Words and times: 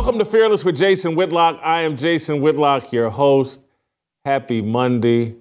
Welcome 0.00 0.18
to 0.18 0.24
Fearless 0.24 0.64
with 0.64 0.78
Jason 0.78 1.14
Whitlock. 1.14 1.60
I 1.62 1.82
am 1.82 1.94
Jason 1.94 2.40
Whitlock, 2.40 2.90
your 2.90 3.10
host. 3.10 3.60
Happy 4.24 4.62
Monday. 4.62 5.36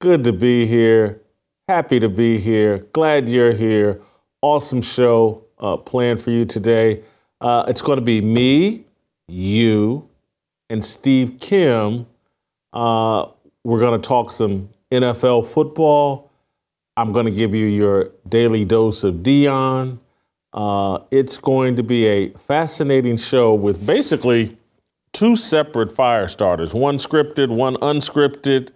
Good 0.00 0.24
to 0.24 0.32
be 0.32 0.66
here. 0.66 1.22
Happy 1.68 2.00
to 2.00 2.08
be 2.08 2.36
here. 2.36 2.78
Glad 2.92 3.28
you're 3.28 3.52
here. 3.52 4.00
Awesome 4.40 4.82
show 4.82 5.44
uh, 5.60 5.76
planned 5.76 6.20
for 6.20 6.32
you 6.32 6.44
today. 6.44 7.04
Uh, 7.40 7.64
it's 7.68 7.80
going 7.80 8.00
to 8.00 8.04
be 8.04 8.20
me, 8.20 8.86
you, 9.28 10.08
and 10.68 10.84
Steve 10.84 11.36
Kim. 11.38 12.04
Uh, 12.72 13.26
we're 13.62 13.78
going 13.78 14.02
to 14.02 14.04
talk 14.04 14.32
some 14.32 14.68
NFL 14.90 15.46
football. 15.46 16.28
I'm 16.96 17.12
going 17.12 17.26
to 17.26 17.32
give 17.32 17.54
you 17.54 17.66
your 17.66 18.10
daily 18.28 18.64
dose 18.64 19.04
of 19.04 19.14
Deion. 19.22 20.00
Uh, 20.52 20.98
it's 21.10 21.38
going 21.38 21.76
to 21.76 21.82
be 21.82 22.06
a 22.06 22.28
fascinating 22.30 23.16
show 23.16 23.54
with 23.54 23.86
basically 23.86 24.56
two 25.12 25.36
separate 25.36 25.90
fire 25.90 26.28
starters 26.28 26.74
one 26.74 26.98
scripted, 26.98 27.48
one 27.48 27.76
unscripted. 27.76 28.70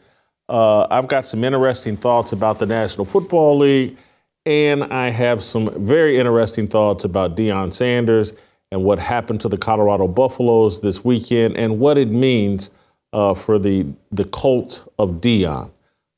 Uh, 0.48 0.86
I've 0.90 1.08
got 1.08 1.26
some 1.26 1.44
interesting 1.44 1.96
thoughts 1.96 2.32
about 2.32 2.58
the 2.58 2.66
National 2.66 3.04
Football 3.04 3.58
League, 3.58 3.96
and 4.44 4.84
I 4.84 5.10
have 5.10 5.42
some 5.42 5.84
very 5.84 6.18
interesting 6.18 6.68
thoughts 6.68 7.04
about 7.04 7.36
Deion 7.36 7.72
Sanders 7.72 8.32
and 8.70 8.84
what 8.84 8.98
happened 8.98 9.40
to 9.42 9.48
the 9.48 9.58
Colorado 9.58 10.06
Buffaloes 10.08 10.80
this 10.80 11.04
weekend 11.04 11.56
and 11.56 11.78
what 11.78 11.98
it 11.98 12.10
means 12.10 12.70
uh, 13.12 13.34
for 13.34 13.58
the, 13.58 13.86
the 14.12 14.24
cult 14.24 14.90
of 14.98 15.20
Deion. 15.20 15.70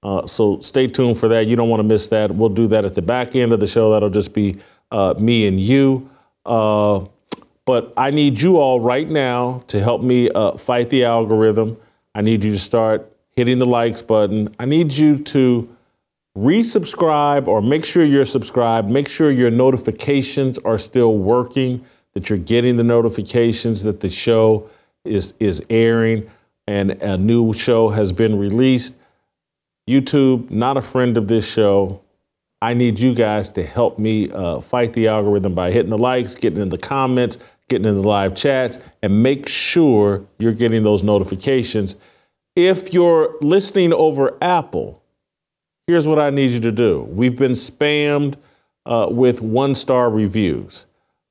Uh, 0.03 0.27
so 0.27 0.61
stay 0.61 0.87
tuned 0.87 1.19
for 1.19 1.29
that. 1.29 1.47
You 1.47 1.57
don't 1.57 1.69
want 1.69 1.81
to 1.81 1.85
miss 1.85 2.09
that. 2.09 2.31
We'll 2.31 2.49
do 2.49 2.69
that 2.69 2.85
at 2.85 2.95
the 2.95 3.03
back 3.03 3.35
end 3.35 3.53
of 3.53 3.61
the 3.61 3.67
show. 3.67 3.93
That'll 3.93 4.11
just 4.11 4.33
be 4.33 4.59
uh, 4.91 5.15
me 5.19 5.47
and 5.47 5.59
you. 5.61 6.09
Uh, 6.45 7.05
but 7.65 7.93
I 7.97 8.11
need 8.11 8.41
you 8.41 8.59
all 8.59 8.81
right 8.81 9.09
now 9.09 9.63
to 9.69 9.81
help 9.81 10.03
me 10.03 10.31
uh, 10.31 10.53
fight 10.53 10.91
the 10.91 11.05
algorithm. 11.05 11.77
I 12.15 12.23
need 12.23 12.43
you 12.43 12.53
to 12.53 12.59
start 12.59 13.13
hitting 13.37 13.59
the 13.59 13.67
likes 13.67 14.03
button. 14.03 14.55
I 14.59 14.65
need 14.65 14.93
you 14.95 15.19
to 15.19 15.69
resubscribe 16.37 17.47
or 17.47 17.61
make 17.61 17.85
sure 17.85 18.05
you're 18.05 18.25
subscribed. 18.25 18.91
Make 18.91 19.09
sure 19.09 19.31
your 19.31 19.51
notifications 19.51 20.59
are 20.59 20.79
still 20.79 21.19
working, 21.19 21.85
that 22.15 22.31
you're 22.31 22.39
getting 22.39 22.77
the 22.77 22.85
notifications 22.85 23.83
that 23.83 24.01
the 24.01 24.09
show 24.09 24.69
is, 25.05 25.35
is 25.39 25.63
airing 25.69 26.31
and 26.67 26.91
a 27.03 27.17
new 27.17 27.53
show 27.53 27.89
has 27.89 28.13
been 28.13 28.39
released. 28.39 28.97
YouTube, 29.89 30.51
not 30.51 30.77
a 30.77 30.83
friend 30.83 31.17
of 31.17 31.29
this 31.29 31.51
show. 31.51 32.03
I 32.61 32.75
need 32.75 32.99
you 32.99 33.15
guys 33.15 33.51
to 33.51 33.63
help 33.63 33.99
me 33.99 34.31
uh, 34.31 34.61
fight 34.61 34.93
the 34.93 35.09
algorithm 35.09 35.55
by 35.55 35.71
hitting 35.71 35.91
the 35.91 35.99
likes, 35.99 36.35
getting 36.35 36.61
in 36.61 36.71
the 36.71 36.79
comments, 36.79 37.39
getting 37.69 37.87
in 37.87 37.95
the 37.95 38.07
live 38.07 38.35
chats, 38.35 38.81
and 39.03 39.23
make 39.23 39.49
sure 39.49 40.25
you're 40.39 40.53
getting 40.53 40.83
those 40.83 41.03
notifications. 41.03 41.97
If 42.57 42.93
you're 42.93 43.37
listening 43.41 43.93
over 43.93 44.37
Apple, 44.43 45.03
here's 45.87 46.09
what 46.09 46.19
I 46.19 46.31
need 46.31 46.51
you 46.51 46.61
to 46.61 46.73
do. 46.73 47.03
We've 47.03 47.37
been 47.37 47.53
spammed 47.53 48.35
uh, 48.85 49.07
with 49.11 49.41
one 49.41 49.75
star 49.77 50.11
reviews. 50.11 50.87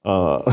Uh, 0.05 0.49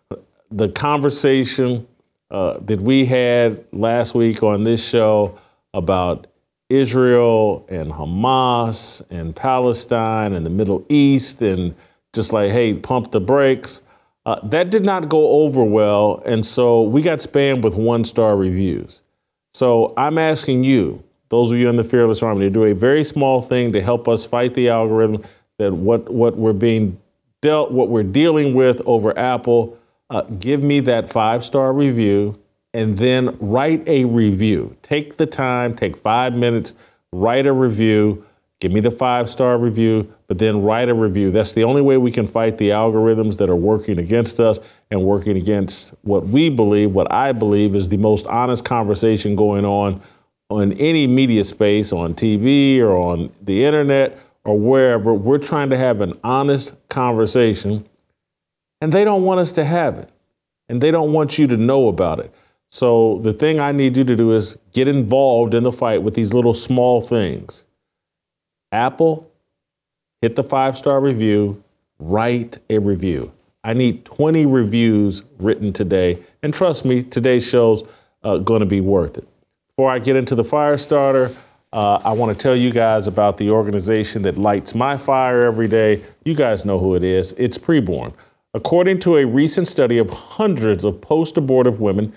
the 0.50 0.70
conversation 0.70 1.86
uh, 2.30 2.58
that 2.60 2.80
we 2.80 3.04
had 3.04 3.64
last 3.72 4.14
week 4.14 4.42
on 4.42 4.64
this 4.64 4.86
show 4.86 5.38
about 5.74 6.26
Israel 6.68 7.66
and 7.68 7.92
Hamas 7.92 9.02
and 9.10 9.34
Palestine 9.36 10.32
and 10.32 10.44
the 10.44 10.50
Middle 10.50 10.84
East 10.88 11.42
and 11.42 11.74
just 12.12 12.32
like, 12.32 12.50
hey, 12.52 12.74
pump 12.74 13.10
the 13.10 13.20
brakes. 13.20 13.82
Uh, 14.26 14.40
that 14.48 14.70
did 14.70 14.84
not 14.84 15.08
go 15.08 15.42
over 15.42 15.62
well. 15.62 16.22
And 16.24 16.44
so 16.44 16.82
we 16.82 17.02
got 17.02 17.18
spammed 17.18 17.62
with 17.62 17.74
one 17.74 18.04
star 18.04 18.36
reviews. 18.36 19.02
So 19.52 19.92
I'm 19.96 20.16
asking 20.16 20.64
you, 20.64 21.04
those 21.28 21.52
of 21.52 21.58
you 21.58 21.68
in 21.68 21.76
the 21.76 21.84
Fearless 21.84 22.22
Army, 22.22 22.40
to 22.42 22.50
do 22.50 22.64
a 22.64 22.74
very 22.74 23.04
small 23.04 23.42
thing 23.42 23.72
to 23.72 23.82
help 23.82 24.08
us 24.08 24.24
fight 24.24 24.54
the 24.54 24.68
algorithm 24.68 25.22
that 25.58 25.72
what, 25.72 26.10
what 26.12 26.36
we're 26.36 26.52
being 26.52 27.00
dealt, 27.42 27.70
what 27.70 27.90
we're 27.90 28.02
dealing 28.02 28.54
with 28.54 28.80
over 28.86 29.16
Apple. 29.18 29.78
Uh, 30.08 30.22
give 30.22 30.62
me 30.62 30.80
that 30.80 31.10
five 31.10 31.44
star 31.44 31.72
review 31.72 32.38
and 32.74 32.98
then 32.98 33.36
write 33.38 33.88
a 33.88 34.04
review. 34.04 34.76
Take 34.82 35.16
the 35.16 35.26
time, 35.26 35.76
take 35.76 35.96
five 35.96 36.36
minutes, 36.36 36.74
write 37.12 37.46
a 37.46 37.52
review. 37.52 38.26
Give 38.60 38.72
me 38.72 38.80
the 38.80 38.90
five 38.90 39.30
star 39.30 39.58
review, 39.58 40.12
but 40.26 40.38
then 40.38 40.62
write 40.62 40.88
a 40.88 40.94
review. 40.94 41.30
That's 41.30 41.52
the 41.52 41.64
only 41.64 41.82
way 41.82 41.96
we 41.98 42.10
can 42.10 42.26
fight 42.26 42.58
the 42.58 42.70
algorithms 42.70 43.38
that 43.38 43.48
are 43.48 43.56
working 43.56 43.98
against 43.98 44.40
us 44.40 44.58
and 44.90 45.02
working 45.02 45.36
against 45.36 45.94
what 46.02 46.26
we 46.26 46.50
believe, 46.50 46.90
what 46.90 47.10
I 47.12 47.32
believe 47.32 47.74
is 47.74 47.88
the 47.88 47.96
most 47.96 48.26
honest 48.26 48.64
conversation 48.64 49.36
going 49.36 49.64
on 49.64 50.00
on 50.50 50.72
any 50.74 51.06
media 51.06 51.44
space, 51.44 51.92
on 51.92 52.14
TV 52.14 52.80
or 52.80 52.96
on 52.96 53.30
the 53.40 53.64
internet 53.64 54.18
or 54.44 54.58
wherever. 54.58 55.14
We're 55.14 55.38
trying 55.38 55.70
to 55.70 55.76
have 55.76 56.00
an 56.00 56.18
honest 56.24 56.74
conversation, 56.88 57.84
and 58.80 58.92
they 58.92 59.04
don't 59.04 59.22
want 59.22 59.40
us 59.40 59.52
to 59.52 59.64
have 59.64 59.98
it, 59.98 60.10
and 60.68 60.80
they 60.80 60.90
don't 60.90 61.12
want 61.12 61.38
you 61.38 61.46
to 61.48 61.56
know 61.56 61.88
about 61.88 62.18
it. 62.18 62.32
So 62.74 63.20
the 63.22 63.32
thing 63.32 63.60
I 63.60 63.70
need 63.70 63.96
you 63.96 64.02
to 64.02 64.16
do 64.16 64.32
is 64.32 64.58
get 64.72 64.88
involved 64.88 65.54
in 65.54 65.62
the 65.62 65.70
fight 65.70 66.02
with 66.02 66.14
these 66.14 66.34
little 66.34 66.54
small 66.54 67.00
things. 67.00 67.66
Apple, 68.72 69.30
hit 70.20 70.34
the 70.34 70.42
five 70.42 70.76
star 70.76 71.00
review, 71.00 71.62
write 72.00 72.58
a 72.68 72.78
review. 72.78 73.30
I 73.62 73.74
need 73.74 74.04
20 74.04 74.46
reviews 74.46 75.22
written 75.38 75.72
today. 75.72 76.18
And 76.42 76.52
trust 76.52 76.84
me, 76.84 77.04
today's 77.04 77.48
show's 77.48 77.84
uh, 78.24 78.38
going 78.38 78.58
to 78.58 78.66
be 78.66 78.80
worth 78.80 79.18
it. 79.18 79.28
Before 79.76 79.88
I 79.88 80.00
get 80.00 80.16
into 80.16 80.34
the 80.34 80.42
fire 80.42 80.76
starter, 80.76 81.30
uh, 81.72 82.00
I 82.04 82.10
want 82.10 82.36
to 82.36 82.42
tell 82.42 82.56
you 82.56 82.72
guys 82.72 83.06
about 83.06 83.36
the 83.36 83.50
organization 83.50 84.22
that 84.22 84.36
lights 84.36 84.74
my 84.74 84.96
fire 84.96 85.44
every 85.44 85.68
day. 85.68 86.02
You 86.24 86.34
guys 86.34 86.64
know 86.64 86.80
who 86.80 86.96
it 86.96 87.04
is. 87.04 87.34
It's 87.34 87.56
Preborn. 87.56 88.14
According 88.52 88.98
to 89.00 89.16
a 89.16 89.26
recent 89.26 89.68
study 89.68 89.98
of 89.98 90.10
hundreds 90.10 90.84
of 90.84 91.00
post 91.00 91.36
abortive 91.36 91.80
women, 91.80 92.12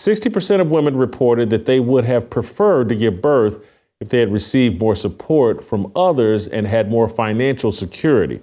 60% 0.00 0.62
of 0.62 0.70
women 0.70 0.96
reported 0.96 1.50
that 1.50 1.66
they 1.66 1.78
would 1.78 2.04
have 2.04 2.30
preferred 2.30 2.88
to 2.88 2.96
give 2.96 3.20
birth 3.20 3.62
if 4.00 4.08
they 4.08 4.20
had 4.20 4.32
received 4.32 4.80
more 4.80 4.94
support 4.94 5.62
from 5.62 5.92
others 5.94 6.48
and 6.48 6.66
had 6.66 6.90
more 6.90 7.06
financial 7.06 7.70
security. 7.70 8.40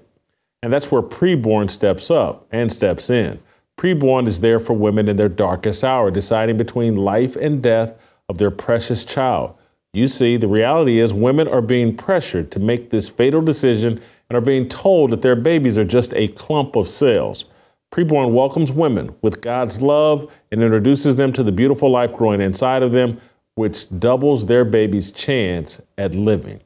And 0.61 0.71
that's 0.71 0.91
where 0.91 1.01
preborn 1.01 1.71
steps 1.71 2.11
up 2.11 2.47
and 2.51 2.71
steps 2.71 3.09
in. 3.09 3.39
Preborn 3.75 4.27
is 4.27 4.41
there 4.41 4.59
for 4.59 4.73
women 4.73 5.07
in 5.09 5.17
their 5.17 5.29
darkest 5.29 5.83
hour, 5.83 6.11
deciding 6.11 6.57
between 6.57 6.95
life 6.95 7.35
and 7.35 7.63
death 7.63 8.19
of 8.29 8.37
their 8.37 8.51
precious 8.51 9.03
child. 9.03 9.55
You 9.93 10.07
see, 10.07 10.37
the 10.37 10.47
reality 10.47 10.99
is 10.99 11.11
women 11.11 11.47
are 11.47 11.63
being 11.63 11.97
pressured 11.97 12.51
to 12.51 12.59
make 12.59 12.91
this 12.91 13.09
fatal 13.09 13.41
decision 13.41 13.99
and 14.29 14.37
are 14.37 14.41
being 14.41 14.69
told 14.69 15.09
that 15.09 15.23
their 15.23 15.35
babies 15.35 15.75
are 15.75 15.85
just 15.85 16.13
a 16.13 16.27
clump 16.27 16.75
of 16.75 16.87
cells. 16.87 17.45
Preborn 17.91 18.31
welcomes 18.31 18.71
women 18.71 19.15
with 19.21 19.41
God's 19.41 19.81
love 19.81 20.33
and 20.51 20.61
introduces 20.61 21.15
them 21.15 21.33
to 21.33 21.43
the 21.43 21.51
beautiful 21.51 21.89
life 21.89 22.13
growing 22.13 22.41
inside 22.41 22.83
of 22.83 22.91
them, 22.91 23.19
which 23.55 23.87
doubles 23.99 24.45
their 24.45 24.65
baby's 24.65 25.11
chance 25.11 25.81
at 25.97 26.13
living. 26.13 26.59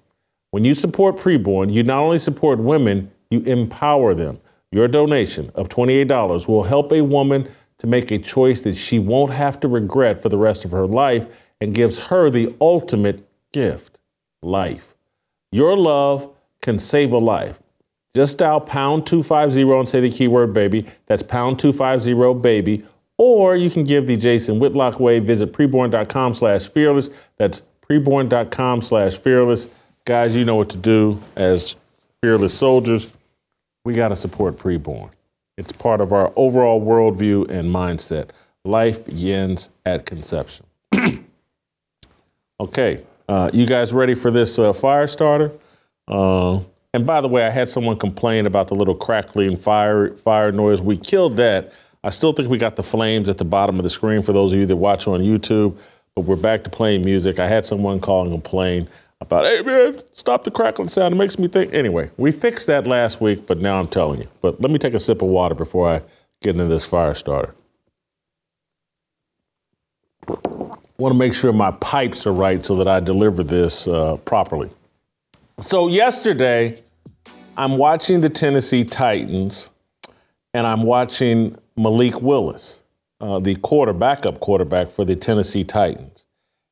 When 0.49 0.65
you 0.65 0.73
support 0.73 1.15
Preborn, 1.15 1.71
you 1.71 1.83
not 1.83 2.01
only 2.01 2.19
support 2.19 2.59
women, 2.59 3.11
you 3.29 3.39
empower 3.41 4.13
them. 4.13 4.39
Your 4.71 4.87
donation 4.87 5.51
of 5.55 5.69
$28 5.69 6.47
will 6.47 6.63
help 6.63 6.91
a 6.91 7.01
woman 7.01 7.47
to 7.77 7.87
make 7.87 8.11
a 8.11 8.19
choice 8.19 8.61
that 8.61 8.75
she 8.75 8.99
won't 8.99 9.33
have 9.33 9.59
to 9.61 9.67
regret 9.67 10.19
for 10.19 10.29
the 10.29 10.37
rest 10.37 10.65
of 10.65 10.71
her 10.71 10.85
life 10.85 11.51
and 11.61 11.73
gives 11.73 11.99
her 11.99 12.29
the 12.29 12.55
ultimate 12.59 13.27
gift 13.51 13.99
life. 14.41 14.95
Your 15.51 15.77
love 15.77 16.33
can 16.61 16.77
save 16.77 17.11
a 17.11 17.17
life. 17.17 17.59
Just 18.13 18.37
dial 18.39 18.59
pound 18.59 19.07
250 19.07 19.61
and 19.61 19.87
say 19.87 20.01
the 20.01 20.09
keyword 20.09 20.53
baby. 20.53 20.85
That's 21.05 21.23
pound 21.23 21.59
250 21.59 22.39
baby. 22.41 22.85
Or 23.17 23.55
you 23.55 23.69
can 23.69 23.83
give 23.83 24.07
the 24.07 24.17
Jason 24.17 24.59
Whitlock 24.59 24.99
way. 24.99 25.19
Visit 25.19 25.53
preborn.com 25.53 26.33
slash 26.33 26.67
fearless. 26.67 27.09
That's 27.37 27.61
preborn.com 27.87 28.81
slash 28.81 29.15
fearless. 29.15 29.67
Guys, 30.05 30.35
you 30.35 30.43
know 30.43 30.55
what 30.55 30.69
to 30.71 30.77
do 30.77 31.19
as 31.35 31.75
fearless 32.21 32.57
soldiers. 32.57 33.13
We 33.85 33.93
got 33.93 34.09
to 34.09 34.15
support 34.15 34.57
preborn. 34.57 35.11
It's 35.57 35.71
part 35.71 36.01
of 36.01 36.11
our 36.11 36.33
overall 36.35 36.81
worldview 36.81 37.49
and 37.49 37.73
mindset. 37.73 38.29
Life 38.65 39.05
begins 39.05 39.69
at 39.85 40.05
conception. 40.05 40.65
okay, 42.59 43.03
uh, 43.29 43.49
you 43.53 43.65
guys 43.65 43.93
ready 43.93 44.15
for 44.15 44.31
this 44.31 44.57
uh, 44.57 44.73
fire 44.73 45.07
starter? 45.07 45.51
Uh, 46.07 46.61
and 46.93 47.05
by 47.05 47.21
the 47.21 47.27
way, 47.27 47.45
I 47.45 47.49
had 47.49 47.69
someone 47.69 47.97
complain 47.97 48.45
about 48.45 48.67
the 48.67 48.75
little 48.75 48.95
crackling 48.95 49.55
fire 49.55 50.13
fire 50.15 50.51
noise. 50.51 50.81
We 50.81 50.97
killed 50.97 51.37
that. 51.37 51.73
I 52.03 52.09
still 52.09 52.33
think 52.33 52.49
we 52.49 52.57
got 52.57 52.75
the 52.75 52.83
flames 52.83 53.29
at 53.29 53.37
the 53.37 53.45
bottom 53.45 53.77
of 53.77 53.83
the 53.83 53.89
screen 53.89 54.23
for 54.23 54.33
those 54.33 54.53
of 54.53 54.59
you 54.59 54.65
that 54.65 54.75
watch 54.75 55.07
on 55.07 55.21
YouTube. 55.21 55.77
But 56.15 56.21
we're 56.21 56.35
back 56.35 56.63
to 56.65 56.69
playing 56.69 57.05
music. 57.05 57.39
I 57.39 57.47
had 57.47 57.63
someone 57.63 57.99
call 58.01 58.23
and 58.23 58.31
complain 58.31 58.89
about, 59.21 59.45
hey 59.45 59.61
man, 59.61 60.01
stop 60.11 60.43
the 60.43 60.51
crackling 60.51 60.89
sound. 60.89 61.13
It 61.13 61.17
makes 61.17 61.39
me 61.39 61.47
think. 61.47 61.73
Anyway, 61.73 62.11
we 62.17 62.31
fixed 62.31 62.67
that 62.67 62.87
last 62.87 63.21
week, 63.21 63.47
but 63.47 63.59
now 63.59 63.79
I'm 63.79 63.87
telling 63.87 64.19
you. 64.19 64.27
But 64.41 64.59
let 64.59 64.71
me 64.71 64.79
take 64.79 64.93
a 64.93 64.99
sip 64.99 65.21
of 65.21 65.29
water 65.29 65.55
before 65.55 65.87
I 65.89 66.01
get 66.41 66.55
into 66.55 66.65
this 66.65 66.85
fire 66.85 67.13
starter. 67.13 67.55
Want 70.97 71.13
to 71.13 71.17
make 71.17 71.33
sure 71.33 71.53
my 71.53 71.71
pipes 71.71 72.27
are 72.27 72.33
right 72.33 72.63
so 72.65 72.75
that 72.77 72.87
I 72.87 72.99
deliver 72.99 73.43
this 73.43 73.87
uh, 73.87 74.17
properly. 74.17 74.69
So 75.59 75.87
yesterday, 75.87 76.79
I'm 77.57 77.77
watching 77.77 78.21
the 78.21 78.29
Tennessee 78.29 78.83
Titans, 78.83 79.69
and 80.53 80.65
I'm 80.65 80.83
watching 80.83 81.57
Malik 81.75 82.21
Willis, 82.21 82.83
uh, 83.19 83.39
the 83.39 83.55
quarter 83.55 83.93
backup 83.93 84.39
quarterback 84.39 84.89
for 84.89 85.05
the 85.05 85.15
Tennessee 85.15 85.63
Titans. 85.63 86.25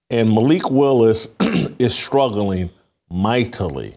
And 0.10 0.32
Malik 0.34 0.72
Willis 0.72 1.30
is 1.80 1.94
struggling 1.94 2.72
mightily. 3.12 3.96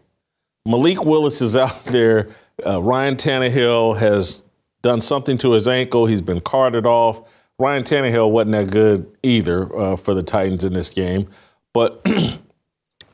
Malik 0.67 1.05
Willis 1.05 1.41
is 1.41 1.57
out 1.57 1.85
there. 1.87 2.29
Uh, 2.65 2.83
Ryan 2.83 3.17
Tannehill 3.17 3.99
has 3.99 4.43
done 4.83 5.01
something 5.01 5.39
to 5.39 5.53
his 5.53 5.67
ankle. 5.67 6.07
He's 6.07 6.23
been 6.23 6.41
carted 6.41 6.87
off. 6.87 7.21
Ryan 7.59 7.85
Tannehill 7.85 8.31
wasn't 8.31 8.53
that 8.53 8.71
good 8.71 9.17
either 9.23 9.75
uh, 9.75 9.97
for 9.97 10.15
the 10.15 10.23
Titans 10.23 10.65
in 10.65 10.73
this 10.75 10.91
game. 10.91 11.29
But 11.73 12.05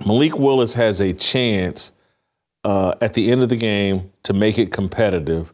Malik 0.04 0.38
Willis 0.38 0.74
has 0.74 1.00
a 1.00 1.12
chance 1.12 1.92
uh, 2.64 2.94
at 3.00 3.14
the 3.14 3.30
end 3.30 3.42
of 3.42 3.48
the 3.48 3.56
game 3.56 4.12
to 4.24 4.32
make 4.32 4.58
it 4.58 4.72
competitive. 4.72 5.52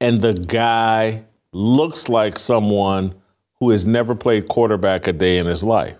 And 0.00 0.20
the 0.20 0.34
guy 0.34 1.24
looks 1.52 2.08
like 2.08 2.38
someone 2.38 3.14
who 3.60 3.70
has 3.70 3.86
never 3.86 4.14
played 4.14 4.48
quarterback 4.48 5.06
a 5.06 5.12
day 5.12 5.38
in 5.38 5.46
his 5.46 5.64
life. 5.64 5.96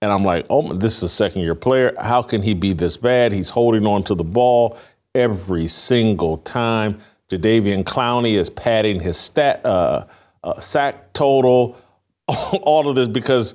And 0.00 0.12
I'm 0.12 0.24
like, 0.24 0.46
oh, 0.48 0.72
this 0.72 0.98
is 0.98 1.02
a 1.04 1.08
second 1.08 1.42
year 1.42 1.54
player. 1.54 1.94
How 2.00 2.22
can 2.22 2.42
he 2.42 2.54
be 2.54 2.72
this 2.72 2.96
bad? 2.96 3.32
He's 3.32 3.50
holding 3.50 3.86
on 3.86 4.04
to 4.04 4.14
the 4.14 4.24
ball 4.24 4.78
every 5.14 5.66
single 5.66 6.38
time. 6.38 6.98
Jadeveon 7.28 7.84
Clowney 7.84 8.34
is 8.34 8.48
padding 8.48 9.00
his 9.00 9.16
stat, 9.18 9.64
uh, 9.66 10.06
uh, 10.44 10.58
sack 10.60 11.12
total. 11.12 11.76
All 12.62 12.88
of 12.88 12.94
this 12.94 13.08
because 13.08 13.54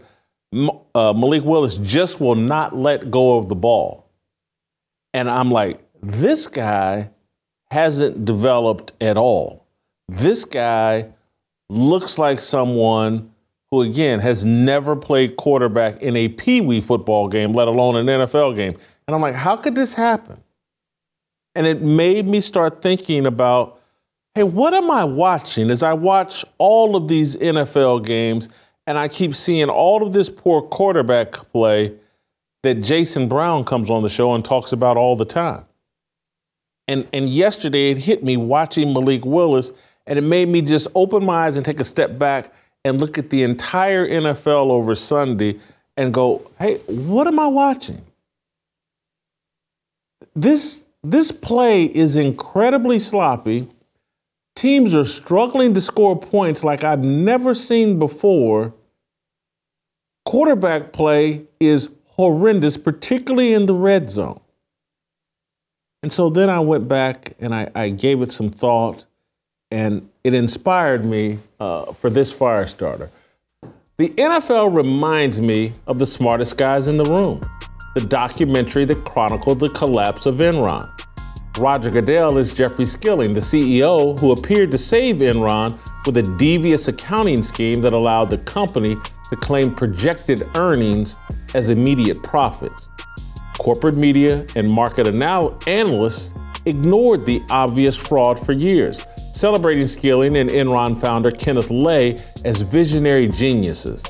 uh, 0.96 1.14
Malik 1.14 1.44
Willis 1.44 1.78
just 1.78 2.20
will 2.20 2.36
not 2.36 2.76
let 2.76 3.10
go 3.10 3.38
of 3.38 3.50
the 3.50 3.56
ball. 3.56 4.10
And 5.14 5.30
I'm 5.30 5.52
like, 5.52 5.80
this 6.02 6.48
guy 6.48 7.12
hasn't 7.72 8.26
developed 8.26 8.94
at 9.02 9.18
all. 9.18 9.66
This 10.08 10.46
guy 10.46 11.10
looks 11.70 12.18
like 12.18 12.40
someone 12.40 13.32
who, 13.72 13.82
again, 13.82 14.20
has 14.20 14.46
never 14.46 14.96
played 14.96 15.36
quarterback 15.38 16.02
in 16.02 16.16
a 16.16 16.30
Pee 16.30 16.62
Wee 16.62 16.82
football 16.82 17.28
game, 17.28 17.54
let 17.54 17.68
alone 17.68 17.96
an 17.96 18.06
NFL 18.06 18.56
game. 18.56 18.76
And 19.08 19.16
I'm 19.16 19.22
like, 19.22 19.36
how 19.36 19.56
could 19.56 19.76
this 19.76 19.94
happen? 19.94 20.44
And 21.56 21.66
it 21.66 21.82
made 21.82 22.28
me 22.28 22.40
start 22.42 22.82
thinking 22.82 23.26
about 23.26 23.80
hey, 24.36 24.44
what 24.44 24.74
am 24.74 24.90
I 24.90 25.04
watching 25.04 25.70
as 25.70 25.84
I 25.84 25.94
watch 25.94 26.44
all 26.58 26.96
of 26.96 27.08
these 27.08 27.36
NFL 27.38 28.06
games 28.06 28.50
and 28.86 28.98
I 28.98 29.08
keep 29.08 29.34
seeing 29.36 29.70
all 29.70 30.06
of 30.06 30.14
this 30.14 30.30
poor 30.30 30.62
quarterback 30.62 31.32
play 31.32 31.94
that 32.64 32.76
Jason 32.76 33.28
Brown 33.28 33.66
comes 33.66 33.90
on 33.90 34.04
the 34.04 34.10
show 34.10 34.34
and 34.34 34.44
talks 34.44 34.72
about 34.72 34.98
all 34.98 35.16
the 35.16 35.26
time. 35.26 35.66
And, 36.88 37.08
and 37.14 37.30
yesterday 37.30 37.92
it 37.92 37.98
hit 38.00 38.24
me 38.24 38.38
watching 38.38 38.94
Malik 38.94 39.26
Willis, 39.26 39.72
and 40.06 40.20
it 40.20 40.24
made 40.24 40.50
me 40.50 40.62
just 40.62 40.88
open 40.96 41.24
my 41.24 41.46
eyes 41.46 41.56
and 41.56 41.66
take 41.66 41.80
a 41.80 41.86
step 41.86 42.18
back 42.18 42.54
and 42.84 43.00
look 43.00 43.18
at 43.18 43.30
the 43.30 43.44
entire 43.44 44.08
NFL 44.08 44.70
over 44.70 44.96
Sunday 44.96 45.60
and 45.96 46.14
go, 46.14 46.50
hey, 46.60 46.78
what 46.88 47.28
am 47.28 47.40
I 47.40 47.48
watching? 47.48 48.02
This, 50.36 50.84
this 51.04 51.32
play 51.32 51.86
is 51.86 52.16
incredibly 52.16 53.00
sloppy 53.00 53.68
Teams 54.56 54.96
are 54.96 55.06
struggling 55.06 55.74
to 55.74 55.82
score 55.82 56.18
points 56.18 56.64
like 56.64 56.84
I've 56.84 57.04
never 57.04 57.54
seen 57.54 58.00
before. 58.00 58.74
Quarterback 60.26 60.94
play 60.94 61.46
is 61.60 61.90
horrendous, 62.06 62.78
particularly 62.78 63.54
in 63.54 63.66
the 63.66 63.74
red 63.74 64.10
zone. 64.10 64.40
And 66.04 66.12
so 66.14 66.30
then 66.30 66.50
I 66.50 66.60
went 66.60 66.88
back 66.88 67.34
and 67.40 67.56
I, 67.56 67.72
I 67.74 67.90
gave 67.90 68.22
it 68.22 68.32
some 68.32 68.50
thought, 68.50 69.06
and 69.72 70.10
it 70.24 70.34
inspired 70.34 71.04
me 71.06 71.40
uh, 71.60 71.92
for 71.94 72.10
this 72.10 72.32
fire 72.32 72.68
starter. 72.68 73.10
The 73.98 74.10
NFL 74.10 74.76
reminds 74.76 75.40
me 75.40 75.74
of 75.88 76.00
the 76.00 76.06
smartest 76.06 76.58
guys 76.58 76.88
in 76.88 76.98
the 76.98 77.06
room, 77.06 77.42
the 77.96 78.02
documentary 78.02 78.86
that 78.86 79.06
chronicled 79.06 79.60
the 79.60 79.70
collapse 79.70 80.26
of 80.26 80.36
Enron. 80.36 80.90
Roger 81.60 81.92
Goodell 81.92 82.40
is 82.40 82.52
Jeffrey 82.52 82.86
Skilling, 82.88 83.34
the 83.34 83.40
CEO 83.40 84.20
who 84.20 84.32
appeared 84.32 84.72
to 84.72 84.78
save 84.78 85.18
Enron 85.18 85.78
with 86.04 86.18
a 86.18 86.24
devious 86.24 86.88
accounting 86.88 87.44
scheme 87.44 87.80
that 87.82 87.94
allowed 87.94 88.32
the 88.32 88.40
company 88.40 88.98
to 89.30 89.36
claim 89.36 89.74
projected 89.74 90.48
earnings 90.56 91.16
as 91.54 91.70
immediate 91.70 92.24
profits. 92.24 92.90
Corporate 93.60 93.96
media 93.96 94.48
and 94.56 94.68
market 94.68 95.08
anal- 95.08 95.60
analysts 95.68 96.34
ignored 96.66 97.24
the 97.24 97.40
obvious 97.52 97.96
fraud 97.96 98.44
for 98.44 98.54
years, 98.54 99.06
celebrating 99.32 99.86
Skilling 99.86 100.38
and 100.38 100.50
Enron 100.50 101.00
founder 101.00 101.30
Kenneth 101.30 101.70
Lay 101.70 102.18
as 102.44 102.64
visionary 102.64 103.28
geniuses. 103.28 104.04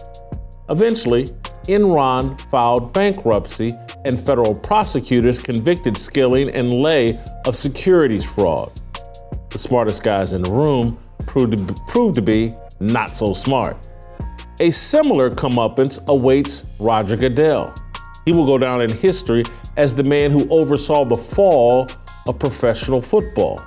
Eventually, 0.70 1.26
Enron 1.68 2.40
filed 2.50 2.94
bankruptcy 2.94 3.74
and 4.06 4.20
federal 4.20 4.56
prosecutors 4.56 5.40
convicted 5.40 5.98
Skilling 5.98 6.50
and 6.50 6.74
Lay 6.74 7.20
of 7.46 7.56
securities 7.56 8.26
fraud. 8.26 8.72
The 9.50 9.58
smartest 9.58 10.04
guys 10.04 10.34
in 10.34 10.42
the 10.42 10.52
room 10.52 10.98
proved 11.28 11.58
to, 11.58 11.64
be, 11.64 11.80
proved 11.88 12.16
to 12.16 12.22
be 12.22 12.54
not 12.80 13.16
so 13.16 13.34
smart. 13.34 13.90
A 14.60 14.70
similar 14.70 15.30
comeuppance 15.30 16.06
awaits 16.08 16.66
Roger 16.80 17.18
Goodell. 17.18 17.74
He 18.26 18.34
will 18.34 18.46
go 18.46 18.58
down 18.58 18.82
in 18.82 18.90
history 18.90 19.44
as 19.78 19.96
the 19.96 20.04
man 20.04 20.32
who 20.32 20.48
oversaw 20.50 21.06
the 21.06 21.16
fall 21.16 21.88
of 22.28 22.40
professional 22.40 23.02
football. 23.02 23.60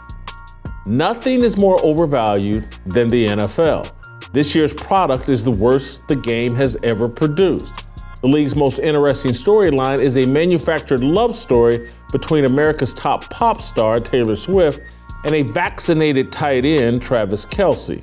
Nothing 0.87 1.43
is 1.43 1.57
more 1.57 1.85
overvalued 1.85 2.67
than 2.87 3.09
the 3.09 3.27
NFL. 3.27 3.93
This 4.33 4.55
year's 4.55 4.75
product 4.75 5.29
is 5.29 5.45
the 5.45 5.51
worst 5.51 6.07
the 6.09 6.17
game 6.17 6.55
has 6.55 6.77
ever 6.83 7.09
produced. 7.09 7.86
The 8.23 8.29
league's 8.29 8.57
most 8.57 8.79
interesting 8.79 9.33
storyline 9.33 10.01
is 10.01 10.17
a 10.17 10.27
manufactured 10.27 11.05
love 11.05 11.37
story 11.37 11.91
between 12.13 12.47
America's 12.47 12.95
top 12.95 13.29
pop 13.29 13.61
star, 13.61 13.99
Taylor 13.99 14.37
Swift, 14.37 14.81
and 15.25 15.35
a 15.35 15.43
vaccinated 15.43 16.33
tight 16.33 16.65
end, 16.65 17.03
Travis 17.03 17.45
Kelce. 17.45 18.03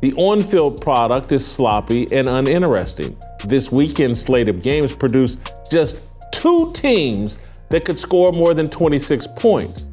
The 0.00 0.12
on 0.14 0.40
field 0.40 0.80
product 0.80 1.32
is 1.32 1.44
sloppy 1.44 2.06
and 2.12 2.28
uninteresting. 2.28 3.16
This 3.46 3.72
weekend's 3.72 4.20
slate 4.20 4.48
of 4.48 4.62
games 4.62 4.94
produced 4.94 5.40
just 5.68 6.02
two 6.32 6.72
teams 6.72 7.40
that 7.70 7.84
could 7.84 7.98
score 7.98 8.30
more 8.30 8.54
than 8.54 8.68
26 8.68 9.26
points. 9.36 9.88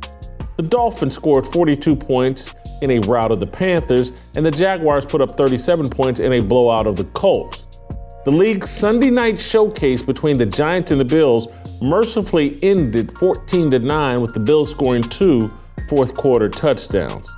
The 0.57 0.63
Dolphins 0.63 1.15
scored 1.15 1.47
42 1.47 1.95
points 1.95 2.53
in 2.81 2.91
a 2.91 2.99
rout 2.99 3.31
of 3.31 3.39
the 3.39 3.47
Panthers, 3.47 4.11
and 4.35 4.45
the 4.45 4.51
Jaguars 4.51 5.05
put 5.05 5.21
up 5.21 5.31
37 5.31 5.89
points 5.89 6.19
in 6.19 6.33
a 6.33 6.41
blowout 6.41 6.85
of 6.85 6.95
the 6.95 7.05
Colts. 7.05 7.70
The 8.23 8.31
league's 8.31 8.69
Sunday 8.69 9.09
night 9.09 9.35
showcase 9.35 10.03
between 10.03 10.37
the 10.37 10.45
Giants 10.45 10.91
and 10.91 11.01
the 11.01 11.05
Bills 11.05 11.47
mercifully 11.81 12.59
ended 12.61 13.17
14 13.17 13.71
to 13.71 13.79
9 13.79 14.21
with 14.21 14.35
the 14.35 14.39
Bills 14.39 14.69
scoring 14.69 15.01
two 15.01 15.51
fourth 15.89 16.13
quarter 16.13 16.47
touchdowns. 16.47 17.35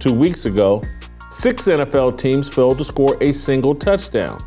Two 0.00 0.12
weeks 0.12 0.44
ago, 0.46 0.82
six 1.30 1.68
NFL 1.68 2.18
teams 2.18 2.48
failed 2.52 2.78
to 2.78 2.84
score 2.84 3.16
a 3.20 3.30
single 3.30 3.72
touchdown. 3.72 4.40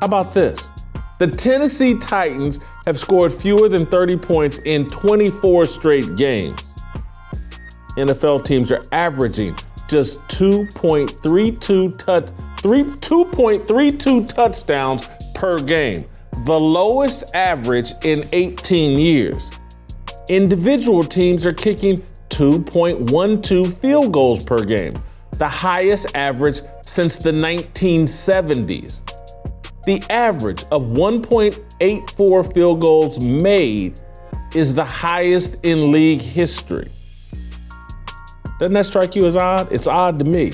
How 0.00 0.08
about 0.08 0.34
this? 0.34 0.70
The 1.18 1.28
Tennessee 1.28 1.96
Titans 1.98 2.60
have 2.84 2.98
scored 2.98 3.32
fewer 3.32 3.70
than 3.70 3.86
30 3.86 4.18
points 4.18 4.58
in 4.66 4.90
24 4.90 5.64
straight 5.64 6.16
games. 6.16 6.74
NFL 7.96 8.44
teams 8.44 8.70
are 8.70 8.82
averaging 8.92 9.56
just 9.88 10.20
2.32 10.28 11.96
touch 12.62 12.86
2.32 13.00 14.28
touchdowns 14.32 15.08
per 15.34 15.62
game, 15.62 16.04
the 16.44 16.58
lowest 16.58 17.34
average 17.34 17.92
in 18.02 18.24
18 18.32 18.98
years. 18.98 19.50
Individual 20.28 21.04
teams 21.04 21.46
are 21.46 21.52
kicking 21.52 22.02
2.12 22.30 23.72
field 23.80 24.12
goals 24.12 24.42
per 24.42 24.64
game, 24.64 24.94
the 25.32 25.48
highest 25.48 26.14
average 26.14 26.60
since 26.82 27.18
the 27.18 27.30
1970s. 27.30 29.02
The 29.84 30.02
average 30.10 30.64
of 30.72 30.82
1.84 30.82 32.54
field 32.54 32.80
goals 32.80 33.20
made 33.20 34.00
is 34.54 34.74
the 34.74 34.84
highest 34.84 35.64
in 35.64 35.92
league 35.92 36.20
history. 36.20 36.90
Doesn't 38.58 38.72
that 38.72 38.86
strike 38.86 39.14
you 39.14 39.26
as 39.26 39.36
odd? 39.36 39.70
It's 39.70 39.86
odd 39.86 40.18
to 40.18 40.24
me. 40.24 40.52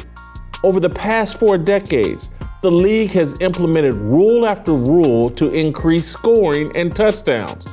Over 0.65 0.79
the 0.79 0.91
past 0.91 1.41
four 1.41 1.59
decades, 1.59 2.31
the 2.61 2.71
league 2.71 3.11
has 3.11 3.37
implemented 3.41 3.97
rule 3.97 4.47
after 4.47 4.73
rule 4.73 5.29
to 5.31 5.51
increase 5.53 6.07
scoring 6.07 6.71
and 6.77 6.95
touchdowns. 6.95 7.67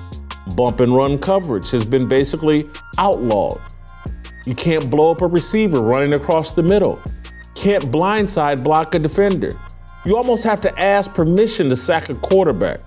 Bump 0.55 0.79
and 0.79 0.95
run 0.95 1.19
coverage 1.19 1.69
has 1.69 1.85
been 1.85 2.07
basically 2.07 2.67
outlawed. 2.97 3.61
You 4.47 4.55
can't 4.55 4.89
blow 4.89 5.11
up 5.11 5.21
a 5.21 5.27
receiver 5.27 5.81
running 5.81 6.13
across 6.13 6.53
the 6.53 6.63
middle. 6.63 6.99
Can't 7.53 7.83
blindside 7.91 8.63
block 8.63 8.95
a 8.95 8.99
defender. 8.99 9.51
You 10.03 10.17
almost 10.17 10.43
have 10.43 10.59
to 10.61 10.79
ask 10.79 11.13
permission 11.13 11.69
to 11.69 11.75
sack 11.75 12.09
a 12.09 12.15
quarterback. 12.15 12.79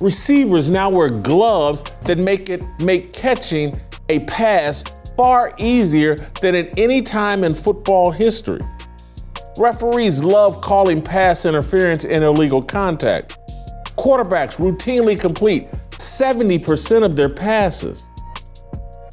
Receivers 0.00 0.70
now 0.70 0.88
wear 0.88 1.10
gloves 1.10 1.82
that 2.04 2.16
make 2.16 2.48
it 2.48 2.64
make 2.80 3.12
catching 3.12 3.78
a 4.08 4.20
pass 4.20 4.82
far 5.16 5.52
easier 5.58 6.14
than 6.40 6.54
at 6.54 6.78
any 6.78 7.02
time 7.02 7.44
in 7.44 7.54
football 7.54 8.10
history. 8.10 8.60
Referees 9.56 10.22
love 10.22 10.60
calling 10.60 11.00
pass 11.00 11.46
interference 11.46 12.04
and 12.04 12.24
illegal 12.24 12.60
contact. 12.60 13.38
Quarterbacks 13.96 14.58
routinely 14.58 15.18
complete 15.18 15.68
70% 15.92 17.04
of 17.04 17.14
their 17.14 17.28
passes. 17.28 18.06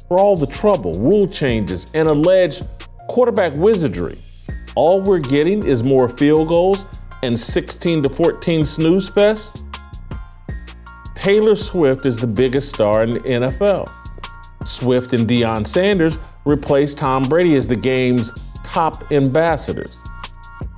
For 0.08 0.18
all 0.18 0.36
the 0.36 0.46
trouble, 0.46 0.94
rule 0.94 1.28
changes, 1.28 1.90
and 1.94 2.08
alleged 2.08 2.66
quarterback 3.08 3.52
wizardry, 3.54 4.18
all 4.74 5.00
we're 5.00 5.20
getting 5.20 5.64
is 5.64 5.84
more 5.84 6.08
field 6.08 6.48
goals 6.48 6.86
and 7.22 7.38
16 7.38 8.02
to 8.02 8.08
14 8.08 8.66
snooze 8.66 9.08
fest. 9.10 9.62
Taylor 11.14 11.54
Swift 11.54 12.04
is 12.04 12.18
the 12.18 12.26
biggest 12.26 12.74
star 12.74 13.04
in 13.04 13.10
the 13.10 13.20
NFL. 13.20 13.88
Swift 14.64 15.12
and 15.12 15.28
Deion 15.28 15.64
Sanders 15.64 16.18
replaced 16.44 16.98
Tom 16.98 17.22
Brady 17.22 17.54
as 17.54 17.68
the 17.68 17.76
game's 17.76 18.34
top 18.64 19.12
ambassadors. 19.12 20.01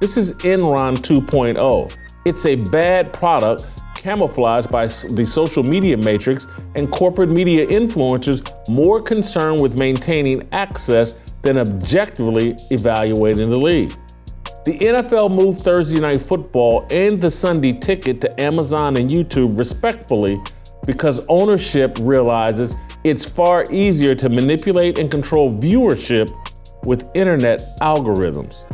This 0.01 0.17
is 0.17 0.33
Enron 0.39 0.97
2.0. 0.97 1.97
It's 2.25 2.47
a 2.47 2.57
bad 2.57 3.13
product 3.13 3.65
camouflaged 3.95 4.69
by 4.69 4.87
the 4.87 5.25
social 5.25 5.63
media 5.63 5.97
matrix 5.97 6.49
and 6.75 6.91
corporate 6.91 7.31
media 7.31 7.65
influencers 7.69 8.43
more 8.69 9.01
concerned 9.01 9.61
with 9.61 9.79
maintaining 9.79 10.49
access 10.51 11.13
than 11.43 11.59
objectively 11.59 12.57
evaluating 12.71 13.51
the 13.51 13.57
league. 13.57 13.95
The 14.65 14.77
NFL 14.79 15.31
moved 15.31 15.61
Thursday 15.61 16.01
Night 16.01 16.21
Football 16.21 16.89
and 16.91 17.21
the 17.21 17.31
Sunday 17.31 17.73
ticket 17.73 18.21
to 18.23 18.41
Amazon 18.41 18.97
and 18.97 19.09
YouTube 19.09 19.57
respectfully 19.57 20.41
because 20.87 21.25
ownership 21.29 21.97
realizes 22.03 22.75
it's 23.05 23.25
far 23.25 23.65
easier 23.71 24.17
to 24.17 24.29
manipulate 24.29 24.99
and 24.99 25.09
control 25.09 25.55
viewership 25.55 26.31
with 26.85 27.09
internet 27.15 27.63
algorithms. 27.81 28.65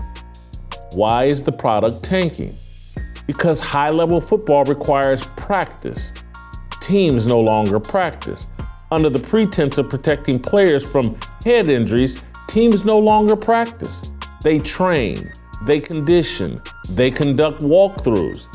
Why 0.93 1.25
is 1.25 1.45
the 1.45 1.53
product 1.53 2.03
tanking? 2.03 2.57
Because 3.27 3.61
high 3.61 3.91
level 3.91 4.21
football 4.21 4.65
requires 4.65 5.25
practice. 5.25 6.13
Teams 6.81 7.29
no 7.29 7.39
longer 7.39 7.79
practice. 7.79 8.49
Under 8.91 9.09
the 9.09 9.21
pretense 9.21 9.79
of 9.79 9.89
protecting 9.89 10.41
players 10.41 10.85
from 10.85 11.17
head 11.45 11.69
injuries, 11.69 12.21
teams 12.49 12.85
no 12.85 12.99
longer 12.99 13.37
practice. 13.37 14.11
They 14.43 14.59
train, 14.59 15.33
they 15.65 15.79
condition, 15.79 16.61
they 16.89 17.13
conduct 17.13 17.61
walkthroughs. 17.61 18.49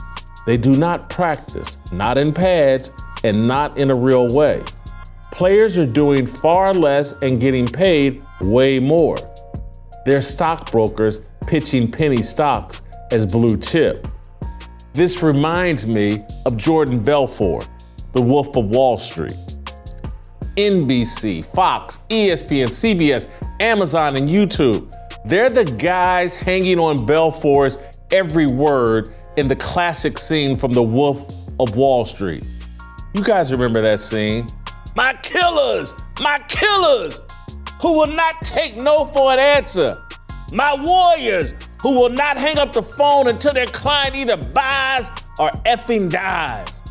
They 0.45 0.57
do 0.57 0.73
not 0.73 1.09
practice, 1.09 1.77
not 1.93 2.17
in 2.17 2.33
pads 2.33 2.91
and 3.23 3.47
not 3.47 3.77
in 3.77 3.91
a 3.91 3.95
real 3.95 4.33
way. 4.33 4.61
Players 5.31 5.77
are 5.77 5.85
doing 5.85 6.25
far 6.25 6.73
less 6.73 7.13
and 7.21 7.39
getting 7.39 7.65
paid 7.65 8.21
way 8.41 8.79
more. 8.79 9.17
They're 10.05 10.21
stockbrokers 10.21 11.29
pitching 11.47 11.91
penny 11.91 12.21
stocks 12.21 12.81
as 13.11 13.25
blue 13.25 13.57
chip. 13.57 14.07
This 14.93 15.21
reminds 15.21 15.85
me 15.85 16.23
of 16.45 16.57
Jordan 16.57 17.01
Belfort, 17.03 17.67
the 18.13 18.21
Wolf 18.21 18.55
of 18.55 18.65
Wall 18.65 18.97
Street. 18.97 19.35
NBC, 20.55 21.45
Fox, 21.45 21.99
ESPN, 22.09 22.67
CBS, 22.67 23.27
Amazon, 23.59 24.15
and 24.15 24.29
YouTube. 24.29 24.93
They're 25.25 25.49
the 25.49 25.65
guys 25.65 26.37
hanging 26.37 26.79
on 26.79 27.05
Belfort's 27.05 27.77
every 28.11 28.47
word 28.47 29.09
in 29.37 29.47
the 29.47 29.55
classic 29.55 30.17
scene 30.17 30.55
from 30.55 30.71
The 30.71 30.83
Wolf 30.83 31.33
of 31.59 31.75
Wall 31.75 32.05
Street. 32.05 32.43
You 33.13 33.23
guys 33.23 33.51
remember 33.51 33.81
that 33.81 33.99
scene? 33.99 34.47
My 34.95 35.13
killers, 35.23 35.93
my 36.21 36.39
killers, 36.47 37.21
who 37.81 37.97
will 37.97 38.07
not 38.07 38.41
take 38.41 38.77
no 38.77 39.05
for 39.05 39.33
an 39.33 39.39
answer. 39.39 39.93
My 40.51 40.75
warriors, 40.75 41.53
who 41.81 41.99
will 41.99 42.09
not 42.09 42.37
hang 42.37 42.57
up 42.57 42.73
the 42.73 42.83
phone 42.83 43.27
until 43.27 43.53
their 43.53 43.65
client 43.67 44.15
either 44.15 44.37
buys 44.37 45.09
or 45.39 45.51
effing 45.65 46.09
dies. 46.09 46.81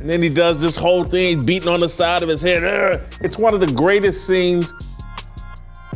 And 0.00 0.10
then 0.10 0.22
he 0.22 0.28
does 0.28 0.60
this 0.60 0.76
whole 0.76 1.04
thing, 1.04 1.42
beating 1.42 1.68
on 1.68 1.80
the 1.80 1.88
side 1.88 2.22
of 2.22 2.28
his 2.28 2.42
head. 2.42 2.62
It's 3.20 3.38
one 3.38 3.54
of 3.54 3.60
the 3.60 3.72
greatest 3.72 4.26
scenes 4.26 4.74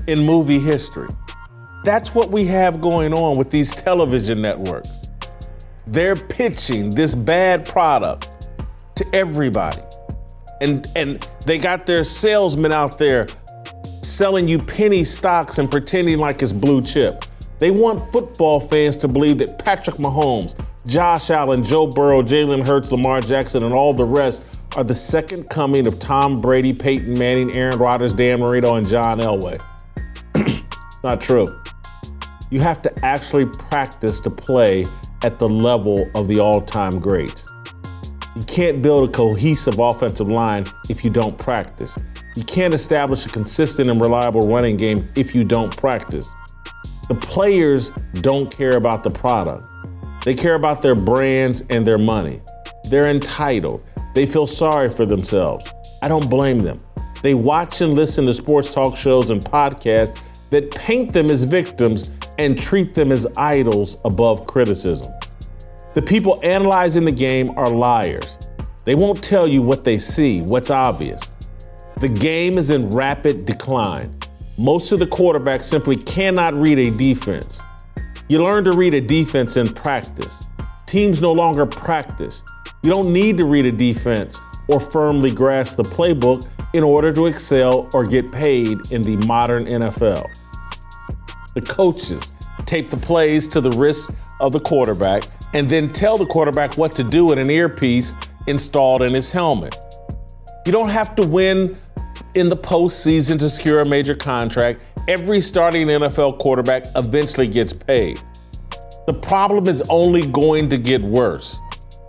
in 0.06 0.20
movie 0.20 0.58
history. 0.58 1.08
That's 1.84 2.14
what 2.14 2.30
we 2.30 2.44
have 2.46 2.80
going 2.80 3.12
on 3.12 3.36
with 3.36 3.50
these 3.50 3.74
television 3.74 4.40
networks. 4.42 5.06
They're 5.86 6.16
pitching 6.16 6.90
this 6.90 7.14
bad 7.14 7.66
product 7.66 8.48
to 8.96 9.06
everybody. 9.12 9.82
And, 10.60 10.86
and 10.94 11.26
they 11.46 11.58
got 11.58 11.86
their 11.86 12.04
salesmen 12.04 12.72
out 12.72 12.98
there 12.98 13.26
selling 14.02 14.48
you 14.48 14.58
penny 14.58 15.04
stocks 15.04 15.58
and 15.58 15.70
pretending 15.70 16.18
like 16.18 16.42
it's 16.42 16.52
blue 16.52 16.82
chip. 16.82 17.24
They 17.58 17.70
want 17.70 18.10
football 18.12 18.58
fans 18.58 18.96
to 18.96 19.08
believe 19.08 19.38
that 19.38 19.58
Patrick 19.58 19.96
Mahomes, 19.96 20.54
Josh 20.86 21.30
Allen, 21.30 21.62
Joe 21.62 21.86
Burrow, 21.86 22.22
Jalen 22.22 22.66
Hurts, 22.66 22.90
Lamar 22.90 23.20
Jackson, 23.20 23.62
and 23.62 23.74
all 23.74 23.92
the 23.92 24.04
rest 24.04 24.44
are 24.76 24.84
the 24.84 24.94
second 24.94 25.50
coming 25.50 25.86
of 25.86 25.98
Tom 25.98 26.40
Brady, 26.40 26.72
Peyton 26.72 27.18
Manning, 27.18 27.52
Aaron 27.52 27.78
Rodgers, 27.78 28.14
Dan 28.14 28.40
Marino, 28.40 28.76
and 28.76 28.88
John 28.88 29.18
Elway. 29.18 29.62
It's 30.36 31.02
not 31.04 31.20
true. 31.20 31.48
You 32.50 32.60
have 32.60 32.80
to 32.82 33.04
actually 33.04 33.46
practice 33.46 34.20
to 34.20 34.30
play 34.30 34.86
at 35.22 35.38
the 35.38 35.48
level 35.48 36.10
of 36.14 36.28
the 36.28 36.40
all 36.40 36.60
time 36.62 36.98
greats. 36.98 37.46
You 38.36 38.42
can't 38.44 38.82
build 38.82 39.10
a 39.10 39.12
cohesive 39.12 39.78
offensive 39.78 40.28
line 40.28 40.64
if 40.88 41.04
you 41.04 41.10
don't 41.10 41.36
practice. 41.36 41.98
You 42.36 42.44
can't 42.44 42.74
establish 42.74 43.26
a 43.26 43.28
consistent 43.28 43.90
and 43.90 44.00
reliable 44.00 44.46
running 44.46 44.76
game 44.76 45.08
if 45.16 45.34
you 45.34 45.44
don't 45.44 45.76
practice. 45.76 46.32
The 47.08 47.16
players 47.16 47.90
don't 48.14 48.54
care 48.56 48.76
about 48.76 49.02
the 49.02 49.10
product. 49.10 49.64
They 50.24 50.34
care 50.34 50.54
about 50.54 50.80
their 50.80 50.94
brands 50.94 51.62
and 51.70 51.84
their 51.84 51.98
money. 51.98 52.40
They're 52.84 53.10
entitled. 53.10 53.84
They 54.14 54.26
feel 54.26 54.46
sorry 54.46 54.90
for 54.90 55.06
themselves. 55.06 55.72
I 56.02 56.08
don't 56.08 56.30
blame 56.30 56.60
them. 56.60 56.78
They 57.22 57.34
watch 57.34 57.80
and 57.80 57.94
listen 57.94 58.26
to 58.26 58.32
sports 58.32 58.72
talk 58.72 58.96
shows 58.96 59.30
and 59.30 59.44
podcasts 59.44 60.20
that 60.50 60.70
paint 60.74 61.12
them 61.12 61.30
as 61.30 61.42
victims 61.42 62.10
and 62.38 62.56
treat 62.56 62.94
them 62.94 63.10
as 63.10 63.26
idols 63.36 63.98
above 64.04 64.46
criticism. 64.46 65.12
The 65.94 66.02
people 66.02 66.38
analyzing 66.44 67.04
the 67.04 67.12
game 67.12 67.50
are 67.56 67.68
liars. 67.68 68.38
They 68.84 68.94
won't 68.94 69.22
tell 69.22 69.48
you 69.48 69.62
what 69.62 69.84
they 69.84 69.98
see, 69.98 70.42
what's 70.42 70.70
obvious. 70.70 71.30
The 72.00 72.08
game 72.08 72.56
is 72.56 72.70
in 72.70 72.88
rapid 72.88 73.44
decline. 73.44 74.18
Most 74.56 74.90
of 74.90 75.00
the 75.00 75.06
quarterbacks 75.06 75.64
simply 75.64 75.96
cannot 75.96 76.54
read 76.54 76.78
a 76.78 76.90
defense. 76.96 77.60
You 78.26 78.42
learn 78.42 78.64
to 78.64 78.72
read 78.72 78.94
a 78.94 79.02
defense 79.02 79.58
in 79.58 79.68
practice. 79.68 80.46
Teams 80.86 81.20
no 81.20 81.30
longer 81.30 81.66
practice. 81.66 82.42
You 82.82 82.88
don't 82.88 83.12
need 83.12 83.36
to 83.36 83.44
read 83.44 83.66
a 83.66 83.72
defense 83.72 84.40
or 84.66 84.80
firmly 84.80 85.30
grasp 85.30 85.76
the 85.76 85.82
playbook 85.82 86.48
in 86.72 86.82
order 86.82 87.12
to 87.12 87.26
excel 87.26 87.90
or 87.92 88.06
get 88.06 88.32
paid 88.32 88.78
in 88.90 89.02
the 89.02 89.16
modern 89.26 89.64
NFL. 89.64 90.26
The 91.54 91.60
coaches 91.60 92.32
tape 92.64 92.88
the 92.88 92.96
plays 92.96 93.46
to 93.48 93.60
the 93.60 93.72
wrist 93.72 94.12
of 94.40 94.52
the 94.52 94.60
quarterback 94.60 95.24
and 95.52 95.68
then 95.68 95.92
tell 95.92 96.16
the 96.16 96.24
quarterback 96.24 96.78
what 96.78 96.96
to 96.96 97.04
do 97.04 97.32
in 97.32 97.38
an 97.38 97.50
earpiece 97.50 98.14
installed 98.46 99.02
in 99.02 99.12
his 99.12 99.30
helmet. 99.30 99.76
You 100.66 100.72
don't 100.72 100.90
have 100.90 101.14
to 101.16 101.26
win 101.26 101.76
in 102.34 102.48
the 102.48 102.56
postseason 102.56 103.38
to 103.38 103.50
secure 103.50 103.80
a 103.80 103.84
major 103.84 104.14
contract, 104.14 104.84
every 105.08 105.40
starting 105.40 105.88
NFL 105.88 106.38
quarterback 106.38 106.84
eventually 106.96 107.48
gets 107.48 107.72
paid. 107.72 108.20
The 109.06 109.14
problem 109.14 109.66
is 109.66 109.82
only 109.88 110.26
going 110.26 110.68
to 110.68 110.78
get 110.78 111.00
worse. 111.00 111.58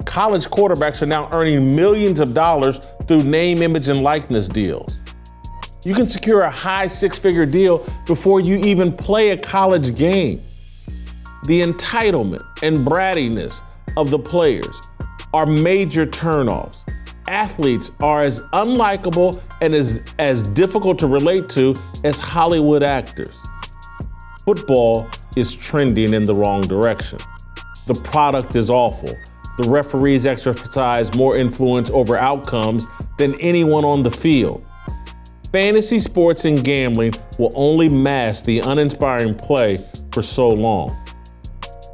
College 0.06 0.46
quarterbacks 0.48 1.02
are 1.02 1.08
now 1.08 1.30
earning 1.32 1.76
millions 1.76 2.20
of 2.20 2.34
dollars 2.34 2.80
through 3.08 3.24
name, 3.24 3.62
image, 3.62 3.90
and 3.90 4.04
likeness 4.04 4.48
deals. 4.48 5.00
You 5.84 5.96
can 5.96 6.08
secure 6.08 6.42
a 6.42 6.52
high 6.52 6.88
six 6.88 7.18
figure 7.18 7.46
deal 7.46 7.86
before 8.06 8.40
you 8.40 8.58
even 8.58 8.92
play 8.96 9.32
a 9.32 9.38
college 9.38 9.96
game. 9.98 10.42
the 11.46 11.62
entitlement 11.62 12.42
and 12.62 12.86
brattiness 12.86 13.64
of 13.98 14.12
the 14.12 14.20
players 14.20 14.80
are 15.34 15.46
major 15.46 16.06
turnoffs. 16.06 16.88
Athletes 17.32 17.92
are 18.02 18.24
as 18.24 18.42
unlikable 18.52 19.42
and 19.62 19.74
as, 19.74 20.04
as 20.20 20.44
difficult 20.44 21.00
to 21.00 21.08
relate 21.08 21.48
to 21.52 21.74
as 22.04 22.20
Hollywood 22.20 22.84
actors. 22.84 23.40
Football 24.44 25.08
is 25.38 25.56
trending 25.56 26.14
in 26.14 26.26
the 26.26 26.36
wrong 26.36 26.62
direction. 26.62 27.20
The 27.88 27.94
product 27.94 28.58
is 28.58 28.70
awful. 28.70 29.16
The 29.58 29.64
referees 29.70 30.26
exercise 30.26 31.16
more 31.16 31.38
influence 31.38 31.90
over 31.90 32.18
outcomes 32.18 32.86
than 33.18 33.40
anyone 33.40 33.86
on 33.86 34.04
the 34.04 34.12
field. 34.12 34.66
Fantasy 35.54 36.00
sports 36.00 36.44
and 36.44 36.62
gambling 36.62 37.14
will 37.40 37.54
only 37.56 37.88
mask 37.88 38.44
the 38.44 38.60
uninspiring 38.60 39.36
play 39.36 39.78
for 40.12 40.22
so 40.22 40.50
long. 40.50 40.94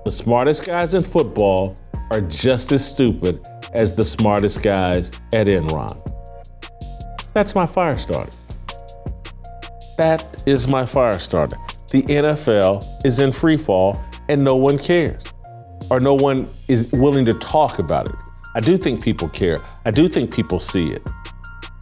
The 0.04 0.12
smartest 0.12 0.66
guys 0.66 0.96
in 0.96 1.04
football 1.04 1.78
are 2.10 2.22
just 2.22 2.72
as 2.72 2.90
stupid 2.90 3.46
as 3.74 3.96
the 3.96 4.06
smartest 4.06 4.64
guys 4.64 5.12
at 5.34 5.48
Enron. 5.48 6.00
That's 7.34 7.56
my 7.56 7.66
fire 7.66 7.98
starter. 7.98 8.32
That 9.98 10.44
is 10.46 10.68
my 10.68 10.86
fire 10.86 11.20
starter. 11.20 11.58
The 11.92 12.04
NFL 12.04 13.06
is 13.06 13.20
in 13.20 13.32
free 13.32 13.58
fall 13.58 14.02
and 14.30 14.44
no 14.44 14.56
one 14.56 14.78
cares, 14.78 15.26
or 15.90 16.00
no 16.00 16.14
one 16.14 16.50
is 16.68 16.92
willing 16.94 17.26
to 17.26 17.34
talk 17.34 17.80
about 17.80 18.10
it. 18.10 18.16
I 18.56 18.60
do 18.60 18.78
think 18.78 19.04
people 19.04 19.30
care. 19.30 19.58
I 19.86 19.92
do 19.92 20.08
think 20.08 20.34
people 20.34 20.60
see 20.60 20.88
it. 20.88 21.02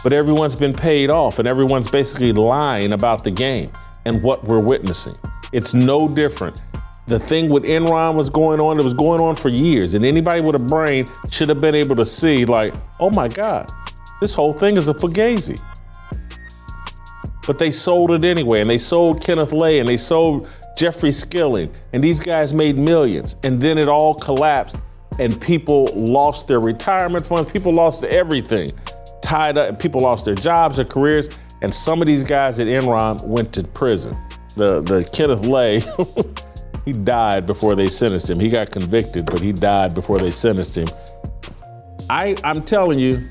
But 0.04 0.14
everyone's 0.14 0.56
been 0.56 0.74
paid 0.74 1.10
off 1.10 1.40
and 1.40 1.48
everyone's 1.48 1.90
basically 1.90 2.32
lying 2.32 2.94
about 2.94 3.24
the 3.24 3.32
game 3.32 3.72
and 4.06 4.22
what 4.22 4.44
we're 4.44 4.60
witnessing. 4.60 5.16
It's 5.52 5.74
no 5.74 6.08
different. 6.08 6.62
The 7.08 7.20
thing 7.20 7.50
with 7.50 7.64
Enron 7.66 8.16
was 8.16 8.30
going 8.30 8.60
on, 8.60 8.80
it 8.80 8.84
was 8.84 8.96
going 8.96 9.22
on 9.22 9.36
for 9.36 9.50
years. 9.50 9.94
And 9.94 10.04
anybody 10.04 10.42
with 10.42 10.56
a 10.56 10.60
brain 10.60 11.06
should 11.30 11.50
have 11.50 11.62
been 11.62 11.76
able 11.76 11.96
to 11.98 12.06
see, 12.06 12.46
like, 12.46 12.74
oh 13.00 13.12
my 13.12 13.28
God, 13.28 13.72
this 14.22 14.34
whole 14.34 14.54
thing 14.54 14.76
is 14.76 14.90
a 14.90 14.94
fugazi. 14.94 15.62
But 17.46 17.60
they 17.60 17.70
sold 17.70 18.10
it 18.12 18.26
anyway, 18.26 18.62
and 18.62 18.70
they 18.70 18.80
sold 18.80 19.24
Kenneth 19.24 19.54
Lay, 19.54 19.80
and 19.80 19.88
they 19.88 19.98
sold 19.98 20.50
Jeffrey 20.76 21.12
Skilling, 21.12 21.72
and 21.94 22.04
these 22.04 22.20
guys 22.20 22.54
made 22.54 22.78
millions. 22.78 23.36
And 23.44 23.62
then 23.62 23.78
it 23.78 23.88
all 23.88 24.16
collapsed, 24.16 24.84
and 25.20 25.40
people 25.40 25.88
lost 25.94 26.48
their 26.48 26.60
retirement 26.60 27.26
funds, 27.26 27.52
people 27.52 27.72
lost 27.72 28.04
everything, 28.04 28.72
tied 29.22 29.60
up, 29.60 29.80
people 29.80 30.02
lost 30.02 30.26
their 30.26 30.34
jobs, 30.34 30.78
their 30.78 30.86
careers, 30.86 31.30
and 31.62 31.74
some 31.74 32.02
of 32.02 32.08
these 32.08 32.24
guys 32.24 32.60
at 32.60 32.68
Enron 32.68 33.24
went 33.24 33.54
to 33.54 33.64
prison. 33.64 34.14
The 34.56 34.82
the 34.82 35.08
Kenneth 35.14 35.46
Lay 35.46 35.82
He 36.86 36.94
died 36.94 37.48
before 37.48 37.76
they 37.76 37.88
sentenced 37.88 38.30
him. 38.30 38.40
He 38.40 38.48
got 38.48 38.72
convicted, 38.72 39.26
but 39.26 39.40
he 39.40 39.52
died 39.52 39.96
before 39.96 40.20
they 40.20 40.30
sentenced 40.30 40.78
him. 40.78 40.88
I, 42.12 42.36
I'm 42.44 42.62
telling 42.62 43.00
you, 43.00 43.28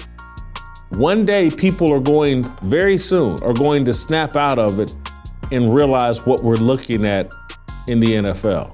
one 0.91 1.25
day 1.25 1.51
people 1.51 1.93
are 1.93 2.01
going, 2.01 2.43
very 2.63 2.99
soon, 2.99 3.41
are 3.45 3.53
going 3.53 3.85
to 3.85 3.95
snap 3.95 4.35
out 4.35 4.59
of 4.59 4.81
it 4.81 4.93
and 5.53 5.73
realize 5.73 6.27
what 6.27 6.43
we're 6.43 6.57
looking 6.57 7.07
at 7.07 7.31
in 7.87 8.01
the 8.01 8.09
NFL. 8.09 8.73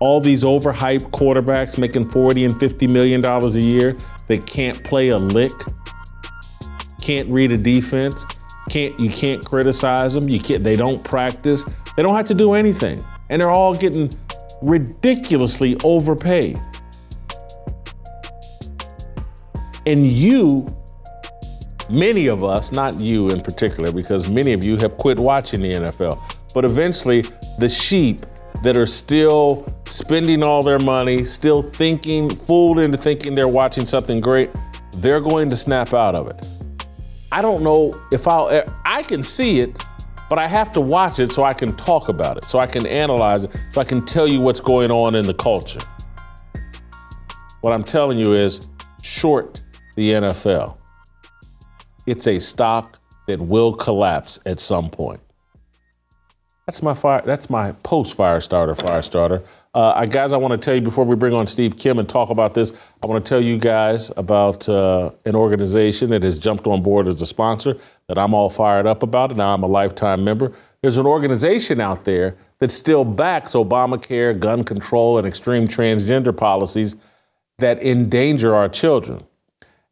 All 0.00 0.20
these 0.20 0.42
overhyped 0.42 1.10
quarterbacks 1.10 1.76
making 1.76 2.06
40 2.06 2.46
and 2.46 2.58
50 2.58 2.86
million 2.86 3.20
dollars 3.20 3.56
a 3.56 3.62
year 3.62 3.94
that 4.28 4.46
can't 4.46 4.82
play 4.84 5.08
a 5.08 5.18
lick, 5.18 5.52
can't 7.02 7.28
read 7.28 7.52
a 7.52 7.58
defense, 7.58 8.24
can't 8.70 8.98
you 8.98 9.10
can't 9.10 9.44
criticize 9.44 10.14
them, 10.14 10.28
you 10.28 10.38
can't 10.38 10.62
they 10.62 10.76
don't 10.76 11.02
practice, 11.02 11.64
they 11.96 12.02
don't 12.02 12.14
have 12.14 12.26
to 12.26 12.34
do 12.34 12.54
anything 12.54 13.04
and 13.30 13.40
they're 13.40 13.50
all 13.50 13.74
getting 13.74 14.10
ridiculously 14.62 15.76
overpaid. 15.84 16.58
And 19.86 20.06
you, 20.06 20.66
many 21.90 22.26
of 22.28 22.44
us, 22.44 22.72
not 22.72 22.98
you 23.00 23.30
in 23.30 23.40
particular, 23.40 23.90
because 23.90 24.28
many 24.28 24.52
of 24.52 24.62
you 24.62 24.76
have 24.76 24.96
quit 24.98 25.18
watching 25.18 25.62
the 25.62 25.72
NFL, 25.72 26.20
but 26.52 26.64
eventually 26.64 27.24
the 27.58 27.68
sheep 27.68 28.20
that 28.62 28.76
are 28.76 28.86
still 28.86 29.66
spending 29.86 30.42
all 30.42 30.62
their 30.62 30.78
money, 30.78 31.24
still 31.24 31.62
thinking, 31.62 32.28
fooled 32.28 32.78
into 32.78 32.98
thinking 32.98 33.34
they're 33.34 33.48
watching 33.48 33.86
something 33.86 34.20
great, 34.20 34.50
they're 34.96 35.20
going 35.20 35.48
to 35.48 35.56
snap 35.56 35.94
out 35.94 36.14
of 36.14 36.28
it. 36.28 36.46
I 37.30 37.42
don't 37.42 37.62
know 37.62 37.94
if 38.10 38.26
I'll, 38.26 38.64
I 38.84 39.02
can 39.02 39.22
see 39.22 39.60
it, 39.60 39.82
but 40.28 40.38
I 40.38 40.46
have 40.46 40.72
to 40.72 40.80
watch 40.80 41.18
it 41.18 41.32
so 41.32 41.42
I 41.42 41.54
can 41.54 41.74
talk 41.76 42.08
about 42.08 42.36
it, 42.36 42.44
so 42.44 42.58
I 42.58 42.66
can 42.66 42.86
analyze 42.86 43.44
it, 43.44 43.52
so 43.72 43.80
I 43.80 43.84
can 43.84 44.04
tell 44.04 44.28
you 44.28 44.40
what's 44.40 44.60
going 44.60 44.90
on 44.90 45.14
in 45.14 45.26
the 45.26 45.34
culture. 45.34 45.80
What 47.60 47.72
I'm 47.72 47.84
telling 47.84 48.18
you 48.18 48.34
is 48.34 48.68
short 49.02 49.62
the 49.96 50.12
NFL. 50.12 50.76
It's 52.06 52.26
a 52.26 52.38
stock 52.38 53.00
that 53.26 53.40
will 53.40 53.74
collapse 53.74 54.38
at 54.46 54.60
some 54.60 54.88
point. 54.90 55.20
That's 56.66 56.82
my 56.82 56.94
fire. 56.94 57.22
That's 57.24 57.48
my 57.48 57.72
post 57.72 58.14
fire 58.14 58.40
starter. 58.40 58.74
Fire 58.74 59.02
starter. 59.02 59.42
Uh, 59.78 60.04
guys, 60.06 60.32
I 60.32 60.38
want 60.38 60.50
to 60.50 60.58
tell 60.58 60.74
you 60.74 60.80
before 60.80 61.04
we 61.04 61.14
bring 61.14 61.32
on 61.32 61.46
Steve 61.46 61.78
Kim 61.78 62.00
and 62.00 62.08
talk 62.08 62.30
about 62.30 62.52
this. 62.52 62.72
I 63.00 63.06
want 63.06 63.24
to 63.24 63.28
tell 63.28 63.40
you 63.40 63.60
guys 63.60 64.10
about 64.16 64.68
uh, 64.68 65.12
an 65.24 65.36
organization 65.36 66.10
that 66.10 66.24
has 66.24 66.36
jumped 66.36 66.66
on 66.66 66.82
board 66.82 67.06
as 67.06 67.22
a 67.22 67.26
sponsor 67.26 67.76
that 68.08 68.18
I'm 68.18 68.34
all 68.34 68.50
fired 68.50 68.88
up 68.88 69.04
about, 69.04 69.30
and 69.30 69.40
I'm 69.40 69.62
a 69.62 69.68
lifetime 69.68 70.24
member. 70.24 70.50
There's 70.82 70.98
an 70.98 71.06
organization 71.06 71.80
out 71.80 72.04
there 72.04 72.34
that 72.58 72.72
still 72.72 73.04
backs 73.04 73.52
Obamacare, 73.52 74.36
gun 74.36 74.64
control, 74.64 75.16
and 75.16 75.24
extreme 75.28 75.68
transgender 75.68 76.36
policies 76.36 76.96
that 77.58 77.80
endanger 77.80 78.56
our 78.56 78.68
children. 78.68 79.22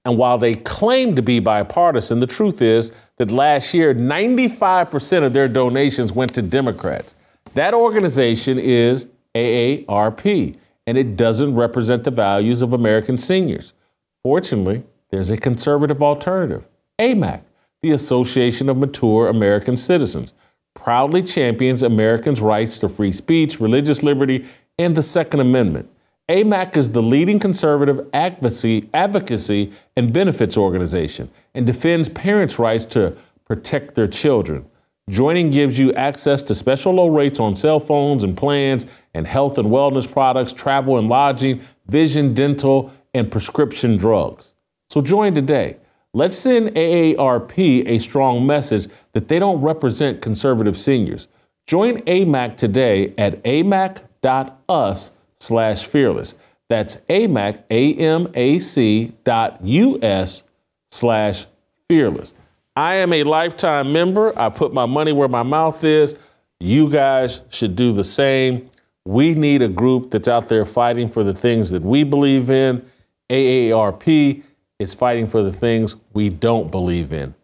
And 0.05 0.19
while 0.19 0.37
they 0.37 0.57
claim 0.57 1.15
to 1.15 1.23
be 1.23 1.39
bipartisan, 1.39 2.19
the 2.19 2.27
truth 2.27 2.61
is 2.61 2.91
that 3.19 3.31
last 3.31 3.73
year, 3.73 3.95
95% 3.95 5.23
of 5.23 5.33
their 5.33 5.47
donations 5.47 6.13
went 6.13 6.35
to 6.35 6.43
Democrats. 6.43 7.15
That 7.55 7.73
organization 7.73 8.59
is 8.59 9.07
AARP, 9.37 10.57
and 10.87 10.97
it 10.97 11.17
doesn't 11.17 11.55
represent 11.55 12.05
the 12.05 12.11
values 12.11 12.63
of 12.63 12.73
American 12.73 13.19
seniors. 13.19 13.75
Fortunately, 14.23 14.83
there's 15.11 15.31
a 15.31 15.37
conservative 15.37 16.03
alternative 16.03 16.69
AMAC, 16.99 17.43
the 17.83 17.93
Association 17.93 18.69
of 18.69 18.79
Mature 18.79 19.29
American 19.29 19.77
Citizens, 19.77 20.33
proudly 20.75 21.23
champions 21.23 21.83
Americans' 21.83 22.41
rights 22.41 22.79
to 22.79 22.89
free 22.89 23.13
speech, 23.13 23.61
religious 23.61 24.03
liberty, 24.03 24.47
and 24.79 24.95
the 24.95 25.03
Second 25.03 25.41
Amendment. 25.41 25.89
AMAC 26.29 26.77
is 26.77 26.91
the 26.91 27.03
leading 27.03 27.39
conservative 27.39 28.05
advocacy, 28.13 28.89
advocacy 28.93 29.73
and 29.97 30.13
benefits 30.13 30.57
organization 30.57 31.31
and 31.55 31.67
defends 31.67 32.09
parents' 32.09 32.59
rights 32.59 32.85
to 32.85 33.17
protect 33.45 33.95
their 33.95 34.09
children. 34.09 34.67
Joining 35.09 35.51
gives 35.51 35.79
you 35.79 35.93
access 35.93 36.43
to 36.43 36.55
special 36.57 36.95
low 36.95 37.07
rates 37.07 37.39
on 37.39 37.55
cell 37.55 37.79
phones 37.79 38.25
and 38.25 38.37
plans 38.37 38.87
and 39.15 39.25
health 39.25 39.57
and 39.57 39.69
wellness 39.69 40.11
products, 40.11 40.53
travel 40.53 40.99
and 40.99 41.09
lodging, 41.09 41.61
vision, 41.87 42.35
dental, 42.35 42.93
and 43.15 43.31
prescription 43.31 43.97
drugs. 43.97 44.57
So 44.89 45.01
join 45.01 45.33
today. 45.33 45.77
Let's 46.13 46.37
send 46.37 46.71
AARP 46.71 47.87
a 47.87 48.01
strong 48.01 48.49
message 48.49 48.89
that 49.13 49.29
they 49.29 49.39
don't 49.39 49.61
represent 49.61 50.23
conservative 50.23 50.77
seniors. 50.77 51.29
Join 51.69 52.01
AMAC 52.03 52.57
today 52.57 53.15
at 53.17 53.41
amac.us 53.45 55.13
slash 55.35 55.87
fearless. 55.87 56.35
That's 56.69 56.97
AMAC, 57.09 57.63
A-M-A-C 57.71 59.13
dot 59.23 59.63
U-S 59.63 60.43
slash 60.91 61.47
fearless. 61.89 62.35
I 62.77 62.97
am 62.97 63.13
a 63.13 63.23
lifetime 63.23 63.93
member. 63.93 64.39
I 64.39 64.51
put 64.51 64.75
my 64.75 64.87
money 64.87 65.13
where 65.13 65.29
my 65.29 65.43
mouth 65.43 65.83
is. 65.83 66.15
You 66.61 66.91
guys 66.91 67.43
should 67.49 67.75
do 67.75 67.93
the 67.93 68.05
same. 68.05 68.71
We 69.05 69.35
need 69.35 69.63
a 69.63 69.69
group 69.69 70.11
that's 70.11 70.29
out 70.29 70.49
there 70.49 70.65
fighting 70.65 71.09
for 71.09 71.25
the 71.25 71.33
things 71.33 71.71
that 71.71 71.83
we 71.83 72.05
believe 72.05 72.51
in. 72.51 72.85
AARP 73.31 74.43
is 74.79 74.95
fighting 74.95 75.27
for 75.27 75.43
the 75.43 75.53
things 75.53 75.97
we 76.13 76.29
don't 76.29 76.71
believe 76.71 77.13
in. 77.13 77.35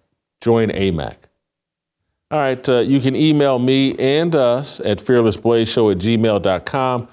Join 0.43 0.69
AMAC. 0.69 1.17
All 2.31 2.39
right, 2.39 2.67
uh, 2.69 2.79
you 2.79 3.01
can 3.01 3.15
email 3.15 3.59
me 3.59 3.95
and 3.99 4.35
us 4.35 4.81
at 4.81 4.99
fearlessblazeshow 4.99 5.93
at 5.93 5.99
gmail.com. 5.99 7.09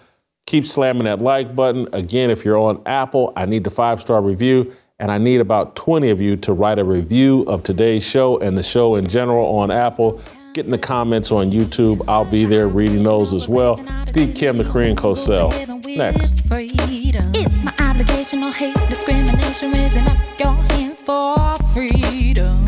Keep 0.46 0.66
slamming 0.66 1.04
that 1.04 1.20
like 1.20 1.56
button. 1.56 1.88
Again, 1.94 2.32
if 2.32 2.44
you're 2.46 2.58
on 2.58 2.82
Apple, 2.86 3.34
I 3.36 3.46
need 3.46 3.66
the 3.66 3.70
five 3.70 4.02
star 4.02 4.22
review, 4.22 4.74
and 5.00 5.12
I 5.12 5.18
need 5.18 5.40
about 5.40 5.76
20 5.76 6.10
of 6.10 6.20
you 6.20 6.36
to 6.38 6.54
write 6.54 6.78
a 6.78 6.84
review 6.84 7.44
of 7.44 7.64
today's 7.64 8.06
show 8.06 8.38
and 8.40 8.58
the 8.58 8.64
show 8.64 8.96
in 8.96 9.08
general 9.08 9.58
on 9.58 9.72
Apple. 9.72 10.22
Get 10.54 10.66
in 10.66 10.72
the 10.72 10.78
comments 10.78 11.32
on 11.32 11.52
YouTube. 11.52 12.02
I'll 12.08 12.26
be 12.26 12.46
there 12.46 12.68
reading 12.68 13.04
those 13.04 13.34
as 13.34 13.48
well. 13.48 13.78
Steve 14.08 14.36
Kim, 14.36 14.58
the 14.58 14.64
Korean 14.64 14.96
Cosell. 14.96 15.52
Next. 15.96 16.44
It's 16.52 17.64
my 17.64 17.74
obligation, 17.80 18.42
no 18.42 18.52
hate, 18.52 18.76
discrimination, 18.90 19.72
raising 19.72 20.06
up 20.06 20.18
your 20.40 20.56
hands 20.74 21.02
for 21.02 21.56
freedom. 21.74 22.66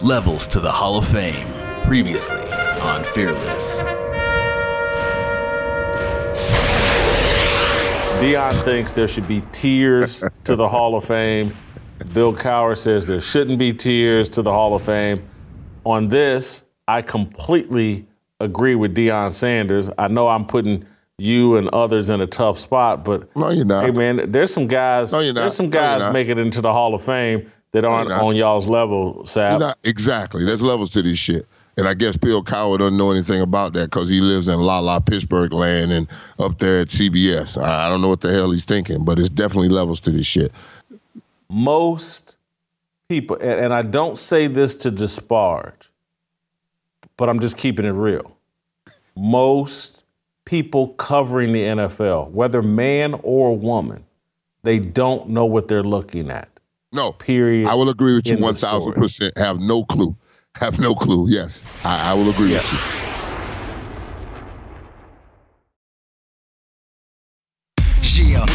Levels 0.00 0.46
to 0.48 0.60
the 0.60 0.72
Hall 0.72 0.98
of 0.98 1.06
Fame. 1.06 1.46
Previously 1.84 2.40
on 2.80 3.04
Fearless. 3.04 4.07
Deion 8.18 8.64
thinks 8.64 8.90
there 8.90 9.06
should 9.06 9.28
be 9.28 9.42
tiers 9.52 10.24
to 10.42 10.56
the 10.56 10.68
Hall 10.68 10.96
of 10.96 11.04
Fame. 11.04 11.54
Bill 12.12 12.34
Cowher 12.34 12.76
says 12.76 13.06
there 13.06 13.20
shouldn't 13.20 13.60
be 13.60 13.72
tiers 13.72 14.28
to 14.30 14.42
the 14.42 14.50
Hall 14.50 14.74
of 14.74 14.82
Fame. 14.82 15.22
On 15.84 16.08
this, 16.08 16.64
I 16.88 17.00
completely 17.00 18.06
agree 18.40 18.74
with 18.74 18.96
Deion 18.96 19.32
Sanders. 19.32 19.88
I 19.96 20.08
know 20.08 20.26
I'm 20.26 20.46
putting 20.46 20.84
you 21.16 21.56
and 21.56 21.68
others 21.68 22.10
in 22.10 22.20
a 22.20 22.26
tough 22.26 22.58
spot, 22.58 23.04
but 23.04 23.34
no, 23.36 23.50
you're 23.50 23.64
not. 23.64 23.84
Hey, 23.84 23.92
man, 23.92 24.32
there's 24.32 24.52
some 24.52 24.66
guys. 24.66 25.12
No, 25.12 25.20
you're 25.20 25.32
not. 25.32 25.42
There's 25.42 25.54
some 25.54 25.70
guys 25.70 26.06
no, 26.06 26.12
making 26.12 26.38
it 26.38 26.40
into 26.40 26.60
the 26.60 26.72
Hall 26.72 26.94
of 26.94 27.02
Fame 27.02 27.48
that 27.70 27.84
aren't 27.84 28.10
on 28.10 28.34
y'all's 28.34 28.66
level, 28.66 29.26
Sab. 29.26 29.76
exactly. 29.84 30.44
There's 30.44 30.62
levels 30.62 30.90
to 30.90 31.02
this 31.02 31.18
shit. 31.18 31.46
And 31.78 31.86
I 31.86 31.94
guess 31.94 32.16
Bill 32.16 32.42
Cowher 32.42 32.78
doesn't 32.78 32.96
know 32.96 33.12
anything 33.12 33.40
about 33.40 33.72
that 33.74 33.84
because 33.84 34.08
he 34.08 34.20
lives 34.20 34.48
in 34.48 34.58
La 34.58 34.80
La 34.80 34.98
Pittsburgh 34.98 35.52
land 35.52 35.92
and 35.92 36.08
up 36.40 36.58
there 36.58 36.80
at 36.80 36.88
CBS. 36.88 37.56
I 37.56 37.88
don't 37.88 38.02
know 38.02 38.08
what 38.08 38.20
the 38.20 38.32
hell 38.32 38.50
he's 38.50 38.64
thinking, 38.64 39.04
but 39.04 39.16
it's 39.20 39.28
definitely 39.28 39.68
levels 39.68 40.00
to 40.00 40.10
this 40.10 40.26
shit. 40.26 40.50
Most 41.48 42.36
people, 43.08 43.38
and 43.40 43.72
I 43.72 43.82
don't 43.82 44.18
say 44.18 44.48
this 44.48 44.74
to 44.76 44.90
disparage, 44.90 45.88
but 47.16 47.28
I'm 47.28 47.38
just 47.38 47.56
keeping 47.56 47.84
it 47.84 47.90
real. 47.90 48.36
Most 49.16 50.04
people 50.44 50.88
covering 50.94 51.52
the 51.52 51.62
NFL, 51.62 52.32
whether 52.32 52.60
man 52.60 53.14
or 53.22 53.56
woman, 53.56 54.04
they 54.64 54.80
don't 54.80 55.28
know 55.28 55.46
what 55.46 55.68
they're 55.68 55.84
looking 55.84 56.28
at. 56.28 56.48
No. 56.92 57.12
Period. 57.12 57.68
I 57.68 57.74
will 57.74 57.88
agree 57.88 58.16
with 58.16 58.26
you 58.26 58.36
1000%. 58.36 59.38
Have 59.38 59.60
no 59.60 59.84
clue 59.84 60.16
have 60.57 60.79
no 60.79 60.95
clue. 60.95 61.27
Yes, 61.29 61.63
I, 61.83 62.11
I 62.11 62.13
will 62.13 62.29
agree 62.29 62.51
yes. 62.51 62.71
with 62.71 63.07
you. 63.07 63.13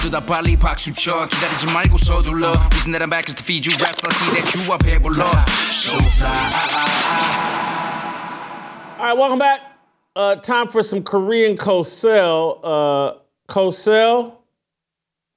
모두 0.08 0.10
다 0.10 0.24
빨리 0.24 0.56
박수 0.56 0.92
쳐 0.94 1.26
기다리지 1.26 1.66
말고 1.66 1.98
서둘러 1.98 2.52
Reason 2.72 2.92
that 2.92 3.02
I'm 3.02 3.10
back 3.10 3.28
is 3.28 3.34
to 3.34 3.44
feed 3.44 3.66
you 3.66 3.76
raps 3.76 4.02
I 4.02 4.10
see 4.10 4.30
that 4.32 4.54
you 4.54 4.72
are 4.72 4.78
배불러 4.78 5.28
So 5.70 5.98
fly 5.98 6.28
All 8.98 9.04
right, 9.04 9.16
welcome 9.16 9.38
back. 9.38 9.60
Uh, 10.16 10.34
time 10.36 10.66
for 10.66 10.82
some 10.82 11.04
Korean 11.04 11.56
Cosell. 11.56 12.58
Uh, 12.64 13.12
Cosell, 13.48 14.38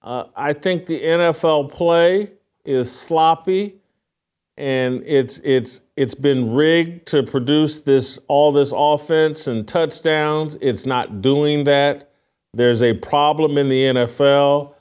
uh, 0.01 0.23
I 0.35 0.53
think 0.53 0.87
the 0.87 0.99
NFL 0.99 1.71
play 1.71 2.31
is 2.65 2.91
sloppy 2.91 3.75
and 4.56 5.02
it's 5.04 5.38
it's 5.40 5.82
it's 5.96 6.14
been 6.14 6.54
rigged 6.54 7.06
to 7.08 7.22
produce 7.22 7.80
this 7.80 8.18
all 8.28 8.52
this 8.52 8.72
offense 8.74 9.46
and 9.46 9.66
touchdowns. 9.68 10.56
It's 10.56 10.86
not 10.86 11.20
doing 11.20 11.64
that. 11.64 12.10
There's 12.54 12.82
a 12.82 12.94
problem 12.94 13.58
in 13.58 13.68
the 13.68 13.82
NFL. 13.84 14.72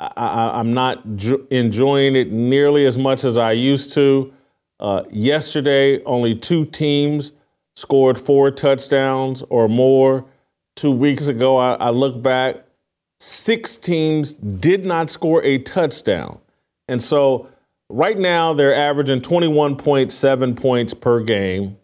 I, 0.00 0.58
am 0.58 0.74
not 0.74 1.16
jo- 1.16 1.46
enjoying 1.50 2.16
it 2.16 2.32
nearly 2.32 2.86
as 2.86 2.98
much 2.98 3.24
as 3.24 3.38
I 3.38 3.52
used 3.52 3.94
to. 3.94 4.32
Uh, 4.80 5.04
yesterday, 5.10 6.02
only 6.02 6.34
two 6.34 6.64
teams 6.64 7.32
scored 7.76 8.18
four 8.18 8.50
touchdowns 8.50 9.42
or 9.42 9.68
more. 9.68 10.24
Two 10.74 10.90
weeks 10.90 11.28
ago, 11.28 11.56
I, 11.56 11.74
I 11.74 11.90
look 11.90 12.20
back, 12.20 12.64
six 13.20 13.76
teams 13.76 14.34
did 14.34 14.84
not 14.84 15.08
score 15.08 15.42
a 15.44 15.58
touchdown. 15.58 16.40
And 16.88 17.00
so 17.00 17.48
Right 17.92 18.18
now, 18.18 18.54
they're 18.54 18.74
averaging 18.74 19.20
21.7 19.20 20.56
points 20.56 20.94
per 20.94 21.20
game, 21.20 21.76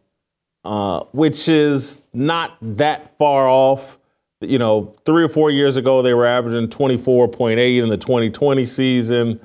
uh, 0.65 1.05
which 1.13 1.51
is 1.51 2.03
not 2.15 2.57
that 2.63 3.19
far 3.19 3.47
off. 3.47 3.99
You 4.41 4.59
know, 4.59 4.97
three 5.05 5.23
or 5.23 5.29
four 5.29 5.51
years 5.51 5.77
ago, 5.77 6.01
they 6.01 6.15
were 6.15 6.25
averaging 6.25 6.69
24.8 6.71 7.83
in 7.83 7.91
the 7.91 7.99
2020 7.99 8.65
season. 8.65 9.39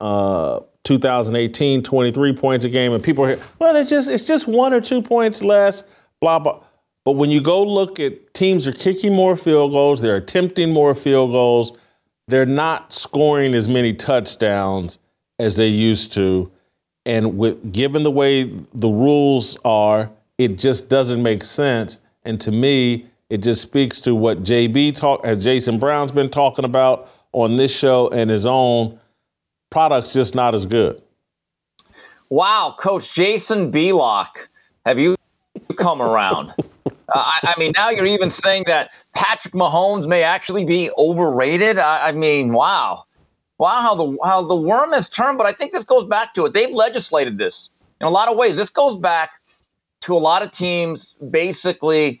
Uh, 0.00 0.60
2018, 0.84 1.82
23 1.82 2.32
points 2.34 2.66
a 2.66 2.68
game, 2.68 2.92
and 2.92 3.02
people 3.02 3.24
are 3.24 3.28
here, 3.28 3.40
well, 3.58 3.74
it's 3.76 3.88
just 3.88 4.10
it's 4.10 4.24
just 4.24 4.46
one 4.46 4.74
or 4.74 4.82
two 4.82 5.00
points 5.00 5.42
less, 5.42 5.82
blah 6.20 6.38
blah. 6.38 6.62
But 7.06 7.12
when 7.12 7.30
you 7.30 7.40
go 7.40 7.62
look 7.62 7.98
at 7.98 8.34
teams 8.34 8.66
are 8.66 8.72
kicking 8.72 9.14
more 9.14 9.34
field 9.34 9.72
goals, 9.72 10.02
they're 10.02 10.16
attempting 10.16 10.74
more 10.74 10.94
field 10.94 11.30
goals, 11.30 11.72
they're 12.28 12.44
not 12.44 12.92
scoring 12.92 13.54
as 13.54 13.66
many 13.66 13.94
touchdowns 13.94 14.98
as 15.42 15.56
they 15.56 15.66
used 15.66 16.12
to. 16.12 16.50
And 17.04 17.36
with 17.36 17.72
given 17.72 18.04
the 18.04 18.10
way 18.10 18.44
the 18.44 18.88
rules 18.88 19.58
are, 19.64 20.10
it 20.38 20.56
just 20.56 20.88
doesn't 20.88 21.22
make 21.22 21.44
sense. 21.44 21.98
And 22.24 22.40
to 22.42 22.52
me, 22.52 23.06
it 23.28 23.42
just 23.42 23.60
speaks 23.60 24.00
to 24.02 24.14
what 24.14 24.44
JB 24.44 24.96
talk 24.96 25.24
as 25.24 25.42
Jason 25.42 25.78
Brown's 25.78 26.12
been 26.12 26.30
talking 26.30 26.64
about 26.64 27.10
on 27.32 27.56
this 27.56 27.76
show 27.76 28.08
and 28.08 28.30
his 28.30 28.46
own 28.46 29.00
product's 29.70 30.12
just 30.12 30.34
not 30.34 30.54
as 30.54 30.64
good. 30.64 31.02
Wow, 32.28 32.76
Coach 32.78 33.12
Jason 33.14 33.70
Belock, 33.70 34.48
have 34.86 34.98
you 34.98 35.16
come 35.76 36.00
around? 36.00 36.50
uh, 36.86 36.90
I, 37.14 37.38
I, 37.42 37.54
mean, 37.58 37.72
now 37.74 37.90
you're 37.90 38.06
even 38.06 38.30
saying 38.30 38.64
that 38.68 38.90
Patrick 39.14 39.54
Mahomes 39.54 40.06
may 40.06 40.22
actually 40.22 40.64
be 40.64 40.90
overrated. 40.96 41.78
I, 41.78 42.08
I 42.08 42.12
mean, 42.12 42.52
wow 42.52 43.04
wow, 43.62 43.80
how 43.80 43.94
the 43.94 44.18
how 44.24 44.42
the 44.42 44.56
worm 44.56 44.92
has 44.92 45.08
turned. 45.08 45.38
But 45.38 45.46
I 45.46 45.52
think 45.52 45.72
this 45.72 45.84
goes 45.84 46.08
back 46.08 46.34
to 46.34 46.44
it. 46.46 46.52
They've 46.52 46.74
legislated 46.74 47.38
this 47.38 47.68
in 48.00 48.08
a 48.08 48.10
lot 48.10 48.28
of 48.28 48.36
ways. 48.36 48.56
This 48.56 48.70
goes 48.70 48.98
back 48.98 49.30
to 50.02 50.16
a 50.16 50.18
lot 50.18 50.42
of 50.42 50.50
teams 50.50 51.14
basically 51.30 52.20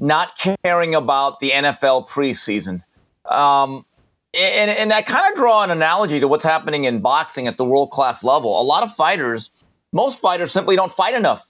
not 0.00 0.32
caring 0.62 0.94
about 0.94 1.40
the 1.40 1.50
NFL 1.50 2.08
preseason. 2.08 2.82
Um, 3.24 3.86
and, 4.34 4.70
and 4.70 4.92
I 4.92 5.00
kind 5.00 5.30
of 5.32 5.36
draw 5.36 5.62
an 5.62 5.70
analogy 5.70 6.20
to 6.20 6.28
what's 6.28 6.44
happening 6.44 6.84
in 6.84 7.00
boxing 7.00 7.46
at 7.46 7.56
the 7.56 7.64
world 7.64 7.90
class 7.90 8.22
level. 8.22 8.60
A 8.60 8.64
lot 8.64 8.82
of 8.82 8.94
fighters, 8.96 9.50
most 9.92 10.20
fighters 10.20 10.52
simply 10.52 10.76
don't 10.76 10.94
fight 10.94 11.14
enough. 11.14 11.46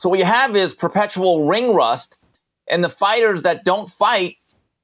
So 0.00 0.08
what 0.10 0.18
you 0.18 0.24
have 0.24 0.56
is 0.56 0.74
perpetual 0.74 1.46
ring 1.46 1.72
rust, 1.72 2.16
and 2.68 2.84
the 2.84 2.90
fighters 2.90 3.42
that 3.42 3.64
don't 3.64 3.90
fight 3.92 4.36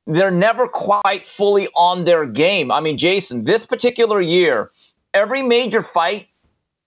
they're 0.07 0.31
never 0.31 0.69
quite 0.69 1.27
fully 1.27 1.69
on 1.75 2.05
their 2.05 2.27
game. 2.27 2.71
I 2.71 2.81
mean, 2.81 2.99
Jason, 2.99 3.45
this 3.45 3.65
particular 3.65 4.21
year, 4.21 4.71
every 5.15 5.43
major 5.43 5.83
fight 5.83 6.29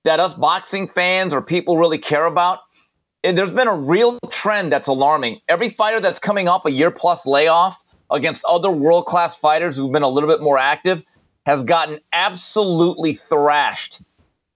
that 0.03 0.19
us 0.19 0.33
boxing 0.33 0.87
fans 0.87 1.33
or 1.33 1.41
people 1.41 1.77
really 1.77 1.97
care 1.97 2.25
about, 2.25 2.59
there's 3.23 3.51
been 3.51 3.67
a 3.67 3.75
real 3.75 4.19
trend 4.29 4.71
that's 4.71 4.87
alarming. 4.87 5.41
Every 5.49 5.71
fighter 5.71 5.99
that's 5.99 6.19
coming 6.19 6.47
off 6.47 6.65
a 6.65 6.71
year 6.71 6.91
plus 6.91 7.25
layoff 7.25 7.77
against 8.11 8.45
other 8.45 8.69
world 8.69 9.05
class 9.05 9.35
fighters 9.35 9.75
who've 9.75 9.91
been 9.91 10.03
a 10.03 10.07
little 10.07 10.29
bit 10.29 10.41
more 10.41 10.57
active 10.57 11.01
has 11.45 11.63
gotten 11.63 11.99
absolutely 12.13 13.15
thrashed 13.29 14.01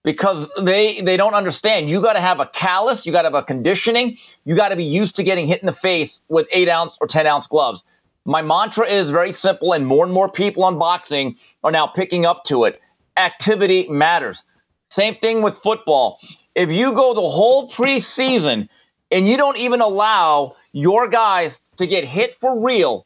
because 0.04 0.48
they 0.62 1.02
they 1.02 1.18
don't 1.18 1.34
understand. 1.34 1.90
You 1.90 2.02
got 2.02 2.14
to 2.14 2.22
have 2.22 2.40
a 2.40 2.46
callus, 2.48 3.06
you 3.06 3.12
got 3.12 3.24
to 3.24 3.28
have 3.28 3.36
a 3.36 3.44
conditioning, 3.44 4.18
you 4.46 4.56
got 4.56 4.70
to 4.70 4.76
be 4.76 4.84
used 4.84 5.16
to 5.16 5.24
getting 5.24 5.48
hit 5.48 5.62
in 5.62 5.66
the 5.66 5.74
face 5.74 6.20
with 6.30 6.48
eight 6.52 6.70
ounce 6.70 6.96
or 7.02 7.08
ten 7.08 7.28
ounce 7.28 7.48
gloves. 7.48 7.84
My 8.26 8.42
mantra 8.42 8.88
is 8.88 9.10
very 9.10 9.34
simple, 9.34 9.74
and 9.74 9.86
more 9.88 10.06
and 10.06 10.14
more 10.14 10.30
people 10.30 10.64
on 10.64 10.78
boxing 10.78 11.36
are 11.64 11.72
now 11.72 11.88
picking 11.88 12.26
up 12.26 12.44
to 12.46 12.66
it. 12.66 12.80
Activity 13.18 13.88
matters. 13.90 14.44
Same 14.92 15.16
thing 15.16 15.42
with 15.42 15.56
football. 15.64 16.20
If 16.56 16.70
you 16.70 16.94
go 16.94 17.14
the 17.14 17.22
whole 17.22 17.72
preseason 17.72 18.68
and 19.10 19.28
you 19.28 19.38
don't 19.38 19.58
even 19.58 19.82
allow 19.82 20.56
your 20.74 21.08
guys 21.08 21.54
to 21.78 21.88
get 21.88 22.06
hit 22.06 22.38
for 22.40 22.60
real 22.60 23.06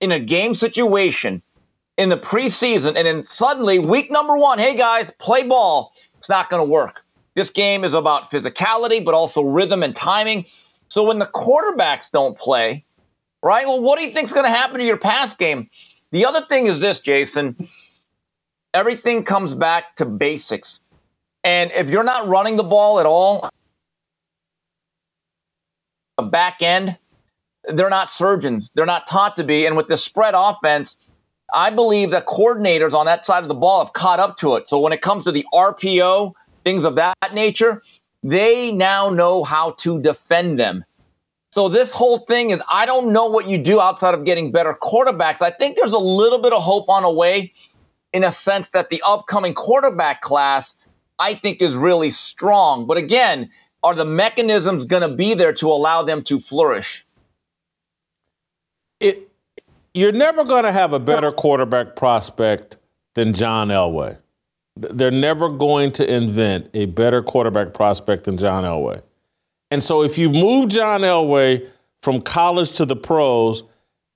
in 0.00 0.12
a 0.12 0.20
game 0.20 0.54
situation 0.54 1.42
in 1.98 2.08
the 2.08 2.16
preseason, 2.16 2.96
and 2.96 3.06
then 3.06 3.26
suddenly 3.32 3.78
week 3.78 4.10
number 4.10 4.36
one, 4.36 4.58
hey 4.58 4.76
guys, 4.76 5.10
play 5.18 5.42
ball, 5.42 5.92
it's 6.18 6.28
not 6.28 6.50
going 6.50 6.60
to 6.60 6.70
work. 6.70 7.00
This 7.34 7.50
game 7.50 7.84
is 7.84 7.94
about 7.94 8.30
physicality, 8.30 9.04
but 9.04 9.14
also 9.14 9.42
rhythm 9.42 9.82
and 9.82 9.96
timing. 9.96 10.44
So 10.88 11.02
when 11.02 11.18
the 11.18 11.26
quarterbacks 11.26 12.10
don't 12.10 12.38
play, 12.38 12.84
right? 13.42 13.66
Well, 13.66 13.80
what 13.80 13.98
do 13.98 14.04
you 14.04 14.12
think 14.12 14.28
is 14.28 14.32
going 14.32 14.46
to 14.46 14.50
happen 14.50 14.78
to 14.78 14.84
your 14.84 14.96
pass 14.96 15.34
game? 15.34 15.68
The 16.10 16.24
other 16.24 16.44
thing 16.48 16.66
is 16.66 16.80
this, 16.80 17.00
Jason. 17.00 17.68
Everything 18.74 19.24
comes 19.24 19.54
back 19.54 19.96
to 19.96 20.04
basics. 20.04 20.78
And 21.44 21.70
if 21.72 21.88
you're 21.88 22.04
not 22.04 22.28
running 22.28 22.56
the 22.56 22.62
ball 22.62 23.00
at 23.00 23.06
all, 23.06 23.48
a 26.18 26.22
back 26.22 26.58
end, 26.60 26.96
they're 27.64 27.90
not 27.90 28.10
surgeons. 28.10 28.70
They're 28.74 28.86
not 28.86 29.06
taught 29.06 29.36
to 29.36 29.44
be. 29.44 29.66
And 29.66 29.76
with 29.76 29.88
the 29.88 29.96
spread 29.96 30.34
offense, 30.36 30.96
I 31.54 31.70
believe 31.70 32.10
that 32.12 32.26
coordinators 32.26 32.92
on 32.92 33.06
that 33.06 33.26
side 33.26 33.42
of 33.42 33.48
the 33.48 33.54
ball 33.54 33.84
have 33.84 33.92
caught 33.92 34.20
up 34.20 34.38
to 34.38 34.56
it. 34.56 34.64
So 34.68 34.78
when 34.78 34.92
it 34.92 35.02
comes 35.02 35.24
to 35.24 35.32
the 35.32 35.44
RPO, 35.52 36.32
things 36.64 36.84
of 36.84 36.94
that 36.96 37.16
nature, 37.32 37.82
they 38.22 38.72
now 38.72 39.10
know 39.10 39.44
how 39.44 39.72
to 39.80 40.00
defend 40.00 40.58
them. 40.58 40.84
So 41.54 41.68
this 41.68 41.90
whole 41.92 42.20
thing 42.20 42.50
is 42.50 42.60
I 42.68 42.86
don't 42.86 43.12
know 43.12 43.26
what 43.26 43.46
you 43.46 43.58
do 43.58 43.80
outside 43.80 44.14
of 44.14 44.24
getting 44.24 44.50
better 44.50 44.76
quarterbacks. 44.80 45.42
I 45.42 45.50
think 45.50 45.76
there's 45.76 45.92
a 45.92 45.98
little 45.98 46.38
bit 46.38 46.52
of 46.52 46.62
hope 46.62 46.88
on 46.88 47.04
a 47.04 47.12
way 47.12 47.52
in 48.12 48.24
a 48.24 48.32
sense 48.32 48.68
that 48.70 48.90
the 48.90 49.02
upcoming 49.04 49.54
quarterback 49.54 50.22
class 50.22 50.74
I 51.18 51.34
think 51.34 51.60
is 51.60 51.74
really 51.74 52.10
strong. 52.10 52.86
But 52.86 52.96
again, 52.96 53.50
are 53.82 53.94
the 53.94 54.04
mechanisms 54.04 54.84
going 54.84 55.02
to 55.02 55.14
be 55.14 55.34
there 55.34 55.52
to 55.54 55.68
allow 55.68 56.02
them 56.02 56.22
to 56.24 56.40
flourish? 56.40 57.04
It, 59.00 59.28
you're 59.94 60.12
never 60.12 60.44
going 60.44 60.64
to 60.64 60.72
have 60.72 60.92
a 60.92 61.00
better 61.00 61.32
quarterback 61.32 61.96
prospect 61.96 62.76
than 63.14 63.34
John 63.34 63.68
Elway. 63.68 64.18
They're 64.76 65.10
never 65.10 65.50
going 65.50 65.90
to 65.92 66.14
invent 66.14 66.70
a 66.72 66.86
better 66.86 67.22
quarterback 67.22 67.74
prospect 67.74 68.24
than 68.24 68.38
John 68.38 68.64
Elway. 68.64 69.02
And 69.72 69.82
so 69.82 70.02
if 70.02 70.18
you 70.18 70.28
move 70.28 70.68
John 70.68 71.00
Elway 71.00 71.66
from 72.02 72.20
college 72.20 72.72
to 72.72 72.84
the 72.84 72.94
pros 72.94 73.62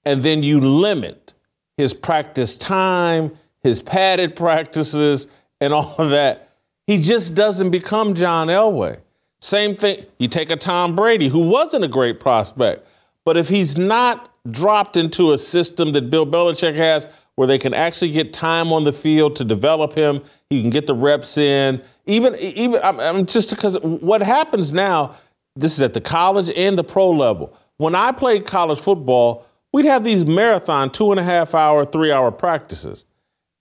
and 0.04 0.22
then 0.22 0.42
you 0.42 0.60
limit 0.60 1.32
his 1.78 1.94
practice 1.94 2.58
time, 2.58 3.32
his 3.62 3.80
padded 3.80 4.36
practices, 4.36 5.26
and 5.58 5.72
all 5.72 5.94
of 5.96 6.10
that, 6.10 6.50
he 6.86 7.00
just 7.00 7.34
doesn't 7.34 7.70
become 7.70 8.12
John 8.12 8.48
Elway. 8.48 9.00
Same 9.40 9.74
thing, 9.74 10.04
you 10.18 10.28
take 10.28 10.50
a 10.50 10.56
Tom 10.56 10.94
Brady, 10.94 11.28
who 11.28 11.48
wasn't 11.48 11.84
a 11.84 11.88
great 11.88 12.20
prospect, 12.20 12.86
but 13.24 13.38
if 13.38 13.48
he's 13.48 13.78
not 13.78 14.30
dropped 14.50 14.94
into 14.94 15.32
a 15.32 15.38
system 15.38 15.92
that 15.92 16.10
Bill 16.10 16.26
Belichick 16.26 16.76
has, 16.76 17.06
where 17.36 17.46
they 17.46 17.58
can 17.58 17.74
actually 17.74 18.10
get 18.10 18.32
time 18.32 18.72
on 18.72 18.84
the 18.84 18.92
field 18.92 19.36
to 19.36 19.44
develop 19.44 19.94
him. 19.94 20.22
He 20.50 20.62
can 20.62 20.70
get 20.70 20.86
the 20.86 20.94
reps 20.94 21.38
in. 21.38 21.82
Even, 22.06 22.34
even 22.36 22.80
I'm, 22.82 22.98
I'm 22.98 23.26
just 23.26 23.50
because 23.50 23.78
what 23.82 24.22
happens 24.22 24.72
now, 24.72 25.14
this 25.56 25.72
is 25.72 25.82
at 25.82 25.94
the 25.94 26.00
college 26.00 26.50
and 26.50 26.78
the 26.78 26.84
pro 26.84 27.10
level. 27.10 27.56
When 27.78 27.94
I 27.94 28.12
played 28.12 28.46
college 28.46 28.78
football, 28.78 29.46
we'd 29.72 29.86
have 29.86 30.04
these 30.04 30.26
marathon 30.26 30.90
two 30.90 31.10
and 31.10 31.20
a 31.20 31.22
half 31.22 31.54
hour, 31.54 31.84
three 31.84 32.12
hour 32.12 32.30
practices. 32.30 33.04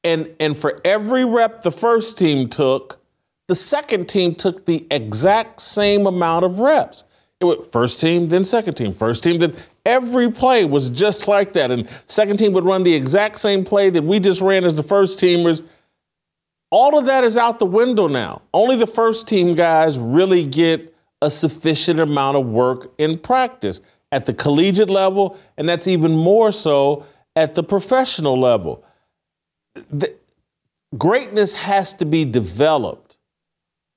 And, 0.03 0.34
and 0.39 0.58
for 0.58 0.79
every 0.86 1.25
rep 1.25 1.62
the 1.62 1.71
first 1.71 2.17
team 2.17 2.47
took, 2.47 3.01
the 3.47 3.55
second 3.55 4.08
team 4.08 4.36
took 4.36 4.65
the 4.65 4.86
exact 4.91 5.60
same 5.60 6.05
amount 6.05 6.45
of 6.45 6.60
reps. 6.60 7.03
It 7.41 7.45
was 7.45 7.67
first 7.71 7.99
team, 7.99 8.29
then 8.29 8.45
second 8.45 8.75
team, 8.75 8.93
first 8.93 9.23
team, 9.23 9.39
then 9.39 9.55
every 9.86 10.31
play 10.31 10.63
was 10.63 10.89
just 10.89 11.27
like 11.27 11.53
that. 11.53 11.69
And 11.69 11.89
second 12.05 12.38
team 12.38 12.53
would 12.53 12.65
run 12.65 12.84
the 12.84 12.93
exact 12.93 13.39
same 13.39 13.65
play 13.65 13.89
that 13.89 14.03
we 14.03 14.19
just 14.19 14.41
ran 14.41 14.63
as 14.63 14.75
the 14.75 14.84
first 14.84 15.19
teamers. 15.19 15.62
All 16.71 16.97
of 16.97 17.05
that 17.05 17.23
is 17.23 17.38
out 17.38 17.60
the 17.60 17.65
window 17.65 18.08
now. 18.08 18.41
Only 18.53 18.77
the 18.77 18.88
first 18.88 19.27
team 19.27 19.53
guys 19.53 19.99
really 19.99 20.45
get 20.45 20.94
a 21.21 21.30
sufficient 21.30 21.99
amount 21.99 22.38
of 22.38 22.45
work 22.45 22.93
in 22.97 23.17
practice 23.17 23.82
at 24.12 24.25
the 24.25 24.34
collegiate 24.34 24.89
level, 24.89 25.38
and 25.58 25.67
that's 25.67 25.88
even 25.88 26.12
more 26.12 26.51
so 26.51 27.06
at 27.36 27.56
the 27.56 27.63
professional 27.63 28.39
level. 28.39 28.84
The, 29.91 30.13
greatness 30.97 31.56
has 31.56 31.93
to 31.95 32.06
be 32.06 32.23
developed. 32.25 33.17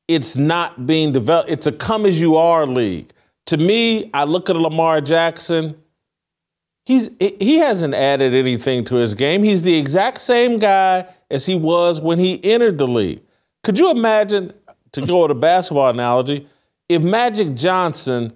It's 0.09 0.37
not 0.37 0.87
being 0.87 1.13
developed. 1.13 1.51
It's 1.51 1.67
a 1.67 1.73
come 1.73 2.07
as 2.07 2.21
you 2.21 2.37
are 2.37 2.67
league 2.67 3.13
to 3.49 3.57
me, 3.57 4.11
I 4.13 4.25
look 4.25 4.51
at 4.51 4.57
Lamar 4.57 5.01
Jackson. 5.01 5.75
He's 6.85 7.09
he 7.19 7.57
hasn't 7.59 7.95
added 7.95 8.35
anything 8.35 8.85
to 8.85 8.97
his 8.97 9.15
game. 9.15 9.43
He's 9.43 9.63
the 9.63 9.75
exact 9.75 10.21
same 10.21 10.59
guy 10.59 11.07
as 11.31 11.47
he 11.47 11.55
was 11.55 11.99
when 11.99 12.19
he 12.19 12.45
entered 12.45 12.77
the 12.77 12.87
league. 12.87 13.23
Could 13.65 13.79
you 13.79 13.91
imagine, 13.91 14.53
to 14.93 15.01
go 15.01 15.23
with 15.23 15.31
a 15.31 15.35
basketball 15.35 15.89
analogy, 15.89 16.47
if 16.89 17.03
Magic 17.03 17.55
Johnson 17.55 18.33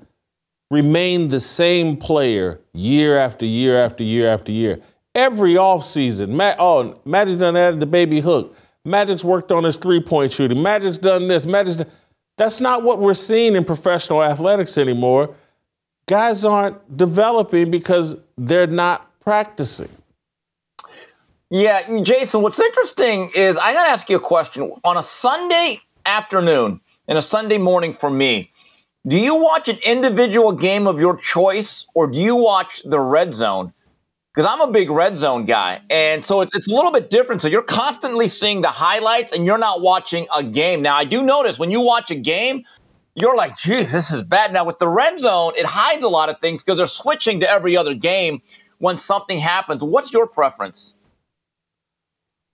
remained 0.70 1.30
the 1.30 1.40
same 1.40 1.96
player 1.96 2.60
year 2.72 3.18
after 3.18 3.44
year 3.44 3.76
after 3.82 4.04
year 4.04 4.28
after 4.28 4.52
year? 4.52 4.80
Every 5.14 5.54
offseason, 5.54 6.30
Ma- 6.30 6.54
oh, 6.58 7.00
Magic 7.04 7.38
done 7.38 7.56
added 7.56 7.80
the 7.80 7.86
baby 7.86 8.20
hook. 8.20 8.56
Magic's 8.84 9.22
worked 9.22 9.52
on 9.52 9.64
his 9.64 9.76
three-point 9.76 10.32
shooting. 10.32 10.62
Magic's 10.62 10.98
done 10.98 11.28
this. 11.28 11.46
Magic's 11.46 11.78
done, 11.78 11.90
that's 12.36 12.60
not 12.60 12.82
what 12.82 12.98
we're 12.98 13.14
seeing 13.14 13.54
in 13.54 13.64
professional 13.64 14.22
athletics 14.22 14.78
anymore. 14.78 15.34
Guys 16.06 16.44
aren't 16.44 16.96
developing 16.96 17.70
because 17.70 18.16
they're 18.36 18.66
not 18.66 19.08
practicing. 19.20 19.88
Yeah, 21.50 22.00
Jason, 22.02 22.40
what's 22.40 22.58
interesting 22.58 23.30
is 23.34 23.56
I 23.56 23.74
got 23.74 23.84
to 23.84 23.90
ask 23.90 24.08
you 24.08 24.16
a 24.16 24.20
question. 24.20 24.72
On 24.84 24.96
a 24.96 25.02
Sunday 25.02 25.80
afternoon 26.06 26.80
and 27.12 27.18
a 27.18 27.22
Sunday 27.22 27.58
morning 27.58 27.94
for 28.00 28.08
me, 28.08 28.50
do 29.06 29.18
you 29.18 29.34
watch 29.34 29.68
an 29.68 29.76
individual 29.84 30.50
game 30.50 30.86
of 30.86 30.98
your 30.98 31.14
choice 31.18 31.84
or 31.92 32.06
do 32.06 32.16
you 32.16 32.34
watch 32.34 32.80
the 32.86 32.98
red 32.98 33.34
zone? 33.34 33.70
because 34.34 34.50
I'm 34.50 34.62
a 34.66 34.72
big 34.72 34.88
red 34.88 35.18
zone 35.18 35.44
guy. 35.44 35.82
And 35.90 36.24
so 36.24 36.40
it's, 36.40 36.54
it's 36.54 36.66
a 36.66 36.70
little 36.70 36.90
bit 36.90 37.10
different. 37.10 37.42
So 37.42 37.48
you're 37.48 37.60
constantly 37.60 38.30
seeing 38.30 38.62
the 38.62 38.68
highlights 38.68 39.36
and 39.36 39.44
you're 39.44 39.58
not 39.58 39.82
watching 39.82 40.26
a 40.34 40.42
game. 40.42 40.80
Now, 40.80 40.96
I 40.96 41.04
do 41.04 41.22
notice 41.22 41.58
when 41.58 41.70
you 41.70 41.80
watch 41.80 42.10
a 42.10 42.14
game, 42.14 42.64
you're 43.14 43.36
like, 43.36 43.58
geez, 43.58 43.92
this 43.92 44.10
is 44.10 44.22
bad. 44.22 44.54
Now, 44.54 44.64
with 44.64 44.78
the 44.78 44.88
red 44.88 45.20
zone, 45.20 45.52
it 45.54 45.66
hides 45.66 46.02
a 46.02 46.08
lot 46.08 46.30
of 46.30 46.40
things 46.40 46.64
because 46.64 46.78
they're 46.78 46.86
switching 46.86 47.40
to 47.40 47.50
every 47.50 47.76
other 47.76 47.92
game 47.92 48.40
when 48.78 48.98
something 48.98 49.38
happens. 49.38 49.82
What's 49.82 50.14
your 50.14 50.26
preference? 50.26 50.94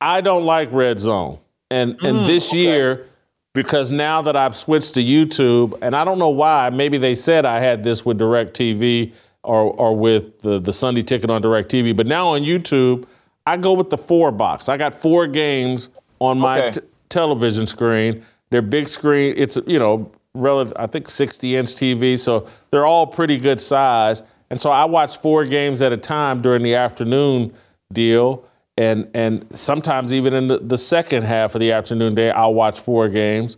I 0.00 0.20
don't 0.20 0.44
like 0.44 0.68
red 0.72 0.98
zone. 0.98 1.38
And, 1.70 1.92
and 2.02 2.18
mm, 2.18 2.26
this 2.26 2.48
okay. 2.48 2.58
year, 2.58 3.06
because 3.54 3.90
now 3.90 4.22
that 4.22 4.36
I've 4.36 4.56
switched 4.56 4.94
to 4.94 5.00
YouTube, 5.00 5.78
and 5.82 5.96
I 5.96 6.04
don't 6.04 6.18
know 6.18 6.28
why, 6.28 6.70
maybe 6.70 6.98
they 6.98 7.14
said 7.14 7.44
I 7.44 7.60
had 7.60 7.82
this 7.82 8.04
with 8.04 8.18
DirecTV 8.18 9.14
or, 9.42 9.72
or 9.72 9.96
with 9.96 10.40
the, 10.40 10.58
the 10.58 10.72
Sunday 10.72 11.02
ticket 11.02 11.30
on 11.30 11.42
DirecTV. 11.42 11.96
But 11.96 12.06
now 12.06 12.28
on 12.28 12.42
YouTube, 12.42 13.06
I 13.46 13.56
go 13.56 13.72
with 13.72 13.90
the 13.90 13.98
four 13.98 14.30
box. 14.30 14.68
I 14.68 14.76
got 14.76 14.94
four 14.94 15.26
games 15.26 15.90
on 16.18 16.38
my 16.38 16.60
okay. 16.60 16.70
t- 16.72 16.80
television 17.08 17.66
screen. 17.66 18.24
They're 18.50 18.62
big 18.62 18.88
screen. 18.88 19.34
It's, 19.36 19.58
you 19.66 19.78
know, 19.78 20.12
relative, 20.34 20.74
I 20.76 20.86
think 20.86 21.08
60 21.08 21.56
inch 21.56 21.68
TV. 21.70 22.18
So 22.18 22.46
they're 22.70 22.86
all 22.86 23.06
pretty 23.06 23.38
good 23.38 23.60
size. 23.60 24.22
And 24.50 24.60
so 24.60 24.70
I 24.70 24.84
watch 24.84 25.18
four 25.18 25.44
games 25.44 25.82
at 25.82 25.92
a 25.92 25.96
time 25.96 26.42
during 26.42 26.62
the 26.62 26.74
afternoon 26.74 27.52
deal. 27.92 28.44
And, 28.78 29.10
and 29.12 29.44
sometimes 29.50 30.12
even 30.12 30.32
in 30.32 30.46
the, 30.46 30.58
the 30.58 30.78
second 30.78 31.24
half 31.24 31.56
of 31.56 31.60
the 31.60 31.72
afternoon 31.72 32.14
day, 32.14 32.30
I'll 32.30 32.54
watch 32.54 32.78
four 32.78 33.08
games. 33.08 33.56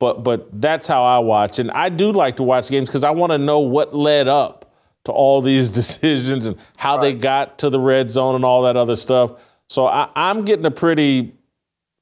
But, 0.00 0.24
but 0.24 0.48
that's 0.62 0.88
how 0.88 1.04
I 1.04 1.18
watch. 1.18 1.58
And 1.58 1.70
I 1.72 1.90
do 1.90 2.10
like 2.10 2.38
to 2.38 2.42
watch 2.42 2.70
games 2.70 2.88
because 2.88 3.04
I 3.04 3.10
want 3.10 3.32
to 3.32 3.38
know 3.38 3.60
what 3.60 3.94
led 3.94 4.28
up 4.28 4.72
to 5.04 5.12
all 5.12 5.42
these 5.42 5.68
decisions 5.80 6.46
and 6.46 6.56
how 6.78 6.96
right. 6.96 7.02
they 7.02 7.14
got 7.14 7.58
to 7.58 7.68
the 7.68 7.78
red 7.78 8.08
zone 8.08 8.34
and 8.34 8.46
all 8.46 8.62
that 8.62 8.78
other 8.78 8.96
stuff. 8.96 9.32
So 9.68 9.86
I, 9.86 10.08
I'm 10.16 10.46
getting 10.46 10.64
a 10.64 10.70
pretty, 10.70 11.34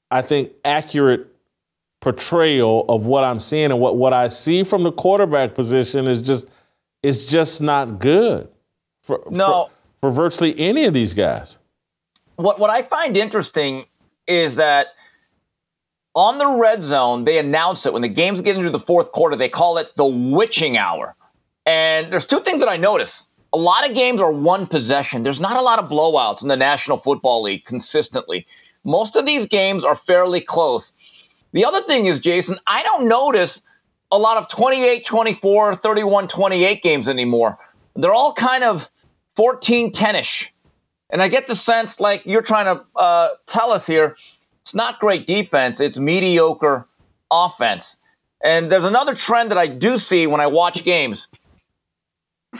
I 0.09 0.23
think, 0.23 0.53
accurate 0.65 1.27
portrayal 2.01 2.85
of 2.89 3.05
what 3.05 3.25
I'm 3.25 3.41
seeing 3.41 3.73
and 3.73 3.81
what, 3.81 3.97
what 3.97 4.13
I 4.13 4.29
see 4.29 4.63
from 4.63 4.85
the 4.85 4.93
quarterback 4.93 5.57
position 5.57 6.07
is 6.07 6.23
just 6.23 6.47
is 7.03 7.27
just 7.27 7.61
not 7.61 7.99
good 7.99 8.49
for, 9.03 9.23
no. 9.29 9.69
for, 10.01 10.11
for 10.11 10.15
virtually 10.15 10.57
any 10.57 10.85
of 10.85 10.95
these 10.95 11.15
guys. 11.15 11.59
What 12.41 12.59
what 12.59 12.71
I 12.71 12.83
find 12.83 13.17
interesting 13.17 13.85
is 14.27 14.57
that 14.57 14.89
on 16.15 16.39
the 16.39 16.47
red 16.49 16.83
zone, 16.83 17.25
they 17.25 17.39
announce 17.39 17.85
it 17.85 17.93
when 17.93 18.03
the 18.03 18.09
game's 18.09 18.41
getting 18.41 18.65
into 18.65 18.77
the 18.77 18.85
fourth 18.85 19.13
quarter, 19.13 19.37
they 19.37 19.49
call 19.49 19.77
it 19.79 19.95
the 19.97 20.07
witching 20.07 20.77
hour. 20.77 21.15
And 21.67 22.11
there's 22.13 22.25
two 22.25 22.41
things 22.41 22.61
that 22.61 22.69
I 22.69 22.77
notice. 22.77 23.23
A 23.53 23.59
lot 23.59 23.89
of 23.89 23.95
games 23.95 24.21
are 24.21 24.33
one 24.33 24.67
possession. 24.67 25.23
There's 25.23 25.41
not 25.41 25.57
a 25.57 25.61
lot 25.61 25.79
of 25.79 25.91
blowouts 25.91 26.41
in 26.43 26.49
the 26.49 26.57
National 26.57 26.99
Football 26.99 27.43
League 27.43 27.65
consistently. 27.65 28.47
Most 28.85 29.17
of 29.17 29.27
these 29.27 29.47
games 29.47 29.85
are 29.85 30.01
fairly 30.07 30.41
close. 30.41 30.93
The 31.53 31.65
other 31.65 31.83
thing 31.83 32.07
is, 32.07 32.21
Jason, 32.21 32.59
I 32.67 32.83
don't 32.85 33.07
notice 33.07 33.61
a 34.11 34.19
lot 34.19 34.39
of 34.39 34.49
28 34.49 35.05
24, 35.05 35.77
31 35.77 36.29
28 36.29 36.83
games 36.83 37.09
anymore. 37.09 37.59
They're 37.97 38.15
all 38.15 38.33
kind 38.33 38.65
of 38.65 38.89
14 39.37 39.93
10 39.93 40.17
ish. 40.17 40.50
And 41.13 41.23
I 41.23 41.29
get 41.29 41.49
the 41.49 41.57
sense, 41.57 41.99
like 42.01 42.25
you're 42.25 42.43
trying 42.43 42.67
to 42.67 42.85
uh, 42.97 43.31
tell 43.47 43.73
us 43.73 43.87
here, 43.87 44.17
it's 44.63 44.75
not 44.75 45.01
great 45.01 45.27
defense, 45.27 45.81
it's 45.81 45.99
mediocre 45.99 46.87
offense. 47.31 47.97
And 48.43 48.71
there's 48.71 48.85
another 48.85 49.15
trend 49.15 49.51
that 49.51 49.59
I 49.59 49.67
do 49.67 49.99
see 49.99 50.27
when 50.27 50.41
I 50.41 50.47
watch 50.47 50.85
games 50.85 51.27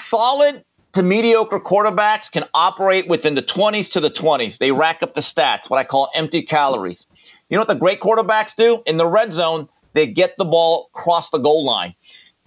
solid 0.05 0.65
to 0.93 1.03
mediocre 1.03 1.61
quarterbacks 1.61 2.31
can 2.31 2.45
operate 2.55 3.09
within 3.09 3.35
the 3.35 3.43
20s 3.43 3.91
to 3.93 4.01
the 4.01 4.11
20s. 4.11 4.59
They 4.59 4.73
rack 4.73 5.03
up 5.03 5.15
the 5.15 5.21
stats, 5.21 5.71
what 5.71 5.79
I 5.79 5.85
call 5.85 6.11
empty 6.15 6.43
calories. 6.43 7.07
You 7.49 7.57
know 7.57 7.61
what 7.61 7.69
the 7.69 7.75
great 7.75 8.01
quarterbacks 8.01 8.55
do? 8.57 8.83
In 8.87 8.97
the 8.97 9.07
red 9.07 9.33
zone, 9.33 9.69
they 9.93 10.07
get 10.07 10.37
the 10.37 10.45
ball 10.45 10.91
across 10.95 11.31
the 11.31 11.39
goal 11.39 11.65
line. 11.65 11.95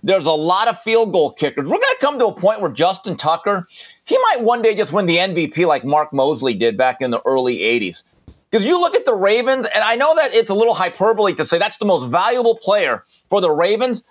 There's 0.02 0.26
a 0.26 0.32
lot 0.32 0.68
of 0.68 0.82
field 0.82 1.14
goal 1.14 1.32
kickers. 1.32 1.70
We're 1.70 1.80
going 1.80 1.94
to 1.94 1.98
come 2.02 2.20
to 2.20 2.28
a 2.28 2.34
point 2.34 2.62
where 2.62 2.72
Justin 2.72 3.16
Tucker, 3.16 3.68
he 4.06 4.18
might 4.18 4.42
one 4.42 4.62
day 4.62 4.76
just 4.76 4.92
win 4.92 5.06
the 5.06 5.18
MVP 5.18 5.66
like 5.66 5.86
Mark 5.86 6.14
Moseley 6.14 6.54
did 6.54 6.78
back 6.78 6.98
in 7.02 7.12
the 7.12 7.22
early 7.26 7.60
80s. 7.60 8.04
Because 8.50 8.66
you 8.66 8.80
look 8.80 8.96
at 8.96 9.06
the 9.06 9.16
Ravens, 9.16 9.66
and 9.74 9.84
I 9.84 9.96
know 9.96 10.14
that 10.16 10.34
it's 10.34 10.50
a 10.50 10.54
little 10.54 10.76
hyperbole 10.76 11.34
to 11.36 11.46
say 11.46 11.58
that's 11.58 11.78
the 11.78 11.86
most 11.86 12.12
valuable 12.12 12.56
player 12.56 13.04
for 13.30 13.42
the 13.42 13.50
Ravens. 13.50 14.04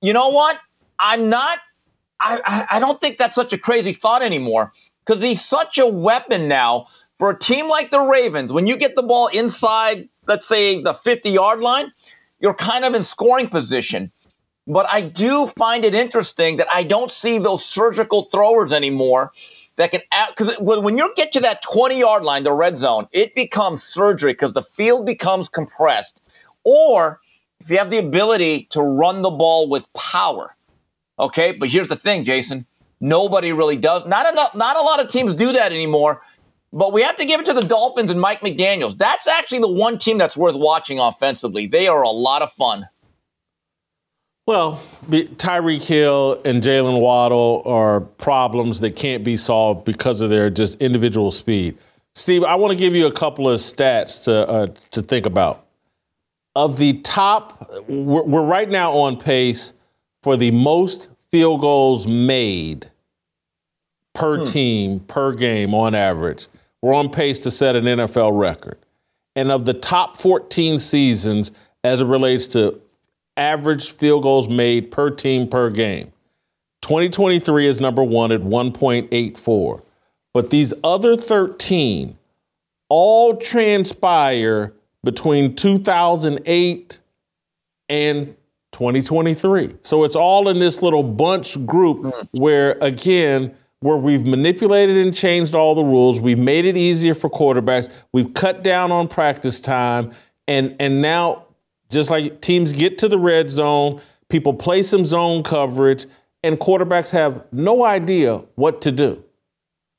You 0.00 0.12
know 0.12 0.30
what? 0.30 0.58
I'm 0.98 1.28
not 1.28 1.58
I, 2.20 2.66
I 2.70 2.78
don't 2.80 3.00
think 3.00 3.18
that's 3.18 3.34
such 3.34 3.52
a 3.52 3.58
crazy 3.58 3.92
thought 3.92 4.22
anymore 4.22 4.72
because 5.04 5.22
he's 5.22 5.44
such 5.44 5.78
a 5.78 5.86
weapon 5.86 6.48
now 6.48 6.86
for 7.18 7.30
a 7.30 7.38
team 7.38 7.68
like 7.68 7.90
the 7.90 8.00
Ravens. 8.00 8.52
When 8.52 8.66
you 8.66 8.76
get 8.76 8.94
the 8.94 9.02
ball 9.02 9.28
inside, 9.28 10.08
let's 10.26 10.48
say 10.48 10.82
the 10.82 10.94
50 10.94 11.30
yard 11.30 11.60
line, 11.60 11.92
you're 12.40 12.54
kind 12.54 12.84
of 12.84 12.94
in 12.94 13.04
scoring 13.04 13.48
position. 13.48 14.10
But 14.66 14.86
I 14.90 15.02
do 15.02 15.48
find 15.58 15.84
it 15.84 15.94
interesting 15.94 16.56
that 16.56 16.68
I 16.72 16.84
don't 16.84 17.10
see 17.12 17.38
those 17.38 17.64
surgical 17.64 18.24
throwers 18.24 18.72
anymore 18.72 19.32
that 19.76 19.90
can 19.90 20.00
because 20.36 20.56
when 20.58 20.96
you 20.96 21.12
get 21.16 21.32
to 21.32 21.40
that 21.40 21.62
20 21.62 21.98
yard 21.98 22.22
line, 22.22 22.44
the 22.44 22.52
red 22.52 22.78
zone, 22.78 23.06
it 23.12 23.34
becomes 23.34 23.82
surgery 23.82 24.32
because 24.32 24.54
the 24.54 24.62
field 24.74 25.04
becomes 25.04 25.48
compressed. 25.48 26.20
Or 26.62 27.20
if 27.60 27.68
you 27.68 27.76
have 27.78 27.90
the 27.90 27.98
ability 27.98 28.68
to 28.70 28.80
run 28.80 29.22
the 29.22 29.30
ball 29.30 29.68
with 29.68 29.90
power, 29.92 30.56
okay. 31.18 31.52
But 31.52 31.68
here's 31.68 31.88
the 31.88 31.96
thing, 31.96 32.24
Jason. 32.24 32.66
Nobody 33.00 33.52
really 33.52 33.76
does. 33.76 34.06
Not 34.06 34.32
enough. 34.32 34.54
Not 34.54 34.78
a 34.78 34.82
lot 34.82 35.00
of 35.00 35.10
teams 35.10 35.34
do 35.34 35.52
that 35.52 35.72
anymore. 35.72 36.22
But 36.72 36.92
we 36.92 37.02
have 37.02 37.16
to 37.18 37.24
give 37.24 37.40
it 37.40 37.46
to 37.46 37.54
the 37.54 37.62
Dolphins 37.62 38.10
and 38.10 38.20
Mike 38.20 38.40
McDaniels. 38.40 38.98
That's 38.98 39.26
actually 39.26 39.60
the 39.60 39.68
one 39.68 39.98
team 39.98 40.18
that's 40.18 40.36
worth 40.36 40.56
watching 40.56 40.98
offensively. 40.98 41.66
They 41.66 41.86
are 41.86 42.02
a 42.02 42.10
lot 42.10 42.42
of 42.42 42.52
fun. 42.54 42.88
Well, 44.46 44.82
Tyreek 45.06 45.86
Hill 45.86 46.40
and 46.44 46.62
Jaylen 46.62 47.00
Waddle 47.00 47.62
are 47.64 48.00
problems 48.00 48.80
that 48.80 48.94
can't 48.94 49.24
be 49.24 49.38
solved 49.38 49.86
because 49.86 50.20
of 50.20 50.28
their 50.28 50.50
just 50.50 50.74
individual 50.82 51.30
speed. 51.30 51.78
Steve, 52.14 52.44
I 52.44 52.54
want 52.56 52.72
to 52.72 52.78
give 52.78 52.94
you 52.94 53.06
a 53.06 53.12
couple 53.12 53.48
of 53.48 53.58
stats 53.58 54.24
to 54.24 54.48
uh, 54.48 54.66
to 54.90 55.02
think 55.02 55.24
about. 55.24 55.66
Of 56.54 56.76
the 56.76 57.00
top, 57.00 57.68
we're, 57.88 58.22
we're 58.22 58.44
right 58.44 58.68
now 58.68 58.92
on 58.92 59.16
pace 59.16 59.72
for 60.22 60.36
the 60.36 60.50
most 60.50 61.08
field 61.30 61.62
goals 61.62 62.06
made 62.06 62.90
per 64.12 64.38
hmm. 64.38 64.44
team 64.44 65.00
per 65.00 65.32
game 65.32 65.74
on 65.74 65.94
average. 65.94 66.48
We're 66.82 66.94
on 66.94 67.08
pace 67.08 67.38
to 67.40 67.50
set 67.50 67.76
an 67.76 67.84
NFL 67.84 68.38
record. 68.38 68.78
And 69.34 69.50
of 69.50 69.64
the 69.64 69.74
top 69.74 70.20
14 70.20 70.78
seasons 70.78 71.50
as 71.82 72.02
it 72.02 72.06
relates 72.06 72.46
to 72.48 72.80
average 73.36 73.90
field 73.90 74.22
goals 74.22 74.48
made 74.48 74.90
per 74.90 75.10
team 75.10 75.48
per 75.48 75.70
game. 75.70 76.12
2023 76.82 77.66
is 77.66 77.80
number 77.80 78.04
one 78.04 78.30
at 78.30 78.42
1.84. 78.42 79.82
But 80.32 80.50
these 80.50 80.74
other 80.82 81.16
13 81.16 82.18
all 82.88 83.36
transpire 83.36 84.74
between 85.02 85.54
2008 85.54 87.00
and 87.88 88.36
2023. 88.72 89.76
So 89.82 90.04
it's 90.04 90.16
all 90.16 90.48
in 90.48 90.58
this 90.58 90.82
little 90.82 91.02
bunch 91.02 91.64
group 91.64 91.98
mm. 91.98 92.28
where, 92.32 92.76
again, 92.80 93.54
where 93.80 93.96
we've 93.96 94.26
manipulated 94.26 94.96
and 94.96 95.14
changed 95.14 95.54
all 95.54 95.74
the 95.74 95.84
rules. 95.84 96.20
We've 96.20 96.38
made 96.38 96.64
it 96.64 96.76
easier 96.76 97.14
for 97.14 97.30
quarterbacks. 97.30 97.90
We've 98.12 98.32
cut 98.34 98.62
down 98.62 98.90
on 98.90 99.08
practice 99.08 99.60
time. 99.60 100.12
And, 100.48 100.74
and 100.80 101.00
now 101.00 101.46
just 101.90 102.10
like 102.10 102.40
teams 102.40 102.72
get 102.72 102.98
to 102.98 103.08
the 103.08 103.18
red 103.18 103.50
zone, 103.50 104.00
people 104.28 104.54
play 104.54 104.82
some 104.82 105.04
zone 105.04 105.42
coverage, 105.42 106.06
and 106.42 106.58
quarterbacks 106.58 107.12
have 107.12 107.44
no 107.52 107.84
idea 107.84 108.38
what 108.54 108.80
to 108.82 108.92
do. 108.92 109.22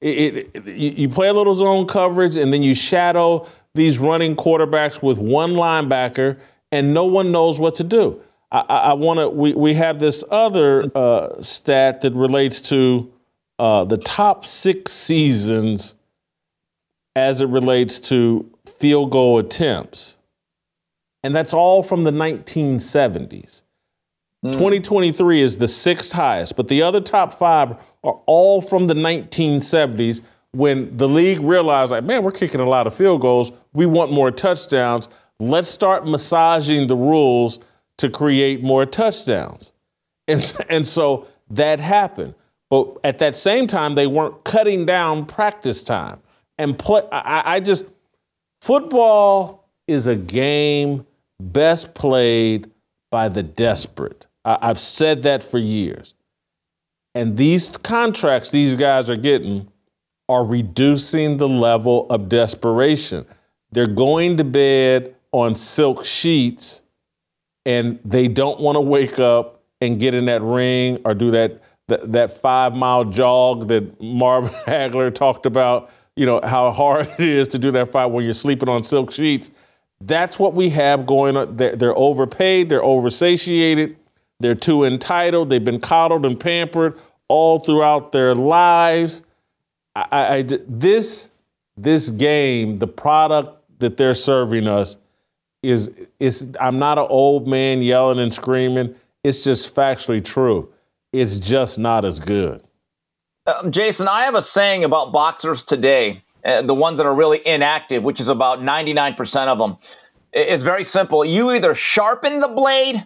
It, 0.02 0.50
it, 0.54 0.66
you 0.66 1.10
play 1.10 1.30
a 1.30 1.34
little 1.34 1.54
zone 1.54 1.88
coverage, 1.88 2.38
and 2.38 2.54
then 2.54 2.62
you 2.64 2.76
shadow 2.76 3.48
these 3.74 4.00
running 4.00 4.36
quarterbacks 4.36 5.02
with 5.02 5.18
one 5.18 5.52
linebacker, 5.52 6.40
and 6.72 6.94
no 6.94 7.06
one 7.06 7.32
knows 7.32 7.60
what 7.60 7.76
to 7.76 7.84
do. 7.84 8.22
I, 8.52 8.60
I 8.60 8.94
want 8.94 9.20
to. 9.20 9.30
We, 9.30 9.54
we 9.54 9.74
have 9.74 10.00
this 10.00 10.24
other 10.30 10.92
uh, 10.96 11.42
stat 11.42 12.02
that 12.02 12.14
relates 12.14 12.62
to 12.70 13.12
uh, 13.58 13.86
the 13.86 13.98
top 13.98 14.46
six 14.46 14.92
seasons 14.92 15.96
as 17.16 17.42
it 17.42 17.48
relates 17.48 18.00
to 18.00 18.50
field 18.66 19.12
goal 19.12 19.40
attempts 19.40 20.18
and 21.26 21.34
that's 21.34 21.54
all 21.54 21.82
from 21.82 22.04
the 22.04 22.12
1970s. 22.12 23.64
Mm. 24.46 24.52
2023 24.52 25.42
is 25.42 25.58
the 25.58 25.68
sixth 25.68 26.12
highest, 26.12 26.56
but 26.56 26.68
the 26.68 26.84
other 26.84 27.02
top 27.02 27.34
five 27.34 27.72
are 28.04 28.22
all 28.28 28.62
from 28.62 28.86
the 28.86 28.94
1970s 28.94 30.22
when 30.52 30.96
the 30.96 31.08
league 31.08 31.40
realized, 31.40 31.92
like, 31.92 32.04
man, 32.04 32.22
we're 32.22 32.32
kicking 32.32 32.62
a 32.62 32.70
lot 32.70 32.86
of 32.86 32.94
field 32.94 33.22
goals. 33.22 33.52
We 33.74 33.88
want 33.88 34.12
more 34.12 34.30
touchdowns. 34.30 35.10
Let's 35.40 35.68
start 35.68 36.08
massaging 36.08 36.86
the 36.86 36.96
rules 36.96 37.60
to 37.98 38.10
create 38.10 38.62
more 38.62 38.86
touchdowns. 38.86 39.74
And, 40.28 40.58
and 40.72 40.88
so 40.88 41.28
that 41.52 41.80
happened. 41.80 42.34
But 42.72 42.98
at 43.04 43.20
that 43.20 43.38
same 43.38 43.68
time, 43.68 43.94
they 43.94 44.08
weren't 44.08 44.44
cutting 44.44 44.84
down 44.84 45.28
practice 45.28 45.84
time. 45.84 46.20
And 46.58 46.80
play, 46.80 47.04
I, 47.12 47.44
I 47.46 47.60
just, 47.60 47.86
football 48.60 49.70
is 49.88 50.08
a 50.08 50.16
game 50.16 51.06
best 51.40 51.96
played 51.96 52.72
by 53.12 53.30
the 53.30 53.44
desperate. 53.44 54.28
I, 54.44 54.58
I've 54.62 54.80
said 54.80 55.24
that 55.24 55.44
for 55.44 55.58
years. 55.58 56.16
And 57.14 57.38
these 57.38 57.78
contracts 57.78 58.52
these 58.52 58.76
guys 58.76 59.10
are 59.10 59.16
getting 59.16 59.72
are 60.28 60.44
reducing 60.44 61.38
the 61.38 61.48
level 61.48 62.08
of 62.10 62.28
desperation. 62.30 63.26
They're 63.72 63.86
going 63.86 64.38
to 64.38 64.44
bed 64.44 65.16
on 65.32 65.56
silk 65.56 66.04
sheets 66.04 66.82
and 67.66 68.00
they 68.04 68.28
don't 68.28 68.60
want 68.60 68.76
to 68.76 68.82
wake 68.82 69.20
up 69.20 69.64
and 69.82 70.00
get 70.00 70.14
in 70.14 70.26
that 70.26 70.42
ring 70.42 71.00
or 71.06 71.14
do 71.14 71.32
that 71.32 71.62
that, 71.88 72.12
that 72.14 72.32
five 72.32 72.76
mile 72.76 73.06
jog 73.06 73.68
that 73.68 74.02
Marvin 74.02 74.50
Hagler 74.66 75.14
talked 75.14 75.46
about, 75.46 75.92
you 76.16 76.26
know, 76.26 76.40
how 76.44 76.72
hard 76.72 77.08
it 77.20 77.20
is 77.20 77.48
to 77.50 77.60
do 77.60 77.72
that 77.72 77.92
fight 77.92 78.08
when 78.08 78.26
you're 78.26 78.34
sleeping 78.34 78.70
on 78.70 78.84
silk 78.84 79.12
sheets. 79.12 79.52
That's 80.02 80.38
what 80.38 80.54
we 80.54 80.70
have 80.70 81.06
going 81.06 81.38
on. 81.38 81.58
They're, 81.58 81.98
overpaid, 81.98 82.70
they're 82.70 82.82
oversatiated, 82.82 83.96
they're 84.40 84.56
too 84.56 84.84
entitled, 84.84 85.50
they've 85.50 85.64
been 85.64 85.80
coddled 85.80 86.26
and 86.26 86.40
pampered 86.40 87.00
all 87.28 87.60
throughout 87.60 88.12
their 88.12 88.36
lives. 88.36 89.24
I, 89.96 90.06
I, 90.12 90.42
this, 90.68 91.32
this 91.78 92.10
game, 92.10 92.80
the 92.80 92.88
product 92.88 93.80
that 93.80 93.98
they're 93.98 94.14
serving 94.14 94.68
us, 94.68 94.98
is, 95.64 96.10
is 96.20 96.56
I'm 96.60 96.78
not 96.78 97.00
an 97.00 97.08
old 97.10 97.48
man 97.48 97.82
yelling 97.82 98.20
and 98.20 98.34
screaming. 98.34 98.96
It's 99.24 99.44
just 99.44 99.74
factually 99.74 100.24
true. 100.24 100.72
It's 101.12 101.40
just 101.40 101.80
not 101.80 102.06
as 102.06 102.20
good. 102.20 102.62
Um, 103.48 103.72
Jason, 103.72 104.08
I 104.08 104.26
have 104.26 104.36
a 104.36 104.44
saying 104.44 104.84
about 104.84 105.12
boxers 105.12 105.64
today 105.64 106.22
uh, 106.46 106.62
the 106.62 106.76
ones 106.76 106.98
that 106.98 107.06
are 107.06 107.16
really 107.16 107.46
inactive, 107.46 108.04
which 108.04 108.22
is 108.22 108.28
about 108.28 108.60
99% 108.60 109.48
of 109.48 109.58
them. 109.58 109.78
It's 110.32 110.64
very 110.64 110.84
simple. 110.84 111.26
You 111.26 111.52
either 111.52 111.74
sharpen 111.74 112.40
the 112.40 112.48
blade 112.48 113.06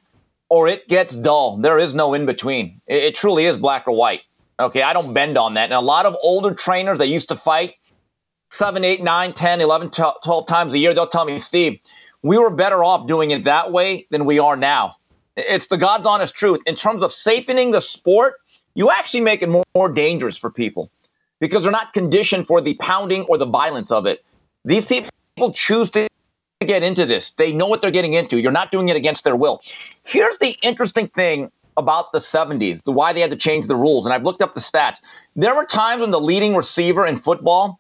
or 0.50 0.68
it 0.68 0.88
gets 0.88 1.16
dull. 1.16 1.58
There 1.58 1.78
is 1.78 1.94
no 1.94 2.14
in 2.14 2.26
between. 2.26 2.82
It, 2.88 3.04
it 3.04 3.16
truly 3.16 3.46
is 3.46 3.58
black 3.58 3.88
or 3.88 3.96
white. 3.96 4.22
Okay, 4.60 4.82
I 4.82 4.92
don't 4.92 5.14
bend 5.14 5.38
on 5.38 5.54
that. 5.54 5.66
And 5.66 5.74
a 5.74 5.80
lot 5.80 6.06
of 6.06 6.16
older 6.22 6.54
trainers 6.54 6.98
that 6.98 7.08
used 7.08 7.30
to 7.30 7.38
fight 7.38 7.76
seven, 8.52 8.84
eight, 8.84 9.02
nine, 9.02 9.32
10, 9.32 9.62
11, 9.62 9.92
12 9.92 10.48
times 10.48 10.74
a 10.74 10.78
year, 10.78 10.94
they'll 10.94 11.08
tell 11.08 11.24
me, 11.24 11.40
Steve, 11.40 11.80
we 12.24 12.38
were 12.38 12.50
better 12.50 12.84
off 12.84 13.08
doing 13.08 13.32
it 13.32 13.46
that 13.46 13.72
way 13.72 14.06
than 14.10 14.26
we 14.26 14.38
are 14.40 14.58
now. 14.58 14.96
It's 15.38 15.68
the 15.68 15.78
God's 15.78 16.06
honest 16.06 16.36
truth. 16.36 16.60
In 16.66 16.76
terms 16.76 17.04
of 17.04 17.14
safening 17.14 17.72
the 17.72 17.82
sport, 17.82 18.36
you 18.74 18.92
actually 18.92 19.22
make 19.22 19.42
it 19.42 19.48
more, 19.48 19.64
more 19.76 19.88
dangerous 19.88 20.36
for 20.36 20.50
people 20.50 20.92
because 21.40 21.64
they're 21.64 21.72
not 21.72 21.94
conditioned 21.94 22.48
for 22.48 22.62
the 22.62 22.74
pounding 22.76 23.24
or 23.24 23.38
the 23.38 23.46
violence 23.46 23.92
of 23.92 24.06
it. 24.06 24.24
These 24.66 24.86
people 24.86 25.10
choose 25.54 25.90
to 25.92 26.08
get 26.66 26.84
into 26.84 27.06
this. 27.06 27.34
They 27.38 27.52
know 27.52 27.68
what 27.68 27.82
they're 27.82 27.92
getting 27.92 28.14
into. 28.14 28.40
You're 28.40 28.52
not 28.52 28.72
doing 28.72 28.90
it 28.90 28.96
against 28.96 29.24
their 29.24 29.36
will. 29.36 29.62
Here's 30.04 30.38
the 30.40 30.58
interesting 30.62 31.08
thing 31.10 31.52
about 31.78 32.12
the 32.12 32.20
70s, 32.20 32.84
the 32.84 32.92
why 32.92 33.14
they 33.14 33.22
had 33.22 33.32
to 33.32 33.38
change 33.38 33.68
the 33.68 33.76
rules. 33.76 34.06
And 34.06 34.14
I've 34.14 34.24
looked 34.24 34.42
up 34.42 34.54
the 34.54 34.60
stats. 34.60 34.98
There 35.36 35.56
were 35.56 35.66
times 35.66 36.02
when 36.02 36.12
the 36.12 36.20
leading 36.20 36.56
receiver 36.56 37.06
in 37.06 37.22
football 37.22 37.80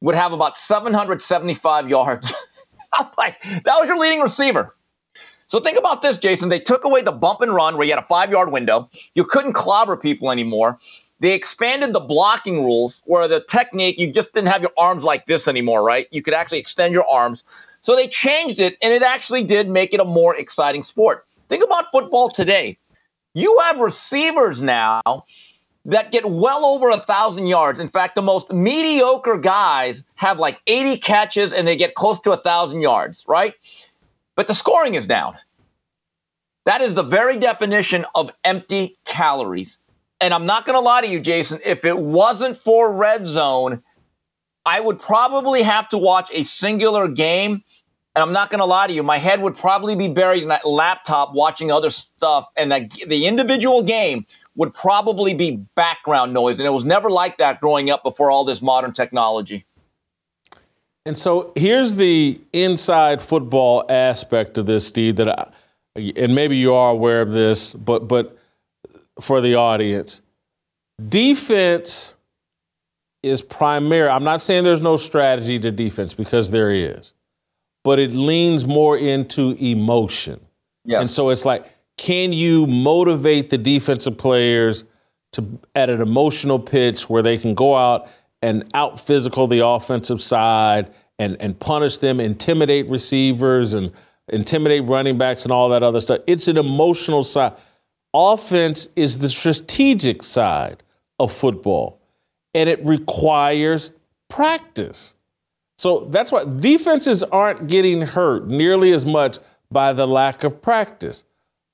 would 0.00 0.14
have 0.14 0.32
about 0.32 0.58
775 0.58 1.88
yards. 1.88 2.32
Like, 3.18 3.42
that 3.42 3.76
was 3.80 3.88
your 3.88 3.98
leading 3.98 4.20
receiver. 4.20 4.76
So 5.48 5.60
think 5.60 5.76
about 5.76 6.02
this, 6.02 6.16
Jason. 6.16 6.48
They 6.48 6.60
took 6.60 6.84
away 6.84 7.02
the 7.02 7.12
bump 7.12 7.40
and 7.40 7.54
run 7.54 7.76
where 7.76 7.84
you 7.84 7.92
had 7.92 8.02
a 8.02 8.06
five 8.06 8.30
yard 8.30 8.52
window. 8.52 8.88
You 9.14 9.24
couldn't 9.24 9.52
clobber 9.54 9.96
people 9.96 10.30
anymore. 10.30 10.78
They 11.24 11.32
expanded 11.32 11.94
the 11.94 12.00
blocking 12.00 12.64
rules 12.64 13.00
where 13.06 13.26
the 13.26 13.40
technique, 13.48 13.98
you 13.98 14.12
just 14.12 14.34
didn't 14.34 14.48
have 14.48 14.60
your 14.60 14.72
arms 14.76 15.04
like 15.04 15.24
this 15.24 15.48
anymore, 15.48 15.82
right? 15.82 16.06
You 16.10 16.20
could 16.20 16.34
actually 16.34 16.58
extend 16.58 16.92
your 16.92 17.08
arms. 17.08 17.44
So 17.80 17.96
they 17.96 18.08
changed 18.08 18.60
it, 18.60 18.76
and 18.82 18.92
it 18.92 19.00
actually 19.00 19.42
did 19.42 19.70
make 19.70 19.94
it 19.94 20.00
a 20.00 20.04
more 20.04 20.36
exciting 20.36 20.84
sport. 20.84 21.24
Think 21.48 21.64
about 21.64 21.86
football 21.92 22.28
today. 22.28 22.76
You 23.32 23.58
have 23.60 23.78
receivers 23.78 24.60
now 24.60 25.00
that 25.86 26.12
get 26.12 26.30
well 26.30 26.62
over 26.66 26.90
a 26.90 27.00
thousand 27.00 27.46
yards. 27.46 27.80
In 27.80 27.88
fact, 27.88 28.16
the 28.16 28.20
most 28.20 28.52
mediocre 28.52 29.38
guys 29.38 30.02
have 30.16 30.38
like 30.38 30.60
80 30.66 30.98
catches 30.98 31.54
and 31.54 31.66
they 31.66 31.74
get 31.74 31.94
close 31.94 32.20
to 32.20 32.32
a 32.32 32.42
thousand 32.42 32.82
yards, 32.82 33.24
right? 33.26 33.54
But 34.34 34.46
the 34.46 34.54
scoring 34.54 34.94
is 34.94 35.06
down. 35.06 35.38
That 36.66 36.82
is 36.82 36.94
the 36.94 37.02
very 37.02 37.38
definition 37.38 38.04
of 38.14 38.30
empty 38.44 38.98
calories. 39.06 39.78
And 40.24 40.32
I'm 40.32 40.46
not 40.46 40.64
going 40.64 40.72
to 40.72 40.80
lie 40.80 41.02
to 41.02 41.06
you, 41.06 41.20
Jason, 41.20 41.60
if 41.62 41.84
it 41.84 41.98
wasn't 41.98 42.58
for 42.62 42.90
red 42.90 43.28
zone, 43.28 43.82
I 44.64 44.80
would 44.80 44.98
probably 44.98 45.62
have 45.62 45.90
to 45.90 45.98
watch 45.98 46.30
a 46.32 46.44
singular 46.44 47.08
game 47.08 47.62
and 48.14 48.22
I'm 48.22 48.32
not 48.32 48.48
going 48.48 48.60
to 48.60 48.64
lie 48.64 48.86
to 48.86 48.92
you, 48.92 49.02
my 49.02 49.18
head 49.18 49.42
would 49.42 49.54
probably 49.54 49.94
be 49.96 50.08
buried 50.08 50.42
in 50.42 50.48
that 50.48 50.66
laptop 50.66 51.34
watching 51.34 51.70
other 51.70 51.90
stuff, 51.90 52.46
and 52.56 52.70
that 52.72 52.90
the 53.06 53.26
individual 53.26 53.82
game 53.82 54.24
would 54.56 54.72
probably 54.72 55.34
be 55.34 55.56
background 55.74 56.32
noise. 56.32 56.58
And 56.58 56.66
it 56.66 56.70
was 56.70 56.84
never 56.84 57.10
like 57.10 57.36
that 57.38 57.60
growing 57.60 57.90
up 57.90 58.02
before 58.04 58.30
all 58.30 58.44
this 58.44 58.62
modern 58.62 58.94
technology. 58.94 59.66
And 61.04 61.18
so 61.18 61.52
here's 61.54 61.96
the 61.96 62.40
inside 62.52 63.20
football 63.20 63.84
aspect 63.90 64.56
of 64.56 64.66
this, 64.66 64.86
Steve. 64.86 65.16
That, 65.16 65.52
I, 65.96 66.12
and 66.16 66.34
maybe 66.34 66.56
you 66.56 66.72
are 66.72 66.92
aware 66.92 67.20
of 67.20 67.32
this, 67.32 67.74
but 67.74 68.06
but 68.08 68.38
for 69.20 69.40
the 69.40 69.54
audience, 69.54 70.22
defense 71.08 72.16
is 73.22 73.42
primary. 73.42 74.08
I'm 74.08 74.24
not 74.24 74.40
saying 74.40 74.64
there's 74.64 74.82
no 74.82 74.96
strategy 74.96 75.58
to 75.60 75.70
defense 75.70 76.14
because 76.14 76.50
there 76.50 76.70
is 76.70 77.14
but 77.84 77.98
it 77.98 78.12
leans 78.12 78.66
more 78.66 78.96
into 78.96 79.54
emotion. 79.60 80.40
Yeah. 80.84 81.00
And 81.00 81.10
so 81.10 81.28
it's 81.30 81.44
like, 81.44 81.66
can 81.96 82.32
you 82.32 82.66
motivate 82.66 83.50
the 83.50 83.58
defensive 83.58 84.16
players 84.16 84.84
to 85.32 85.60
at 85.74 85.90
an 85.90 86.00
emotional 86.00 86.58
pitch 86.58 87.08
where 87.08 87.22
they 87.22 87.36
can 87.36 87.54
go 87.54 87.76
out 87.76 88.08
and 88.42 88.68
out 88.74 88.98
physical 88.98 89.46
the 89.46 89.64
offensive 89.64 90.20
side 90.20 90.92
and, 91.18 91.36
and 91.40 91.58
punish 91.60 91.98
them, 91.98 92.20
intimidate 92.20 92.88
receivers 92.88 93.74
and 93.74 93.92
intimidate 94.28 94.84
running 94.84 95.18
backs 95.18 95.44
and 95.44 95.52
all 95.52 95.68
that 95.68 95.82
other 95.82 96.00
stuff. 96.00 96.20
It's 96.26 96.48
an 96.48 96.56
emotional 96.56 97.22
side. 97.22 97.52
Offense 98.14 98.88
is 98.94 99.18
the 99.18 99.28
strategic 99.28 100.22
side 100.22 100.82
of 101.18 101.32
football, 101.32 102.00
and 102.54 102.68
it 102.68 102.84
requires 102.86 103.90
practice. 104.28 105.14
So 105.76 106.04
that's 106.04 106.30
why 106.30 106.44
defenses 106.44 107.24
aren't 107.24 107.66
getting 107.66 108.02
hurt 108.02 108.46
nearly 108.46 108.92
as 108.92 109.04
much 109.04 109.38
by 109.70 109.92
the 109.92 110.06
lack 110.06 110.44
of 110.44 110.62
practice. 110.62 111.24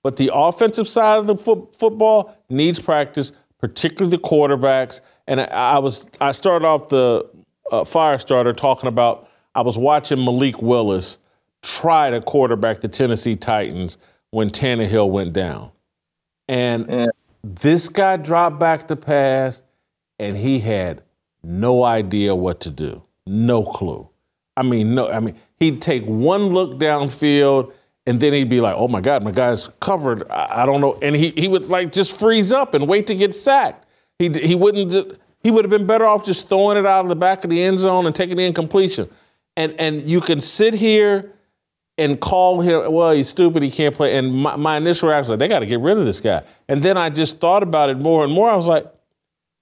But 0.02 0.16
the 0.16 0.30
offensive 0.32 0.88
side 0.88 1.18
of 1.18 1.26
the 1.26 1.36
fo- 1.36 1.68
football 1.72 2.34
needs 2.48 2.78
practice, 2.80 3.32
particularly 3.58 4.16
the 4.16 4.22
quarterbacks. 4.22 5.02
And 5.26 5.40
I, 5.42 5.44
I 5.44 5.78
was 5.78 6.08
I 6.20 6.32
started 6.32 6.66
off 6.66 6.88
the 6.88 7.28
uh, 7.70 7.84
fire 7.84 8.18
starter 8.18 8.54
talking 8.54 8.88
about 8.88 9.28
I 9.54 9.60
was 9.60 9.76
watching 9.76 10.24
Malik 10.24 10.62
Willis 10.62 11.18
try 11.62 12.08
to 12.08 12.22
quarterback 12.22 12.80
the 12.80 12.88
Tennessee 12.88 13.36
Titans 13.36 13.98
when 14.30 14.48
Tannehill 14.48 15.10
went 15.10 15.34
down, 15.34 15.70
and 16.50 16.86
yeah. 16.88 17.06
this 17.44 17.88
guy 17.88 18.16
dropped 18.16 18.58
back 18.58 18.88
to 18.88 18.96
pass, 18.96 19.62
and 20.18 20.36
he 20.36 20.58
had 20.58 21.02
no 21.42 21.84
idea 21.84 22.34
what 22.34 22.60
to 22.62 22.70
do. 22.70 23.04
No 23.26 23.62
clue. 23.62 24.08
I 24.56 24.62
mean, 24.62 24.94
no, 24.94 25.08
I 25.08 25.20
mean, 25.20 25.36
he'd 25.58 25.80
take 25.80 26.04
one 26.04 26.48
look 26.48 26.78
downfield 26.78 27.72
and 28.06 28.18
then 28.18 28.32
he'd 28.32 28.48
be 28.48 28.60
like, 28.60 28.74
oh 28.76 28.88
my 28.88 29.00
God, 29.00 29.22
my 29.22 29.30
guy's 29.30 29.68
covered. 29.80 30.28
I, 30.28 30.62
I 30.62 30.66
don't 30.66 30.80
know. 30.80 30.98
And 31.00 31.14
he, 31.14 31.30
he 31.30 31.48
would 31.48 31.68
like 31.68 31.92
just 31.92 32.18
freeze 32.18 32.52
up 32.52 32.74
and 32.74 32.88
wait 32.88 33.06
to 33.06 33.14
get 33.14 33.34
sacked. 33.34 33.86
He, 34.18 34.28
he 34.28 34.54
wouldn't, 34.54 35.18
he 35.42 35.50
would 35.50 35.64
have 35.64 35.70
been 35.70 35.86
better 35.86 36.06
off 36.06 36.26
just 36.26 36.48
throwing 36.48 36.76
it 36.76 36.84
out 36.84 37.04
of 37.04 37.08
the 37.08 37.16
back 37.16 37.44
of 37.44 37.50
the 37.50 37.62
end 37.62 37.78
zone 37.78 38.06
and 38.06 38.14
taking 38.14 38.36
the 38.36 38.44
incompletion. 38.44 39.08
And, 39.56 39.72
and 39.78 40.02
you 40.02 40.20
can 40.20 40.40
sit 40.40 40.74
here 40.74 41.32
and 42.00 42.18
call 42.18 42.62
him, 42.62 42.90
well, 42.90 43.12
he's 43.12 43.28
stupid, 43.28 43.62
he 43.62 43.70
can't 43.70 43.94
play. 43.94 44.16
And 44.16 44.34
my, 44.34 44.56
my 44.56 44.78
initial 44.78 45.10
reaction 45.10 45.32
was, 45.32 45.38
they 45.38 45.48
got 45.48 45.58
to 45.58 45.66
get 45.66 45.80
rid 45.80 45.98
of 45.98 46.06
this 46.06 46.18
guy. 46.18 46.42
And 46.66 46.82
then 46.82 46.96
I 46.96 47.10
just 47.10 47.40
thought 47.40 47.62
about 47.62 47.90
it 47.90 47.98
more 47.98 48.24
and 48.24 48.32
more. 48.32 48.48
I 48.48 48.56
was 48.56 48.66
like, 48.66 48.86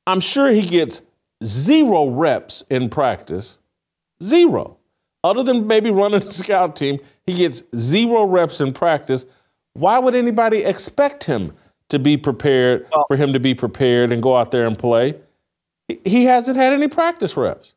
I'm 0.07 0.21
sure 0.21 0.49
he 0.49 0.63
gets 0.63 1.03
zero 1.43 2.09
reps 2.09 2.63
in 2.71 2.91
practice, 2.91 3.59
zero. 4.23 4.77
Other 5.25 5.43
than 5.43 5.67
maybe 5.67 5.91
running 5.91 6.21
the 6.25 6.31
scout 6.31 6.77
team, 6.77 7.01
he 7.27 7.35
gets 7.35 7.65
zero 7.77 8.25
reps 8.25 8.61
in 8.61 8.73
practice. 8.73 9.27
Why 9.73 9.99
would 9.99 10.15
anybody 10.15 10.59
expect 10.65 11.25
him 11.25 11.55
to 11.89 11.99
be 11.99 12.17
prepared, 12.17 12.87
for 13.09 13.17
him 13.17 13.33
to 13.33 13.41
be 13.41 13.55
prepared 13.55 14.13
and 14.13 14.23
go 14.23 14.37
out 14.37 14.53
there 14.53 14.67
and 14.67 14.79
play? 14.79 15.15
He 16.05 16.27
hasn't 16.27 16.57
had 16.57 16.73
any 16.73 16.87
practice 16.87 17.37
reps. 17.37 17.75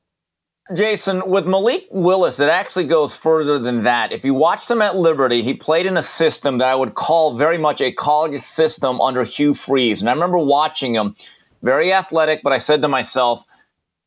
Jason, 0.74 1.22
with 1.26 1.46
Malik 1.46 1.88
Willis, 1.92 2.40
it 2.40 2.50
actually 2.50 2.86
goes 2.86 3.16
further 3.16 3.60
than 3.60 3.84
that. 3.84 4.12
If 4.12 4.24
you 4.24 4.34
watch 4.34 4.70
him 4.70 4.82
at 4.82 4.96
Liberty, 4.96 5.42
he 5.42 5.54
played 5.54 5.86
in 5.86 5.98
a 5.98 6.04
system 6.04 6.58
that 6.60 6.70
I 6.70 6.76
would 6.76 6.96
call 6.96 7.38
very 7.38 7.58
much 7.58 7.82
a 7.82 7.92
college 7.92 8.42
system 8.42 9.00
under 9.02 9.24
Hugh 9.24 9.56
Freeze. 9.56 10.02
And 10.02 10.10
I 10.10 10.14
remember 10.14 10.38
watching 10.38 10.96
him, 10.96 11.16
very 11.62 11.94
athletic, 11.94 12.42
but 12.44 12.54
I 12.54 12.58
said 12.58 12.82
to 12.82 12.88
myself, 12.88 13.44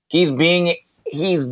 he's 0.09 0.31
being 0.31 0.77
he's 1.07 1.45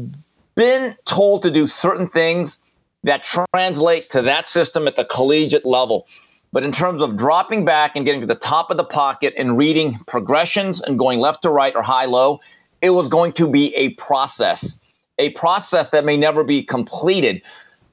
been 0.55 0.97
told 1.05 1.43
to 1.43 1.51
do 1.51 1.69
certain 1.69 2.09
things 2.09 2.59
that 3.05 3.23
translate 3.23 4.11
to 4.11 4.23
that 4.23 4.49
system 4.49 4.87
at 4.87 4.97
the 4.97 5.05
collegiate 5.05 5.67
level. 5.67 6.07
But 6.53 6.65
in 6.65 6.73
terms 6.73 7.03
of 7.03 7.17
dropping 7.17 7.65
back 7.65 7.97
and 7.97 8.05
getting 8.05 8.21
to 8.21 8.27
the 8.27 8.35
top 8.35 8.71
of 8.71 8.77
the 8.77 8.85
pocket 8.85 9.35
and 9.37 9.57
reading 9.57 9.99
progressions 10.07 10.81
and 10.81 10.99
going 10.99 11.19
left 11.19 11.43
to 11.43 11.51
right 11.51 11.75
or 11.75 11.83
high 11.83 12.05
low, 12.05 12.41
it 12.83 12.91
was 12.91 13.09
going 13.09 13.33
to 13.35 13.49
be 13.49 13.75
a 13.75 13.91
process, 13.91 14.75
a 15.23 15.31
process 15.31 15.89
that 15.91 16.05
may 16.05 16.17
never 16.17 16.45
be 16.45 16.63
completed. 16.63 17.41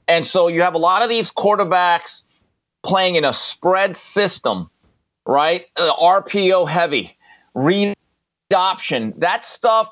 And 0.08 0.28
so 0.28 0.48
you 0.48 0.62
have 0.62 0.74
a 0.74 0.80
lot 0.80 1.04
of 1.04 1.10
these 1.10 1.32
quarterbacks 1.32 2.22
playing 2.84 3.16
in 3.16 3.24
a 3.24 3.34
spread 3.34 3.96
system, 3.96 4.70
right? 5.26 5.68
Uh, 5.76 5.96
RPO 5.96 6.70
heavy, 6.70 7.18
read 7.54 7.96
option. 8.54 9.14
That 9.18 9.46
stuff 9.46 9.90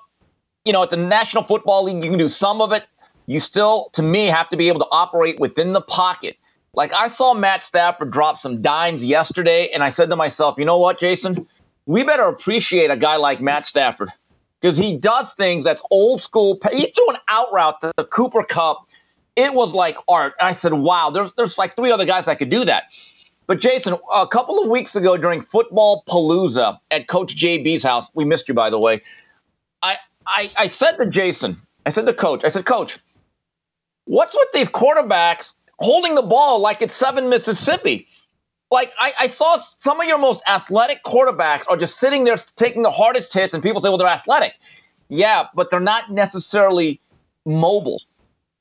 you 0.68 0.74
know, 0.74 0.84
at 0.84 0.90
the 0.90 0.98
National 0.98 1.44
Football 1.46 1.86
League, 1.86 2.04
you 2.04 2.10
can 2.10 2.20
do 2.20 2.30
some 2.30 2.60
of 2.60 2.74
it. 2.74 2.84
You 3.26 3.40
still, 3.40 3.90
to 3.94 4.04
me, 4.04 4.26
have 4.26 4.50
to 4.50 4.58
be 4.58 4.68
able 4.68 4.82
to 4.82 4.88
operate 4.92 5.40
within 5.40 5.72
the 5.72 5.82
pocket. 5.82 6.36
Like 6.74 6.94
I 6.94 7.10
saw 7.10 7.34
Matt 7.34 7.64
Stafford 7.64 8.12
drop 8.12 8.42
some 8.42 8.62
dimes 8.62 9.02
yesterday, 9.02 9.70
and 9.70 9.82
I 9.82 9.90
said 9.90 10.10
to 10.10 10.18
myself, 10.18 10.56
you 10.58 10.66
know 10.66 10.78
what, 10.78 11.00
Jason? 11.00 11.48
We 11.86 12.04
better 12.04 12.26
appreciate 12.26 12.92
a 12.92 12.98
guy 12.98 13.16
like 13.16 13.40
Matt 13.40 13.66
Stafford 13.66 14.12
because 14.62 14.78
he 14.78 14.98
does 14.98 15.28
things 15.38 15.64
that's 15.64 15.82
old 15.92 16.22
school. 16.22 16.60
He 16.72 16.92
threw 16.96 17.10
an 17.10 17.18
out 17.28 17.52
route 17.54 17.80
to 17.82 17.92
the 17.98 18.04
Cooper 18.06 18.44
Kupp. 18.44 18.88
It 19.36 19.54
was 19.54 19.72
like 19.72 19.98
art. 20.08 20.34
And 20.40 20.48
I 20.48 20.54
said, 20.54 20.74
wow, 20.74 21.10
there's 21.10 21.32
there's 21.38 21.58
like 21.58 21.76
three 21.76 21.92
other 21.92 22.06
guys 22.06 22.26
that 22.26 22.40
could 22.40 22.50
do 22.50 22.66
that. 22.66 22.84
But 23.46 23.62
Jason, 23.62 23.96
a 24.12 24.28
couple 24.28 24.62
of 24.62 24.70
weeks 24.70 24.96
ago 24.96 25.16
during 25.16 25.42
Football 25.42 26.04
Palooza 26.08 26.78
at 26.92 27.08
Coach 27.08 27.36
JB's 27.36 27.84
house, 27.84 28.08
we 28.14 28.26
missed 28.26 28.48
you 28.48 28.54
by 28.54 28.70
the 28.70 28.80
way. 28.80 29.02
I 29.82 29.98
I, 30.26 30.52
I 30.58 30.68
said 30.68 30.98
to 30.98 31.06
Jason, 31.06 31.62
I 31.86 31.90
said 31.90 32.06
to 32.06 32.14
coach, 32.14 32.44
I 32.44 32.50
said, 32.50 32.66
Coach, 32.66 33.00
what's 34.06 34.36
with 34.36 34.50
these 34.54 34.68
quarterbacks 34.68 35.52
holding 35.80 36.16
the 36.16 36.22
ball 36.22 36.60
like 36.60 36.82
it's 36.82 36.96
seven 36.96 37.30
Mississippi? 37.30 38.08
Like 38.70 38.92
I, 39.00 39.14
I 39.20 39.30
saw 39.30 39.62
some 39.84 40.02
of 40.02 40.08
your 40.08 40.18
most 40.18 40.42
athletic 40.48 41.04
quarterbacks 41.06 41.64
are 41.70 41.78
just 41.78 42.00
sitting 42.00 42.26
there 42.26 42.38
taking 42.58 42.82
the 42.82 42.92
hardest 42.92 43.34
hits, 43.34 43.54
and 43.54 43.64
people 43.64 43.82
say, 43.82 43.90
well, 43.90 43.98
they're 43.98 44.08
athletic. 44.08 44.54
Yeah, 45.10 45.46
but 45.56 45.72
they're 45.72 45.80
not 45.80 46.12
necessarily 46.12 47.00
mobile. 47.46 48.02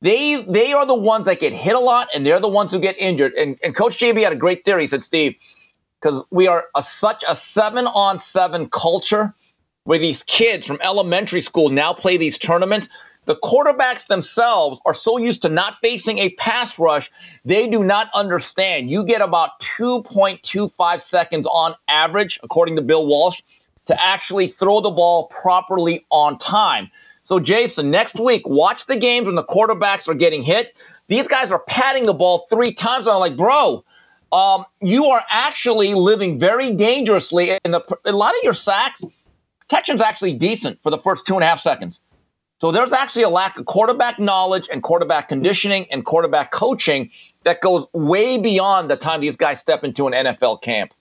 They 0.03 0.43
they 0.43 0.73
are 0.73 0.87
the 0.87 0.95
ones 0.95 1.25
that 1.27 1.41
get 1.41 1.53
hit 1.53 1.75
a 1.75 1.81
lot, 1.81 2.09
and 2.15 2.25
they're 2.25 2.39
the 2.39 2.49
ones 2.49 2.71
who 2.71 2.79
get 2.79 2.97
injured. 2.99 3.33
And, 3.35 3.59
and 3.63 3.75
Coach 3.75 3.99
JB 3.99 4.23
had 4.23 4.33
a 4.33 4.37
great 4.37 4.65
theory. 4.65 4.83
He 4.83 4.89
said, 4.89 5.03
Steve, 5.03 5.35
because 6.01 6.23
we 6.31 6.47
are 6.47 6.67
a, 6.75 6.83
such 6.83 7.25
a 7.27 7.35
seven 7.35 7.87
on 7.89 8.23
seven 8.23 8.69
culture 8.69 9.35
where 9.85 9.99
these 9.99 10.23
kids 10.25 10.67
from 10.67 10.79
elementary 10.83 11.41
school 11.41 11.71
now 11.71 11.93
play 11.93 12.17
these 12.17 12.39
tournaments. 12.39 12.89
The 13.27 13.37
quarterbacks 13.37 14.07
themselves 14.07 14.81
are 14.87 14.95
so 14.95 15.18
used 15.18 15.43
to 15.43 15.49
not 15.49 15.79
facing 15.83 16.18
a 16.18 16.31
pass 16.31 16.79
rush, 16.79 17.11
they 17.45 17.66
do 17.66 17.83
not 17.83 18.09
understand. 18.14 18.89
You 18.89 19.05
get 19.05 19.20
about 19.20 19.61
2.25 19.79 21.09
seconds 21.09 21.47
on 21.51 21.74
average, 21.89 22.39
according 22.45 22.77
to 22.77 22.83
Bill 22.83 23.05
Walsh, 23.05 23.43
to 23.87 24.03
actually 24.03 24.49
throw 24.49 24.81
the 24.81 24.91
ball 24.91 25.24
properly 25.24 26.07
on 26.11 26.39
time. 26.39 26.89
So, 27.24 27.41
Jason, 27.41 27.91
next 27.91 28.14
week, 28.14 28.43
watch 28.47 28.87
the 28.87 28.97
games 28.97 29.27
when 29.27 29.35
the 29.35 29.45
quarterbacks 29.45 30.07
are 30.07 30.14
getting 30.14 30.45
hit. 30.45 30.77
These 31.09 31.27
guys 31.27 31.51
are 31.51 31.61
patting 31.66 32.07
the 32.07 32.14
ball 32.14 32.47
three 32.49 32.72
times. 32.72 33.07
And 33.07 33.14
I'm 33.14 33.20
like, 33.20 33.37
bro, 33.37 33.85
um, 34.31 34.64
you 34.81 35.07
are 35.07 35.24
actually 35.29 35.95
living 35.95 36.39
very 36.39 36.72
dangerously. 36.72 37.59
And 37.64 37.74
a 37.74 38.12
lot 38.12 38.35
of 38.37 38.41
your 38.45 38.55
sacks 38.55 39.03
Protection's 39.68 40.01
actually 40.01 40.33
decent 40.33 40.81
for 40.83 40.91
the 40.91 40.99
first 40.99 41.27
two 41.27 41.35
and 41.35 41.43
a 41.43 41.47
half 41.47 41.61
seconds. 41.61 41.99
So 42.61 42.73
there's 42.73 42.93
actually 42.93 43.23
a 43.23 43.29
lack 43.29 43.59
of 43.59 43.67
quarterback 43.67 44.19
knowledge 44.19 44.69
and 44.73 44.83
quarterback 44.83 45.29
conditioning 45.29 45.87
and 45.91 46.05
quarterback 46.07 46.53
coaching 46.53 47.11
that 47.45 47.61
goes 47.61 47.87
way 47.93 48.39
beyond 48.39 48.91
the 48.91 48.97
time 48.97 49.21
these 49.21 49.37
guys 49.37 49.61
step 49.61 49.85
into 49.85 50.07
an 50.07 50.13
NFL 50.13 50.63
camp. 50.63 50.95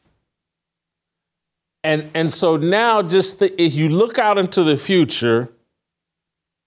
And 1.84 2.10
and 2.14 2.32
so 2.32 2.58
now 2.58 3.02
just 3.02 3.40
the, 3.40 3.62
if 3.62 3.76
you 3.76 3.90
look 3.90 4.18
out 4.18 4.38
into 4.38 4.64
the 4.64 4.76
future 4.76 5.50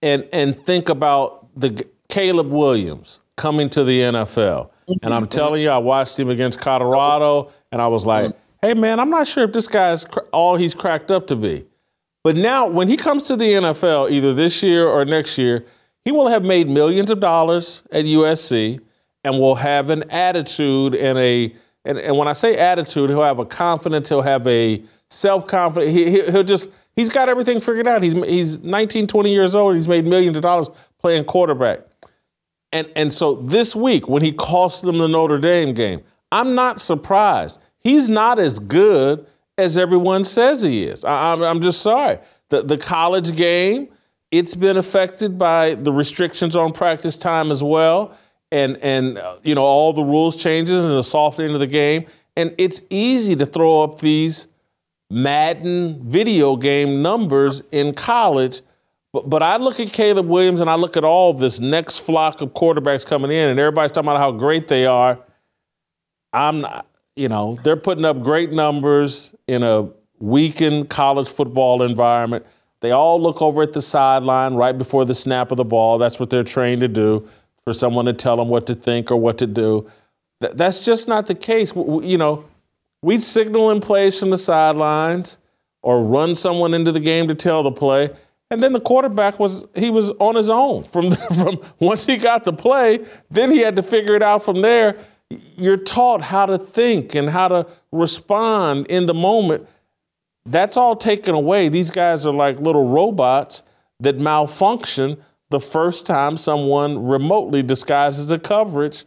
and 0.01 0.27
and 0.33 0.59
think 0.59 0.89
about 0.89 1.49
the 1.59 1.87
Caleb 2.09 2.51
Williams 2.51 3.21
coming 3.37 3.69
to 3.71 3.85
the 3.85 4.01
NFL. 4.01 4.71
And 5.03 5.13
I'm 5.13 5.27
telling 5.29 5.61
you, 5.61 5.69
I 5.69 5.79
watched 5.79 6.19
him 6.19 6.31
against 6.31 6.61
Colorado, 6.61 7.53
and 7.71 7.83
I 7.83 7.89
was 7.89 8.07
like, 8.07 8.31
mm-hmm. 8.31 8.67
"Hey, 8.67 8.75
man, 8.75 8.99
I'm 9.01 9.11
not 9.11 9.27
sure 9.27 9.45
if 9.45 9.53
this 9.53 9.69
guy's 9.69 10.07
all 10.33 10.57
he's 10.57 10.75
cracked 10.75 11.11
up 11.11 11.27
to 11.27 11.37
be." 11.37 11.67
But 12.25 12.37
now, 12.37 12.67
when 12.67 12.89
he 12.89 12.97
comes 12.97 13.25
to 13.25 13.37
the 13.37 13.45
NFL, 13.45 14.11
either 14.11 14.35
this 14.35 14.63
year 14.63 14.87
or 14.87 15.05
next 15.05 15.39
year, 15.39 15.65
he 16.05 16.13
will 16.13 16.29
have 16.29 16.45
made 16.45 16.69
millions 16.69 17.11
of 17.11 17.21
dollars 17.21 17.83
at 17.93 18.05
USC. 18.05 18.81
and 19.25 19.39
will 19.39 19.57
have 19.57 19.91
an 19.91 20.05
attitude 20.11 20.95
and 20.95 21.19
a 21.19 21.55
and, 21.85 21.99
and 21.99 22.19
when 22.19 22.29
I 22.29 22.33
say 22.35 22.57
attitude, 22.57 23.09
he'll 23.09 23.23
have 23.23 23.39
a 23.39 23.47
confidence, 23.47 24.09
he'll 24.09 24.23
have 24.23 24.47
a 24.47 24.83
self-confidence. 25.09 25.91
He, 25.91 26.31
he'll 26.31 26.45
just 26.45 26.69
he's 26.97 27.09
got 27.09 27.29
everything 27.29 27.61
figured 27.61 27.87
out. 27.89 28.03
He's 28.03 28.15
he's 28.25 28.59
19, 28.63 29.07
20 29.07 29.33
years 29.33 29.55
old. 29.55 29.77
He's 29.77 29.89
made 29.89 30.07
millions 30.07 30.37
of 30.37 30.43
dollars 30.43 30.69
playing 30.99 31.25
quarterback. 31.25 31.81
And 32.73 32.91
and 32.95 33.13
so 33.13 33.37
this 33.37 33.75
week 33.75 34.09
when 34.09 34.23
he 34.23 34.33
cost 34.33 34.85
them 34.85 34.99
the 34.99 35.09
Notre 35.09 35.39
Dame 35.39 35.73
game, 35.75 36.03
I'm 36.31 36.55
not 36.55 36.81
surprised. 36.81 37.61
He's 37.79 38.09
not 38.09 38.39
as 38.39 38.59
good 38.59 39.27
as 39.59 39.77
everyone 39.77 40.25
says 40.25 40.63
he 40.63 40.85
is. 40.85 41.05
I, 41.05 41.33
I'm, 41.33 41.43
I'm 41.43 41.61
just 41.61 41.83
sorry. 41.83 42.19
The 42.49 42.63
the 42.63 42.79
college 42.79 43.37
game, 43.37 43.89
it's 44.31 44.55
been 44.55 44.77
affected 44.77 45.39
by 45.39 45.75
the 45.75 45.93
restrictions 45.93 46.57
on 46.57 46.73
practice 46.73 47.19
time 47.19 47.51
as 47.51 47.63
well 47.63 48.17
and 48.51 48.77
and 48.79 49.19
uh, 49.19 49.37
you 49.43 49.55
know 49.55 49.63
all 49.63 49.93
the 49.93 50.03
rules 50.03 50.37
changes 50.37 50.81
and 50.81 50.91
the 50.91 51.03
softening 51.03 51.55
of 51.55 51.61
the 51.61 51.67
game, 51.67 52.07
and 52.37 52.55
it's 52.59 52.83
easy 52.91 53.37
to 53.37 53.47
throw 53.47 53.83
up 53.83 54.01
these 54.01 54.49
Madden 55.11 56.09
video 56.09 56.57
game 56.57 57.03
numbers 57.03 57.63
in 57.73 57.95
college. 57.95 58.61
But, 59.13 59.31
but 59.31 59.43
I 59.43 59.57
look 59.57 59.81
at 59.81 59.91
Caleb 59.91 60.27
Williams 60.27 60.61
and 60.61 60.69
I 60.69 60.75
look 60.75 60.95
at 60.97 61.05
all 61.05 61.33
this 61.33 61.61
next 61.61 61.99
flock 61.99 62.43
of 62.43 62.53
quarterbacks 62.53 63.07
coming 63.07 63.31
in, 63.31 63.49
and 63.49 63.59
everybody's 63.59 63.93
talking 63.93 64.09
about 64.09 64.19
how 64.19 64.33
great 64.33 64.69
they 64.69 64.87
are. 64.87 65.19
I'm 66.33 66.61
not, 66.61 66.87
you 67.19 67.29
know, 67.29 67.59
they're 67.65 67.77
putting 67.77 68.05
up 68.05 68.23
great 68.23 68.53
numbers 68.53 69.35
in 69.49 69.65
a 69.65 69.89
weakened 70.21 70.89
college 70.89 71.29
football 71.29 71.83
environment. 71.83 72.47
They 72.81 72.93
all 72.93 73.21
look 73.21 73.43
over 73.43 73.63
at 73.63 73.73
the 73.73 73.83
sideline 73.83 74.55
right 74.55 74.77
before 74.77 75.05
the 75.05 75.15
snap 75.15 75.51
of 75.51 75.57
the 75.57 75.65
ball. 75.65 75.99
That's 75.99 76.21
what 76.21 76.31
they're 76.31 76.45
trained 76.45 76.81
to 76.83 76.89
do 76.89 77.29
for 77.65 77.73
someone 77.73 78.05
to 78.05 78.13
tell 78.13 78.37
them 78.37 78.49
what 78.49 78.69
to 78.69 78.75
think 78.75 79.11
or 79.11 79.17
what 79.17 79.37
to 79.39 79.49
do. 79.49 79.91
Th- 80.41 80.55
that's 80.55 80.85
just 80.85 81.09
not 81.09 81.27
the 81.27 81.35
case. 81.35 81.75
you 81.75 82.17
know, 82.17 82.45
we'd 83.03 83.23
signal 83.23 83.73
in 83.73 83.81
plays 83.81 84.19
from 84.21 84.31
the 84.31 84.39
sidelines 84.39 85.39
or 85.83 86.05
run 86.05 86.37
someone 86.37 86.73
into 86.73 86.93
the 86.93 87.01
game 87.01 87.27
to 87.27 87.35
tell 87.35 87.65
the 87.65 87.73
play. 87.73 88.11
And 88.51 88.63
then 88.63 88.73
the 88.73 88.81
quarterback 88.81 89.41
was 89.41 89.67
he 89.75 89.91
was 89.91 90.13
on 90.13 90.37
his 90.37 90.49
own 90.49 90.85
from 90.85 91.11
from 91.35 91.61
once 91.81 92.07
he 92.07 92.17
got 92.17 92.45
the 92.45 92.53
play, 92.53 93.05
then 93.29 93.51
he 93.51 93.59
had 93.59 93.75
to 93.77 93.83
figure 93.83 94.15
it 94.15 94.23
out 94.23 94.45
from 94.45 94.63
there. 94.63 94.97
You're 95.31 95.77
taught 95.77 96.23
how 96.23 96.47
to 96.47 96.59
think 96.59 97.15
and 97.15 97.31
how 97.31 97.49
to 97.49 97.67
respond 97.93 98.87
in 98.87 99.07
the 99.07 99.15
moment. 99.15 99.69
That's 100.47 100.77
all 100.77 100.97
taken 100.97 101.35
away. 101.35 101.69
These 101.69 101.91
guys 101.91 102.25
are 102.25 102.33
like 102.33 102.59
little 102.59 102.89
robots 102.89 103.63
that 104.01 104.19
malfunction 104.19 105.19
the 105.51 105.61
first 105.61 106.07
time 106.07 106.37
someone 106.37 107.07
remotely 107.07 107.63
disguises 107.63 108.31
a 108.31 108.39
coverage. 108.39 109.05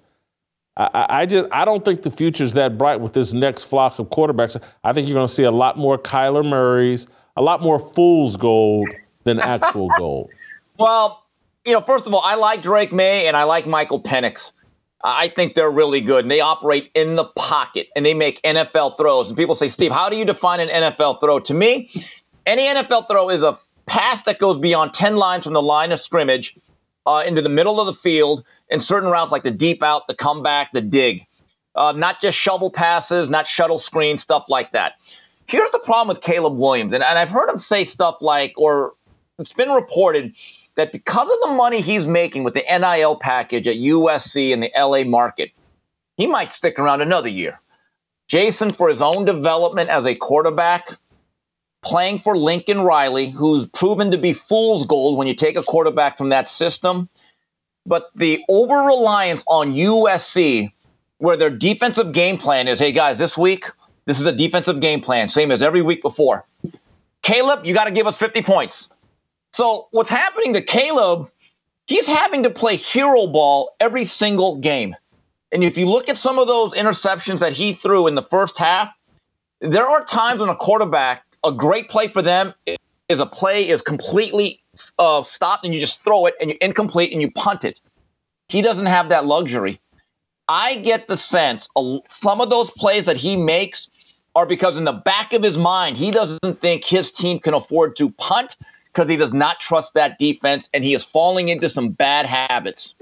I, 0.78 1.06
I, 1.10 1.26
just 1.26 1.50
I 1.52 1.66
don't 1.66 1.84
think 1.84 2.02
the 2.02 2.12
future 2.12 2.44
is 2.44 2.54
that 2.54 2.78
bright 2.78 3.00
with 3.02 3.14
this 3.14 3.34
next 3.34 3.64
flock 3.64 4.00
of 4.00 4.10
quarterbacks. 4.10 4.62
I 4.84 4.94
think 4.94 5.08
you're 5.08 5.16
going 5.16 5.28
to 5.28 5.34
see 5.34 5.44
a 5.44 5.52
lot 5.52 5.78
more 5.78 5.98
Kyler 5.98 6.48
Murray's, 6.48 7.08
a 7.36 7.42
lot 7.42 7.62
more 7.62 7.78
fool's 7.78 8.38
gold 8.38 8.88
than 9.24 9.40
actual 9.40 9.90
gold. 9.98 10.30
Well, 10.78 11.28
you 11.64 11.74
know, 11.74 11.82
first 11.82 12.08
of 12.08 12.14
all, 12.16 12.22
I 12.24 12.34
like 12.34 12.64
Drake 12.64 12.92
Maye 12.92 13.28
and 13.28 13.38
I 13.38 13.44
like 13.44 13.68
Michael 13.68 14.02
Penix. 14.02 14.50
I 15.04 15.30
think 15.30 15.56
they're 15.56 15.72
really 15.72 16.02
good 16.02 16.26
and 16.26 16.32
they 16.32 16.40
operate 16.40 16.92
in 16.94 17.16
the 17.16 17.26
pocket 17.26 17.88
and 17.96 18.06
they 18.06 18.14
make 18.14 18.42
NFL 18.44 18.98
throws. 18.98 19.28
And 19.28 19.38
people 19.38 19.56
say, 19.56 19.70
Steve, 19.70 19.92
how 19.92 20.10
do 20.10 20.16
you 20.16 20.26
define 20.26 20.60
an 20.60 20.70
NFL 20.70 21.20
throw? 21.20 21.40
To 21.40 21.54
me, 21.54 22.06
any 22.46 22.64
NFL 22.64 23.10
throw 23.10 23.30
is 23.30 23.42
a 23.42 23.58
pass 23.88 24.22
that 24.24 24.40
goes 24.40 24.60
beyond 24.60 24.94
10 24.94 25.16
lines 25.16 25.44
from 25.44 25.54
the 25.54 25.62
line 25.62 25.92
of 25.92 26.00
scrimmage 26.00 26.56
uh, 27.06 27.24
into 27.26 27.42
the 27.42 27.50
middle 27.50 27.80
of 27.80 27.88
the 27.88 27.94
field 27.94 28.44
in 28.70 28.80
certain 28.82 29.10
routes 29.10 29.32
like 29.32 29.44
the 29.44 29.52
deep 29.52 29.84
out, 29.84 30.08
the 30.08 30.16
comeback, 30.16 30.72
the 30.72 30.82
dig. 30.82 31.26
Uh, 31.76 31.94
not 31.94 32.22
just 32.22 32.38
shovel 32.38 32.70
passes, 32.70 33.30
not 33.30 33.48
shuttle 33.48 33.80
screen, 33.80 34.20
stuff 34.20 34.46
like 34.50 34.72
that. 34.74 34.94
Here's 35.48 35.72
the 35.72 35.80
problem 35.80 36.08
with 36.08 36.24
Caleb 36.24 36.58
Williams, 36.58 36.94
and, 36.94 37.04
and 37.04 37.18
I've 37.18 37.30
heard 37.30 37.50
him 37.50 37.60
say 37.60 37.86
stuff 37.86 38.18
like, 38.22 38.54
or 38.58 38.94
it's 39.40 39.54
been 39.54 39.72
reported 39.72 40.34
that 40.76 40.92
because 40.92 41.30
of 41.30 41.50
the 41.50 41.56
money 41.56 41.82
he's 41.82 42.08
making 42.08 42.44
with 42.44 42.54
the 42.54 42.64
NIL 42.70 43.18
package 43.18 43.68
at 43.68 43.78
USC 43.78 44.54
and 44.54 44.64
the 44.64 44.72
LA 44.78 45.04
market, 45.04 45.52
he 46.18 46.28
might 46.28 46.54
stick 46.54 46.80
around 46.80 47.02
another 47.02 47.30
year. 47.30 47.60
Jason, 48.28 48.72
for 48.72 48.88
his 48.88 49.02
own 49.02 49.26
development 49.26 49.90
as 49.90 50.06
a 50.06 50.16
quarterback, 50.16 50.98
playing 51.84 52.20
for 52.20 52.38
Lincoln 52.38 52.82
Riley, 52.82 53.30
who's 53.30 53.68
proven 53.70 54.12
to 54.12 54.18
be 54.18 54.34
fool's 54.34 54.86
gold 54.86 55.18
when 55.18 55.28
you 55.28 55.36
take 55.36 55.58
a 55.58 55.64
quarterback 55.64 56.18
from 56.18 56.30
that 56.30 56.50
system. 56.50 57.10
But 57.86 58.12
the 58.16 58.42
over 58.48 58.76
reliance 58.76 59.44
on 59.48 59.74
USC, 59.74 60.72
where 61.18 61.36
their 61.36 61.50
defensive 61.50 62.14
game 62.14 62.38
plan 62.38 62.68
is 62.68 62.80
hey, 62.80 62.92
guys, 62.92 63.18
this 63.18 63.38
week, 63.38 63.66
this 64.06 64.20
is 64.20 64.26
a 64.26 64.32
defensive 64.32 64.80
game 64.80 65.02
plan, 65.02 65.30
same 65.30 65.52
as 65.52 65.62
every 65.62 65.82
week 65.82 66.02
before. 66.02 66.46
Caleb, 67.24 67.66
you 67.66 67.74
got 67.74 67.86
to 67.86 67.92
give 67.92 68.08
us 68.08 68.18
50 68.18 68.42
points. 68.44 68.88
So 69.54 69.88
what's 69.92 70.10
happening 70.10 70.54
to 70.54 70.62
Caleb, 70.62 71.30
he's 71.88 72.08
having 72.08 72.44
to 72.44 72.50
play 72.50 72.78
hero 72.78 73.28
ball 73.28 73.76
every 73.80 74.06
single 74.06 74.58
game. 74.58 74.96
And 75.52 75.64
if 75.64 75.78
you 75.78 75.86
look 75.86 76.08
at 76.08 76.18
some 76.18 76.40
of 76.40 76.48
those 76.48 76.72
interceptions 76.74 77.40
that 77.40 77.54
he 77.54 77.74
threw 77.74 78.08
in 78.08 78.16
the 78.16 78.24
first 78.24 78.58
half, 78.58 78.90
there 79.60 79.88
are 79.88 80.06
times 80.06 80.40
when 80.40 80.50
a 80.50 80.56
quarterback 80.56 81.24
a 81.44 81.52
great 81.52 81.90
play 81.90 82.08
for 82.08 82.22
them 82.22 82.54
is 82.66 83.20
a 83.20 83.26
play 83.26 83.68
is 83.68 83.82
completely 83.82 84.62
uh, 85.00 85.24
stopped 85.24 85.66
and 85.66 85.74
you 85.74 85.82
just 85.82 86.02
throw 86.04 86.26
it 86.26 86.36
and 86.40 86.52
you're 86.52 86.58
incomplete 86.62 87.12
and 87.12 87.22
you 87.22 87.30
punt 87.32 87.64
it. 87.64 87.80
He 88.48 88.62
doesn't 88.62 88.86
have 88.86 89.10
that 89.10 89.26
luxury. 89.26 89.82
I 90.48 90.76
get 90.76 91.08
the 91.08 91.18
sense 91.18 91.68
some 91.76 92.42
of 92.42 92.50
those 92.50 92.72
plays 92.72 93.06
that 93.06 93.18
he 93.18 93.36
makes 93.36 93.88
are 94.36 94.46
because 94.46 94.78
in 94.78 94.86
the 94.86 94.94
back 94.94 95.34
of 95.34 95.44
his 95.44 95.58
mind, 95.58 95.98
he 95.98 96.12
doesn't 96.12 96.62
think 96.62 96.84
his 96.84 97.12
team 97.12 97.40
can 97.40 97.54
afford 97.54 97.96
to 97.98 98.10
punt 98.12 98.56
because 98.94 99.10
he 99.10 99.18
does 99.18 99.34
not 99.34 99.60
trust 99.60 99.94
that 99.94 100.20
defense 100.20 100.68
and 100.74 100.84
he 100.84 100.94
is 100.94 101.04
falling 101.04 101.50
into 101.50 101.70
some 101.70 101.90
bad 101.90 102.26
habits. 102.26 102.96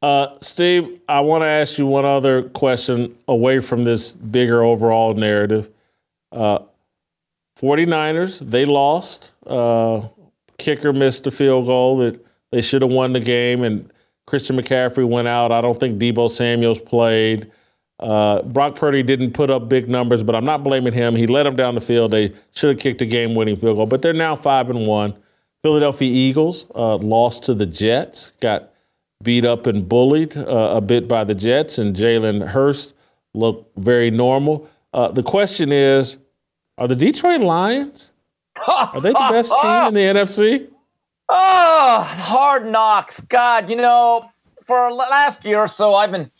Uh, 0.00 0.36
Steve, 0.40 1.00
I 1.08 1.20
want 1.20 1.42
to 1.42 1.46
ask 1.46 1.78
you 1.78 1.86
one 1.86 2.04
other 2.04 2.42
question 2.50 3.16
away 3.26 3.58
from 3.60 3.84
this 3.84 4.12
bigger 4.12 4.62
overall 4.62 5.14
narrative. 5.14 5.70
Uh, 6.30 6.60
49ers, 7.58 8.48
they 8.48 8.64
lost. 8.64 9.32
Uh, 9.44 10.06
kicker 10.58 10.92
missed 10.92 11.26
a 11.26 11.30
field 11.30 11.66
goal 11.66 11.98
that 11.98 12.24
they 12.52 12.60
should 12.60 12.82
have 12.82 12.92
won 12.92 13.12
the 13.12 13.20
game, 13.20 13.64
and 13.64 13.90
Christian 14.26 14.56
McCaffrey 14.56 15.06
went 15.06 15.26
out. 15.26 15.50
I 15.50 15.60
don't 15.60 15.78
think 15.80 16.00
Deebo 16.00 16.30
Samuels 16.30 16.80
played. 16.80 17.50
Uh, 18.00 18.42
Brock 18.42 18.76
Purdy 18.76 19.02
didn't 19.02 19.32
put 19.32 19.50
up 19.50 19.68
big 19.68 19.88
numbers, 19.88 20.22
but 20.22 20.34
I'm 20.36 20.44
not 20.44 20.62
blaming 20.62 20.92
him. 20.92 21.16
He 21.16 21.26
led 21.26 21.44
them 21.44 21.56
down 21.56 21.74
the 21.74 21.80
field. 21.80 22.12
They 22.12 22.32
should 22.52 22.70
have 22.70 22.78
kicked 22.78 23.02
a 23.02 23.06
game-winning 23.06 23.56
field 23.56 23.76
goal, 23.76 23.86
but 23.86 24.02
they're 24.02 24.12
now 24.12 24.36
five 24.36 24.70
and 24.70 24.86
one. 24.86 25.14
Philadelphia 25.62 26.08
Eagles 26.10 26.70
uh, 26.74 26.96
lost 26.96 27.44
to 27.44 27.54
the 27.54 27.66
Jets, 27.66 28.30
got 28.40 28.70
beat 29.24 29.44
up 29.44 29.66
and 29.66 29.88
bullied 29.88 30.36
uh, 30.36 30.74
a 30.76 30.80
bit 30.80 31.08
by 31.08 31.24
the 31.24 31.34
Jets, 31.34 31.78
and 31.78 31.96
Jalen 31.96 32.46
Hurts 32.46 32.94
looked 33.34 33.76
very 33.76 34.10
normal. 34.10 34.68
Uh, 34.92 35.08
the 35.08 35.22
question 35.22 35.72
is, 35.72 36.18
are 36.78 36.86
the 36.86 36.96
Detroit 36.96 37.40
Lions? 37.40 38.12
Are 38.66 39.00
they 39.00 39.10
the 39.10 39.26
best 39.30 39.52
team 39.60 39.88
in 39.88 39.94
the 39.94 40.00
NFC? 40.20 40.68
Oh, 41.28 42.02
hard 42.02 42.66
knocks. 42.66 43.20
God, 43.28 43.68
you 43.68 43.76
know, 43.76 44.30
for 44.66 44.90
last 44.92 45.44
year 45.44 45.58
or 45.58 45.68
so, 45.68 45.94
I've 45.94 46.12
been 46.12 46.30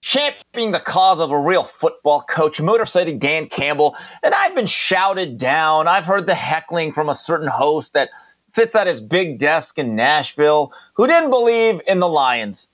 championing 0.00 0.72
the 0.72 0.80
cause 0.80 1.18
of 1.18 1.30
a 1.30 1.38
real 1.38 1.64
football 1.64 2.22
coach, 2.22 2.60
Motor 2.60 2.86
City 2.86 3.14
Dan 3.14 3.48
Campbell, 3.48 3.96
and 4.22 4.34
I've 4.34 4.54
been 4.54 4.66
shouted 4.66 5.38
down. 5.38 5.88
I've 5.88 6.04
heard 6.04 6.26
the 6.26 6.34
heckling 6.34 6.92
from 6.92 7.08
a 7.08 7.16
certain 7.16 7.48
host 7.48 7.92
that 7.94 8.10
sits 8.54 8.74
at 8.74 8.86
his 8.86 9.00
big 9.00 9.38
desk 9.38 9.78
in 9.78 9.96
Nashville 9.96 10.72
who 10.94 11.06
didn't 11.06 11.30
believe 11.30 11.80
in 11.86 12.00
the 12.00 12.08
Lions. 12.08 12.66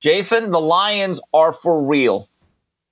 Jason, 0.00 0.50
the 0.50 0.60
Lions 0.60 1.20
are 1.32 1.52
for 1.52 1.82
real. 1.82 2.28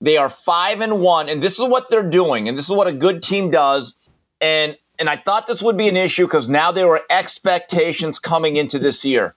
They 0.00 0.16
are 0.16 0.30
five 0.30 0.80
and 0.80 1.00
one, 1.00 1.28
and 1.28 1.42
this 1.42 1.54
is 1.54 1.68
what 1.68 1.90
they're 1.90 2.02
doing, 2.02 2.48
and 2.48 2.58
this 2.58 2.64
is 2.64 2.70
what 2.70 2.88
a 2.88 2.92
good 2.92 3.22
team 3.22 3.50
does. 3.50 3.94
And 4.40 4.76
and 4.98 5.08
I 5.08 5.16
thought 5.16 5.46
this 5.46 5.62
would 5.62 5.76
be 5.76 5.88
an 5.88 5.96
issue 5.96 6.26
because 6.26 6.48
now 6.48 6.70
there 6.70 6.86
were 6.86 7.02
expectations 7.10 8.18
coming 8.18 8.56
into 8.56 8.78
this 8.78 9.04
year. 9.04 9.34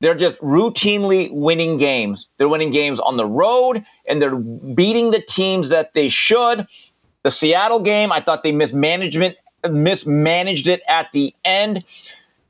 They're 0.00 0.14
just 0.14 0.38
routinely 0.38 1.32
winning 1.32 1.78
games. 1.78 2.28
They're 2.38 2.48
winning 2.48 2.70
games 2.70 3.00
on 3.00 3.16
the 3.16 3.26
road, 3.26 3.84
and 4.06 4.20
they're 4.20 4.36
beating 4.36 5.10
the 5.10 5.22
teams 5.22 5.68
that 5.70 5.94
they 5.94 6.08
should. 6.08 6.66
The 7.22 7.30
Seattle 7.30 7.80
game, 7.80 8.12
I 8.12 8.20
thought 8.20 8.42
they 8.42 8.52
mismanagement 8.52 9.36
mismanaged 9.70 10.66
it 10.66 10.82
at 10.88 11.08
the 11.12 11.34
end. 11.44 11.84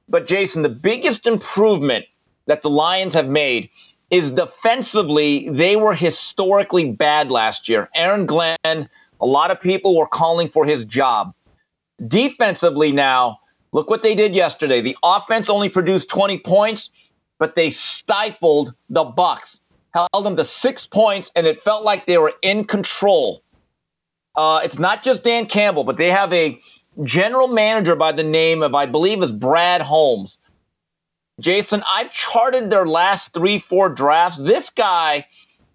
But 0.09 0.27
Jason, 0.27 0.63
the 0.63 0.69
biggest 0.69 1.27
improvement 1.27 2.05
that 2.47 2.63
the 2.63 2.71
Lions 2.71 3.15
have 3.15 3.29
made 3.29 3.71
is 4.11 4.31
defensively, 4.31 5.49
they 5.51 5.77
were 5.77 5.95
historically 5.95 6.93
bad 6.93 7.31
last 7.31 7.69
year. 7.69 7.89
Aaron 7.95 8.27
Glenn, 8.27 8.57
a 8.65 9.27
lot 9.27 9.51
of 9.51 9.61
people 9.61 9.97
were 9.97 10.07
calling 10.07 10.49
for 10.49 10.65
his 10.65 10.85
job. 10.85 11.35
Defensively, 12.07 12.93
now, 12.93 13.41
look 13.73 13.91
what 13.91 14.03
they 14.03 14.15
did 14.15 14.35
yesterday. 14.35 14.81
The 14.81 14.97
offense 15.03 15.49
only 15.49 15.69
produced 15.69 16.09
20 16.09 16.39
points, 16.41 16.91
but 17.39 17.55
they 17.55 17.71
stifled 17.71 18.75
the 18.89 19.05
Bucs, 19.05 19.57
held 19.93 20.25
them 20.25 20.37
to 20.37 20.45
six 20.45 20.87
points, 20.87 21.31
and 21.35 21.47
it 21.47 21.63
felt 21.63 21.85
like 21.85 22.07
they 22.07 22.19
were 22.19 22.35
in 22.43 22.65
control. 22.65 23.43
Uh, 24.35 24.61
it's 24.63 24.79
not 24.79 25.03
just 25.03 25.25
Dan 25.25 25.47
Campbell, 25.47 25.85
but 25.85 25.97
they 25.97 26.11
have 26.11 26.33
a 26.33 26.61
general 27.05 27.49
manager 27.49 27.97
by 27.97 28.13
the 28.13 28.23
name 28.23 28.63
of, 28.63 28.75
I 28.75 28.87
believe, 28.87 29.23
is 29.23 29.33
Brad 29.33 29.81
Holmes. 29.81 30.37
Jason, 31.41 31.83
I've 31.87 32.13
charted 32.13 32.71
their 32.71 32.87
last 32.87 33.33
three, 33.33 33.59
four 33.59 33.89
drafts. 33.89 34.39
This 34.39 34.71
guy 34.71 35.27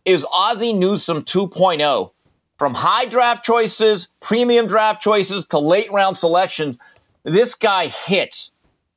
is 0.06 0.26
Ozzie 0.32 0.74
Newsome 0.74 1.24
2.0. 1.24 2.12
From 2.58 2.74
high 2.76 3.06
draft 3.06 3.44
choices, 3.44 4.08
premium 4.20 4.68
draft 4.68 5.02
choices 5.02 5.46
to 5.48 5.60
late 5.60 5.92
round 5.92 6.18
selections, 6.18 6.78
this 7.24 7.56
guy 7.56 7.88
hits. 7.88 8.51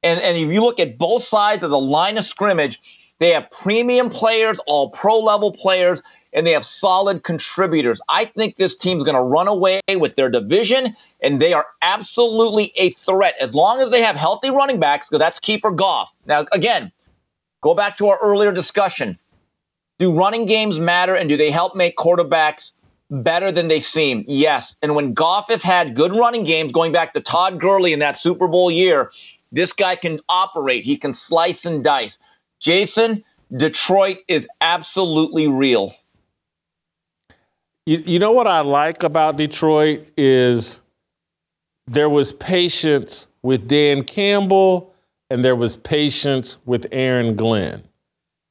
And, 0.05 0.21
and 0.21 0.37
if 0.37 0.53
you 0.53 0.63
look 0.63 0.79
at 0.79 0.99
both 0.99 1.25
sides 1.25 1.65
of 1.65 1.71
the 1.71 1.79
line 1.79 2.19
of 2.19 2.27
scrimmage, 2.27 2.81
they 3.19 3.31
have 3.31 3.51
premium 3.51 4.11
players, 4.11 4.61
all 4.67 4.91
pro 4.91 5.19
level 5.19 5.51
players, 5.51 6.01
and 6.35 6.47
they 6.47 6.51
have 6.51 6.67
solid 6.67 7.23
contributors. 7.23 8.01
I 8.09 8.27
think 8.27 8.57
this 8.57 8.77
team's 8.77 9.03
going 9.05 9.15
to 9.15 9.23
run 9.23 9.49
away 9.49 9.81
with 9.89 10.17
their 10.17 10.29
division, 10.29 10.95
and 11.23 11.41
they 11.41 11.53
are 11.53 11.67
absolutely 11.81 12.73
a 12.77 12.91
threat 12.91 13.35
as 13.41 13.55
long 13.55 13.81
as 13.81 13.91
they 13.91 14.03
have 14.03 14.17
healthy 14.17 14.51
running 14.51 14.79
backs, 14.79 15.07
because 15.09 15.21
that's 15.21 15.39
keeper 15.39 15.71
Goff. 15.71 16.11
Now, 16.27 16.45
again, 16.53 16.93
go 17.63 17.75
back 17.75 17.97
to 17.99 18.09
our 18.09 18.19
earlier 18.23 18.53
discussion. 18.53 19.19
Do 20.01 20.13
running 20.13 20.45
games 20.45 20.79
matter, 20.79 21.15
and 21.15 21.29
do 21.29 21.37
they 21.37 21.53
help 21.53 21.77
make 21.77 21.97
quarterbacks 21.97 22.73
better 23.11 23.53
than 23.53 23.69
they 23.69 23.81
seem? 23.81 24.25
Yes. 24.27 24.75
And 24.83 24.97
when 24.97 25.15
Goff 25.15 25.49
has 25.49 25.63
had 25.63 25.95
good 25.95 26.13
running 26.15 26.43
games, 26.43 26.73
going 26.73 26.91
back 26.91 27.15
to 27.15 27.21
Todd 27.21 27.61
Gurley 27.61 27.93
in 27.93 28.01
that 28.01 28.19
Super 28.19 28.49
Bowl 28.49 28.73
year, 28.73 29.13
this 29.55 29.73
guy 29.73 29.97
can 29.97 30.21
operate. 30.29 30.85
He 30.85 30.97
can 30.97 31.15
slice 31.15 31.65
and 31.65 31.83
dice. 31.83 32.19
Jason, 32.61 33.25
Detroit 33.57 34.19
is 34.29 34.47
absolutely 34.61 35.47
real. 35.47 35.95
You, 37.87 38.03
you 38.05 38.19
know 38.19 38.33
what 38.33 38.47
I 38.47 38.61
like 38.61 39.03
about 39.03 39.37
Detroit 39.37 40.07
is 40.17 40.83
there 41.87 42.09
was 42.09 42.33
patience 42.33 43.29
with 43.43 43.69
Dan 43.69 44.03
Campbell 44.03 44.93
and 45.31 45.45
there 45.45 45.57
was 45.57 45.77
patience 45.77 46.57
with 46.65 46.87
Aaron 46.91 47.37
Glenn. 47.37 47.83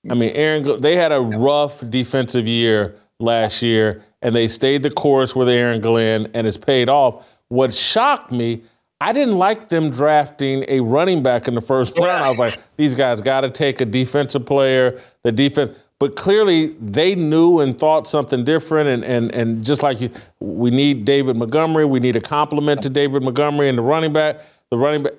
I 0.09 0.15
mean, 0.15 0.31
Aaron, 0.31 0.81
they 0.81 0.95
had 0.95 1.11
a 1.11 1.21
rough 1.21 1.81
defensive 1.89 2.45
year 2.45 2.95
last 3.19 3.61
year, 3.61 4.03
and 4.21 4.35
they 4.35 4.49
stayed 4.49 4.83
the 4.83 4.89
course 4.89 5.33
with 5.35 5.47
Aaron 5.47 5.79
Glenn, 5.79 6.29
and 6.33 6.45
it's 6.45 6.57
paid 6.57 6.89
off. 6.89 7.25
What 7.47 7.73
shocked 7.73 8.31
me, 8.31 8.63
I 9.03 9.11
didn't 9.11 9.37
like 9.37 9.67
them 9.67 9.89
drafting 9.89 10.63
a 10.69 10.79
running 10.79 11.23
back 11.23 11.49
in 11.49 11.55
the 11.55 11.61
first 11.61 11.97
round. 11.97 12.23
I 12.23 12.29
was 12.29 12.37
like, 12.39 12.57
these 12.77 12.95
guys 12.95 13.21
got 13.21 13.41
to 13.41 13.49
take 13.49 13.81
a 13.81 13.85
defensive 13.85 14.45
player. 14.45 14.97
The 15.23 15.31
defense, 15.33 15.77
but 15.99 16.15
clearly 16.15 16.67
they 16.79 17.13
knew 17.13 17.59
and 17.59 17.77
thought 17.77 18.07
something 18.07 18.45
different. 18.45 18.87
And, 18.87 19.03
and, 19.03 19.31
and 19.33 19.65
just 19.65 19.83
like 19.83 19.99
you, 19.99 20.09
we 20.39 20.71
need 20.71 21.03
David 21.03 21.35
Montgomery, 21.35 21.83
we 21.83 21.99
need 21.99 22.15
a 22.15 22.21
complement 22.21 22.81
to 22.83 22.89
David 22.89 23.23
Montgomery 23.23 23.67
and 23.67 23.77
the 23.77 23.81
running 23.81 24.13
back. 24.13 24.41
The 24.69 24.77
running 24.77 25.03
back, 25.03 25.15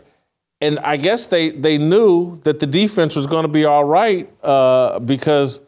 and 0.62 0.78
I 0.78 0.96
guess 0.96 1.26
they 1.26 1.50
they 1.50 1.76
knew 1.76 2.40
that 2.44 2.60
the 2.60 2.66
defense 2.66 3.14
was 3.14 3.26
going 3.26 3.42
to 3.42 3.52
be 3.52 3.66
all 3.66 3.84
right 3.84 4.30
uh, 4.42 4.98
because. 4.98 5.60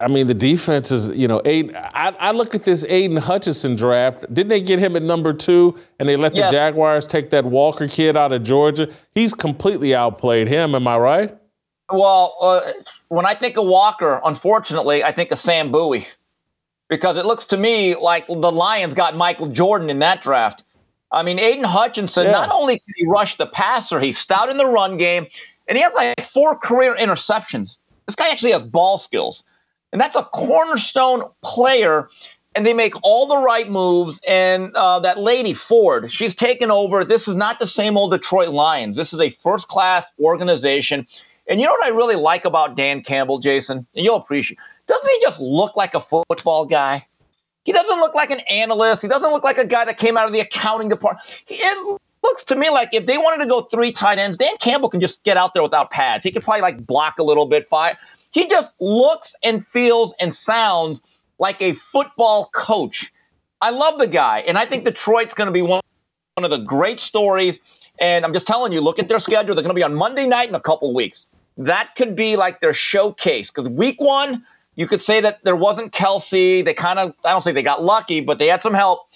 I 0.00 0.08
mean, 0.08 0.26
the 0.26 0.34
defense 0.34 0.90
is, 0.90 1.08
you 1.16 1.28
know, 1.28 1.42
Aidan. 1.44 1.76
I, 1.76 2.14
I, 2.18 2.30
look 2.32 2.54
at 2.54 2.64
this 2.64 2.84
Aidan 2.88 3.18
Hutchinson 3.18 3.76
draft. 3.76 4.22
Didn't 4.32 4.48
they 4.48 4.60
get 4.60 4.78
him 4.78 4.96
at 4.96 5.02
number 5.02 5.32
two 5.32 5.78
and 5.98 6.08
they 6.08 6.16
let 6.16 6.34
the. 6.34 6.48
Jaguars 6.50 7.06
take 7.06 7.30
that 7.30 7.44
Walker 7.44 7.86
kid 7.86 8.16
out 8.16 8.32
of 8.32 8.42
Georgia? 8.42 8.90
He's 9.14 9.34
completely 9.34 9.94
outplayed 9.94 10.48
him. 10.48 10.74
Am 10.74 10.88
I 10.88 10.96
right? 10.96 11.38
Well, 11.90 12.36
uh, 12.40 12.72
when 13.08 13.26
I 13.26 13.34
think 13.34 13.58
of 13.58 13.66
Walker, 13.66 14.20
unfortunately, 14.24 15.04
I 15.04 15.12
think 15.12 15.32
of 15.32 15.40
Sam 15.40 15.70
Bowie 15.70 16.08
because 16.88 17.16
it 17.16 17.26
looks 17.26 17.44
to 17.46 17.56
me 17.56 17.94
like 17.94 18.26
the 18.26 18.34
Lions 18.34 18.94
got 18.94 19.16
Michael 19.16 19.48
Jordan 19.48 19.90
in 19.90 19.98
that 19.98 20.22
draft. 20.22 20.62
I 21.12 21.22
mean, 21.22 21.38
Aidan 21.38 21.64
Hutchinson, 21.64 22.26
yeah. 22.26 22.32
not 22.32 22.50
only 22.50 22.78
can 22.78 22.94
he 22.96 23.06
rush 23.06 23.36
the 23.36 23.46
passer, 23.46 24.00
he's 24.00 24.18
stout 24.18 24.48
in 24.48 24.56
the 24.56 24.66
run 24.66 24.96
game, 24.96 25.26
and 25.68 25.76
he 25.76 25.82
has 25.82 25.92
like 25.94 26.30
four 26.32 26.56
career 26.56 26.96
interceptions. 26.98 27.76
This 28.06 28.14
guy 28.14 28.28
actually 28.28 28.52
has 28.52 28.62
ball 28.62 28.98
skills. 28.98 29.42
And 29.92 30.00
that's 30.00 30.16
a 30.16 30.24
cornerstone 30.24 31.24
player. 31.42 32.08
And 32.54 32.66
they 32.66 32.74
make 32.74 32.94
all 33.02 33.26
the 33.26 33.38
right 33.38 33.70
moves. 33.70 34.18
And 34.26 34.74
uh, 34.74 34.98
that 35.00 35.18
lady, 35.18 35.54
Ford, 35.54 36.10
she's 36.10 36.34
taken 36.34 36.70
over. 36.70 37.04
This 37.04 37.28
is 37.28 37.36
not 37.36 37.58
the 37.58 37.66
same 37.66 37.96
old 37.96 38.10
Detroit 38.12 38.48
Lions. 38.50 38.96
This 38.96 39.12
is 39.12 39.20
a 39.20 39.30
first 39.42 39.68
class 39.68 40.04
organization. 40.20 41.06
And 41.46 41.60
you 41.60 41.66
know 41.66 41.72
what 41.72 41.84
I 41.84 41.90
really 41.90 42.16
like 42.16 42.44
about 42.44 42.76
Dan 42.76 43.02
Campbell, 43.02 43.38
Jason? 43.38 43.86
And 43.94 44.04
you'll 44.04 44.16
appreciate. 44.16 44.58
Doesn't 44.86 45.08
he 45.08 45.18
just 45.22 45.40
look 45.40 45.76
like 45.76 45.94
a 45.94 46.00
football 46.00 46.64
guy? 46.64 47.06
He 47.64 47.72
doesn't 47.72 48.00
look 48.00 48.14
like 48.14 48.30
an 48.30 48.40
analyst. 48.40 49.02
He 49.02 49.08
doesn't 49.08 49.30
look 49.30 49.44
like 49.44 49.58
a 49.58 49.66
guy 49.66 49.84
that 49.84 49.98
came 49.98 50.16
out 50.16 50.26
of 50.26 50.32
the 50.32 50.40
accounting 50.40 50.88
department. 50.88 51.24
It 51.48 52.00
looks 52.22 52.44
to 52.44 52.56
me 52.56 52.70
like 52.70 52.88
if 52.92 53.06
they 53.06 53.18
wanted 53.18 53.42
to 53.44 53.48
go 53.48 53.62
three 53.62 53.92
tight 53.92 54.18
ends, 54.18 54.36
Dan 54.36 54.56
Campbell 54.60 54.88
can 54.88 55.00
just 55.00 55.22
get 55.24 55.36
out 55.36 55.54
there 55.54 55.62
without 55.62 55.90
pads. 55.90 56.24
He 56.24 56.32
could 56.32 56.42
probably 56.42 56.62
like 56.62 56.86
block 56.86 57.18
a 57.18 57.22
little 57.22 57.46
bit, 57.46 57.68
fire. 57.68 57.96
He 58.30 58.46
just 58.46 58.72
looks 58.80 59.34
and 59.42 59.66
feels 59.68 60.14
and 60.20 60.34
sounds 60.34 61.00
like 61.38 61.60
a 61.62 61.74
football 61.92 62.50
coach. 62.54 63.12
I 63.60 63.70
love 63.70 63.98
the 63.98 64.06
guy, 64.06 64.40
and 64.40 64.56
I 64.56 64.64
think 64.64 64.84
Detroit's 64.84 65.34
going 65.34 65.46
to 65.46 65.52
be 65.52 65.62
one, 65.62 65.82
one 66.34 66.44
of 66.44 66.50
the 66.50 66.58
great 66.58 67.00
stories. 67.00 67.58
And 67.98 68.24
I'm 68.24 68.32
just 68.32 68.46
telling 68.46 68.72
you, 68.72 68.80
look 68.80 68.98
at 68.98 69.08
their 69.08 69.20
schedule. 69.20 69.54
They're 69.54 69.62
going 69.62 69.74
to 69.74 69.78
be 69.78 69.82
on 69.82 69.94
Monday 69.94 70.26
night 70.26 70.48
in 70.48 70.54
a 70.54 70.60
couple 70.60 70.94
weeks 70.94 71.26
that 71.60 71.94
could 71.96 72.16
be 72.16 72.36
like 72.36 72.60
their 72.60 72.74
showcase 72.74 73.50
because 73.50 73.68
week 73.70 74.00
one, 74.00 74.44
you 74.76 74.86
could 74.86 75.02
say 75.02 75.20
that 75.20 75.40
there 75.44 75.56
wasn't 75.56 75.92
Kelce. 75.92 76.64
They 76.64 76.74
kind 76.74 76.98
of, 76.98 77.14
I 77.24 77.32
don't 77.32 77.44
say 77.44 77.52
they 77.52 77.62
got 77.62 77.84
lucky, 77.84 78.20
but 78.20 78.38
they 78.38 78.46
had 78.46 78.62
some 78.62 78.74
help. 78.74 79.08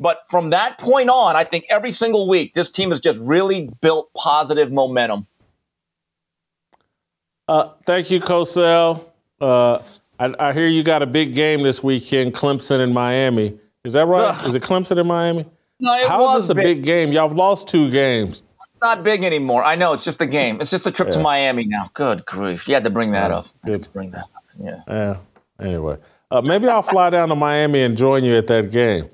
But 0.00 0.20
from 0.30 0.50
that 0.50 0.78
point 0.78 1.10
on, 1.10 1.34
I 1.34 1.42
think 1.42 1.64
every 1.70 1.90
single 1.90 2.28
week, 2.28 2.54
this 2.54 2.70
team 2.70 2.90
has 2.90 3.00
just 3.00 3.18
really 3.18 3.68
built 3.80 4.12
positive 4.14 4.70
momentum. 4.70 5.26
Uh, 7.48 7.70
thank 7.86 8.10
you, 8.10 8.20
Cosell. 8.20 9.04
Uh, 9.40 9.80
I, 10.18 10.34
I, 10.38 10.52
hear 10.52 10.66
you 10.66 10.82
got 10.82 11.02
a 11.02 11.06
big 11.06 11.34
game 11.34 11.62
this 11.62 11.82
weekend, 11.82 12.34
Clemson 12.34 12.80
and 12.80 12.92
Miami. 12.92 13.58
Is 13.84 13.94
that 13.94 14.06
right? 14.06 14.44
Is 14.46 14.54
it 14.54 14.62
Clemson 14.62 14.98
and 14.98 15.08
Miami? 15.08 15.46
No, 15.80 15.94
it 15.94 16.08
How 16.08 16.36
is 16.36 16.48
this 16.48 16.50
a 16.50 16.54
big. 16.56 16.82
game? 16.82 17.12
Y'all 17.12 17.28
have 17.28 17.36
lost 17.36 17.68
two 17.68 17.88
games 17.88 18.42
It's 18.60 18.82
not 18.82 19.04
big 19.04 19.22
anymore. 19.22 19.62
I 19.62 19.76
know 19.76 19.92
it's 19.92 20.04
just 20.04 20.20
a 20.20 20.26
game. 20.26 20.60
It's 20.60 20.72
just 20.72 20.84
a 20.86 20.90
trip 20.90 21.08
yeah. 21.08 21.14
to 21.14 21.20
Miami 21.20 21.66
now. 21.66 21.88
Good 21.94 22.26
grief! 22.26 22.66
You 22.66 22.74
had 22.74 22.82
to 22.82 22.90
bring 22.90 23.12
that 23.12 23.30
yeah. 23.30 23.36
up. 23.36 23.46
Good. 23.64 23.84
to 23.84 23.90
bring 23.90 24.10
that 24.10 24.24
up. 24.24 24.44
Yeah. 24.60 24.82
Yeah. 24.88 25.16
Anyway, 25.60 25.98
uh, 26.32 26.42
maybe 26.42 26.66
I'll 26.66 26.82
fly 26.82 27.10
down 27.10 27.28
to 27.28 27.36
Miami 27.36 27.82
and 27.82 27.96
join 27.96 28.24
you 28.24 28.36
at 28.36 28.48
that 28.48 28.72
game. 28.72 29.04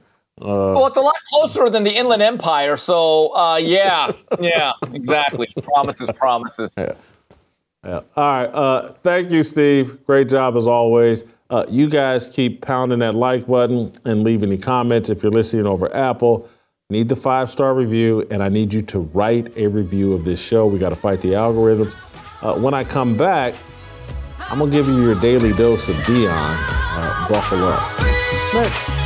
Uh, 0.40 0.72
well, 0.74 0.86
it's 0.86 0.96
a 0.96 1.00
lot 1.00 1.16
closer 1.28 1.68
than 1.68 1.84
the 1.84 1.94
Inland 1.94 2.22
Empire, 2.22 2.78
so 2.78 3.36
uh, 3.36 3.56
yeah, 3.56 4.10
yeah, 4.40 4.72
exactly. 4.92 5.52
promises, 5.62 6.10
promises. 6.16 6.70
Yeah. 6.76 6.94
Yeah. 7.84 8.00
All 8.16 8.42
right. 8.42 8.46
Uh, 8.46 8.92
thank 9.02 9.30
you, 9.30 9.42
Steve. 9.42 10.04
Great 10.06 10.28
job 10.28 10.56
as 10.56 10.66
always. 10.66 11.24
Uh, 11.50 11.64
you 11.68 11.90
guys 11.90 12.28
keep 12.28 12.62
pounding 12.62 13.00
that 13.00 13.14
like 13.14 13.46
button 13.46 13.92
and 14.04 14.24
leave 14.24 14.42
any 14.42 14.56
comments 14.56 15.10
if 15.10 15.22
you're 15.22 15.32
listening 15.32 15.66
over 15.66 15.94
Apple 15.94 16.48
need 16.90 17.08
the 17.08 17.16
five 17.16 17.50
star 17.50 17.74
review, 17.74 18.26
and 18.30 18.42
I 18.42 18.48
need 18.48 18.72
you 18.72 18.82
to 18.82 19.00
write 19.00 19.56
a 19.56 19.66
review 19.66 20.12
of 20.12 20.24
this 20.24 20.44
show. 20.44 20.66
We 20.66 20.78
got 20.78 20.90
to 20.90 20.96
fight 20.96 21.20
the 21.20 21.32
algorithms. 21.32 21.94
Uh, 22.42 22.54
when 22.54 22.74
I 22.74 22.84
come 22.84 23.16
back, 23.16 23.54
I'm 24.38 24.58
gonna 24.58 24.70
give 24.70 24.86
you 24.86 25.02
your 25.02 25.18
daily 25.20 25.52
dose 25.54 25.88
of 25.88 25.96
Deion. 25.96 26.30
Uh, 26.30 27.28
buckle 27.28 27.64
up. 27.64 28.00
Next. 28.54 29.03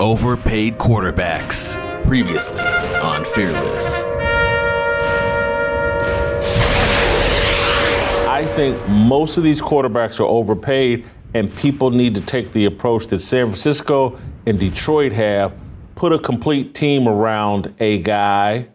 Overpaid 0.00 0.78
quarterbacks. 0.78 1.76
Previously 2.06 2.58
on 2.58 3.22
Fearless. 3.22 4.02
I 8.26 8.50
think 8.56 8.88
most 8.88 9.36
of 9.36 9.44
these 9.44 9.60
quarterbacks 9.60 10.18
are 10.18 10.24
overpaid, 10.24 11.04
and 11.34 11.54
people 11.54 11.90
need 11.90 12.14
to 12.14 12.22
take 12.22 12.52
the 12.52 12.64
approach 12.64 13.08
that 13.08 13.18
San 13.18 13.48
Francisco 13.48 14.18
and 14.46 14.58
Detroit 14.58 15.12
have 15.12 15.54
put 15.96 16.14
a 16.14 16.18
complete 16.18 16.74
team 16.74 17.06
around 17.06 17.74
a 17.78 18.00
guy, 18.00 18.68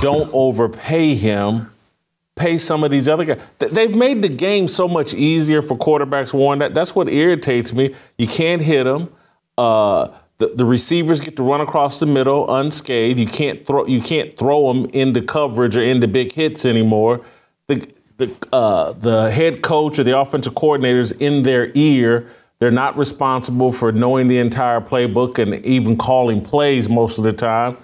don't 0.00 0.30
overpay 0.32 1.16
him. 1.16 1.70
Pay 2.34 2.56
some 2.56 2.82
of 2.82 2.90
these 2.90 3.10
other 3.10 3.26
guys. 3.26 3.42
They've 3.58 3.94
made 3.94 4.22
the 4.22 4.30
game 4.30 4.68
so 4.68 4.88
much 4.88 5.12
easier 5.12 5.60
for 5.60 5.76
quarterbacks. 5.76 6.32
Warren, 6.32 6.60
that, 6.60 6.72
that's 6.72 6.94
what 6.94 7.10
irritates 7.10 7.74
me. 7.74 7.94
You 8.16 8.26
can't 8.26 8.62
hit 8.62 8.84
them. 8.84 9.12
Uh, 9.58 10.08
the, 10.38 10.48
the 10.48 10.64
receivers 10.64 11.20
get 11.20 11.36
to 11.36 11.42
run 11.42 11.60
across 11.60 11.98
the 11.98 12.06
middle 12.06 12.54
unscathed. 12.54 13.18
You 13.18 13.26
can't 13.26 13.66
throw 13.66 13.86
you 13.86 14.00
can't 14.00 14.36
throw 14.36 14.72
them 14.72 14.86
into 14.92 15.22
coverage 15.22 15.76
or 15.76 15.82
into 15.82 16.08
big 16.08 16.32
hits 16.32 16.66
anymore. 16.66 17.22
The, 17.68 17.90
the 18.18 18.34
uh, 18.52 18.92
the 18.92 19.30
head 19.30 19.62
coach 19.62 19.98
or 19.98 20.04
the 20.04 20.18
offensive 20.18 20.54
coordinators 20.54 21.18
in 21.20 21.42
their 21.42 21.70
ear 21.74 22.28
They're 22.58 22.70
not 22.70 22.96
responsible 22.96 23.72
for 23.72 23.92
knowing 23.92 24.28
the 24.28 24.38
entire 24.38 24.80
playbook 24.80 25.38
and 25.38 25.64
even 25.64 25.96
calling 25.96 26.40
plays 26.40 26.88
most 26.88 27.18
of 27.18 27.24
the 27.24 27.32
time. 27.32 27.76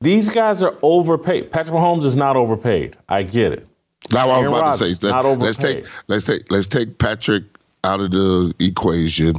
These 0.00 0.30
guys 0.30 0.62
are 0.64 0.76
overpaid. 0.82 1.52
Patrick 1.52 1.76
Mahomes 1.76 2.04
is 2.04 2.16
not 2.16 2.36
overpaid. 2.36 2.96
I 3.08 3.22
get 3.22 3.52
it. 3.52 3.66
Now 4.12 4.30
I 4.30 4.38
was 4.38 4.46
about 4.48 4.62
Rodgers, 4.62 4.98
to 4.98 5.06
say, 5.06 5.12
let, 5.12 5.38
let's 5.38 5.56
take 5.56 5.84
let's 6.08 6.24
take 6.26 6.50
let's 6.50 6.66
take 6.66 6.98
Patrick 6.98 7.44
out 7.84 8.00
of 8.00 8.10
the 8.10 8.52
equation, 8.58 9.36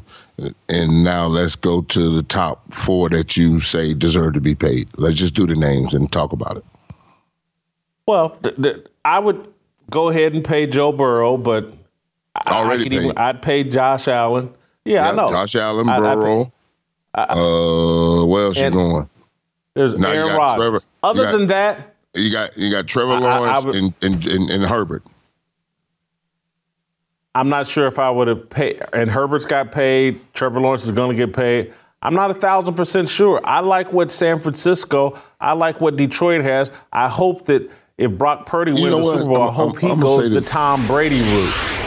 and 0.70 1.04
now 1.04 1.28
let's 1.28 1.56
go 1.56 1.82
to 1.82 2.10
the 2.10 2.24
top 2.24 2.74
four 2.74 3.10
that 3.10 3.38
you 3.38 3.60
say 3.60 3.94
deserve 3.94 4.34
to 4.34 4.42
be 4.42 4.56
paid. 4.56 4.88
Let's 4.98 5.16
just 5.16 5.36
do 5.36 5.46
the 5.46 5.56
names 5.56 5.94
and 5.94 6.12
talk 6.12 6.34
about 6.34 6.58
it. 6.58 6.66
Well, 8.08 8.32
th- 8.44 8.56
th- 8.62 8.88
I 9.06 9.20
would 9.20 9.48
go 9.90 10.10
ahead 10.10 10.34
and 10.34 10.44
pay 10.44 10.68
Joe 10.68 10.92
Burrow, 10.92 11.38
but 11.38 11.74
already 12.48 12.86
I 12.86 12.90
paid. 12.90 12.94
Even, 12.94 13.18
I'd 13.18 13.42
pay 13.42 13.64
Josh 13.64 14.08
Allen. 14.08 14.54
Yeah, 14.86 15.04
yeah 15.04 15.10
I 15.10 15.16
know. 15.16 15.30
Josh 15.30 15.56
Allen, 15.56 15.86
Burrow. 15.86 16.52
I, 17.14 17.22
I, 17.22 17.34
uh, 17.34 18.26
where 18.26 18.46
else 18.46 18.58
you 18.58 18.72
going? 18.72 19.10
There's 19.76 19.96
now 19.96 20.10
Aaron 20.10 20.36
Rodgers. 20.36 20.86
Other 21.02 21.24
got, 21.24 21.32
than 21.32 21.48
that, 21.48 21.96
you 22.16 22.32
got 22.32 22.58
you 22.58 22.72
got 22.72 22.88
Trevor 22.88 23.20
Lawrence 23.20 23.66
would, 23.66 23.76
and, 23.76 23.94
and, 24.02 24.26
and, 24.26 24.50
and 24.50 24.64
Herbert. 24.66 25.04
I'm 27.36 27.50
not 27.50 27.66
sure 27.66 27.88
if 27.88 27.98
I 27.98 28.12
would 28.12 28.28
have 28.28 28.50
paid. 28.50 28.82
And 28.94 29.10
Herbert's 29.10 29.46
got 29.46 29.72
paid. 29.72 30.22
Trevor 30.34 30.60
Lawrence 30.60 30.86
is 30.86 30.92
going 30.92 31.10
to 31.10 31.16
get 31.16 31.36
paid. 31.36 31.74
I'm 32.02 32.14
not 32.14 32.30
a 32.30 32.34
thousand 32.34 32.76
percent 32.76 33.10
sure. 33.10 33.42
I 33.44 33.62
like 33.62 33.92
what 33.92 34.12
San 34.12 34.40
Francisco. 34.40 35.20
I 35.40 35.54
like 35.54 35.82
what 35.82 35.96
Detroit 35.96 36.44
has. 36.44 36.72
I 36.92 37.08
hope 37.08 37.46
that 37.46 37.72
if 37.98 38.12
Brock 38.12 38.46
Purdy 38.46 38.74
you 38.74 38.84
wins 38.84 38.98
the 38.98 39.04
Super 39.14 39.26
Bowl, 39.26 39.42
I'm, 39.42 39.50
I 39.50 39.52
hope 39.54 39.76
I'm, 39.76 39.80
he 39.80 39.92
I'm 39.92 40.00
goes 40.00 40.32
the 40.32 40.42
Tom 40.42 40.86
Brady 40.86 41.22
route. 41.22 41.80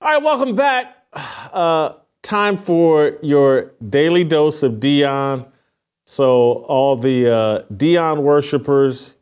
All 0.00 0.12
right, 0.12 0.22
welcome 0.22 0.56
back. 0.56 0.96
Uh, 1.52 1.94
time 2.22 2.56
for 2.56 3.18
your 3.22 3.72
daily 3.88 4.24
dose 4.24 4.62
of 4.62 4.74
Deion. 4.74 5.46
So, 6.06 6.64
all 6.66 6.96
the 6.96 7.30
uh, 7.30 7.62
Deion 7.72 8.22
worshipers 8.22 9.16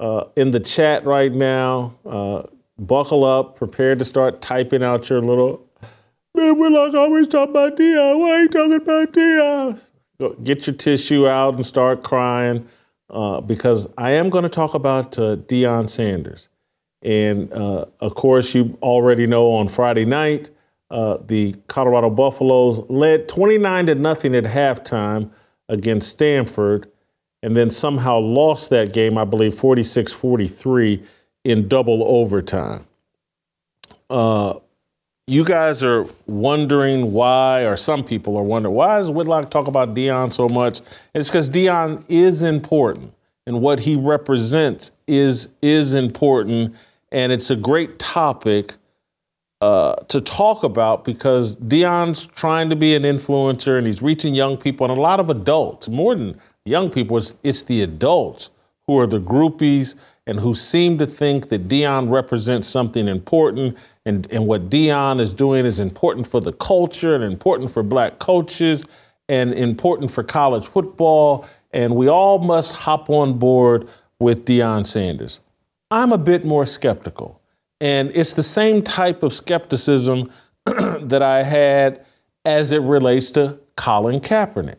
uh, 0.00 0.24
in 0.34 0.50
the 0.50 0.60
chat 0.60 1.04
right 1.04 1.32
now, 1.32 1.94
uh, 2.06 2.42
buckle 2.78 3.22
up, 3.22 3.56
prepare 3.56 3.94
to 3.94 4.04
start 4.04 4.40
typing 4.40 4.82
out 4.82 5.10
your 5.10 5.20
little. 5.20 5.64
Man, 6.34 6.58
we're 6.58 6.70
like 6.70 6.94
always 6.94 7.28
talking 7.28 7.50
about 7.50 7.76
Deion. 7.76 8.18
Why 8.18 8.30
are 8.30 8.40
you 8.42 8.48
talking 8.48 8.74
about 8.74 9.12
Deion? 9.12 9.92
Go, 10.18 10.30
get 10.42 10.66
your 10.66 10.74
tissue 10.74 11.28
out 11.28 11.54
and 11.54 11.66
start 11.66 12.02
crying 12.02 12.66
uh, 13.10 13.40
because 13.42 13.86
I 13.98 14.12
am 14.12 14.30
going 14.30 14.44
to 14.44 14.50
talk 14.50 14.74
about 14.74 15.18
uh, 15.18 15.36
Deion 15.36 15.88
Sanders. 15.88 16.48
And 17.02 17.52
uh, 17.52 17.86
of 18.00 18.14
course, 18.14 18.54
you 18.54 18.78
already 18.82 19.26
know 19.26 19.52
on 19.52 19.68
Friday 19.68 20.04
night, 20.04 20.50
uh, 20.90 21.18
the 21.26 21.54
Colorado 21.68 22.10
Buffaloes 22.10 22.80
led 22.88 23.28
29 23.28 23.86
to 23.86 23.94
nothing 23.94 24.34
at 24.34 24.44
halftime 24.44 25.30
against 25.68 26.08
Stanford, 26.08 26.90
and 27.42 27.56
then 27.56 27.70
somehow 27.70 28.18
lost 28.18 28.70
that 28.70 28.92
game, 28.92 29.16
I 29.16 29.24
believe, 29.24 29.54
46 29.54 30.12
43 30.12 31.02
in 31.44 31.68
double 31.68 32.04
overtime. 32.04 32.86
Uh, 34.08 34.54
you 35.26 35.44
guys 35.44 35.84
are 35.84 36.06
wondering 36.26 37.12
why, 37.12 37.62
or 37.62 37.76
some 37.76 38.02
people 38.02 38.36
are 38.36 38.42
wondering, 38.42 38.74
why 38.74 38.98
does 38.98 39.10
Whitlock 39.10 39.50
talk 39.50 39.68
about 39.68 39.94
Deion 39.94 40.32
so 40.32 40.48
much? 40.48 40.80
It's 41.14 41.28
because 41.28 41.48
Deion 41.48 42.04
is 42.08 42.42
important, 42.42 43.14
and 43.46 43.62
what 43.62 43.80
he 43.80 43.96
represents 43.96 44.90
is 45.06 45.52
is 45.62 45.94
important, 45.94 46.74
and 47.12 47.30
it's 47.30 47.50
a 47.50 47.56
great 47.56 48.00
topic 48.00 48.74
uh, 49.60 49.94
to 50.08 50.20
talk 50.20 50.64
about 50.64 51.04
because 51.04 51.54
Deion's 51.56 52.26
trying 52.26 52.70
to 52.70 52.76
be 52.76 52.94
an 52.94 53.02
influencer 53.02 53.76
and 53.76 53.86
he's 53.86 54.02
reaching 54.02 54.34
young 54.34 54.56
people 54.56 54.90
and 54.90 54.96
a 54.96 55.00
lot 55.00 55.20
of 55.20 55.28
adults. 55.30 55.88
More 55.88 56.14
than 56.14 56.40
young 56.64 56.90
people, 56.90 57.16
it's, 57.16 57.36
it's 57.42 57.62
the 57.62 57.82
adults 57.82 58.50
who 58.86 58.98
are 58.98 59.06
the 59.06 59.20
groupies 59.20 59.94
and 60.26 60.40
who 60.40 60.54
seem 60.54 60.98
to 60.98 61.06
think 61.06 61.48
that 61.48 61.68
Deion 61.68 62.10
represents 62.10 62.66
something 62.66 63.08
important 63.08 63.76
and, 64.04 64.30
and 64.30 64.46
what 64.46 64.70
Deion 64.70 65.20
is 65.20 65.34
doing 65.34 65.64
is 65.64 65.80
important 65.80 66.26
for 66.26 66.40
the 66.40 66.52
culture 66.52 67.14
and 67.14 67.24
important 67.24 67.70
for 67.70 67.82
black 67.82 68.18
coaches 68.18 68.84
and 69.28 69.54
important 69.54 70.10
for 70.10 70.22
college 70.22 70.66
football. 70.66 71.46
And 71.72 71.94
we 71.96 72.08
all 72.08 72.40
must 72.40 72.74
hop 72.74 73.08
on 73.10 73.38
board 73.38 73.88
with 74.18 74.44
Deion 74.44 74.86
Sanders. 74.86 75.40
I'm 75.90 76.12
a 76.12 76.18
bit 76.18 76.44
more 76.44 76.66
skeptical. 76.66 77.40
And 77.80 78.10
it's 78.14 78.34
the 78.34 78.42
same 78.42 78.82
type 78.82 79.22
of 79.22 79.32
skepticism 79.32 80.30
that 80.66 81.22
I 81.22 81.42
had 81.42 82.04
as 82.44 82.72
it 82.72 82.82
relates 82.82 83.30
to 83.32 83.58
Colin 83.76 84.20
Kaepernick. 84.20 84.76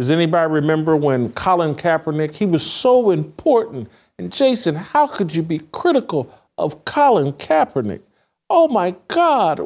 Does 0.00 0.10
anybody 0.10 0.50
remember 0.50 0.96
when 0.96 1.30
Colin 1.32 1.74
Kaepernick, 1.74 2.34
he 2.34 2.46
was 2.46 2.64
so 2.64 3.10
important? 3.10 3.90
And 4.18 4.32
Jason, 4.32 4.74
how 4.74 5.06
could 5.06 5.36
you 5.36 5.42
be 5.42 5.60
critical 5.72 6.34
of 6.56 6.86
Colin 6.86 7.34
Kaepernick? 7.34 8.02
Oh 8.48 8.68
my 8.68 8.96
God, 9.08 9.60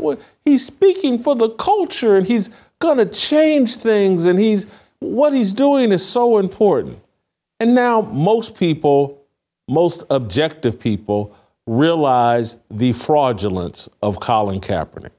he's 0.45 0.67
speaking 0.67 1.19
for 1.19 1.37
the 1.37 1.51
culture 1.51 2.17
and 2.17 2.27
he's 2.27 2.51
going 2.81 2.99
to 2.99 3.07
change 3.07 3.77
things 3.77 4.27
and 4.27 4.41
he's 4.41 4.67
what 4.99 5.35
he's 5.35 5.53
doing 5.53 5.93
is 5.93 6.05
so 6.05 6.39
important. 6.39 6.99
And 7.61 7.77
now 7.77 8.01
most 8.01 8.59
people, 8.59 9.25
most 9.69 10.03
objective 10.11 10.81
people 10.81 11.33
realize 11.65 12.57
the 12.73 12.93
fraudulence 12.93 13.89
of 14.03 14.19
Colin 14.19 14.61
Kaepernick. 14.61 15.13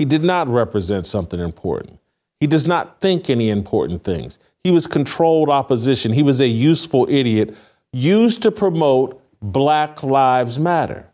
He 0.00 0.04
did 0.06 0.24
not 0.24 0.48
represent 0.48 1.06
something 1.06 1.38
important. 1.38 1.99
He 2.40 2.46
does 2.46 2.66
not 2.66 3.00
think 3.00 3.28
any 3.30 3.50
important 3.50 4.02
things. 4.02 4.38
He 4.64 4.70
was 4.70 4.86
controlled 4.86 5.50
opposition. 5.50 6.12
He 6.12 6.22
was 6.22 6.40
a 6.40 6.48
useful 6.48 7.06
idiot 7.08 7.56
used 7.92 8.42
to 8.42 8.50
promote 8.50 9.20
Black 9.40 10.02
Lives 10.02 10.58
Matter. 10.58 11.06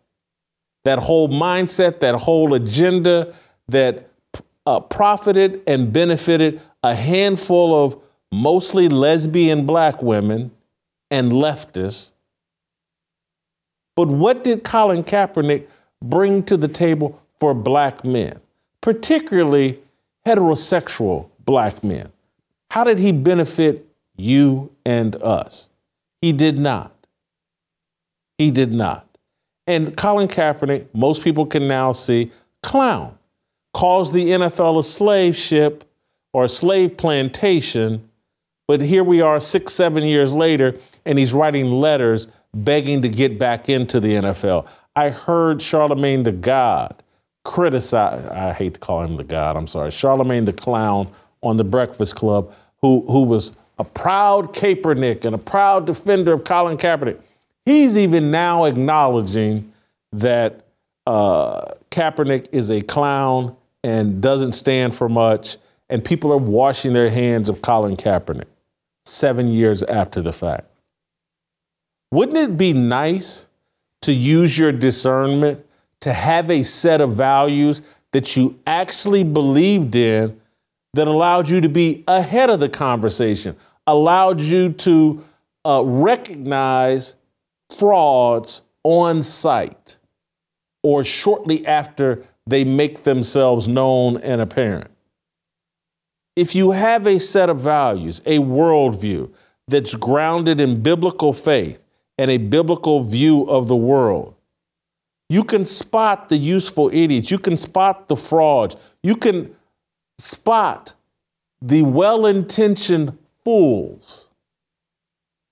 That 0.85 1.01
whole 1.01 1.29
mindset, 1.29 2.01
that 2.01 2.14
whole 2.14 2.55
agenda 2.55 3.35
that 3.68 4.09
uh, 4.66 4.81
profited 4.81 5.62
and 5.66 5.93
benefited 5.93 6.61
a 6.83 6.95
handful 6.95 7.85
of 7.85 8.01
mostly 8.33 8.89
lesbian 8.89 9.66
black 9.66 10.03
women 10.03 10.53
and 11.11 11.33
leftists 11.33 12.12
but 13.97 14.09
what 14.09 14.45
did 14.45 14.62
Colin 14.62 15.03
Kaepernick 15.03 15.66
bring 16.03 16.43
to 16.45 16.57
the 16.57 16.68
table 16.68 17.20
for 17.41 17.55
black 17.55 18.05
men, 18.05 18.41
particularly 18.83 19.81
heterosexual 20.27 21.31
black 21.45 21.85
men? 21.85 22.11
How 22.70 22.85
did 22.85 22.99
he 22.99 23.12
benefit 23.12 23.87
you 24.16 24.72
and 24.85 25.14
us? 25.22 25.70
He 26.20 26.33
did 26.33 26.59
not. 26.59 26.93
He 28.37 28.51
did 28.51 28.72
not. 28.72 29.07
And 29.66 29.97
Colin 29.97 30.29
Kaepernick, 30.29 30.87
most 30.93 31.22
people 31.24 31.47
can 31.47 31.68
now 31.68 31.93
see, 31.93 32.31
clown, 32.62 33.18
calls 33.72 34.12
the 34.12 34.31
NFL 34.31 34.79
a 34.79 34.83
slave 34.83 35.37
ship 35.37 35.85
or 36.33 36.45
a 36.45 36.49
slave 36.49 36.97
plantation. 36.97 38.09
But 38.68 38.81
here 38.81 39.05
we 39.05 39.20
are 39.20 39.41
six, 39.41 39.72
seven 39.72 40.05
years 40.05 40.33
later, 40.33 40.74
and 41.05 41.18
he's 41.18 41.33
writing 41.33 41.66
letters 41.66 42.29
begging 42.53 43.03
to 43.03 43.09
get 43.09 43.39
back 43.39 43.68
into 43.68 44.01
the 44.01 44.14
NFL. 44.14 44.66
I 44.95 45.11
heard 45.11 45.61
Charlemagne 45.61 46.22
the 46.22 46.33
God 46.33 47.03
criticize, 47.47 48.27
I 48.27 48.53
hate 48.53 48.75
to 48.75 48.81
call 48.81 49.03
him 49.03 49.17
the 49.17 49.25
God, 49.25 49.57
I'm 49.57 49.69
sorry, 49.69 49.93
Charlemagne 49.93 50.45
the 50.45 50.53
Clown 50.53 51.09
on 51.43 51.57
the 51.57 51.65
Breakfast 51.65 52.17
Club, 52.17 52.53
who, 52.83 53.07
who 53.07 53.23
was 53.23 53.53
a 53.79 53.85
proud 53.85 54.53
Kaepernick 54.53 55.25
and 55.25 55.35
a 55.35 55.39
proud 55.39 55.87
defender 55.87 56.33
of 56.33 56.43
Colin 56.43 56.77
Kaepernick. 56.77 57.21
He's 57.65 57.97
even 57.97 58.31
now 58.31 58.65
acknowledging 58.65 59.73
that 60.13 60.67
uh, 61.07 61.75
Kaepernick 61.91 62.49
is 62.53 62.71
a 62.71 62.81
clown 62.81 63.57
and 63.85 64.21
doesn't 64.21 64.53
stand 64.53 64.95
for 64.95 65.09
much, 65.09 65.57
and 65.89 66.05
people 66.05 66.33
are 66.33 66.39
washing 66.39 66.93
their 66.95 67.11
hands 67.11 67.49
of 67.49 67.63
Colin 67.63 67.97
Kaepernick 67.97 68.49
seven 69.05 69.47
years 69.49 69.85
after 69.85 70.21
the 70.21 70.33
fact. 70.33 70.67
Wouldn't 72.11 72.39
it 72.39 72.57
be 72.57 72.73
nice 72.73 73.49
to 74.03 74.13
use 74.13 74.59
your 74.59 74.73
discernment 74.73 75.66
to 76.01 76.13
have 76.13 76.51
a 76.51 76.63
set 76.63 77.01
of 77.01 77.13
values 77.13 77.83
that 78.13 78.37
you 78.37 78.59
actually 78.67 79.25
believed 79.25 79.97
in 79.97 80.41
that 80.95 81.09
allowed 81.09 81.49
you 81.49 81.61
to 81.61 81.69
be 81.69 82.05
ahead 82.09 82.49
of 82.49 82.61
the 82.61 82.69
conversation, 82.69 83.57
allowed 83.87 84.41
you 84.41 84.73
to 84.73 85.25
uh, 85.65 85.83
recognize 85.85 87.17
frauds 87.77 88.63
on 88.85 89.23
sight 89.23 89.99
or 90.83 91.03
shortly 91.03 91.67
after 91.67 92.25
they 92.47 92.65
make 92.65 93.03
themselves 93.03 93.67
known 93.67 94.17
and 94.19 94.41
apparent? 94.41 94.91
If 96.37 96.55
you 96.55 96.71
have 96.71 97.07
a 97.07 97.19
set 97.19 97.51
of 97.51 97.61
values, 97.61 98.21
a 98.25 98.39
worldview 98.39 99.33
that's 99.69 99.95
grounded 99.95 100.61
in 100.61 100.83
biblical 100.83 101.33
faith, 101.33 101.83
and 102.19 102.31
a 102.31 102.39
biblical 102.39 103.03
view 103.03 103.43
of 103.45 103.69
the 103.69 103.77
world, 103.77 104.36
You 105.29 105.43
can 105.45 105.66
spot 105.66 106.29
the 106.29 106.37
useful 106.37 106.91
idiots. 106.93 107.31
You 107.31 107.39
can 107.39 107.57
spot 107.57 108.09
the 108.09 108.16
frauds. 108.16 108.77
You 109.03 109.16
can 109.16 109.55
spot 110.18 110.95
the 111.61 111.83
well 111.83 112.27
intentioned 112.27 113.16
fools 113.45 114.31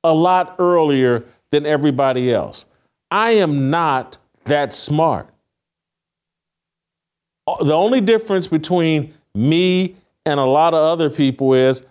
a 0.03 0.15
lot 0.15 0.57
earlier 0.59 1.25
than 1.51 1.67
everybody 1.67 2.33
else. 2.33 2.67
I 3.11 3.33
am 3.33 3.71
not 3.71 4.19
that 4.45 4.75
smart. 4.75 5.29
Uh, 7.47 7.63
the 7.65 7.75
only 7.75 8.01
difference 8.01 8.49
between 8.49 9.15
me 9.35 9.97
and 10.27 10.41
a 10.41 10.45
lot 10.45 10.75
of 10.75 10.81
other 10.81 11.11
people 11.11 11.55
is 11.55 11.85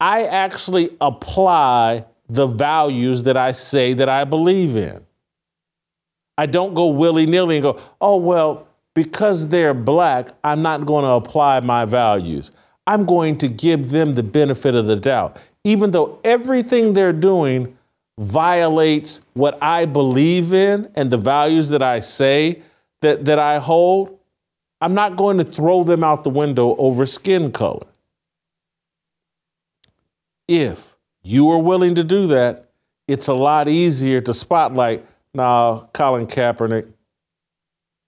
I 0.00 0.24
actually 0.24 0.96
apply 1.00 2.04
the 2.28 2.46
values 2.46 3.24
that 3.24 3.36
I 3.36 3.52
say 3.52 3.94
that 3.94 4.08
I 4.08 4.24
believe 4.24 4.76
in. 4.76 5.04
I 6.38 6.46
don't 6.46 6.72
go 6.72 6.86
willy 6.86 7.26
nilly 7.26 7.56
and 7.56 7.62
go, 7.62 7.80
oh, 8.00 8.16
well, 8.16 8.68
because 8.94 9.48
they're 9.48 9.74
black, 9.74 10.28
I'm 10.42 10.62
not 10.62 10.86
going 10.86 11.04
to 11.04 11.10
apply 11.10 11.60
my 11.60 11.84
values. 11.84 12.52
I'm 12.86 13.04
going 13.04 13.36
to 13.38 13.48
give 13.48 13.90
them 13.90 14.14
the 14.14 14.22
benefit 14.22 14.74
of 14.74 14.86
the 14.86 14.96
doubt. 14.96 15.36
Even 15.64 15.90
though 15.90 16.20
everything 16.24 16.94
they're 16.94 17.12
doing 17.12 17.76
violates 18.18 19.20
what 19.34 19.62
I 19.62 19.84
believe 19.84 20.54
in 20.54 20.90
and 20.94 21.10
the 21.10 21.16
values 21.16 21.68
that 21.68 21.82
I 21.82 22.00
say 22.00 22.62
that, 23.02 23.24
that 23.26 23.38
I 23.38 23.58
hold, 23.58 24.18
I'm 24.80 24.94
not 24.94 25.16
going 25.16 25.38
to 25.38 25.44
throw 25.44 25.84
them 25.84 26.02
out 26.02 26.24
the 26.24 26.30
window 26.30 26.76
over 26.76 27.04
skin 27.04 27.50
color. 27.50 27.86
If 30.46 30.96
you 31.22 31.50
are 31.50 31.58
willing 31.58 31.94
to 31.96 32.04
do 32.04 32.28
that, 32.28 32.70
it's 33.06 33.28
a 33.28 33.34
lot 33.34 33.68
easier 33.68 34.20
to 34.20 34.32
spotlight. 34.32 35.04
Now, 35.34 35.88
Colin 35.92 36.26
Kaepernick, 36.26 36.90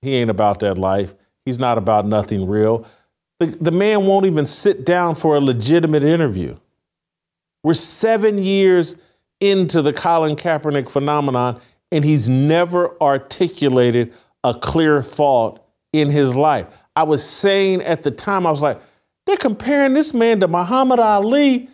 he 0.02 0.16
ain't 0.16 0.30
about 0.30 0.60
that 0.60 0.78
life. 0.78 1.14
He's 1.44 1.58
not 1.58 1.78
about 1.78 2.06
nothing 2.06 2.46
real. 2.46 2.86
The, 3.38 3.46
the 3.46 3.72
man 3.72 4.06
won't 4.06 4.26
even 4.26 4.46
sit 4.46 4.84
down 4.84 5.14
for 5.14 5.36
a 5.36 5.40
legitimate 5.40 6.04
interview. 6.04 6.56
We're 7.62 7.74
seven 7.74 8.38
years 8.38 8.96
into 9.40 9.82
the 9.82 9.92
Colin 9.92 10.36
Kaepernick 10.36 10.90
phenomenon, 10.90 11.60
and 11.92 12.04
he's 12.04 12.28
never 12.28 13.00
articulated 13.02 14.12
a 14.44 14.54
clear 14.54 15.02
thought 15.02 15.62
in 15.92 16.10
his 16.10 16.34
life. 16.34 16.66
I 16.96 17.02
was 17.02 17.24
saying 17.24 17.82
at 17.82 18.02
the 18.02 18.10
time, 18.10 18.46
I 18.46 18.50
was 18.50 18.62
like, 18.62 18.80
they're 19.26 19.36
comparing 19.36 19.94
this 19.94 20.12
man 20.14 20.40
to 20.40 20.48
Muhammad 20.48 20.98
Ali. 20.98 21.68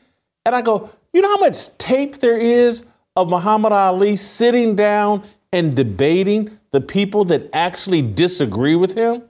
And 0.45 0.55
I 0.55 0.63
go, 0.63 0.91
you 1.13 1.23
know 1.23 1.29
how 1.29 1.41
much 1.41 1.77
tape 1.79 2.19
there 2.19 2.39
is 2.39 2.87
of 3.15 3.31
Muhammad 3.31 3.73
Ali 3.73 4.17
sitting 4.17 4.77
down 4.77 5.23
and 5.57 5.75
debating 5.75 6.59
the 6.73 6.81
people 6.81 7.25
that 7.25 7.49
actually 7.53 8.03
disagree 8.03 8.77
with 8.77 8.95
him? 8.95 9.23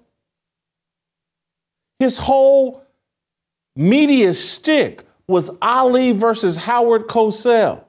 His 2.00 2.18
whole 2.18 2.82
media 3.76 4.34
stick 4.34 5.04
was 5.28 5.50
Ali 5.62 6.12
versus 6.12 6.56
Howard 6.56 7.06
Cosell. 7.06 7.84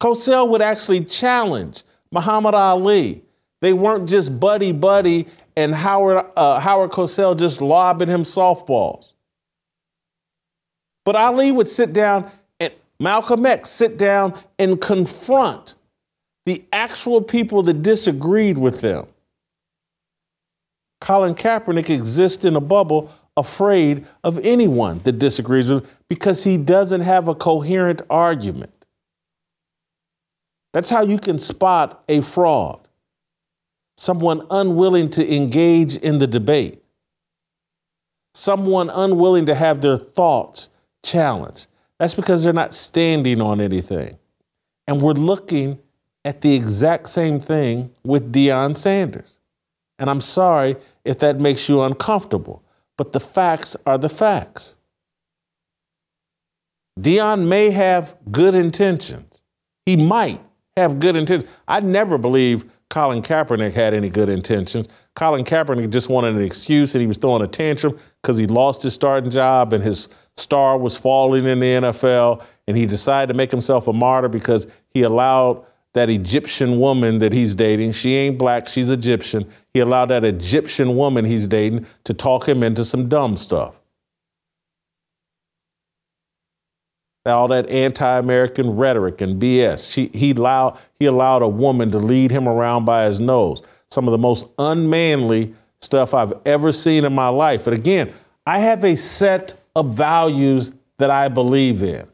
Cosell 0.00 0.48
would 0.48 0.62
actually 0.62 1.04
challenge 1.04 1.82
Muhammad 2.10 2.54
Ali. 2.54 3.22
They 3.60 3.74
weren't 3.74 4.08
just 4.08 4.40
buddy 4.40 4.72
buddy 4.72 5.28
and 5.56 5.74
Howard 5.74 6.24
uh, 6.36 6.58
Howard 6.58 6.90
Cosell 6.90 7.38
just 7.38 7.60
lobbing 7.60 8.08
him 8.08 8.22
softballs. 8.22 9.14
But 11.04 11.16
Ali 11.16 11.52
would 11.52 11.68
sit 11.68 11.92
down 11.92 12.30
Malcolm 13.00 13.46
X 13.46 13.70
sit 13.70 13.96
down 13.96 14.38
and 14.58 14.80
confront 14.80 15.74
the 16.44 16.62
actual 16.72 17.22
people 17.22 17.62
that 17.62 17.82
disagreed 17.82 18.58
with 18.58 18.82
them. 18.82 19.06
Colin 21.00 21.34
Kaepernick 21.34 21.88
exists 21.88 22.44
in 22.44 22.56
a 22.56 22.60
bubble 22.60 23.10
afraid 23.38 24.06
of 24.22 24.38
anyone 24.44 24.98
that 25.04 25.12
disagrees 25.12 25.70
with 25.70 25.84
him 25.84 25.90
because 26.08 26.44
he 26.44 26.58
doesn't 26.58 27.00
have 27.00 27.26
a 27.26 27.34
coherent 27.34 28.02
argument. 28.10 28.86
That's 30.74 30.90
how 30.90 31.02
you 31.02 31.18
can 31.18 31.38
spot 31.38 32.04
a 32.06 32.20
fraud. 32.20 32.80
Someone 33.96 34.46
unwilling 34.50 35.08
to 35.10 35.34
engage 35.34 35.96
in 35.96 36.18
the 36.18 36.26
debate. 36.26 36.82
Someone 38.34 38.90
unwilling 38.90 39.46
to 39.46 39.54
have 39.54 39.80
their 39.80 39.96
thoughts 39.96 40.68
challenged. 41.02 41.69
That's 42.00 42.14
because 42.14 42.42
they're 42.42 42.54
not 42.54 42.72
standing 42.72 43.42
on 43.42 43.60
anything. 43.60 44.18
And 44.88 45.02
we're 45.02 45.12
looking 45.12 45.78
at 46.24 46.40
the 46.40 46.54
exact 46.54 47.10
same 47.10 47.38
thing 47.38 47.90
with 48.02 48.32
Deion 48.32 48.74
Sanders. 48.74 49.38
And 49.98 50.08
I'm 50.08 50.22
sorry 50.22 50.76
if 51.04 51.18
that 51.18 51.38
makes 51.38 51.68
you 51.68 51.82
uncomfortable, 51.82 52.64
but 52.96 53.12
the 53.12 53.20
facts 53.20 53.76
are 53.84 53.98
the 53.98 54.08
facts. 54.08 54.78
Deion 56.98 57.46
may 57.46 57.70
have 57.70 58.16
good 58.32 58.54
intentions. 58.54 59.44
He 59.84 59.96
might 59.96 60.40
have 60.78 61.00
good 61.00 61.16
intentions. 61.16 61.50
I 61.68 61.80
never 61.80 62.16
believe 62.16 62.64
Colin 62.88 63.20
Kaepernick 63.20 63.74
had 63.74 63.92
any 63.92 64.08
good 64.08 64.30
intentions. 64.30 64.88
Colin 65.14 65.44
Kaepernick 65.44 65.90
just 65.90 66.08
wanted 66.08 66.34
an 66.34 66.42
excuse 66.42 66.94
and 66.94 67.02
he 67.02 67.06
was 67.06 67.18
throwing 67.18 67.42
a 67.42 67.46
tantrum 67.46 67.98
because 68.22 68.38
he 68.38 68.46
lost 68.46 68.82
his 68.82 68.94
starting 68.94 69.30
job 69.30 69.74
and 69.74 69.84
his 69.84 70.08
star 70.40 70.76
was 70.76 70.96
falling 70.96 71.44
in 71.44 71.60
the 71.60 71.66
NFL. 71.66 72.42
And 72.66 72.76
he 72.76 72.86
decided 72.86 73.32
to 73.32 73.36
make 73.36 73.50
himself 73.50 73.88
a 73.88 73.92
martyr 73.92 74.28
because 74.28 74.66
he 74.88 75.02
allowed 75.02 75.64
that 75.92 76.08
Egyptian 76.08 76.78
woman 76.78 77.18
that 77.18 77.32
he's 77.32 77.54
dating, 77.54 77.92
she 77.92 78.14
ain't 78.14 78.38
black, 78.38 78.68
she's 78.68 78.90
Egyptian. 78.90 79.48
He 79.74 79.80
allowed 79.80 80.06
that 80.06 80.24
Egyptian 80.24 80.96
woman 80.96 81.24
he's 81.24 81.46
dating 81.46 81.86
to 82.04 82.14
talk 82.14 82.48
him 82.48 82.62
into 82.62 82.84
some 82.84 83.08
dumb 83.08 83.36
stuff. 83.36 83.80
all 87.26 87.48
that 87.48 87.68
anti-American 87.68 88.76
rhetoric 88.76 89.20
and 89.20 89.40
BS. 89.40 89.92
She, 89.92 90.10
he, 90.14 90.30
allowed, 90.32 90.78
he 90.98 91.06
allowed 91.06 91.42
a 91.42 91.48
woman 91.48 91.90
to 91.90 91.98
lead 91.98 92.30
him 92.30 92.48
around 92.48 92.84
by 92.84 93.04
his 93.04 93.20
nose. 93.20 93.62
Some 93.88 94.08
of 94.08 94.12
the 94.12 94.18
most 94.18 94.48
unmanly 94.58 95.54
stuff 95.78 96.14
I've 96.14 96.32
ever 96.46 96.72
seen 96.72 97.04
in 97.04 97.14
my 97.14 97.28
life. 97.28 97.66
And 97.66 97.76
again, 97.76 98.12
I 98.46 98.58
have 98.60 98.84
a 98.84 98.96
set 98.96 99.59
of 99.74 99.94
values 99.94 100.72
that 100.98 101.10
I 101.10 101.28
believe 101.28 101.82
in. 101.82 102.08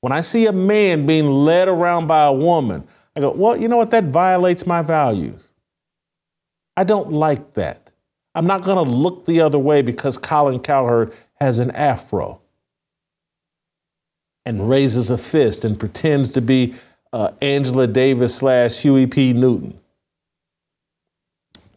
When 0.00 0.12
I 0.12 0.20
see 0.20 0.46
a 0.46 0.52
man 0.52 1.06
being 1.06 1.26
led 1.26 1.68
around 1.68 2.06
by 2.06 2.24
a 2.24 2.32
woman, 2.32 2.84
I 3.14 3.20
go, 3.20 3.30
well, 3.30 3.56
you 3.56 3.68
know 3.68 3.76
what? 3.76 3.90
That 3.90 4.04
violates 4.04 4.66
my 4.66 4.82
values. 4.82 5.52
I 6.76 6.84
don't 6.84 7.12
like 7.12 7.54
that. 7.54 7.92
I'm 8.34 8.46
not 8.46 8.62
going 8.62 8.84
to 8.84 8.90
look 8.90 9.26
the 9.26 9.40
other 9.42 9.58
way 9.58 9.82
because 9.82 10.16
Colin 10.16 10.58
Cowherd 10.58 11.12
has 11.40 11.58
an 11.58 11.70
afro 11.72 12.40
and 14.44 14.68
raises 14.68 15.10
a 15.10 15.18
fist 15.18 15.64
and 15.64 15.78
pretends 15.78 16.32
to 16.32 16.40
be 16.40 16.74
uh, 17.12 17.32
Angela 17.40 17.86
Davis 17.86 18.34
slash 18.34 18.78
Huey 18.78 19.06
P. 19.06 19.32
Newton. 19.34 19.78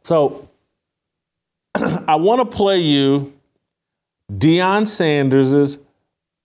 So 0.01 0.49
I 2.07 2.15
want 2.15 2.39
to 2.49 2.57
play 2.57 2.79
you 2.79 3.33
Deion 4.31 4.87
Sanders' 4.87 5.79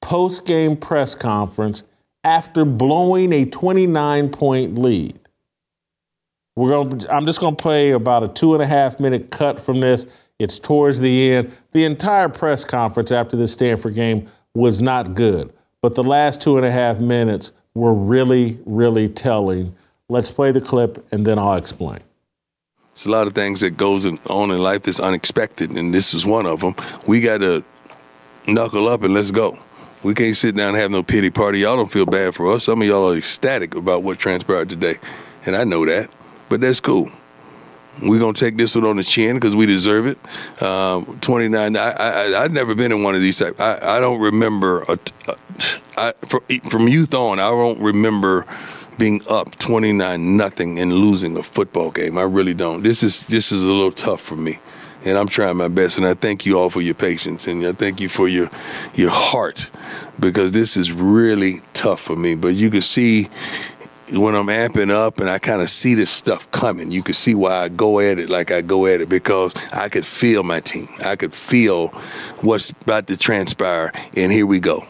post 0.00 0.46
game 0.46 0.76
press 0.76 1.14
conference 1.14 1.82
after 2.24 2.64
blowing 2.64 3.32
a 3.32 3.44
29 3.44 4.30
point 4.30 4.78
lead. 4.78 5.18
We're 6.56 6.70
going 6.70 7.06
I'm 7.10 7.24
just 7.24 7.40
going 7.40 7.56
to 7.56 7.62
play 7.62 7.92
about 7.92 8.22
a 8.22 8.28
two 8.28 8.54
and 8.54 8.62
a 8.62 8.66
half 8.66 9.00
minute 9.00 9.30
cut 9.30 9.60
from 9.60 9.80
this. 9.80 10.06
It's 10.38 10.58
towards 10.58 11.00
the 11.00 11.32
end. 11.32 11.56
The 11.72 11.84
entire 11.84 12.28
press 12.28 12.64
conference 12.64 13.12
after 13.12 13.36
the 13.36 13.46
Stanford 13.46 13.94
game 13.94 14.28
was 14.54 14.80
not 14.80 15.14
good. 15.14 15.52
But 15.82 15.94
the 15.94 16.02
last 16.02 16.42
two 16.42 16.56
and 16.56 16.66
a 16.66 16.70
half 16.70 16.98
minutes 16.98 17.52
were 17.74 17.94
really, 17.94 18.58
really 18.66 19.08
telling. 19.08 19.74
Let's 20.08 20.30
play 20.30 20.52
the 20.52 20.60
clip 20.60 21.06
and 21.12 21.26
then 21.26 21.38
I'll 21.38 21.56
explain. 21.56 22.00
There's 22.94 23.06
a 23.06 23.10
lot 23.10 23.26
of 23.26 23.32
things 23.32 23.60
that 23.60 23.78
goes 23.78 24.04
on 24.04 24.50
in 24.50 24.58
life 24.58 24.82
that's 24.82 25.00
unexpected, 25.00 25.72
and 25.72 25.94
this 25.94 26.12
is 26.12 26.26
one 26.26 26.44
of 26.44 26.60
them. 26.60 26.74
We 27.06 27.22
got 27.22 27.38
to 27.38 27.64
knuckle 28.54 28.88
up 28.88 29.02
and 29.02 29.14
let's 29.14 29.30
go. 29.30 29.58
We 30.02 30.14
can't 30.14 30.36
sit 30.36 30.54
down 30.54 30.70
and 30.70 30.76
have 30.78 30.90
no 30.90 31.02
pity 31.02 31.30
party. 31.30 31.60
Y'all 31.60 31.76
don't 31.76 31.90
feel 31.90 32.06
bad 32.06 32.34
for 32.34 32.52
us. 32.52 32.64
Some 32.64 32.80
of 32.80 32.88
y'all 32.88 33.12
are 33.12 33.16
ecstatic 33.16 33.74
about 33.74 34.02
what 34.02 34.18
transpired 34.18 34.68
today, 34.68 34.98
and 35.44 35.54
I 35.54 35.64
know 35.64 35.84
that, 35.84 36.10
but 36.48 36.60
that's 36.60 36.80
cool. 36.80 37.10
We're 38.02 38.20
gonna 38.20 38.32
take 38.32 38.56
this 38.56 38.74
one 38.74 38.86
on 38.86 38.96
the 38.96 39.02
chin 39.02 39.36
because 39.36 39.54
we 39.54 39.66
deserve 39.66 40.06
it. 40.06 40.62
Um, 40.62 41.18
29. 41.20 41.76
I, 41.76 41.90
I 41.90 42.42
I've 42.42 42.52
never 42.52 42.74
been 42.74 42.92
in 42.92 43.02
one 43.02 43.14
of 43.14 43.20
these 43.20 43.38
type. 43.38 43.60
I, 43.60 43.96
I 43.96 44.00
don't 44.00 44.20
remember. 44.20 44.82
A, 44.82 44.98
a, 45.28 45.36
I, 45.98 46.12
from 46.70 46.88
youth 46.88 47.12
on, 47.12 47.40
I 47.40 47.50
don't 47.50 47.80
remember 47.80 48.46
being 48.96 49.22
up 49.28 49.56
29 49.58 50.36
nothing 50.36 50.78
and 50.78 50.92
losing 50.92 51.36
a 51.36 51.42
football 51.42 51.90
game. 51.90 52.16
I 52.16 52.22
really 52.22 52.54
don't. 52.54 52.82
This 52.82 53.02
is 53.02 53.26
this 53.26 53.52
is 53.52 53.64
a 53.64 53.72
little 53.72 53.92
tough 53.92 54.20
for 54.20 54.36
me. 54.36 54.58
And 55.04 55.16
I'm 55.16 55.28
trying 55.28 55.56
my 55.56 55.68
best 55.68 55.96
and 55.96 56.06
I 56.06 56.14
thank 56.14 56.44
you 56.44 56.58
all 56.58 56.70
for 56.70 56.82
your 56.82 56.94
patience 56.94 57.46
and 57.46 57.66
I 57.66 57.72
thank 57.72 58.00
you 58.00 58.08
for 58.08 58.28
your 58.28 58.50
your 58.94 59.10
heart 59.10 59.68
because 60.18 60.52
this 60.52 60.76
is 60.76 60.92
really 60.92 61.62
tough 61.72 62.00
for 62.00 62.16
me. 62.16 62.34
But 62.34 62.54
you 62.54 62.70
can 62.70 62.82
see 62.82 63.30
when 64.12 64.34
I'm 64.34 64.46
amping 64.46 64.90
up 64.90 65.20
and 65.20 65.30
I 65.30 65.38
kind 65.38 65.62
of 65.62 65.70
see 65.70 65.94
this 65.94 66.10
stuff 66.10 66.50
coming, 66.50 66.90
you 66.90 67.02
can 67.02 67.14
see 67.14 67.34
why 67.34 67.64
I 67.64 67.68
go 67.68 68.00
at 68.00 68.18
it 68.18 68.28
like 68.28 68.50
I 68.50 68.60
go 68.60 68.86
at 68.86 69.00
it 69.00 69.08
because 69.08 69.54
I 69.72 69.88
could 69.88 70.04
feel 70.04 70.42
my 70.42 70.60
team. 70.60 70.88
I 71.04 71.16
could 71.16 71.32
feel 71.32 71.88
what's 72.40 72.70
about 72.70 73.06
to 73.08 73.16
transpire, 73.16 73.92
and 74.16 74.32
here 74.32 74.46
we 74.46 74.60
go. 74.60 74.84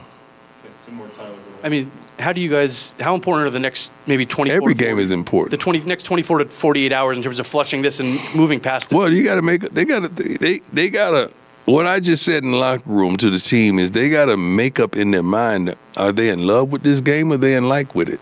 I 1.63 1.69
mean, 1.69 1.91
how 2.21 2.33
do 2.33 2.41
you 2.41 2.49
guys? 2.49 2.95
How 3.01 3.15
important 3.15 3.47
are 3.47 3.51
the 3.51 3.61
next 3.61 3.91
maybe 4.07 4.27
24? 4.27 4.57
Every 4.57 4.75
game 4.75 4.91
40, 4.91 5.03
is 5.03 5.11
important. 5.11 5.51
The 5.51 5.57
20 5.57 5.81
next 5.81 6.05
24 6.05 6.39
to 6.39 6.45
48 6.47 6.93
hours 6.93 7.17
in 7.17 7.23
terms 7.23 7.39
of 7.39 7.47
flushing 7.47 7.83
this 7.83 8.01
and 8.01 8.19
moving 8.35 8.61
past 8.61 8.93
it. 8.93 8.97
Well, 8.97 9.13
you 9.13 9.25
got 9.25 9.37
to 9.37 9.43
make. 9.43 9.63
They 9.63 9.85
got 9.85 10.03
to. 10.03 10.09
They 10.09 10.59
they 10.73 10.91
got 10.91 11.11
to. 11.11 11.31
What 11.65 11.87
I 11.87 12.01
just 12.01 12.25
said 12.25 12.43
in 12.43 12.53
the 12.53 12.57
locker 12.57 12.91
room 12.91 13.17
to 13.19 13.31
the 13.31 13.39
team 13.39 13.79
is 13.79 13.91
they 13.91 14.09
got 14.09 14.27
to 14.27 14.37
make 14.37 14.81
up 14.81 14.97
in 14.97 15.11
their 15.11 15.23
mind: 15.23 15.75
Are 15.97 16.13
they 16.13 16.29
in 16.31 16.47
love 16.47 16.71
with 16.71 16.83
this 16.83 17.01
game? 17.01 17.33
Or 17.33 17.35
are 17.35 17.39
they 17.39 17.55
in 17.55 17.69
like 17.69 17.95
with 17.95 18.09
it? 18.09 18.21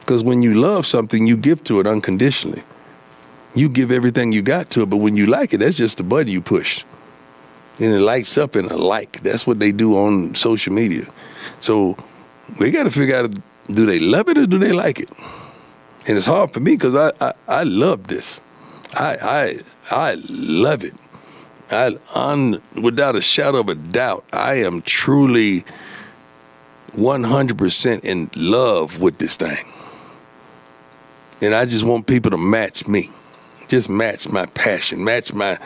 Because 0.00 0.22
when 0.22 0.42
you 0.42 0.54
love 0.54 0.86
something, 0.86 1.26
you 1.26 1.36
give 1.36 1.64
to 1.64 1.80
it 1.80 1.86
unconditionally. 1.86 2.62
You 3.54 3.68
give 3.68 3.90
everything 3.90 4.32
you 4.32 4.42
got 4.42 4.70
to 4.70 4.82
it, 4.82 4.86
but 4.86 4.98
when 4.98 5.16
you 5.16 5.26
like 5.26 5.52
it, 5.52 5.58
that's 5.58 5.76
just 5.76 5.96
the 5.96 6.04
button 6.04 6.28
you 6.28 6.40
push. 6.40 6.84
And 7.78 7.92
it 7.92 8.00
lights 8.00 8.38
up 8.38 8.54
in 8.54 8.66
a 8.66 8.76
like. 8.76 9.22
That's 9.22 9.46
what 9.46 9.58
they 9.58 9.72
do 9.72 9.96
on 9.96 10.34
social 10.34 10.72
media. 10.72 11.06
So 11.60 11.96
we 12.58 12.70
got 12.70 12.84
to 12.84 12.90
figure 12.90 13.16
out 13.16 13.34
do 13.68 13.86
they 13.86 13.98
love 13.98 14.28
it 14.28 14.38
or 14.38 14.46
do 14.46 14.58
they 14.58 14.72
like 14.72 15.00
it? 15.00 15.10
And 16.06 16.16
it's 16.16 16.26
hard 16.26 16.52
for 16.52 16.60
me 16.60 16.72
because 16.72 16.94
I, 16.94 17.12
I, 17.20 17.32
I 17.48 17.62
love 17.64 18.06
this. 18.06 18.40
I, 18.94 19.16
I, 19.20 19.58
I 19.90 20.14
love 20.28 20.84
it. 20.84 20.94
I, 21.70 21.98
on, 22.14 22.62
without 22.80 23.16
a 23.16 23.20
shadow 23.20 23.58
of 23.58 23.68
a 23.68 23.74
doubt, 23.74 24.24
I 24.32 24.54
am 24.54 24.82
truly 24.82 25.64
100% 26.92 28.04
in 28.04 28.30
love 28.36 29.00
with 29.00 29.18
this 29.18 29.36
thing. 29.36 29.66
And 31.40 31.54
I 31.54 31.64
just 31.66 31.84
want 31.84 32.06
people 32.06 32.30
to 32.30 32.38
match 32.38 32.86
me. 32.86 33.10
Just 33.68 33.88
match 33.88 34.28
my 34.28 34.46
passion, 34.46 35.02
match 35.02 35.34
my 35.34 35.58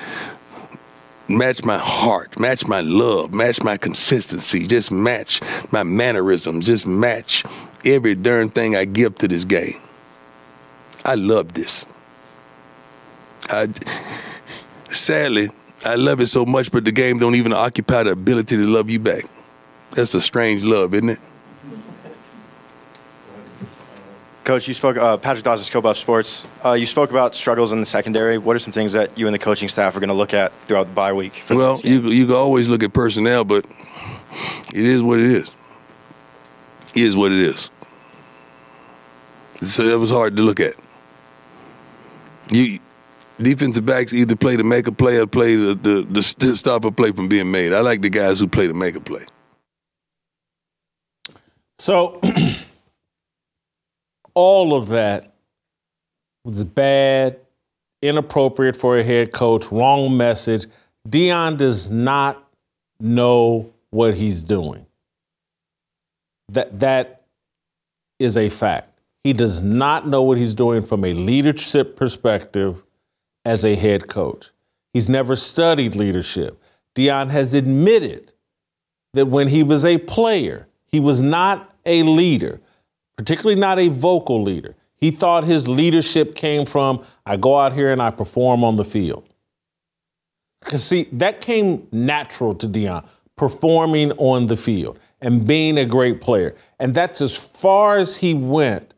match 1.31 1.64
my 1.64 1.78
heart, 1.78 2.39
match 2.39 2.66
my 2.66 2.81
love, 2.81 3.33
match 3.33 3.62
my 3.62 3.76
consistency, 3.76 4.66
just 4.66 4.91
match 4.91 5.41
my 5.70 5.83
mannerisms, 5.83 6.66
just 6.66 6.87
match 6.87 7.45
every 7.85 8.14
darn 8.14 8.51
thing 8.51 8.76
I 8.76 8.85
give 8.85 9.16
to 9.18 9.28
this 9.28 9.45
game. 9.45 9.81
I 11.05 11.14
love 11.14 11.55
this. 11.55 11.87
I, 13.49 13.68
sadly, 14.91 15.51
I 15.85 15.95
love 15.95 16.20
it 16.20 16.26
so 16.26 16.45
much, 16.45 16.70
but 16.70 16.85
the 16.85 16.93
game 16.93 17.18
don't 17.18 17.37
even 17.37 17.53
occupy 17.53 18.03
the 18.03 18.11
ability 18.11 18.57
to 18.57 18.66
love 18.66 18.91
you 18.91 18.99
back. 18.99 19.24
That's 19.93 20.14
a 20.14 20.20
strange 20.20 20.62
love, 20.62 20.95
isn't 20.95 21.11
it? 21.11 21.20
Coach, 24.51 24.66
you 24.66 24.74
spoke, 24.74 24.96
uh, 24.96 25.16
Patrick 25.16 25.44
Dawson, 25.44 25.64
Scope 25.64 25.84
Up 25.84 25.94
Sports. 25.94 26.44
Uh, 26.64 26.72
you 26.72 26.84
spoke 26.84 27.11
about 27.11 27.36
struggles 27.36 27.70
in 27.70 27.78
the 27.78 27.86
secondary. 27.86 28.36
What 28.36 28.57
are 28.57 28.59
some 28.59 28.72
things 28.72 28.94
that 28.94 29.16
you 29.16 29.28
and 29.28 29.32
the 29.32 29.38
coaching 29.38 29.68
staff 29.68 29.94
are 29.94 30.01
going 30.01 30.09
to 30.09 30.14
look 30.14 30.34
at 30.34 30.53
throughout 30.66 30.88
the 30.88 30.92
bye 30.92 31.12
week? 31.12 31.44
well, 31.51 31.78
you, 31.84 32.01
you 32.11 32.26
can 32.26 32.34
always 32.34 32.68
look 32.68 32.82
at 32.82 32.92
personnel, 32.92 33.44
but 33.44 33.64
it 34.74 34.84
is 34.84 35.05
what 35.05 35.20
it 35.20 35.26
is. 35.26 35.53
It 36.96 37.03
is 37.03 37.14
what 37.14 37.30
it 37.30 37.38
is. 37.38 37.70
So 39.62 39.84
it 39.84 40.01
was 40.01 40.11
hard 40.11 40.36
to 40.36 40.42
look 40.42 40.59
at. 40.59 40.74
You 42.51 42.80
defensive 43.40 43.86
backs 43.86 44.12
either 44.12 44.34
play 44.34 44.57
to 44.57 44.64
make 44.64 44.88
a 44.88 44.92
play 44.92 45.18
or 45.18 45.28
play 45.28 45.55
the, 45.55 45.76
the, 45.76 46.22
the 46.38 46.57
stop 46.57 46.84
a 46.84 46.90
play 46.90 47.12
from 47.12 47.28
being 47.28 47.53
made. 47.53 47.72
I 47.72 47.82
like 47.82 48.01
the 48.01 48.11
guys 48.11 48.40
who 48.40 48.48
play 48.48 48.66
to 48.66 48.74
make 48.74 48.96
a 48.96 49.01
play. 49.01 49.26
So 51.78 52.20
all 54.35 54.74
of 54.74 54.89
that 54.89 55.33
was 56.45 56.64
bad, 56.64 57.39
inappropriate 58.03 58.76
for 58.76 58.97
a 58.97 59.03
head 59.03 59.33
coach, 59.33 59.70
wrong 59.70 60.16
message. 60.16 60.66
Deion 61.09 61.57
does 61.57 61.91
not 61.91 62.43
know 62.99 63.72
what 63.91 64.14
he's 64.14 64.43
doing. 64.43 64.87
That 66.49 66.81
that 66.81 67.22
is 68.18 68.37
a 68.37 68.49
fact. 68.49 68.99
He 69.24 69.33
does 69.33 69.61
not 69.61 70.09
know 70.09 70.22
what 70.22 70.39
he's 70.39 70.55
doing 70.55 70.83
from 70.83 71.05
a 71.05 71.12
leadership 71.12 71.97
perspective 71.97 72.83
as 73.45 73.64
a 73.64 73.74
head 73.74 74.09
coach. 74.09 74.51
He's 74.93 75.09
never 75.09 75.37
studied 75.37 75.95
leadership. 75.95 76.61
Deion 76.95 77.31
has 77.31 77.55
admitted 77.55 78.33
that 79.14 79.26
when 79.26 79.49
he 79.49 79.62
was 79.62 79.85
a 79.85 79.99
player, 79.99 80.66
he 80.87 81.01
was 81.01 81.20
not 81.22 81.74
a 81.87 82.03
leader 82.03 82.61
particularly 83.21 83.61
not 83.61 83.79
a 83.79 83.89
vocal 83.89 84.43
leader. 84.43 84.75
He 84.97 85.11
thought 85.11 85.45
his 85.45 85.68
leadership 85.68 86.35
came 86.35 86.64
from, 86.64 87.05
I 87.27 87.37
go 87.37 87.59
out 87.59 87.75
here 87.75 87.93
and 87.93 88.01
I 88.01 88.11
perform 88.11 88.64
on 88.64 88.77
the 88.77 88.85
field. 88.85 89.29
Because, 90.62 90.83
see, 90.83 91.07
that 91.12 91.43
came 91.43 91.87
natural 91.93 92.55
to 92.55 92.66
Deion, 92.66 93.07
performing 93.37 94.12
on 94.12 94.47
the 94.47 94.57
field 94.57 94.99
and 95.21 95.47
being 95.47 95.77
a 95.77 95.85
great 95.85 96.23
player. 96.23 96.55
And 96.79 96.95
that's 96.95 97.21
as 97.21 97.37
far 97.37 97.99
as 97.99 98.16
he 98.16 98.33
went, 98.33 98.95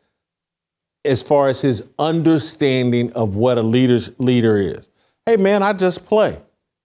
as 1.03 1.21
far 1.21 1.49
as 1.49 1.59
his 1.59 1.85
understanding 1.99 3.11
of 3.11 3.35
what 3.35 3.57
a 3.57 3.61
leader, 3.61 3.99
leader 4.19 4.55
is. 4.55 4.89
Hey, 5.25 5.35
man, 5.35 5.61
I 5.61 5.73
just 5.73 6.05
play. 6.05 6.39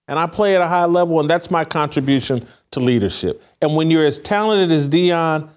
And 0.08 0.18
I 0.18 0.26
play 0.26 0.56
at 0.56 0.60
a 0.60 0.66
high 0.66 0.86
level, 0.86 1.20
and 1.20 1.30
that's 1.30 1.52
my 1.52 1.64
contribution 1.64 2.48
to 2.72 2.80
leadership. 2.80 3.44
And 3.62 3.76
when 3.76 3.92
you're 3.92 4.06
as 4.06 4.18
talented 4.18 4.72
as 4.72 4.88
Deion, 4.88 5.50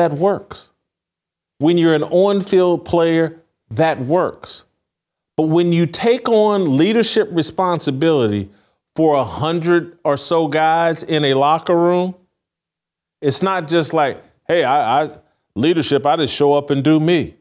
that 0.00 0.12
works. 0.12 0.72
When 1.58 1.76
you're 1.76 1.94
an 1.94 2.04
on 2.04 2.40
field 2.40 2.86
player, 2.86 3.42
that 3.70 4.00
works. 4.00 4.64
But 5.36 5.48
when 5.48 5.74
you 5.74 5.84
take 5.84 6.26
on 6.26 6.78
leadership 6.78 7.28
responsibility 7.32 8.48
for 8.96 9.16
a 9.16 9.24
hundred 9.24 9.98
or 10.02 10.16
so 10.16 10.48
guys 10.48 11.02
in 11.02 11.22
a 11.24 11.34
locker 11.34 11.76
room, 11.76 12.14
it's 13.20 13.42
not 13.42 13.68
just 13.68 13.92
like, 13.92 14.22
hey, 14.48 14.64
I, 14.64 15.02
I 15.02 15.18
leadership, 15.54 16.06
I 16.06 16.16
just 16.16 16.34
show 16.34 16.54
up 16.54 16.70
and 16.70 16.82
do 16.82 16.98
me. 16.98 17.36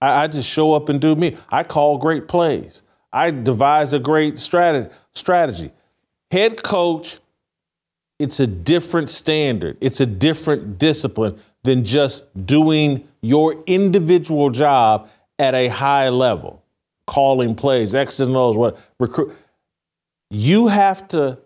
I, 0.00 0.24
I 0.24 0.26
just 0.26 0.48
show 0.48 0.74
up 0.74 0.88
and 0.88 1.00
do 1.00 1.14
me. 1.14 1.36
I 1.48 1.62
call 1.62 1.98
great 1.98 2.26
plays. 2.26 2.82
I 3.12 3.30
devise 3.30 3.94
a 3.94 4.00
great 4.00 4.40
strategy. 4.40 4.92
strategy. 5.12 5.70
Head 6.32 6.60
coach 6.64 7.20
it's 8.18 8.40
a 8.40 8.46
different 8.46 9.10
standard. 9.10 9.76
It's 9.80 10.00
a 10.00 10.06
different 10.06 10.78
discipline 10.78 11.38
than 11.62 11.84
just 11.84 12.24
doing 12.46 13.06
your 13.22 13.62
individual 13.66 14.50
job 14.50 15.08
at 15.38 15.54
a 15.54 15.68
high 15.68 16.08
level, 16.08 16.62
calling 17.06 17.54
plays, 17.54 17.94
X's 17.94 18.26
and 18.26 18.36
O's, 18.36 18.56
what 18.56 18.78
recruit. 18.98 19.34
You 20.30 20.68
have 20.68 21.06
to 21.08 21.38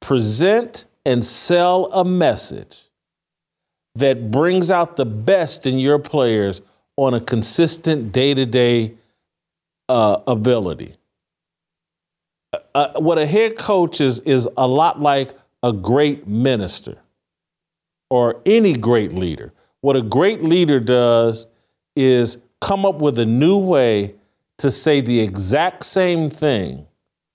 present 0.00 0.84
and 1.04 1.24
sell 1.24 1.86
a 1.92 2.04
message 2.04 2.82
that 3.94 4.30
brings 4.30 4.70
out 4.70 4.96
the 4.96 5.06
best 5.06 5.66
in 5.66 5.78
your 5.78 5.98
players 5.98 6.62
on 6.96 7.14
a 7.14 7.20
consistent 7.20 8.12
day 8.12 8.34
to 8.34 8.46
day 8.46 8.94
ability. 9.88 10.96
Uh, 12.52 12.58
uh, 12.74 13.00
what 13.00 13.18
a 13.18 13.26
head 13.26 13.56
coach 13.56 14.00
is, 14.00 14.20
is 14.20 14.48
a 14.56 14.66
lot 14.66 15.00
like 15.00 15.36
a 15.66 15.72
great 15.72 16.28
minister 16.28 16.96
or 18.08 18.40
any 18.46 18.72
great 18.76 19.12
leader. 19.12 19.52
What 19.80 19.96
a 19.96 20.02
great 20.02 20.40
leader 20.40 20.78
does 20.78 21.48
is 21.96 22.38
come 22.60 22.86
up 22.86 23.02
with 23.02 23.18
a 23.18 23.26
new 23.26 23.58
way 23.58 24.14
to 24.58 24.70
say 24.70 25.00
the 25.00 25.18
exact 25.18 25.82
same 25.82 26.30
thing 26.30 26.86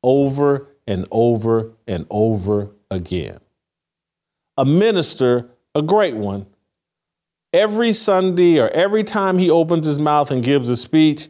over 0.01 0.69
and 0.87 1.05
over 1.11 1.73
and 1.85 2.05
over 2.09 2.71
again. 2.89 3.39
A 4.55 4.63
minister, 4.63 5.49
a 5.75 5.81
great 5.81 6.15
one, 6.15 6.45
every 7.51 7.91
Sunday 7.91 8.61
or 8.61 8.69
every 8.69 9.03
time 9.03 9.39
he 9.39 9.49
opens 9.49 9.85
his 9.85 9.99
mouth 9.99 10.31
and 10.31 10.41
gives 10.41 10.69
a 10.69 10.77
speech, 10.77 11.27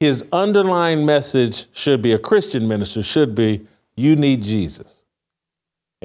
his 0.00 0.22
underlying 0.32 1.06
message 1.06 1.74
should 1.74 2.02
be 2.02 2.12
a 2.12 2.18
Christian 2.18 2.68
minister, 2.68 3.02
should 3.02 3.34
be, 3.34 3.66
you 3.96 4.16
need 4.16 4.42
Jesus 4.42 5.05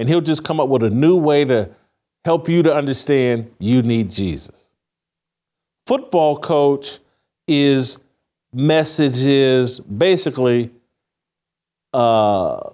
and 0.01 0.09
he'll 0.09 0.19
just 0.19 0.43
come 0.43 0.59
up 0.59 0.67
with 0.67 0.81
a 0.81 0.89
new 0.89 1.15
way 1.15 1.45
to 1.45 1.69
help 2.25 2.49
you 2.49 2.63
to 2.63 2.73
understand 2.73 3.53
you 3.59 3.83
need 3.83 4.09
Jesus. 4.09 4.73
Football 5.85 6.39
coach 6.39 6.97
is 7.47 7.99
messages 8.51 9.79
basically 9.79 10.71
uh, 11.93 12.71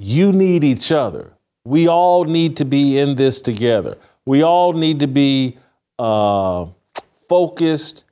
you 0.00 0.32
need 0.32 0.64
each 0.64 0.90
other. 0.90 1.32
We 1.64 1.86
all 1.86 2.24
need 2.24 2.56
to 2.56 2.64
be 2.64 2.98
in 2.98 3.14
this 3.14 3.40
together. 3.40 3.96
We 4.24 4.42
all 4.42 4.72
need 4.72 4.98
to 5.00 5.06
be 5.06 5.58
uh, 6.00 6.66
focused 7.28 8.02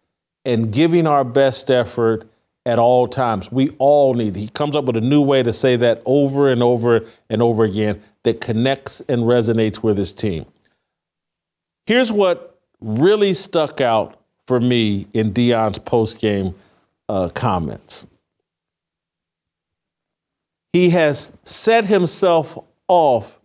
and 0.45 0.73
giving 0.73 1.09
our 1.09 1.25
best 1.25 1.73
effort 1.73 2.29
at 2.67 2.79
all 2.79 3.07
times. 3.07 3.53
We 3.53 3.71
all 3.79 4.15
need. 4.15 4.37
He 4.37 4.49
comes 4.49 4.75
up 4.75 4.85
with 4.85 4.97
a 4.97 5.01
new 5.01 5.21
way 5.21 5.43
to 5.43 5.53
say 5.53 5.77
that 5.77 6.03
over 6.07 6.51
and 6.51 6.62
over 6.62 7.05
and 7.29 7.43
over 7.43 7.65
again 7.65 8.03
that 8.23 8.41
connects 8.41 9.01
and 9.03 9.23
resonates 9.23 9.83
with 9.83 9.99
his 9.99 10.12
team. 10.12 10.47
Here's 11.87 12.12
what 12.12 12.59
really 12.81 13.35
stuck 13.35 13.81
out 13.81 14.19
for 14.47 14.61
me 14.61 15.07
in 15.12 15.33
Deion's 15.33 15.79
post-game 15.79 16.55
uh, 17.09 17.29
comments. 17.31 18.07
He 20.73 20.91
has 20.91 21.33
set 21.43 21.87
himself 21.87 22.59
off 22.89 23.41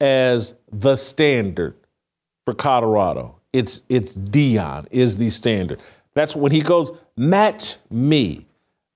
as 0.00 0.54
the 0.72 0.96
standard 0.96 1.74
for 2.44 2.54
Colorado. 2.54 3.36
It's 3.52 3.82
it's 3.88 4.16
Deion 4.16 4.86
is 4.90 5.18
the 5.18 5.30
standard. 5.30 5.80
That's 6.14 6.34
when 6.34 6.52
he 6.52 6.60
goes, 6.60 6.90
match 7.16 7.76
me, 7.90 8.46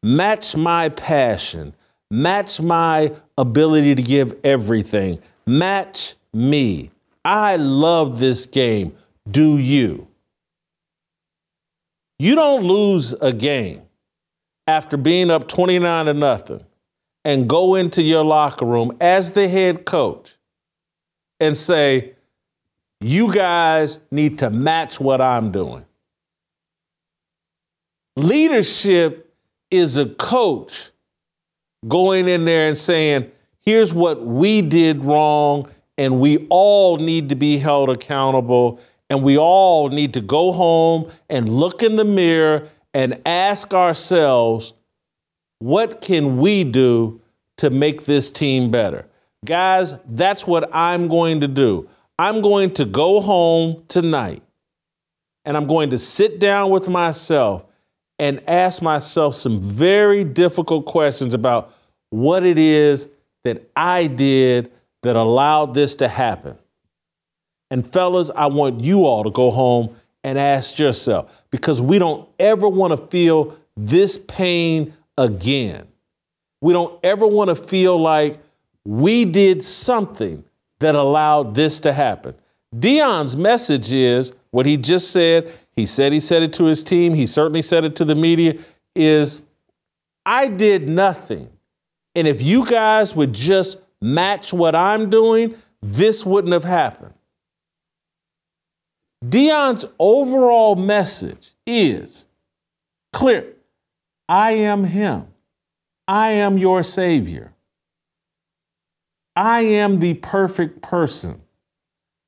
match 0.02 0.56
my 0.56 0.88
passion, 0.90 1.74
match 2.10 2.60
my 2.60 3.12
ability 3.36 3.94
to 3.94 4.02
give 4.02 4.38
everything, 4.44 5.20
match 5.46 6.14
me. 6.32 6.90
I 7.24 7.56
love 7.56 8.18
this 8.18 8.46
game. 8.46 8.94
Do 9.30 9.58
you? 9.58 10.08
You 12.18 12.34
don't 12.34 12.64
lose 12.64 13.12
a 13.14 13.32
game 13.32 13.82
after 14.66 14.96
being 14.96 15.30
up 15.30 15.48
29 15.48 16.06
to 16.06 16.14
nothing 16.14 16.64
and 17.24 17.48
go 17.48 17.74
into 17.74 18.02
your 18.02 18.24
locker 18.24 18.66
room 18.66 18.92
as 19.00 19.32
the 19.32 19.48
head 19.48 19.84
coach 19.84 20.36
and 21.40 21.56
say, 21.56 22.14
you 23.00 23.32
guys 23.32 23.98
need 24.10 24.38
to 24.38 24.50
match 24.50 25.00
what 25.00 25.20
I'm 25.20 25.50
doing. 25.50 25.84
Leadership 28.16 29.34
is 29.70 29.96
a 29.96 30.06
coach 30.06 30.90
going 31.86 32.28
in 32.28 32.44
there 32.44 32.68
and 32.68 32.76
saying, 32.76 33.30
here's 33.60 33.92
what 33.92 34.24
we 34.24 34.62
did 34.62 35.04
wrong, 35.04 35.68
and 35.98 36.20
we 36.20 36.46
all 36.48 36.96
need 36.96 37.28
to 37.28 37.34
be 37.34 37.58
held 37.58 37.90
accountable, 37.90 38.80
and 39.10 39.22
we 39.22 39.36
all 39.36 39.88
need 39.88 40.14
to 40.14 40.20
go 40.20 40.52
home 40.52 41.10
and 41.28 41.48
look 41.48 41.82
in 41.82 41.96
the 41.96 42.04
mirror 42.04 42.68
and 42.92 43.20
ask 43.26 43.74
ourselves, 43.74 44.72
what 45.58 46.00
can 46.00 46.38
we 46.38 46.64
do 46.64 47.20
to 47.56 47.70
make 47.70 48.04
this 48.04 48.30
team 48.30 48.70
better? 48.70 49.06
Guys, 49.44 49.94
that's 50.06 50.46
what 50.46 50.68
I'm 50.74 51.08
going 51.08 51.40
to 51.40 51.48
do. 51.48 51.88
I'm 52.18 52.40
going 52.40 52.70
to 52.74 52.84
go 52.84 53.20
home 53.20 53.84
tonight 53.88 54.42
and 55.44 55.56
I'm 55.56 55.66
going 55.66 55.90
to 55.90 55.98
sit 55.98 56.38
down 56.38 56.70
with 56.70 56.88
myself 56.88 57.66
and 58.18 58.42
ask 58.48 58.82
myself 58.82 59.34
some 59.34 59.60
very 59.60 60.24
difficult 60.24 60.86
questions 60.86 61.34
about 61.34 61.72
what 62.10 62.44
it 62.44 62.58
is 62.58 63.08
that 63.44 63.68
I 63.74 64.06
did 64.06 64.70
that 65.02 65.16
allowed 65.16 65.74
this 65.74 65.96
to 65.96 66.08
happen. 66.08 66.56
And 67.70 67.86
fellas, 67.86 68.30
I 68.34 68.46
want 68.46 68.80
you 68.80 69.04
all 69.04 69.24
to 69.24 69.30
go 69.30 69.50
home 69.50 69.94
and 70.22 70.38
ask 70.38 70.78
yourself 70.78 71.44
because 71.50 71.82
we 71.82 71.98
don't 71.98 72.28
ever 72.38 72.68
want 72.68 72.92
to 72.92 72.96
feel 72.96 73.56
this 73.76 74.16
pain 74.16 74.94
again. 75.18 75.86
We 76.60 76.72
don't 76.72 76.98
ever 77.04 77.26
want 77.26 77.48
to 77.48 77.54
feel 77.54 77.98
like 77.98 78.38
we 78.84 79.24
did 79.24 79.62
something 79.62 80.44
that 80.80 80.94
allowed 80.94 81.54
this 81.54 81.80
to 81.80 81.92
happen. 81.92 82.34
Deion's 82.74 83.36
message 83.36 83.92
is 83.92 84.32
what 84.54 84.66
he 84.66 84.76
just 84.76 85.10
said. 85.10 85.52
He 85.74 85.84
said 85.84 86.12
he 86.12 86.20
said 86.20 86.44
it 86.44 86.52
to 86.52 86.66
his 86.66 86.84
team. 86.84 87.12
He 87.14 87.26
certainly 87.26 87.60
said 87.60 87.84
it 87.84 87.96
to 87.96 88.04
the 88.04 88.14
media 88.14 88.54
is 88.94 89.42
I 90.24 90.46
did 90.46 90.88
nothing. 90.88 91.50
And 92.14 92.28
if 92.28 92.40
you 92.40 92.64
guys 92.64 93.16
would 93.16 93.32
just 93.32 93.80
match 94.00 94.52
what 94.52 94.76
I'm 94.76 95.10
doing, 95.10 95.56
this 95.82 96.24
wouldn't 96.24 96.52
have 96.52 96.62
happened. 96.62 97.14
Deion's 99.24 99.86
overall 99.98 100.76
message 100.76 101.50
is 101.66 102.24
clear 103.12 103.56
I 104.28 104.52
am 104.52 104.84
him, 104.84 105.26
I 106.06 106.30
am 106.30 106.58
your 106.58 106.84
Savior. 106.84 107.52
I 109.34 109.62
am 109.62 109.98
the 109.98 110.14
perfect 110.14 110.80
person. 110.80 111.40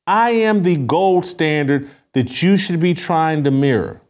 I 0.09 0.31
am 0.31 0.65
the 0.65 0.77
gold 0.77 1.25
standard 1.25 1.89
that 2.17 2.43
you 2.43 2.57
should 2.57 2.81
be 2.81 2.95
trying 2.95 3.45
to 3.45 3.51
mirror. 3.51 4.01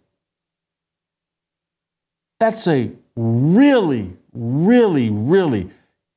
That's 2.39 2.69
a 2.69 2.93
really, 3.17 4.17
really, 4.33 5.11
really 5.11 5.71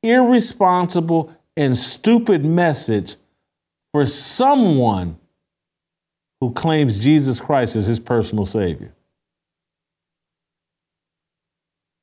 irresponsible 0.04 1.36
and 1.58 1.76
stupid 1.76 2.46
message 2.46 3.16
for 3.92 4.06
someone 4.06 5.18
who 6.40 6.54
claims 6.54 7.00
Jesus 7.00 7.40
Christ 7.40 7.76
as 7.76 7.88
his 7.88 8.00
personal 8.00 8.46
Savior, 8.46 8.94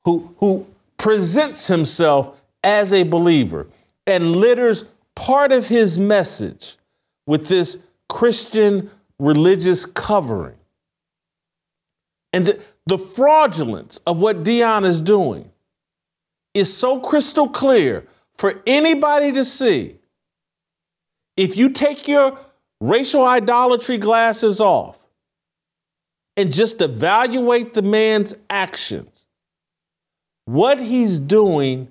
who, 0.05 0.35
who 0.39 0.67
presents 0.97 1.69
himself 1.69 2.41
as 2.65 2.93
a 2.93 3.05
believer 3.05 3.69
and 4.05 4.35
litters 4.35 4.85
part 5.15 5.53
of 5.53 5.69
his 5.69 5.97
message 5.97 6.77
with 7.25 7.47
this 7.47 7.79
Christian 8.09 8.91
religious 9.19 9.85
covering. 9.85 10.57
And 12.33 12.47
the, 12.47 12.63
the 12.87 12.99
fraudulence 12.99 14.01
of 14.07 14.21
what 14.21 14.43
Deion 14.43 14.85
is 14.85 15.01
doing 15.01 15.51
is 16.55 16.75
so 16.75 17.01
crystal 17.01 17.49
clear 17.49 18.07
for 18.37 18.63
anybody 18.67 19.33
to 19.33 19.45
see. 19.45 19.97
If 21.37 21.57
you 21.57 21.71
take 21.71 22.09
your 22.09 22.39
racial 22.81 23.25
idolatry 23.25 23.99
glasses 23.99 24.61
off 24.61 25.07
and 26.37 26.53
just 26.53 26.81
evaluate 26.81 27.75
the 27.75 27.83
man's 27.83 28.35
actions, 28.51 29.27
what 30.47 30.81
he's 30.81 31.19
doing 31.19 31.89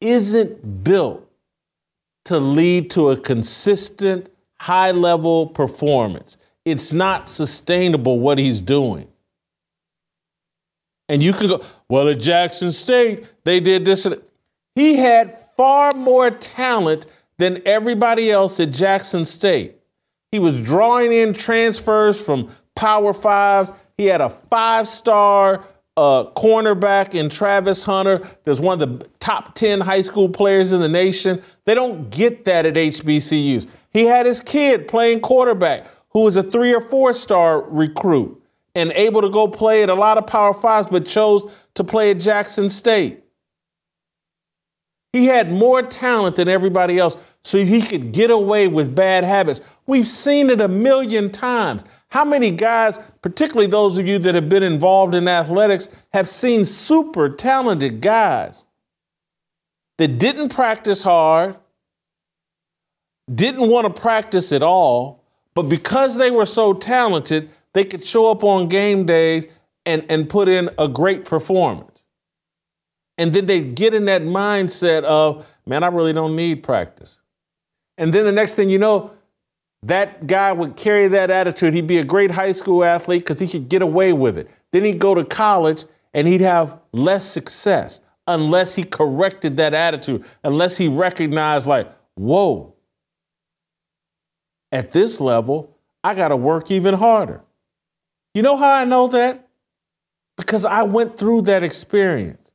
isn't 0.00 0.84
built 0.84 1.28
to 2.24 2.38
lead 2.38 2.90
to 2.90 3.10
a 3.10 3.16
consistent, 3.16 4.28
high 4.58 4.90
level 4.90 5.46
performance. 5.46 6.36
It's 6.64 6.92
not 6.92 7.28
sustainable 7.28 8.20
what 8.20 8.38
he's 8.38 8.60
doing. 8.60 9.08
And 11.08 11.22
you 11.22 11.32
can 11.32 11.48
go, 11.48 11.64
well, 11.88 12.08
at 12.08 12.20
Jackson 12.20 12.72
State, 12.72 13.26
they 13.44 13.60
did 13.60 13.84
this. 13.84 14.06
He 14.74 14.96
had 14.96 15.30
far 15.30 15.92
more 15.92 16.30
talent 16.30 17.06
than 17.38 17.60
everybody 17.66 18.30
else 18.30 18.60
at 18.60 18.70
Jackson 18.70 19.24
State. 19.24 19.76
He 20.30 20.38
was 20.38 20.62
drawing 20.62 21.12
in 21.12 21.34
transfers 21.34 22.22
from 22.22 22.50
Power 22.74 23.12
Fives. 23.12 23.72
He 23.98 24.06
had 24.06 24.20
a 24.20 24.30
five 24.30 24.88
star 24.88 25.64
uh, 25.96 26.24
cornerback 26.34 27.14
in 27.14 27.28
Travis 27.28 27.84
Hunter 27.84 28.26
that's 28.44 28.60
one 28.60 28.80
of 28.80 28.98
the 28.98 29.06
top 29.18 29.54
10 29.54 29.80
high 29.80 30.00
school 30.00 30.28
players 30.28 30.72
in 30.72 30.80
the 30.80 30.88
nation. 30.88 31.42
They 31.66 31.74
don't 31.74 32.10
get 32.10 32.46
that 32.46 32.64
at 32.64 32.74
HBCUs. 32.74 33.66
He 33.92 34.04
had 34.04 34.24
his 34.24 34.42
kid 34.42 34.88
playing 34.88 35.20
quarterback 35.20 35.86
who 36.12 36.22
was 36.22 36.36
a 36.36 36.42
three 36.42 36.74
or 36.74 36.80
four 36.80 37.12
star 37.12 37.62
recruit 37.62 38.42
and 38.74 38.92
able 38.92 39.20
to 39.22 39.30
go 39.30 39.48
play 39.48 39.82
at 39.82 39.88
a 39.88 39.94
lot 39.94 40.18
of 40.18 40.26
Power 40.26 40.54
Fives, 40.54 40.86
but 40.86 41.06
chose 41.06 41.46
to 41.74 41.84
play 41.84 42.10
at 42.10 42.20
Jackson 42.20 42.70
State. 42.70 43.22
He 45.12 45.26
had 45.26 45.52
more 45.52 45.82
talent 45.82 46.36
than 46.36 46.48
everybody 46.48 46.98
else, 46.98 47.18
so 47.44 47.58
he 47.58 47.82
could 47.82 48.12
get 48.12 48.30
away 48.30 48.66
with 48.66 48.94
bad 48.94 49.24
habits. 49.24 49.60
We've 49.86 50.08
seen 50.08 50.48
it 50.48 50.60
a 50.60 50.68
million 50.68 51.30
times. 51.30 51.84
How 52.08 52.24
many 52.24 52.50
guys, 52.50 52.98
particularly 53.20 53.66
those 53.66 53.98
of 53.98 54.06
you 54.06 54.18
that 54.20 54.34
have 54.34 54.48
been 54.48 54.62
involved 54.62 55.14
in 55.14 55.28
athletics, 55.28 55.88
have 56.12 56.28
seen 56.28 56.64
super 56.64 57.28
talented 57.28 58.00
guys 58.00 58.64
that 59.98 60.18
didn't 60.18 60.48
practice 60.48 61.02
hard, 61.02 61.56
didn't 63.32 63.70
want 63.70 63.94
to 63.94 64.00
practice 64.00 64.52
at 64.52 64.62
all, 64.62 65.21
but 65.54 65.64
because 65.64 66.16
they 66.16 66.30
were 66.30 66.46
so 66.46 66.72
talented, 66.72 67.50
they 67.74 67.84
could 67.84 68.04
show 68.04 68.30
up 68.30 68.44
on 68.44 68.68
game 68.68 69.06
days 69.06 69.46
and, 69.86 70.04
and 70.08 70.28
put 70.28 70.48
in 70.48 70.70
a 70.78 70.88
great 70.88 71.24
performance. 71.24 72.04
And 73.18 73.32
then 73.32 73.46
they'd 73.46 73.74
get 73.74 73.94
in 73.94 74.06
that 74.06 74.22
mindset 74.22 75.04
of, 75.04 75.46
man, 75.66 75.82
I 75.82 75.88
really 75.88 76.12
don't 76.12 76.34
need 76.34 76.62
practice. 76.62 77.20
And 77.98 78.12
then 78.12 78.24
the 78.24 78.32
next 78.32 78.54
thing 78.54 78.70
you 78.70 78.78
know, 78.78 79.12
that 79.82 80.26
guy 80.26 80.52
would 80.52 80.76
carry 80.76 81.08
that 81.08 81.30
attitude. 81.30 81.74
He'd 81.74 81.86
be 81.86 81.98
a 81.98 82.04
great 82.04 82.30
high 82.30 82.52
school 82.52 82.84
athlete 82.84 83.22
because 83.22 83.40
he 83.40 83.48
could 83.48 83.68
get 83.68 83.82
away 83.82 84.12
with 84.12 84.38
it. 84.38 84.48
Then 84.72 84.84
he'd 84.84 84.98
go 84.98 85.14
to 85.14 85.24
college 85.24 85.84
and 86.14 86.26
he'd 86.26 86.40
have 86.40 86.80
less 86.92 87.24
success 87.24 88.00
unless 88.26 88.74
he 88.76 88.84
corrected 88.84 89.56
that 89.56 89.74
attitude, 89.74 90.24
unless 90.44 90.78
he 90.78 90.88
recognized, 90.88 91.66
like, 91.66 91.90
whoa, 92.14 92.71
at 94.72 94.92
this 94.92 95.20
level, 95.20 95.76
I 96.02 96.14
got 96.14 96.28
to 96.28 96.36
work 96.36 96.70
even 96.70 96.94
harder. 96.94 97.42
You 98.34 98.42
know 98.42 98.56
how 98.56 98.72
I 98.72 98.84
know 98.84 99.06
that? 99.08 99.48
Because 100.36 100.64
I 100.64 100.82
went 100.82 101.18
through 101.18 101.42
that 101.42 101.62
experience. 101.62 102.52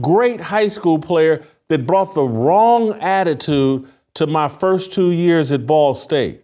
Great 0.00 0.40
high 0.40 0.68
school 0.68 0.98
player 0.98 1.42
that 1.68 1.86
brought 1.86 2.14
the 2.14 2.24
wrong 2.24 2.92
attitude 3.00 3.88
to 4.14 4.26
my 4.26 4.48
first 4.48 4.92
two 4.92 5.10
years 5.10 5.50
at 5.50 5.66
Ball 5.66 5.94
State. 5.94 6.42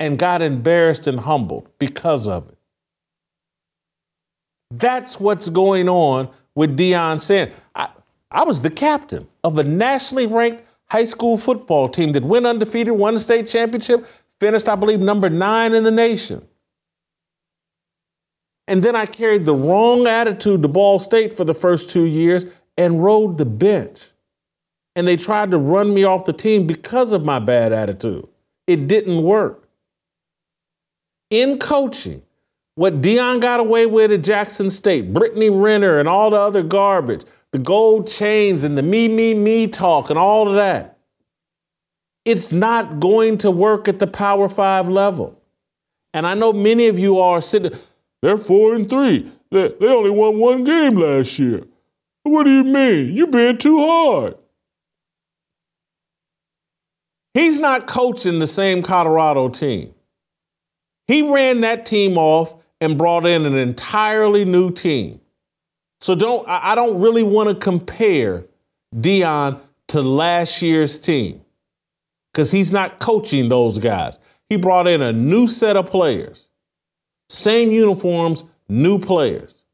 and 0.00 0.18
got 0.18 0.40
embarrassed 0.40 1.06
and 1.06 1.20
humbled 1.20 1.68
because 1.78 2.26
of 2.26 2.48
it. 2.48 2.56
That's 4.70 5.20
what's 5.20 5.50
going 5.50 5.88
on 5.88 6.30
with 6.54 6.76
Deion 6.76 7.20
Sanders. 7.20 7.54
I, 7.74 7.90
I 8.30 8.44
was 8.44 8.62
the 8.62 8.70
captain 8.70 9.28
of 9.44 9.58
a 9.58 9.62
nationally 9.62 10.26
ranked 10.26 10.64
high 10.86 11.04
school 11.04 11.36
football 11.36 11.88
team 11.88 12.12
that 12.12 12.24
went 12.24 12.46
undefeated, 12.46 12.94
won 12.94 13.14
the 13.14 13.20
state 13.20 13.46
championship, 13.46 14.06
finished, 14.40 14.68
I 14.68 14.74
believe, 14.74 15.00
number 15.00 15.30
nine 15.30 15.74
in 15.74 15.84
the 15.84 15.90
nation. 15.90 16.46
And 18.66 18.82
then 18.82 18.96
I 18.96 19.04
carried 19.04 19.44
the 19.46 19.54
wrong 19.54 20.06
attitude 20.06 20.62
to 20.62 20.68
Ball 20.68 20.98
State 20.98 21.32
for 21.32 21.44
the 21.44 21.54
first 21.54 21.90
two 21.90 22.04
years 22.04 22.46
and 22.76 23.02
rode 23.02 23.36
the 23.36 23.44
bench. 23.44 24.08
And 24.96 25.06
they 25.06 25.16
tried 25.16 25.50
to 25.50 25.58
run 25.58 25.92
me 25.92 26.04
off 26.04 26.24
the 26.24 26.32
team 26.32 26.66
because 26.66 27.12
of 27.12 27.24
my 27.24 27.40
bad 27.40 27.72
attitude. 27.72 28.28
It 28.66 28.86
didn't 28.86 29.22
work. 29.22 29.68
In 31.30 31.58
coaching, 31.58 32.22
what 32.76 33.00
Deion 33.00 33.40
got 33.40 33.60
away 33.60 33.86
with 33.86 34.12
at 34.12 34.22
Jackson 34.22 34.70
State, 34.70 35.12
Brittany 35.12 35.50
Renner 35.50 35.98
and 35.98 36.08
all 36.08 36.30
the 36.30 36.36
other 36.36 36.62
garbage, 36.62 37.24
the 37.50 37.58
gold 37.58 38.06
chains 38.06 38.62
and 38.62 38.78
the 38.78 38.82
me, 38.82 39.08
me, 39.08 39.34
me 39.34 39.66
talk 39.66 40.10
and 40.10 40.18
all 40.18 40.48
of 40.48 40.54
that. 40.54 40.99
It's 42.30 42.52
not 42.52 43.00
going 43.00 43.38
to 43.38 43.50
work 43.50 43.88
at 43.88 43.98
the 43.98 44.06
Power 44.06 44.48
Five 44.48 44.88
level. 44.88 45.36
And 46.14 46.28
I 46.28 46.34
know 46.34 46.52
many 46.52 46.86
of 46.86 46.96
you 46.96 47.18
are 47.18 47.40
sitting, 47.40 47.76
they're 48.22 48.38
four 48.38 48.76
and 48.76 48.88
three. 48.88 49.28
They, 49.50 49.74
they 49.80 49.88
only 49.88 50.10
won 50.10 50.38
one 50.38 50.62
game 50.62 50.94
last 50.94 51.40
year. 51.40 51.64
What 52.22 52.44
do 52.44 52.52
you 52.52 52.62
mean? 52.62 53.14
You're 53.14 53.26
being 53.26 53.58
too 53.58 53.78
hard. 53.78 54.36
He's 57.34 57.58
not 57.58 57.88
coaching 57.88 58.38
the 58.38 58.46
same 58.46 58.80
Colorado 58.80 59.48
team. 59.48 59.92
He 61.08 61.22
ran 61.22 61.62
that 61.62 61.84
team 61.84 62.16
off 62.16 62.54
and 62.80 62.96
brought 62.96 63.26
in 63.26 63.44
an 63.44 63.56
entirely 63.56 64.44
new 64.44 64.70
team. 64.70 65.20
So 66.00 66.14
don't 66.14 66.48
I 66.48 66.76
don't 66.76 67.00
really 67.00 67.24
want 67.24 67.48
to 67.48 67.56
compare 67.56 68.44
Deion 68.94 69.60
to 69.88 70.00
last 70.00 70.62
year's 70.62 70.96
team 70.96 71.40
because 72.32 72.50
he's 72.50 72.72
not 72.72 72.98
coaching 72.98 73.48
those 73.48 73.78
guys. 73.78 74.18
He 74.48 74.56
brought 74.56 74.88
in 74.88 75.02
a 75.02 75.12
new 75.12 75.46
set 75.46 75.76
of 75.76 75.90
players. 75.90 76.50
Same 77.28 77.70
uniforms, 77.70 78.44
new 78.68 78.98
players. 78.98 79.64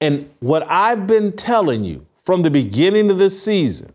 And 0.00 0.28
what 0.40 0.68
I've 0.68 1.06
been 1.06 1.30
telling 1.32 1.84
you 1.84 2.06
from 2.16 2.42
the 2.42 2.50
beginning 2.50 3.08
of 3.10 3.18
this 3.18 3.40
season, 3.40 3.92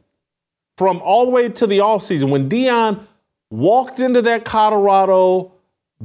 from 0.77 1.01
all 1.01 1.25
the 1.25 1.31
way 1.31 1.49
to 1.49 1.67
the 1.67 1.79
offseason, 1.79 2.29
when 2.29 2.47
Deion 2.47 3.05
walked 3.49 3.99
into 3.99 4.21
that 4.21 4.45
Colorado 4.45 5.51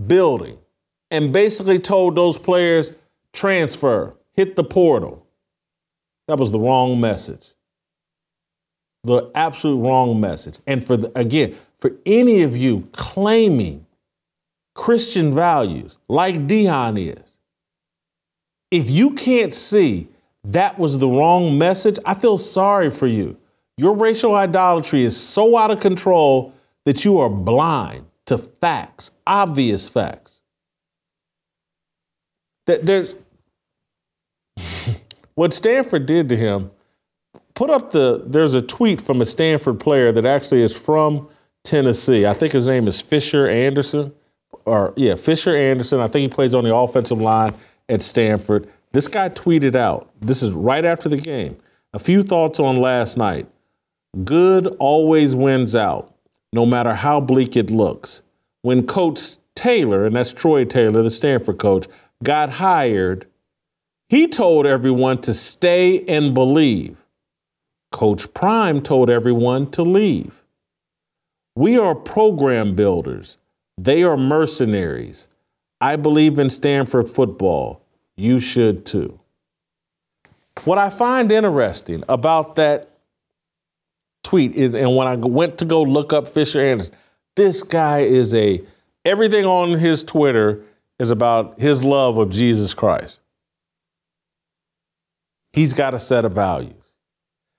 building 0.07 0.59
and 1.13 1.33
basically 1.33 1.79
told 1.79 2.17
those 2.17 2.37
players, 2.37 2.93
transfer, 3.33 4.15
hit 4.35 4.57
the 4.57 4.65
portal, 4.65 5.22
that 6.29 6.39
was 6.39 6.51
the 6.51 6.59
wrong 6.59 7.01
message. 7.01 7.49
The 9.05 9.31
absolute 9.35 9.79
wrong 9.79 10.21
message. 10.21 10.59
And 10.67 10.87
for 10.87 10.97
the, 10.97 11.19
again, 11.19 11.57
for 11.81 11.93
any 12.07 12.43
of 12.43 12.57
you 12.57 12.89
claiming 12.93 13.87
Christian 14.75 15.35
values 15.35 15.99
like 16.09 16.47
Deion 16.47 16.99
is, 16.99 17.37
if 18.71 18.89
you 18.89 19.11
can't 19.15 19.53
see 19.53 20.09
that 20.45 20.79
was 20.79 20.99
the 20.99 21.09
wrong 21.09 21.59
message, 21.59 21.99
I 22.05 22.15
feel 22.15 22.39
sorry 22.39 22.91
for 22.91 23.07
you. 23.07 23.37
Your 23.77 23.95
racial 23.95 24.35
idolatry 24.35 25.03
is 25.03 25.17
so 25.17 25.57
out 25.57 25.71
of 25.71 25.81
control 25.81 26.53
that 26.85 27.05
you 27.05 27.19
are 27.19 27.29
blind 27.31 28.07
to 28.27 28.39
facts, 28.39 29.11
obvious 29.27 29.89
facts. 29.89 30.43
That 32.67 32.87
there's 32.87 33.17
what 35.35 35.53
Stanford 35.55 36.07
did 36.07 36.29
to 36.29 36.37
him. 36.37 36.71
Put 37.55 37.71
up 37.71 37.91
the 37.93 38.23
there's 38.27 38.55
a 38.55 38.63
tweet 38.63 39.01
from 39.01 39.21
a 39.21 39.27
Stanford 39.27 39.79
player 39.79 40.11
that 40.13 40.25
actually 40.25 40.63
is 40.63 40.75
from 40.75 41.29
Tennessee. 41.65 42.27
I 42.27 42.33
think 42.33 42.53
his 42.53 42.67
name 42.67 42.89
is 42.89 43.01
Fisher 43.01 43.47
Anderson, 43.47 44.13
or 44.65 44.95
yeah, 44.97 45.15
Fisher 45.15 45.55
Anderson. 45.55 46.01
I 46.01 46.09
think 46.09 46.23
he 46.23 46.29
plays 46.29 46.55
on 46.55 46.65
the 46.65 46.75
offensive 46.75 47.21
line 47.21 47.55
at 47.89 48.03
Stanford. 48.03 48.69
This 48.93 49.09
guy 49.09 49.29
tweeted 49.29 49.75
out, 49.75 50.11
this 50.21 50.43
is 50.43 50.53
right 50.53 50.85
after 50.85 51.09
the 51.09 51.17
game, 51.17 51.57
a 51.93 51.99
few 51.99 52.23
thoughts 52.23 52.61
on 52.61 52.79
last 52.79 53.17
night. 53.17 53.47
Good 54.25 54.67
always 54.79 55.35
wins 55.35 55.75
out, 55.75 56.15
no 56.53 56.67
matter 56.67 56.95
how 56.95 57.21
bleak 57.21 57.57
it 57.57 57.71
looks. 57.71 58.23
When 58.61 58.87
Coach 58.87 59.39
Taylor, 59.55 60.05
and 60.05 60.17
that's 60.17 60.33
Troy 60.33 60.65
Taylor, 60.65 61.03
the 61.03 61.11
Stanford 61.11 61.59
coach, 61.59 61.87
got 62.23 62.51
hired, 62.51 63.27
he 64.13 64.29
told 64.29 64.67
everyone 64.67 65.17
to 65.23 65.33
stay 65.33 66.05
and 66.05 66.35
believe. 66.35 67.03
Coach 67.91 68.35
Prime 68.35 68.83
told 68.83 69.09
everyone 69.09 69.71
to 69.71 69.83
leave. 69.83 70.43
We 71.57 71.79
are 71.79 71.95
program 71.95 72.75
builders. 72.75 73.39
They 73.79 74.03
are 74.03 74.19
mercenaries. 74.19 75.29
I 75.81 75.97
believe 75.97 76.39
in 76.39 76.51
Stanford 76.51 77.09
football. 77.09 77.81
You 78.15 78.39
should 78.39 78.85
too. 78.85 79.19
What 80.65 80.77
I 80.77 80.91
find 80.91 81.33
interesting 81.33 82.05
about 82.07 82.57
that 82.57 82.91
tweet 84.23 84.55
is, 84.55 84.75
and 84.75 84.95
when 84.95 85.09
I 85.09 85.17
went 85.17 85.57
to 85.61 85.65
go 85.65 85.83
look 85.83 86.13
up 86.13 86.29
Fisher 86.29 86.61
Anderson, 86.61 86.95
this 87.35 87.63
guy 87.63 88.01
is 88.01 88.35
a, 88.35 88.61
everything 89.07 89.47
on 89.47 89.71
his 89.79 90.05
Twitter 90.05 90.63
is 90.99 91.11
about 91.11 91.59
his 91.59 91.83
love 91.83 92.19
of 92.19 92.29
Jesus 92.29 92.75
Christ. 92.75 93.22
He's 95.53 95.75
got 95.75 95.95
a 95.95 95.99
set 95.99 96.25
of 96.25 96.35
values. 96.35 96.75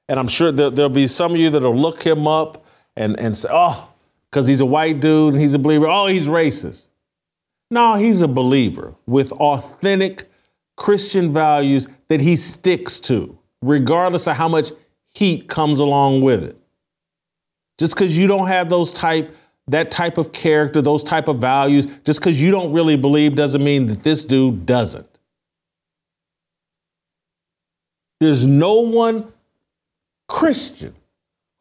And 0.10 0.20
I'm 0.20 0.28
sure 0.28 0.52
there'll 0.52 0.90
be 0.90 1.08
some 1.08 1.32
of 1.34 1.38
you 1.38 1.50
that'll 1.50 1.76
look 1.76 2.04
him 2.04 2.28
up 2.28 2.66
and, 2.96 3.20
and 3.20 3.36
say, 3.36 3.50
oh, 3.52 3.94
because 4.30 4.48
he's 4.48 4.62
a 4.62 4.66
white 4.66 5.00
dude 5.00 5.34
and 5.34 5.42
he's 5.42 5.54
a 5.54 5.60
believer, 5.60 5.88
oh, 5.88 6.08
he's 6.08 6.28
racist. 6.28 6.88
No, 7.72 7.96
he's 7.96 8.22
a 8.22 8.28
believer 8.28 8.94
with 9.08 9.32
authentic 9.34 10.30
Christian 10.76 11.32
values 11.34 11.88
that 12.08 12.22
he 12.22 12.36
sticks 12.36 13.00
to, 13.02 13.38
regardless 13.62 14.28
of 14.28 14.36
how 14.36 14.48
much 14.48 14.72
heat 15.14 15.48
comes 15.48 15.80
along 15.80 16.22
with 16.22 16.44
it. 16.44 16.58
Just 17.80 17.96
because 17.96 18.18
you 18.18 18.28
don't 18.28 18.48
have 18.48 18.70
those 18.70 18.92
type, 18.92 19.36
that 19.68 19.90
type 19.90 20.18
of 20.18 20.32
character, 20.32 20.82
those 20.82 21.04
type 21.04 21.28
of 21.28 21.40
values, 21.40 21.88
just 22.04 22.20
because 22.20 22.42
you 22.42 22.52
don't 22.52 22.74
really 22.74 22.98
believe 22.98 23.36
doesn't 23.36 23.64
mean 23.64 23.86
that 23.88 24.04
this 24.04 24.26
dude 24.26 24.66
doesn't. 24.66 25.13
There's 28.24 28.48
no 28.48 28.76
one 28.76 29.34
Christian 30.30 30.96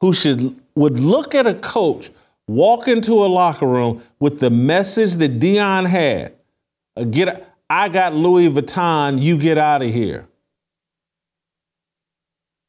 who 0.00 0.12
should 0.12 0.54
would 0.76 1.00
look 1.00 1.34
at 1.34 1.44
a 1.44 1.54
coach 1.54 2.10
walk 2.46 2.86
into 2.86 3.14
a 3.14 3.26
locker 3.26 3.66
room 3.66 4.00
with 4.20 4.38
the 4.38 4.48
message 4.48 5.14
that 5.14 5.40
Deion 5.40 5.88
had. 5.88 6.34
Uh, 6.96 7.02
get 7.02 7.52
I 7.68 7.88
got 7.88 8.14
Louis 8.14 8.48
Vuitton, 8.48 9.20
you 9.20 9.38
get 9.38 9.58
out 9.58 9.82
of 9.82 9.92
here. 9.92 10.28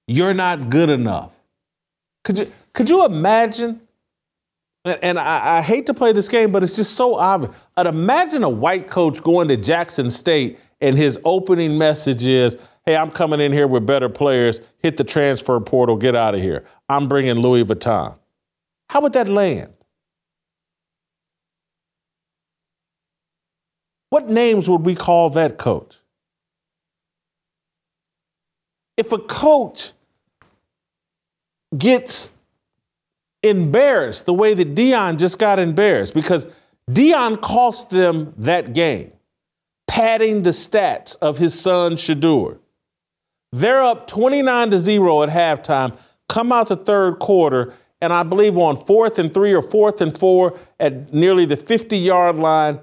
You're 0.07 0.33
not 0.33 0.71
good 0.71 0.89
enough. 0.89 1.31
Could 2.23 2.39
you 2.39 2.51
could 2.73 2.89
you 2.89 3.05
imagine? 3.05 3.79
And 4.85 5.19
I, 5.19 5.59
I 5.59 5.61
hate 5.61 5.85
to 5.85 5.93
play 5.93 6.13
this 6.13 6.27
game, 6.27 6.51
but 6.51 6.63
it's 6.63 6.75
just 6.75 6.95
so 6.95 7.13
obvious. 7.13 7.55
I'd 7.77 7.85
imagine 7.85 8.43
a 8.43 8.49
white 8.49 8.89
coach 8.89 9.21
going 9.21 9.49
to 9.49 9.55
Jackson 9.55 10.09
State 10.09 10.57
and 10.81 10.97
his 10.97 11.17
opening 11.23 11.77
message 11.77 12.25
is, 12.25 12.57
hey, 12.85 12.95
I'm 12.95 13.11
coming 13.11 13.39
in 13.39 13.51
here 13.51 13.67
with 13.67 13.85
better 13.85 14.09
players. 14.09 14.61
Hit 14.79 14.97
the 14.97 15.03
transfer 15.03 15.59
portal, 15.59 15.95
get 15.95 16.15
out 16.15 16.35
of 16.35 16.41
here. 16.41 16.65
I'm 16.89 17.07
bringing 17.07 17.35
Louis 17.35 17.63
Vuitton. 17.63 18.15
How 18.89 19.01
would 19.01 19.13
that 19.13 19.27
land? 19.27 19.73
What 24.09 24.29
names 24.29 24.69
would 24.69 24.85
we 24.85 24.93
call 24.93 25.31
that 25.31 25.57
coach? 25.57 25.97
If 28.95 29.11
a 29.11 29.17
coach 29.17 29.93
gets 31.75 32.29
embarrassed 33.41 34.25
the 34.25 34.33
way 34.33 34.53
that 34.53 34.75
Deion 34.75 35.17
just 35.17 35.39
got 35.39 35.59
embarrassed 35.59 36.13
because 36.13 36.47
Deion 36.89 37.41
cost 37.41 37.89
them 37.89 38.33
that 38.37 38.73
game, 38.73 39.11
padding 39.87 40.43
the 40.43 40.51
stats 40.51 41.17
of 41.21 41.37
his 41.37 41.59
son 41.59 41.93
Shedeur. 41.93 42.59
They're 43.53 43.83
up 43.83 44.07
29 44.07 44.71
to 44.71 44.79
0 44.79 45.21
at 45.21 45.29
halftime, 45.29 45.95
come 46.27 46.51
out 46.51 46.69
the 46.69 46.75
third 46.75 47.19
quarter, 47.19 47.71
and 48.01 48.11
I 48.11 48.23
believe 48.23 48.57
on 48.57 48.75
fourth 48.75 49.19
and 49.19 49.31
three 49.31 49.53
or 49.53 49.61
fourth 49.61 50.01
and 50.01 50.17
four 50.17 50.57
at 50.79 51.13
nearly 51.13 51.45
the 51.45 51.55
50 51.55 51.95
yard 51.95 52.37
line 52.37 52.79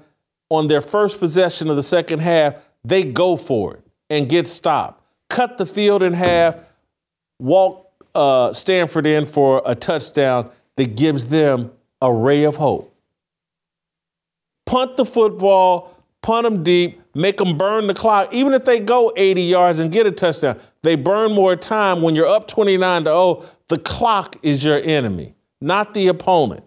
on 0.47 0.69
their 0.69 0.79
first 0.79 1.19
possession 1.19 1.69
of 1.69 1.75
the 1.75 1.83
second 1.83 2.19
half, 2.19 2.65
they 2.85 3.03
go 3.03 3.35
for 3.35 3.73
it 3.73 3.83
and 4.09 4.29
get 4.29 4.47
stopped. 4.47 5.03
Cut 5.29 5.57
the 5.57 5.65
field 5.65 6.01
in 6.03 6.13
half, 6.13 6.55
walk 7.37 7.91
uh, 8.15 8.53
Stanford 8.53 9.05
in 9.05 9.25
for 9.25 9.61
a 9.65 9.75
touchdown 9.75 10.51
that 10.77 10.95
gives 10.95 11.27
them 11.27 11.71
a 12.01 12.13
ray 12.13 12.45
of 12.45 12.55
hope. 12.55 12.95
Punt 14.65 14.95
the 14.95 15.05
football, 15.05 15.97
punt 16.21 16.45
them 16.45 16.63
deep, 16.63 17.00
make 17.13 17.37
them 17.37 17.57
burn 17.57 17.87
the 17.87 17.93
clock. 17.93 18.33
Even 18.33 18.53
if 18.53 18.65
they 18.65 18.79
go 18.79 19.11
80 19.15 19.41
yards 19.41 19.79
and 19.79 19.91
get 19.91 20.05
a 20.05 20.11
touchdown, 20.11 20.59
they 20.83 20.95
burn 20.95 21.33
more 21.33 21.55
time. 21.55 22.01
When 22.01 22.15
you're 22.15 22.27
up 22.27 22.47
29 22.47 23.03
to 23.03 23.09
0, 23.09 23.45
the 23.67 23.77
clock 23.77 24.35
is 24.43 24.63
your 24.63 24.79
enemy, 24.79 25.35
not 25.59 25.93
the 25.93 26.07
opponent. 26.07 26.63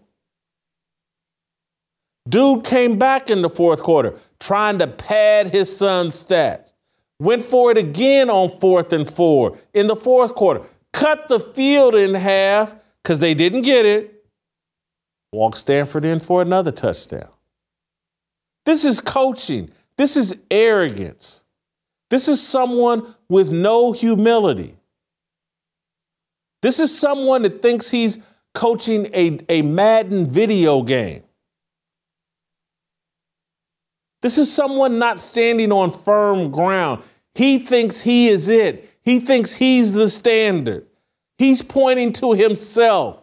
Dude 2.28 2.64
came 2.64 2.98
back 2.98 3.28
in 3.28 3.42
the 3.42 3.50
fourth 3.50 3.82
quarter 3.82 4.18
trying 4.40 4.78
to 4.78 4.86
pad 4.86 5.48
his 5.48 5.74
son's 5.74 6.22
stats. 6.22 6.72
Went 7.18 7.42
for 7.42 7.70
it 7.70 7.78
again 7.78 8.28
on 8.28 8.58
fourth 8.60 8.92
and 8.92 9.08
four 9.08 9.58
in 9.72 9.86
the 9.86 9.96
fourth 9.96 10.34
quarter. 10.34 10.62
Cut 10.92 11.28
the 11.28 11.38
field 11.38 11.94
in 11.94 12.14
half 12.14 12.74
because 13.02 13.20
they 13.20 13.34
didn't 13.34 13.62
get 13.62 13.84
it. 13.84 14.24
Walk 15.32 15.56
Stanford 15.56 16.04
in 16.04 16.20
for 16.20 16.42
another 16.42 16.70
touchdown. 16.70 17.28
This 18.64 18.84
is 18.84 19.00
coaching. 19.00 19.70
This 19.96 20.16
is 20.16 20.40
arrogance. 20.50 21.44
This 22.10 22.28
is 22.28 22.42
someone 22.46 23.14
with 23.28 23.52
no 23.52 23.92
humility. 23.92 24.76
This 26.62 26.80
is 26.80 26.96
someone 26.96 27.42
that 27.42 27.60
thinks 27.60 27.90
he's 27.90 28.18
coaching 28.54 29.06
a, 29.14 29.38
a 29.48 29.62
Madden 29.62 30.26
video 30.28 30.82
game. 30.82 31.22
This 34.22 34.38
is 34.38 34.50
someone 34.50 34.98
not 34.98 35.20
standing 35.20 35.70
on 35.70 35.90
firm 35.90 36.50
ground. 36.50 37.02
He 37.34 37.58
thinks 37.58 38.00
he 38.00 38.28
is 38.28 38.48
it. 38.48 38.90
He 39.02 39.20
thinks 39.20 39.54
he's 39.54 39.92
the 39.92 40.08
standard. 40.08 40.86
He's 41.36 41.60
pointing 41.60 42.12
to 42.14 42.32
himself. 42.32 43.22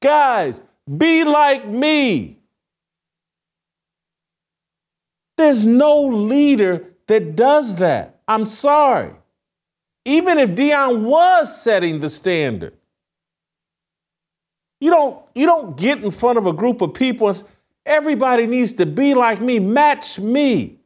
Guys, 0.00 0.62
be 0.96 1.24
like 1.24 1.66
me. 1.66 2.35
There's 5.36 5.66
no 5.66 6.02
leader 6.02 6.84
that 7.06 7.36
does 7.36 7.76
that. 7.76 8.20
I'm 8.26 8.46
sorry. 8.46 9.12
Even 10.04 10.38
if 10.38 10.50
Deion 10.50 11.02
was 11.02 11.62
setting 11.62 12.00
the 12.00 12.08
standard, 12.08 12.74
you 14.80 14.90
don't, 14.90 15.20
you 15.34 15.46
don't 15.46 15.76
get 15.76 16.02
in 16.02 16.10
front 16.10 16.38
of 16.38 16.46
a 16.46 16.52
group 16.52 16.80
of 16.80 16.94
people 16.94 17.28
and 17.28 17.36
say, 17.36 17.46
Everybody 17.84 18.48
needs 18.48 18.72
to 18.74 18.86
be 18.86 19.14
like 19.14 19.40
me, 19.40 19.60
match 19.60 20.18
me. 20.18 20.80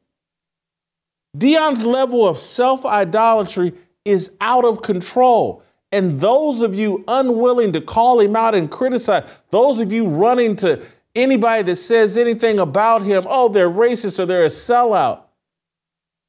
Deion's 1.36 1.84
level 1.84 2.28
of 2.28 2.38
self 2.38 2.84
idolatry 2.84 3.72
is 4.04 4.36
out 4.40 4.66
of 4.66 4.82
control. 4.82 5.62
And 5.92 6.20
those 6.20 6.62
of 6.62 6.74
you 6.74 7.02
unwilling 7.08 7.72
to 7.72 7.80
call 7.80 8.20
him 8.20 8.36
out 8.36 8.54
and 8.54 8.70
criticize, 8.70 9.40
those 9.50 9.80
of 9.80 9.90
you 9.90 10.06
running 10.06 10.56
to 10.56 10.84
anybody 11.14 11.62
that 11.62 11.76
says 11.76 12.16
anything 12.16 12.58
about 12.58 13.02
him, 13.02 13.24
oh, 13.28 13.48
they're 13.48 13.70
racist 13.70 14.18
or 14.18 14.26
they're 14.26 14.44
a 14.44 14.46
sellout, 14.46 15.22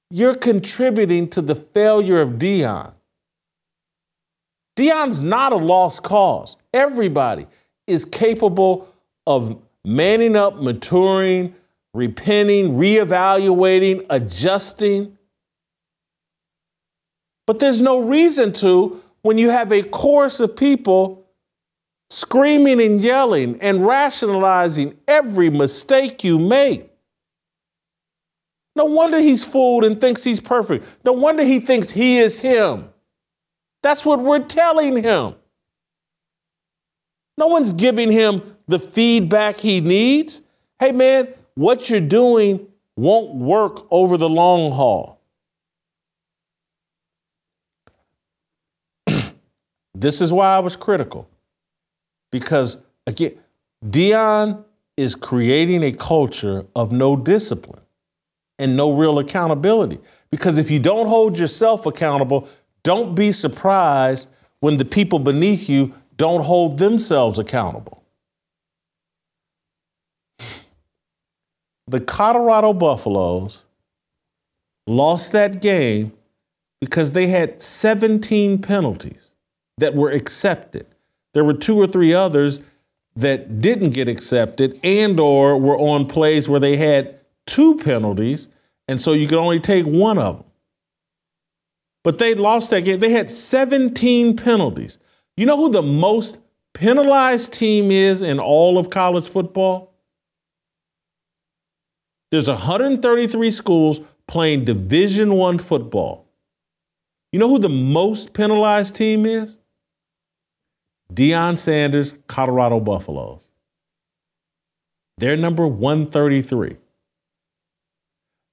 you're 0.09 0.35
contributing 0.35 1.29
to 1.29 1.41
the 1.41 1.55
failure 1.55 2.21
of 2.21 2.31
Deion. 2.33 2.93
Deion's 4.75 5.21
not 5.21 5.53
a 5.53 5.57
lost 5.57 6.03
cause. 6.03 6.57
Everybody 6.73 7.47
is 7.87 8.05
capable 8.05 8.87
of 9.27 9.61
manning 9.85 10.35
up, 10.35 10.57
maturing, 10.57 11.55
repenting, 11.93 12.73
reevaluating, 12.73 14.05
adjusting. 14.09 15.17
But 17.45 17.59
there's 17.59 17.81
no 17.81 18.01
reason 18.01 18.53
to 18.53 19.01
when 19.21 19.37
you 19.37 19.49
have 19.49 19.71
a 19.71 19.83
chorus 19.83 20.39
of 20.39 20.55
people 20.55 21.20
screaming 22.11 22.81
and 22.81 22.99
yelling 22.99 23.57
and 23.61 23.88
rationalizing 23.88 24.97
every 25.07 25.49
mistake 25.49 26.25
you 26.25 26.38
make. 26.38 26.91
No 28.75 28.83
wonder 28.83 29.17
he's 29.17 29.45
fooled 29.45 29.85
and 29.85 29.99
thinks 29.99 30.21
he's 30.21 30.41
perfect. 30.41 30.85
No 31.05 31.13
wonder 31.13 31.41
he 31.41 31.59
thinks 31.59 31.89
he 31.89 32.17
is 32.17 32.41
him. 32.41 32.89
That's 33.81 34.05
what 34.05 34.19
we're 34.19 34.43
telling 34.43 35.01
him. 35.01 35.35
No 37.38 37.47
one's 37.47 37.71
giving 37.71 38.11
him 38.11 38.57
the 38.67 38.77
feedback 38.77 39.57
he 39.57 39.79
needs. 39.79 40.41
Hey, 40.79 40.91
man, 40.91 41.29
what 41.55 41.89
you're 41.89 42.01
doing 42.01 42.67
won't 42.97 43.35
work 43.35 43.88
over 43.89 44.17
the 44.17 44.29
long 44.29 44.73
haul. 44.73 45.21
this 49.95 50.19
is 50.19 50.33
why 50.33 50.57
I 50.57 50.59
was 50.59 50.75
critical. 50.75 51.30
Because, 52.31 52.81
again, 53.07 53.37
Deion 53.85 54.63
is 54.97 55.15
creating 55.15 55.83
a 55.83 55.91
culture 55.91 56.65
of 56.75 56.91
no 56.91 57.15
discipline 57.15 57.81
and 58.59 58.77
no 58.77 58.93
real 58.93 59.19
accountability. 59.19 59.99
Because 60.29 60.57
if 60.57 60.69
you 60.69 60.79
don't 60.79 61.07
hold 61.07 61.39
yourself 61.39 61.85
accountable, 61.85 62.47
don't 62.83 63.15
be 63.15 63.31
surprised 63.31 64.29
when 64.59 64.77
the 64.77 64.85
people 64.85 65.19
beneath 65.19 65.69
you 65.69 65.93
don't 66.17 66.43
hold 66.43 66.77
themselves 66.77 67.39
accountable. 67.39 68.03
The 71.87 71.99
Colorado 71.99 72.73
Buffaloes 72.73 73.65
lost 74.87 75.31
that 75.33 75.59
game 75.59 76.13
because 76.79 77.11
they 77.11 77.27
had 77.27 77.59
17 77.59 78.61
penalties 78.61 79.33
that 79.77 79.95
were 79.95 80.11
accepted. 80.11 80.85
There 81.33 81.43
were 81.43 81.53
two 81.53 81.79
or 81.79 81.87
three 81.87 82.13
others 82.13 82.61
that 83.15 83.61
didn't 83.61 83.91
get 83.91 84.07
accepted 84.07 84.79
and 84.83 85.19
or 85.19 85.57
were 85.57 85.77
on 85.77 86.05
plays 86.05 86.47
where 86.47 86.59
they 86.59 86.77
had 86.77 87.19
two 87.45 87.75
penalties 87.77 88.47
and 88.87 88.99
so 88.99 89.13
you 89.13 89.27
could 89.27 89.37
only 89.37 89.59
take 89.59 89.85
one 89.85 90.17
of 90.17 90.37
them. 90.37 90.45
But 92.03 92.17
they 92.17 92.33
lost 92.33 92.71
that 92.71 92.83
game. 92.83 92.99
They 92.99 93.11
had 93.11 93.29
17 93.29 94.35
penalties. 94.35 94.97
You 95.37 95.45
know 95.45 95.57
who 95.57 95.69
the 95.69 95.81
most 95.81 96.37
penalized 96.73 97.53
team 97.53 97.91
is 97.91 98.21
in 98.21 98.39
all 98.39 98.77
of 98.77 98.89
college 98.89 99.27
football? 99.29 99.93
There's 102.31 102.47
133 102.47 103.51
schools 103.51 103.99
playing 104.27 104.65
Division 104.65 105.35
1 105.35 105.59
football. 105.59 106.27
You 107.31 107.39
know 107.39 107.49
who 107.49 107.59
the 107.59 107.69
most 107.69 108.33
penalized 108.33 108.95
team 108.95 109.25
is? 109.25 109.57
Deion 111.13 111.57
Sanders, 111.57 112.15
Colorado 112.27 112.79
Buffaloes. 112.79 113.51
They're 115.17 115.38
number 115.38 115.67
133. 115.67 116.77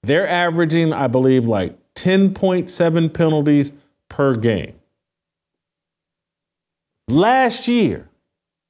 They're 0.02 0.28
averaging, 0.28 0.92
I 0.92 1.06
believe, 1.06 1.46
like 1.46 1.76
10.7 1.94 3.12
penalties 3.12 3.72
per 4.08 4.36
game. 4.36 4.74
Last 7.08 7.68
year, 7.68 8.08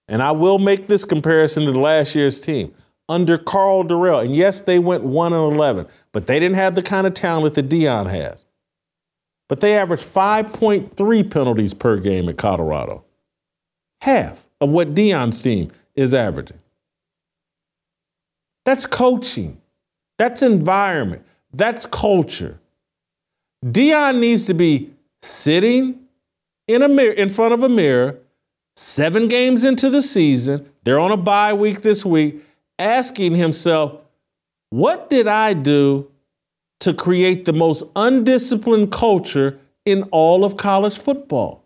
and 0.07 0.23
I 0.23 0.33
will 0.33 0.59
make 0.59 0.87
this 0.87 1.05
comparison 1.05 1.65
to 1.65 1.73
last 1.73 2.15
year's 2.15 2.41
team, 2.41 2.73
under 3.09 3.39
Karl 3.39 3.85
Dorrell, 3.85 4.25
and 4.25 4.35
yes, 4.35 4.61
they 4.61 4.79
went 4.79 5.03
1 5.03 5.33
and 5.33 5.55
11, 5.55 5.87
but 6.13 6.27
they 6.27 6.39
didn't 6.39 6.57
have 6.57 6.75
the 6.75 6.83
kind 6.83 7.07
of 7.07 7.15
talent 7.15 7.55
that 7.55 7.69
Deion 7.69 8.09
has. 8.09 8.47
But 9.49 9.61
they 9.61 9.77
averaged 9.77 10.05
5.3 10.05 11.31
penalties 11.31 11.73
per 11.75 11.97
game 11.97 12.29
at 12.29 12.37
Colorado, 12.37 13.05
half 14.01 14.49
of 14.61 14.71
what 14.71 14.95
Deion's 14.95 15.43
team 15.43 15.71
is 15.95 16.15
averaging. 16.15 16.59
That's 18.65 18.87
coaching. 18.87 19.61
That's 20.19 20.43
environment. 20.43 21.25
That's 21.53 21.87
culture. 21.87 22.61
Deion 23.65 24.21
needs 24.21 24.47
to 24.47 24.55
be 24.55 24.91
sitting 25.23 26.01
in 26.67 26.83
a 26.83 26.89
mirror 26.89 27.13
in 27.13 27.29
front 27.29 27.55
of 27.55 27.63
a 27.63 27.69
mirror 27.69 28.19
seven 28.79 29.27
games 29.27 29.65
into 29.65 29.91
the 29.91 30.01
season, 30.01 30.71
they're 30.85 31.01
on 31.01 31.11
a 31.11 31.17
bye 31.17 31.53
week 31.53 31.83
this 31.83 32.05
week, 32.05 32.41
asking 32.79 33.35
himself, 33.35 34.05
What 34.71 35.11
did 35.11 35.27
I 35.27 35.53
do 35.53 36.11
to 36.81 36.95
create 36.95 37.45
the 37.45 37.53
most 37.53 37.83
undisciplined 37.97 38.93
culture 38.93 39.59
in 39.85 40.05
all 40.13 40.45
of 40.45 40.57
college 40.57 40.97
football? 40.97 41.65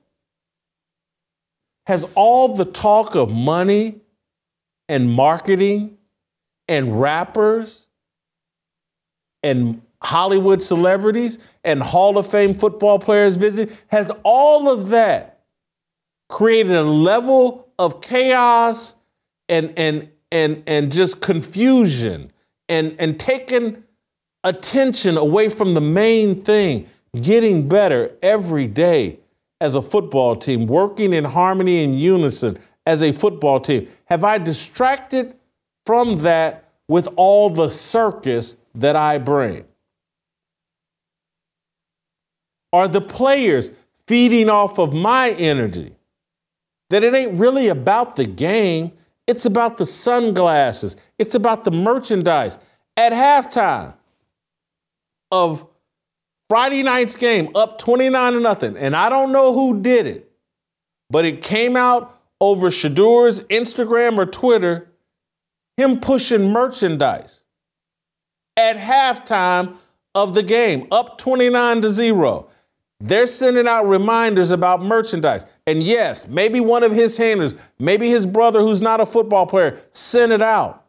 Has 1.93 2.11
all 2.15 2.57
the 2.57 2.65
talk 2.65 3.15
of 3.15 3.31
money 3.31 4.01
and 4.89 5.13
marketing 5.13 5.99
and 6.67 6.99
rappers 6.99 7.87
and 9.43 9.83
Hollywood 10.03 10.63
celebrities 10.63 11.39
and 11.63 11.83
Hall 11.83 12.17
of 12.17 12.27
Fame 12.27 12.55
football 12.55 12.99
players 12.99 13.37
visit, 13.37 13.71
has 13.89 14.11
all 14.23 14.71
of 14.71 14.89
that 14.89 15.43
created 16.31 16.73
a 16.73 16.83
level 16.83 17.69
of 17.79 18.01
chaos 18.01 18.95
and 19.51 19.75
and 19.77 20.11
and 20.31 20.63
and 20.67 20.91
just 20.91 21.21
confusion 21.21 22.33
and 22.71 22.97
and 22.99 23.21
taken 23.21 23.85
attention 24.45 25.19
away 25.19 25.51
from 25.51 25.75
the 25.75 25.83
main 25.83 26.41
thing, 26.41 26.89
getting 27.21 27.69
better 27.69 28.17
every 28.23 28.67
day 28.67 29.19
as 29.63 29.77
a 29.77 29.83
football 29.83 30.35
team, 30.35 30.67
working 30.67 31.13
in 31.13 31.25
harmony 31.25 31.85
and 31.85 31.99
unison 31.99 32.59
as 32.85 33.01
a 33.01 33.13
football 33.13 33.61
team? 33.61 33.89
Have 34.07 34.25
I 34.25 34.39
distracted 34.39 35.37
from 35.87 36.19
that 36.19 36.69
with 36.89 37.09
all 37.15 37.49
the 37.49 37.69
circus 37.69 38.57
that 38.75 38.97
I 38.97 39.19
bring? 39.19 39.65
Are 42.73 42.89
the 42.89 43.01
players 43.01 43.71
feeding 44.09 44.51
off 44.51 44.81
of 44.81 44.93
my 44.93 45.31
energy? 45.31 45.95
That 46.91 47.05
it 47.05 47.15
ain't 47.15 47.35
really 47.35 47.69
about 47.69 48.17
the 48.17 48.25
game, 48.25 48.93
it's 49.29 49.47
about 49.47 49.77
the 49.77 49.87
sunglasses, 49.87 50.97
it's 51.19 51.37
about 51.37 51.63
the 51.63 51.71
merchandise. 51.71 52.59
At 52.97 53.13
halftime 53.13 53.95
of 55.31 55.67
Friday 56.53 56.83
night's 56.83 57.17
game, 57.17 57.49
up 57.55 57.79
29 57.79 58.35
to 58.35 58.41
nothing, 58.41 58.77
and 58.77 58.95
I 58.95 59.09
don't 59.09 59.33
know 59.33 59.55
who 59.55 59.81
did 59.81 60.07
it, 60.07 60.31
but 61.09 61.25
it 61.25 61.41
came 61.41 61.79
out 61.79 62.21
over 62.43 62.71
Shedeur's 62.71 63.41
Instagram 63.47 64.19
or 64.19 64.27
Twitter, 64.27 64.93
him 65.79 65.99
pushing 65.99 66.51
merchandise 66.53 67.45
at 68.59 68.77
halftime 68.77 69.77
of 70.15 70.35
the 70.35 70.43
game, 70.43 70.89
up 70.93 71.17
29 71.17 71.81
to 71.81 71.89
0. 71.89 72.51
They're 73.01 73.27
sending 73.27 73.67
out 73.67 73.85
reminders 73.85 74.51
about 74.51 74.83
merchandise. 74.83 75.47
And 75.67 75.83
yes, 75.83 76.29
maybe 76.29 76.61
one 76.61 76.83
of 76.83 76.93
his 76.93 77.17
handlers, 77.17 77.55
maybe 77.79 78.11
his 78.11 78.27
brother 78.27 78.61
who's 78.61 78.83
not 78.83 79.01
a 79.01 79.07
football 79.07 79.47
player, 79.47 79.81
sent 79.91 80.33
it 80.33 80.43
out. 80.43 80.85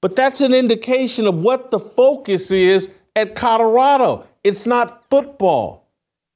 But 0.00 0.16
that's 0.16 0.40
an 0.40 0.54
indication 0.54 1.26
of 1.26 1.34
what 1.34 1.70
the 1.70 1.78
focus 1.78 2.50
is 2.50 2.88
at 3.14 3.34
Colorado. 3.34 4.24
It's 4.44 4.66
not 4.66 5.08
football. 5.08 5.88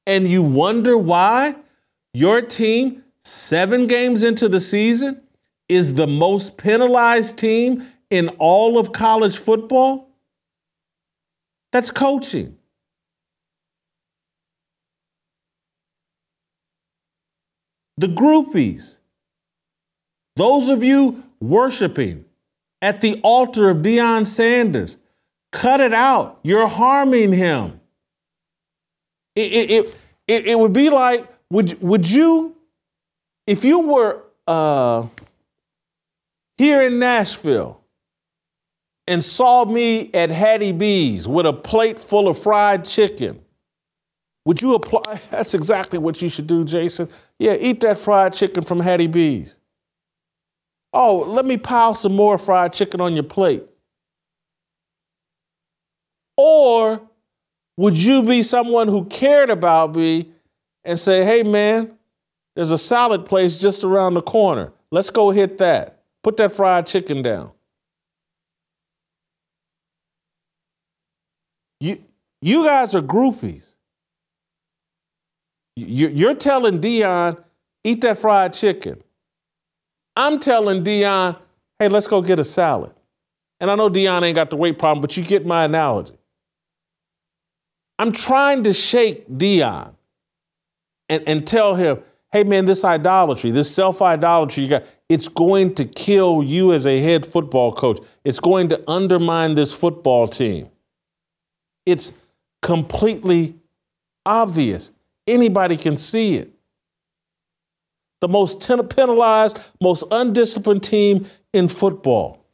And 0.06 0.28
you 0.28 0.42
wonder 0.42 0.98
why 0.98 1.56
your 2.12 2.42
team, 2.42 3.04
seven 3.22 3.86
games 3.86 4.22
into 4.22 4.48
the 4.48 4.60
season, 4.60 5.22
is 5.68 5.94
the 5.94 6.06
most 6.06 6.58
penalized 6.58 7.38
team 7.38 7.86
in 8.10 8.28
all 8.38 8.78
of 8.78 8.92
college 8.92 9.38
football? 9.38 10.10
That's 11.70 11.90
coaching. 11.90 12.58
the 18.02 18.08
groupies, 18.08 18.98
those 20.34 20.68
of 20.68 20.82
you 20.82 21.22
worshiping 21.40 22.24
at 22.80 23.00
the 23.00 23.20
altar 23.22 23.70
of 23.70 23.78
Deion 23.78 24.26
Sanders, 24.26 24.98
cut 25.52 25.80
it 25.80 25.92
out. 25.92 26.40
You're 26.42 26.66
harming 26.66 27.32
him. 27.32 27.80
It, 29.34 29.70
it, 29.70 29.98
it, 30.28 30.46
it, 30.48 30.58
would 30.58 30.72
be 30.72 30.90
like, 30.90 31.26
would, 31.50 31.80
would 31.82 32.10
you, 32.10 32.56
if 33.46 33.64
you 33.64 33.80
were 33.80 34.22
uh, 34.46 35.06
here 36.58 36.82
in 36.82 36.98
Nashville 36.98 37.80
and 39.06 39.24
saw 39.24 39.64
me 39.64 40.10
at 40.12 40.30
Hattie 40.30 40.72
B's 40.72 41.26
with 41.26 41.46
a 41.46 41.52
plate 41.52 42.00
full 42.00 42.28
of 42.28 42.38
fried 42.38 42.84
chicken, 42.84 43.40
would 44.44 44.60
you 44.60 44.74
apply? 44.74 45.20
That's 45.30 45.54
exactly 45.54 45.98
what 45.98 46.20
you 46.20 46.28
should 46.28 46.46
do, 46.46 46.64
Jason. 46.64 47.08
Yeah, 47.38 47.56
eat 47.58 47.80
that 47.80 47.98
fried 47.98 48.34
chicken 48.34 48.64
from 48.64 48.80
Hattie 48.80 49.06
B's. 49.06 49.58
Oh, 50.92 51.24
let 51.26 51.46
me 51.46 51.56
pile 51.56 51.94
some 51.94 52.14
more 52.14 52.36
fried 52.36 52.74
chicken 52.74 53.00
on 53.00 53.14
your 53.14 53.24
plate. 53.24 53.64
Or 56.36 57.00
would 57.76 57.96
you 57.96 58.22
be 58.22 58.42
someone 58.42 58.88
who 58.88 59.04
cared 59.06 59.50
about 59.50 59.94
me 59.94 60.30
and 60.84 60.98
say, 60.98 61.24
hey, 61.24 61.42
man, 61.42 61.92
there's 62.54 62.70
a 62.70 62.78
salad 62.78 63.24
place 63.24 63.58
just 63.58 63.82
around 63.84 64.14
the 64.14 64.22
corner. 64.22 64.72
Let's 64.90 65.10
go 65.10 65.30
hit 65.30 65.58
that. 65.58 66.02
Put 66.22 66.36
that 66.36 66.52
fried 66.52 66.86
chicken 66.86 67.22
down. 67.22 67.52
You, 71.80 71.98
you 72.40 72.64
guys 72.64 72.94
are 72.94 73.00
groupies. 73.00 73.76
You're 75.74 76.34
telling 76.34 76.80
Deion, 76.80 77.42
eat 77.82 78.02
that 78.02 78.18
fried 78.18 78.52
chicken. 78.52 79.02
I'm 80.14 80.38
telling 80.38 80.84
Deion, 80.84 81.38
hey, 81.78 81.88
let's 81.88 82.06
go 82.06 82.20
get 82.20 82.38
a 82.38 82.44
salad. 82.44 82.92
And 83.58 83.70
I 83.70 83.74
know 83.74 83.88
Deion 83.88 84.22
ain't 84.22 84.34
got 84.34 84.50
the 84.50 84.56
weight 84.56 84.78
problem, 84.78 85.00
but 85.00 85.16
you 85.16 85.24
get 85.24 85.46
my 85.46 85.64
analogy. 85.64 86.14
I'm 88.02 88.10
trying 88.10 88.64
to 88.64 88.72
shake 88.72 89.28
Deion 89.28 89.94
and, 91.08 91.22
and 91.24 91.46
tell 91.46 91.76
him, 91.76 92.02
hey 92.32 92.42
man, 92.42 92.64
this 92.64 92.84
idolatry, 92.84 93.52
this 93.52 93.72
self-idolatry 93.72 94.64
you 94.64 94.70
got, 94.70 94.84
it's 95.08 95.28
going 95.28 95.72
to 95.76 95.84
kill 95.84 96.42
you 96.42 96.72
as 96.72 96.84
a 96.84 97.00
head 97.00 97.24
football 97.24 97.72
coach. 97.72 98.00
It's 98.24 98.40
going 98.40 98.70
to 98.70 98.90
undermine 98.90 99.54
this 99.54 99.72
football 99.72 100.26
team. 100.26 100.68
It's 101.86 102.12
completely 102.60 103.54
obvious. 104.26 104.90
Anybody 105.28 105.76
can 105.76 105.96
see 105.96 106.38
it. 106.38 106.50
The 108.20 108.26
most 108.26 108.68
penalized, 108.96 109.60
most 109.80 110.02
undisciplined 110.10 110.82
team 110.82 111.26
in 111.52 111.68
football. 111.68 112.44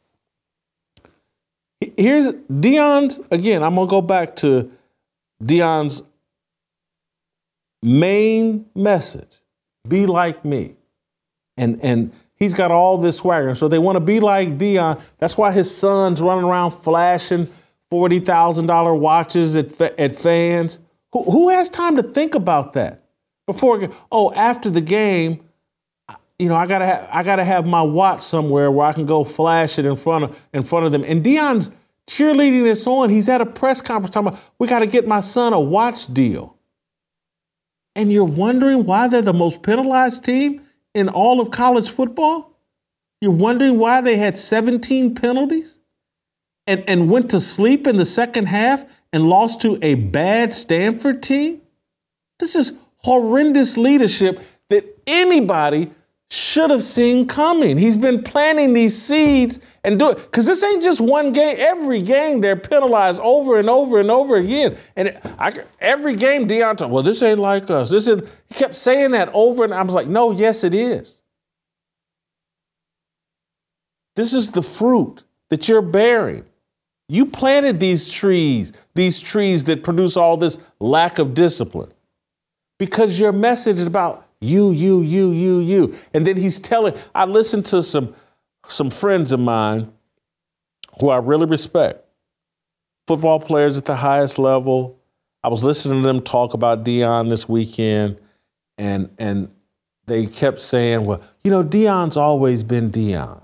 Here's 1.97 2.33
Deion's, 2.33 3.19
again, 3.31 3.63
I'm 3.63 3.73
going 3.73 3.87
to 3.87 3.89
go 3.89 4.03
back 4.03 4.35
to 4.37 4.71
Deion's 5.43 6.03
main 7.81 8.65
message 8.75 9.39
be 9.87 10.05
like 10.05 10.43
me. 10.43 10.75
And, 11.57 11.79
and 11.83 12.13
he's 12.35 12.53
got 12.53 12.71
all 12.71 12.97
this 12.97 13.17
swagger. 13.17 13.55
So 13.55 13.67
they 13.67 13.79
want 13.79 13.95
to 13.97 14.01
be 14.01 14.19
like 14.19 14.57
Deion. 14.57 15.01
That's 15.17 15.37
why 15.37 15.51
his 15.51 15.75
son's 15.75 16.21
running 16.21 16.45
around 16.45 16.71
flashing 16.71 17.49
$40,000 17.91 18.99
watches 18.99 19.55
at, 19.55 19.79
at 19.99 20.15
fans. 20.15 20.79
Who, 21.11 21.23
who 21.23 21.49
has 21.49 21.69
time 21.69 21.95
to 21.97 22.03
think 22.03 22.35
about 22.35 22.73
that 22.73 23.03
before? 23.45 23.89
Oh, 24.11 24.31
after 24.33 24.69
the 24.69 24.81
game, 24.81 25.43
you 26.37 26.47
know, 26.47 26.55
I 26.55 26.67
gotta 26.67 26.85
have, 26.85 27.09
I 27.11 27.23
gotta 27.23 27.43
have 27.43 27.67
my 27.67 27.81
watch 27.81 28.21
somewhere 28.21 28.71
where 28.71 28.87
I 28.87 28.93
can 28.93 29.05
go 29.05 29.25
flash 29.25 29.77
it 29.77 29.85
in 29.85 29.97
front 29.97 30.23
of 30.23 30.47
in 30.53 30.63
front 30.63 30.85
of 30.85 30.93
them. 30.93 31.03
And 31.05 31.21
Deion's 31.21 31.71
cheerleading 32.09 32.63
this 32.63 32.85
on. 32.87 33.09
He's 33.09 33.29
at 33.29 33.39
a 33.39 33.45
press 33.45 33.79
conference 33.79 34.13
talking 34.13 34.29
about 34.29 34.41
we 34.57 34.67
got 34.67 34.79
to 34.79 34.87
get 34.87 35.07
my 35.07 35.19
son 35.19 35.53
a 35.53 35.59
watch 35.59 36.11
deal. 36.13 36.57
And 37.95 38.11
you're 38.11 38.25
wondering 38.25 38.85
why 38.85 39.07
they're 39.07 39.21
the 39.21 39.33
most 39.33 39.61
penalized 39.61 40.25
team 40.25 40.61
in 40.93 41.09
all 41.09 41.39
of 41.39 41.51
college 41.51 41.89
football? 41.89 42.57
You're 43.21 43.31
wondering 43.31 43.77
why 43.77 44.01
they 44.01 44.17
had 44.17 44.37
17 44.37 45.15
penalties 45.15 45.79
and, 46.67 46.83
and 46.87 47.09
went 47.09 47.31
to 47.31 47.39
sleep 47.39 47.85
in 47.85 47.97
the 47.97 48.05
second 48.05 48.47
half 48.47 48.85
and 49.11 49.23
lost 49.27 49.61
to 49.61 49.77
a 49.81 49.95
bad 49.95 50.53
Stanford 50.53 51.21
team? 51.21 51.61
This 52.39 52.55
is 52.55 52.73
horrendous 52.97 53.77
leadership 53.77 54.39
that 54.69 54.85
anybody 55.05 55.91
should 56.31 56.69
have 56.69 56.83
seen 56.83 57.27
coming. 57.27 57.77
He's 57.77 57.97
been 57.97 58.21
planting 58.23 58.73
these 58.73 58.99
seeds 58.99 59.59
and 59.83 59.97
do 59.97 60.11
it 60.11 60.17
because 60.17 60.45
this 60.45 60.63
ain't 60.63 60.83
just 60.83 61.01
one 61.01 61.31
game. 61.31 61.55
Every 61.57 62.01
game 62.01 62.41
they're 62.41 62.55
penalized 62.55 63.19
over 63.21 63.57
and 63.57 63.69
over 63.69 63.99
and 63.99 64.11
over 64.11 64.35
again. 64.35 64.77
And 64.95 65.19
I, 65.39 65.53
every 65.79 66.15
game, 66.15 66.47
Deontay, 66.47 66.89
well, 66.89 67.01
this 67.01 67.23
ain't 67.23 67.39
like 67.39 67.71
us. 67.71 67.89
This 67.89 68.07
is. 68.07 68.29
He 68.47 68.55
kept 68.55 68.75
saying 68.75 69.11
that 69.11 69.29
over, 69.33 69.63
and 69.63 69.73
I 69.73 69.81
was 69.81 69.93
like, 69.93 70.07
no, 70.07 70.31
yes, 70.31 70.63
it 70.63 70.75
is. 70.75 71.21
This 74.15 74.33
is 74.33 74.51
the 74.51 74.61
fruit 74.61 75.23
that 75.49 75.67
you're 75.67 75.81
bearing. 75.81 76.45
You 77.07 77.25
planted 77.25 77.79
these 77.79 78.11
trees, 78.11 78.73
these 78.93 79.19
trees 79.19 79.63
that 79.63 79.83
produce 79.83 80.15
all 80.15 80.37
this 80.37 80.59
lack 80.79 81.17
of 81.17 81.33
discipline. 81.33 81.91
Because 82.77 83.19
your 83.19 83.31
message 83.31 83.77
is 83.77 83.87
about 83.87 84.28
you, 84.41 84.71
you, 84.71 85.01
you, 85.01 85.31
you, 85.31 85.59
you. 85.59 85.95
And 86.13 86.25
then 86.25 86.37
he's 86.37 86.59
telling, 86.59 86.95
I 87.13 87.25
listened 87.25 87.65
to 87.67 87.83
some, 87.83 88.15
some 88.67 88.89
friends 88.89 89.31
of 89.31 89.39
mine 89.39 89.91
who 90.99 91.09
I 91.09 91.17
really 91.17 91.45
respect, 91.45 92.05
football 93.07 93.39
players 93.39 93.77
at 93.77 93.85
the 93.85 93.95
highest 93.95 94.39
level. 94.39 94.97
I 95.43 95.47
was 95.49 95.63
listening 95.63 96.01
to 96.01 96.07
them 96.07 96.21
talk 96.21 96.53
about 96.53 96.83
Deion 96.83 97.29
this 97.29 97.47
weekend, 97.47 98.19
and, 98.77 99.09
and 99.17 99.53
they 100.07 100.25
kept 100.25 100.59
saying, 100.59 101.05
well, 101.05 101.21
you 101.43 101.51
know, 101.51 101.63
Deion's 101.63 102.17
always 102.17 102.63
been 102.63 102.91
Deion, 102.91 103.41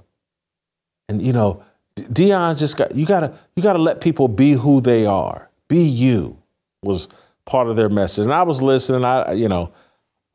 And, 1.08 1.22
you 1.22 1.32
know, 1.32 1.64
Deion 1.96 2.58
just 2.58 2.78
got 2.78 2.94
you 2.94 3.06
gotta 3.06 3.38
you 3.56 3.64
gotta 3.64 3.80
let 3.80 4.02
people 4.02 4.28
be 4.28 4.52
who 4.52 4.82
they 4.82 5.06
are. 5.06 5.50
Be 5.68 5.84
you 5.84 6.38
was 6.84 7.08
part 7.46 7.68
of 7.70 7.76
their 7.76 7.90
message. 7.90 8.26
And 8.26 8.34
I 8.34 8.44
was 8.44 8.62
listening. 8.62 9.06
I 9.06 9.32
you 9.34 9.48
know 9.48 9.72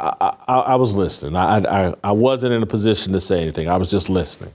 I 0.01 0.37
I, 0.49 0.61
I 0.61 0.77
was 0.77 0.95
listening. 0.95 1.37
I, 1.37 1.59
I 1.59 1.95
I 2.05 2.13
wasn't 2.13 2.55
in 2.55 2.63
a 2.63 2.67
position 2.67 3.13
to 3.15 3.21
say 3.21 3.43
anything. 3.43 3.69
I 3.69 3.77
was 3.79 3.91
just 3.91 4.09
listening. 4.11 4.55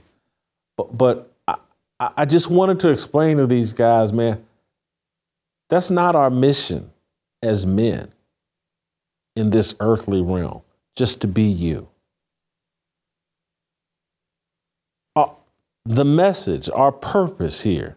But 0.76 0.96
but 0.96 1.32
I, 1.48 1.56
I 2.00 2.24
just 2.26 2.50
wanted 2.50 2.80
to 2.80 2.90
explain 2.90 3.38
to 3.38 3.46
these 3.46 3.72
guys, 3.72 4.12
man. 4.12 4.44
That's 5.70 5.90
not 5.90 6.16
our 6.16 6.30
mission 6.30 6.90
as 7.42 7.66
men 7.66 8.10
in 9.36 9.50
this 9.50 9.74
earthly 9.80 10.22
realm. 10.22 10.62
just 10.96 11.20
to 11.22 11.28
be 11.28 11.42
you. 11.42 11.88
Uh, 15.14 15.28
the 15.84 16.04
message, 16.04 16.70
our 16.74 16.92
purpose 16.92 17.62
here 17.62 17.96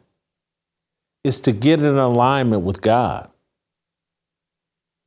is 1.23 1.39
to 1.41 1.51
get 1.51 1.79
in 1.79 1.97
alignment 1.97 2.63
with 2.63 2.81
God, 2.81 3.29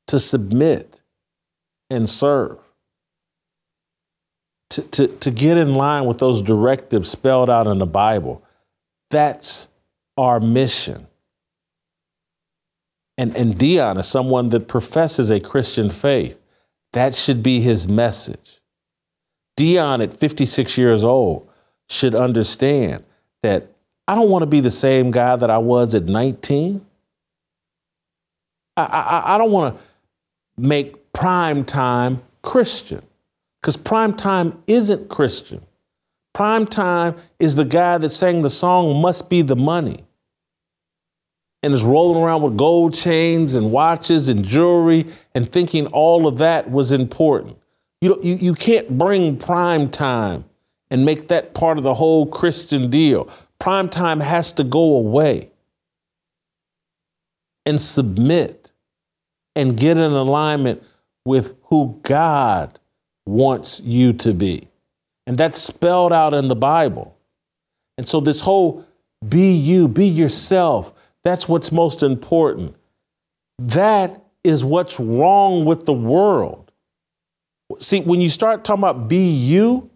to 0.09 0.19
submit 0.19 0.92
and 1.93 2.09
serve, 2.09 2.59
to, 4.71 4.83
to, 4.83 5.07
to 5.09 5.31
get 5.31 5.59
in 5.59 5.75
line 5.75 6.07
with 6.07 6.19
those 6.19 6.43
directives 6.43 7.11
spelled 7.11 7.51
out 7.51 7.67
in 7.67 7.79
the 7.79 7.87
Bible. 7.87 8.43
That's 9.11 9.69
our 10.17 10.41
mission. 10.41 11.07
And, 13.19 13.37
and 13.37 13.55
Deion 13.55 13.99
is 13.99 14.09
someone 14.09 14.49
that 14.49 14.69
professes 14.69 15.31
a 15.31 15.39
Christian 15.39 15.91
faith. 15.91 16.39
That 16.93 17.15
should 17.15 17.43
be 17.43 17.61
his 17.61 17.87
message. 17.87 18.61
Deion, 19.59 20.03
at 20.03 20.15
56 20.15 20.79
years 20.79 21.05
old, 21.05 21.49
should 21.91 22.15
understand 22.15 23.05
that 23.43 23.69
I 24.09 24.15
don't 24.15 24.31
want 24.31 24.43
to 24.43 24.47
be 24.47 24.61
the 24.61 24.71
same 24.71 25.11
guy 25.11 25.37
that 25.37 25.51
I 25.51 25.59
was 25.59 25.95
at 25.95 26.05
19. 26.05 26.85
I, 28.77 28.83
I, 28.83 29.35
I 29.35 29.39
don't 29.39 29.53
want 29.53 29.77
to 29.77 29.83
make 30.57 30.97
prime 31.13 31.65
time 31.65 32.23
Christian 32.43 33.03
because 33.61 33.77
prime 33.77 34.15
time 34.15 34.63
isn't 34.67 35.09
Christian. 35.09 35.65
Prime 36.33 36.67
time 36.67 37.15
is 37.39 37.57
the 37.57 37.65
guy 37.65 37.99
that 37.99 38.11
sang 38.11 38.43
the 38.43 38.51
song 38.51 39.01
Must 39.01 39.29
Be 39.29 39.43
the 39.43 39.57
Money 39.57 40.05
and 41.63 41.73
is 41.73 41.85
rolling 41.85 42.23
around 42.23 42.43
with 42.43 42.57
gold 42.57 42.95
chains 42.95 43.55
and 43.55 43.71
watches 43.71 44.29
and 44.29 44.45
jewelry 44.45 45.07
and 45.35 45.51
thinking 45.51 45.87
all 45.89 46.27
of 46.27 46.39
that 46.39 46.71
was 46.71 46.91
important. 46.91 47.57
You, 48.01 48.19
you, 48.23 48.35
you 48.37 48.55
can't 48.55 48.99
bring 48.99 49.37
prime 49.37 49.89
time 49.89 50.45
and 50.91 51.05
make 51.05 51.29
that 51.29 51.55
part 51.55 51.79
of 51.79 51.85
the 51.85 51.95
whole 51.95 52.27
Christian 52.27 52.91
deal. 52.91 53.29
Prime 53.61 53.89
time 53.89 54.21
has 54.21 54.51
to 54.53 54.65
go 54.65 54.97
away 54.97 55.51
and 57.65 57.81
submit 57.81 58.73
and 59.55 59.77
get 59.77 59.97
in 59.97 60.13
alignment 60.13 60.83
with 61.25 61.55
who 61.65 62.01
God 62.03 62.79
wants 63.27 63.81
you 63.81 64.13
to 64.15 64.35
be. 64.35 64.69
And 65.27 65.39
that's 65.39 65.61
spelled 65.61 66.13
out 66.13 66.35
in 66.35 66.49
the 66.49 66.57
Bible. 66.57 67.17
And 67.97 68.09
so, 68.09 68.21
this 68.21 68.41
whole 68.41 68.85
be 69.27 69.53
you, 69.53 69.87
be 69.89 70.07
yourself, 70.07 70.93
that's 71.23 71.49
what's 71.49 71.71
most 71.71 72.03
important. 72.03 72.75
That 73.59 74.25
is 74.43 74.65
what's 74.65 74.99
wrong 74.99 75.65
with 75.65 75.87
the 75.87 75.93
world. 75.93 76.73
See, 77.79 78.01
when 78.01 78.21
you 78.21 78.31
start 78.31 78.65
talking 78.65 78.83
about 78.83 79.09
be 79.09 79.31
you, 79.31 79.91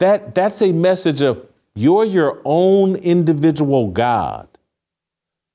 that, 0.00 0.34
that's 0.34 0.62
a 0.62 0.72
message 0.72 1.20
of 1.20 1.46
you're 1.74 2.04
your 2.04 2.40
own 2.44 2.96
individual 2.96 3.90
God. 3.90 4.48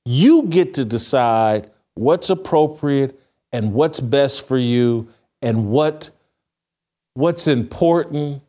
You 0.06 0.44
get 0.44 0.74
to 0.76 0.86
decide 0.86 1.72
what's 1.96 2.30
appropriate 2.30 3.20
and 3.54 3.74
what's 3.74 4.00
best 4.02 4.46
for 4.46 4.58
you 4.58 5.08
and 5.42 5.70
what, 5.70 6.10
what's 7.14 7.48
important, 7.48 8.42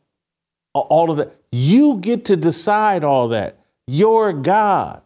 all 0.73 1.11
of 1.11 1.19
that. 1.19 1.37
You 1.53 1.99
get 1.99 2.25
to 2.27 2.37
decide 2.37 3.05
all 3.05 3.29
that. 3.29 3.59
You're 3.87 4.33
God. 4.33 5.03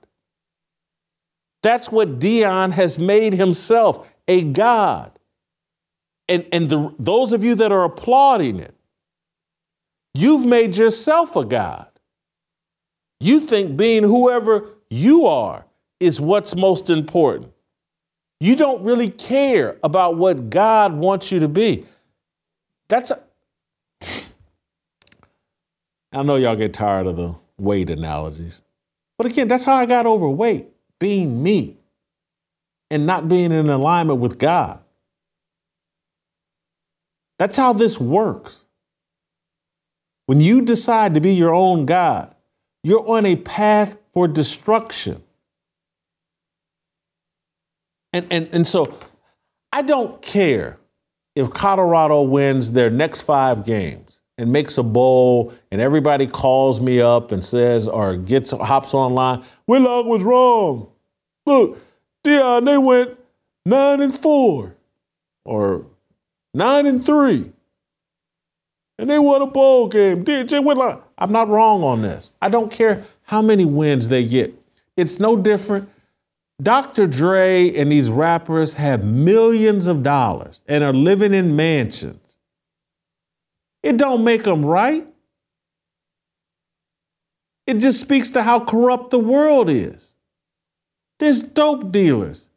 That's 1.63 1.91
what 1.91 2.21
Deion 2.21 2.71
has 2.73 2.99
made 2.99 3.35
himself 3.35 4.15
a 4.29 4.45
God. 4.45 5.19
And, 6.29 6.47
and 6.53 6.69
the, 6.69 6.95
those 6.99 7.33
of 7.33 7.43
you 7.43 7.57
that 7.57 7.73
are 7.73 7.85
applauding 7.85 8.61
it, 8.61 8.75
you've 10.15 10.47
made 10.47 10.77
yourself 10.77 11.35
a 11.37 11.45
God. 11.45 11.89
You 13.19 13.41
think 13.41 13.77
being 13.77 14.05
whoever 14.05 14.69
you 14.89 15.27
are 15.27 15.67
is 15.99 16.21
what's 16.21 16.55
most 16.55 16.89
important. 16.89 17.53
You 18.41 18.55
don't 18.55 18.83
really 18.85 19.11
care 19.11 19.77
about 19.83 20.17
what 20.17 20.51
God 20.51 20.95
wants 20.95 21.33
you 21.33 21.41
to 21.41 21.49
be. 21.49 21.85
That's 22.89 23.11
a, 23.11 23.21
I 26.13 26.23
know 26.23 26.37
y'all 26.37 26.57
get 26.57 26.73
tired 26.73 27.07
of 27.07 27.17
the 27.17 27.35
weight 27.59 27.91
analogies. 27.91 28.63
But 29.17 29.27
again, 29.27 29.49
that's 29.49 29.65
how 29.65 29.75
I 29.75 29.87
got 29.87 30.07
overweight 30.07 30.69
being 31.01 31.43
me 31.43 31.77
and 32.91 33.07
not 33.07 33.29
being 33.29 33.53
in 33.53 33.69
alignment 33.69 34.21
with 34.21 34.39
God. 34.39 34.81
That's 37.39 37.57
how 37.57 37.73
this 37.73 38.01
works. 38.01 38.67
When 40.27 40.41
you 40.41 40.63
decide 40.63 41.15
to 41.15 41.21
be 41.21 41.33
your 41.35 41.55
own 41.55 41.87
God, 41.87 42.35
you're 42.83 43.07
on 43.09 43.27
a 43.27 43.37
path 43.37 43.97
for 44.13 44.29
destruction. 44.29 45.23
And, 48.13 48.27
and, 48.31 48.49
and 48.53 48.67
so 48.67 48.99
I 49.73 49.83
don't 49.83 50.21
care 50.23 50.79
if 51.35 51.51
Colorado 51.51 52.23
wins 52.23 52.73
their 52.73 52.91
next 52.91 53.23
five 53.23 53.65
games 53.65 54.23
and 54.39 54.53
makes 54.53 54.79
a 54.79 54.83
bowl 54.83 55.53
and 55.71 55.81
everybody 55.81 56.27
calls 56.27 56.81
me 56.81 57.01
up 57.01 57.33
and 57.33 57.45
says 57.45 57.87
or 57.87 58.17
gets 58.17 58.51
hops 58.51 58.95
online, 58.95 59.43
Whitlock 59.67 60.07
was 60.07 60.25
wrong. 60.25 60.91
Look, 61.47 61.79
Deion, 62.25 62.65
they 62.65 62.79
went 62.79 63.19
nine 63.65 64.01
and 64.01 64.15
four 64.15 64.77
or 65.45 65.87
nine 66.55 66.87
and 66.87 67.05
three. 67.05 67.53
And 68.99 69.09
they 69.09 69.19
won 69.19 69.43
a 69.43 69.47
bowl 69.47 69.87
game. 69.87 70.25
DJ 70.25 70.65
Whitlock, 70.65 71.09
I'm 71.17 71.31
not 71.31 71.49
wrong 71.49 71.85
on 71.85 72.03
this. 72.03 72.33
I 72.43 72.49
don't 72.49 72.71
care 72.71 73.05
how 73.23 73.43
many 73.43 73.65
wins 73.65 74.09
they 74.09 74.27
get. 74.27 74.55
It's 74.97 75.21
no 75.21 75.37
different. 75.37 75.89
Dr. 76.61 77.07
Dre 77.07 77.73
and 77.75 77.93
these 77.93 78.11
rappers 78.11 78.75
have 78.75 79.05
millions 79.05 79.87
of 79.87 80.03
dollars 80.03 80.63
and 80.67 80.83
are 80.83 80.93
living 80.93 81.33
in 81.33 81.55
mansions 81.55 82.29
it 83.83 83.97
don't 83.97 84.25
make 84.25 84.43
them 84.43 84.65
right. 84.65 85.07
It 87.67 87.75
just 87.75 88.01
speaks 88.01 88.31
to 88.31 88.43
how 88.43 88.61
corrupt 88.61 89.11
the 89.11 89.19
world 89.19 89.69
is. 89.69 90.15
There's 91.19 91.43
dope 91.43 91.91
dealers, 91.91 92.49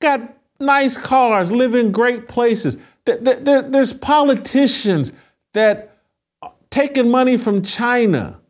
got 0.00 0.36
nice 0.60 0.96
cars, 0.96 1.50
live 1.50 1.74
in 1.74 1.92
great 1.92 2.28
places. 2.28 2.78
There's 3.04 3.92
politicians 3.92 5.12
that 5.54 5.96
taking 6.70 7.10
money 7.10 7.36
from 7.36 7.62
China, 7.62 8.40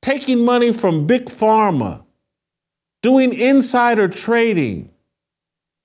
taking 0.00 0.44
money 0.44 0.72
from 0.72 1.06
big 1.06 1.26
pharma, 1.26 2.02
doing 3.02 3.32
insider 3.32 4.08
trading 4.08 4.90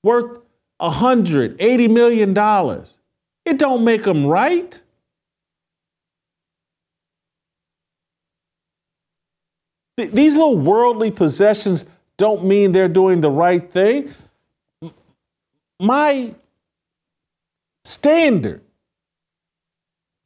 worth 0.04 0.40
$180 0.82 1.92
million. 1.92 2.86
It 3.46 3.58
don't 3.58 3.84
make 3.84 4.04
them 4.04 4.26
right. 4.26 4.82
These 9.98 10.36
little 10.36 10.58
worldly 10.58 11.12
possessions 11.12 11.86
don't 12.18 12.44
mean 12.44 12.72
they're 12.72 12.88
doing 12.88 13.22
the 13.22 13.30
right 13.30 13.70
thing. 13.72 14.12
My 15.80 16.34
standard 17.84 18.62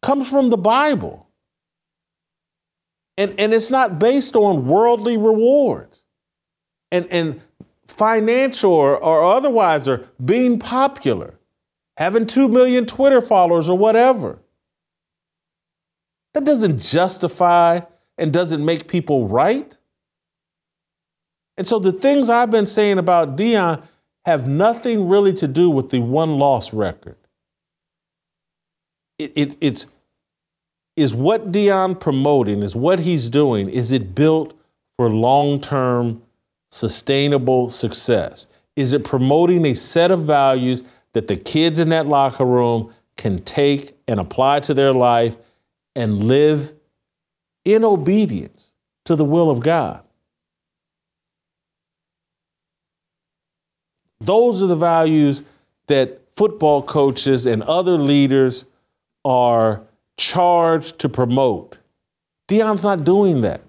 comes 0.01 0.29
from 0.29 0.49
the 0.49 0.57
Bible. 0.57 1.27
And, 3.17 3.33
and 3.39 3.53
it's 3.53 3.71
not 3.71 3.97
based 3.97 4.35
on 4.35 4.65
worldly 4.65 5.17
rewards 5.17 6.04
and, 6.95 7.07
and 7.11 7.41
financial 7.87 8.71
or, 8.71 8.97
or 8.97 9.23
otherwise, 9.23 9.87
or 9.87 10.09
being 10.23 10.59
popular, 10.59 11.35
having 11.97 12.25
2 12.25 12.49
million 12.49 12.85
Twitter 12.85 13.21
followers 13.21 13.69
or 13.69 13.77
whatever. 13.77 14.39
That 16.33 16.43
doesn't 16.43 16.79
justify 16.79 17.81
and 18.17 18.31
doesn't 18.33 18.63
make 18.63 18.87
people 18.87 19.27
right. 19.27 19.77
And 21.57 21.67
so 21.67 21.79
the 21.79 21.93
things 21.93 22.29
I've 22.29 22.51
been 22.51 22.65
saying 22.65 22.97
about 22.97 23.37
Deion 23.37 23.83
have 24.25 24.47
nothing 24.47 25.07
really 25.07 25.33
to 25.33 25.47
do 25.47 25.69
with 25.69 25.89
the 25.89 26.01
one 26.01 26.37
loss 26.37 26.73
record. 26.73 27.17
It, 29.17 29.31
it, 29.35 29.57
it's 29.61 29.87
is 30.97 31.13
what 31.13 31.51
Deion 31.51 31.99
promoting, 31.99 32.61
is 32.61 32.75
what 32.75 32.99
he's 32.99 33.29
doing, 33.29 33.69
is 33.69 33.91
it 33.91 34.15
built 34.15 34.53
for 34.97 35.09
long 35.09 35.59
term 35.59 36.21
sustainable 36.75 37.69
success? 37.69 38.47
Is 38.75 38.93
it 38.93 39.03
promoting 39.03 39.65
a 39.65 39.73
set 39.73 40.11
of 40.11 40.23
values 40.23 40.83
that 41.13 41.27
the 41.27 41.37
kids 41.37 41.79
in 41.79 41.89
that 41.89 42.05
locker 42.05 42.45
room 42.45 42.93
can 43.17 43.41
take 43.43 43.97
and 44.07 44.19
apply 44.19 44.59
to 44.61 44.73
their 44.73 44.93
life 44.93 45.37
and 45.95 46.25
live 46.25 46.73
in 47.63 47.83
obedience 47.83 48.73
to 49.05 49.15
the 49.15 49.25
will 49.25 49.49
of 49.49 49.61
God. 49.61 50.01
Those 54.19 54.61
are 54.61 54.67
the 54.67 54.75
values 54.75 55.43
that 55.87 56.21
football 56.35 56.81
coaches 56.81 57.45
and 57.45 57.63
other 57.63 57.97
leaders 57.97 58.65
are 59.23 59.83
charged 60.17 60.99
to 60.99 61.09
promote. 61.09 61.79
Deion's 62.47 62.83
not 62.83 63.03
doing 63.03 63.41
that. 63.41 63.61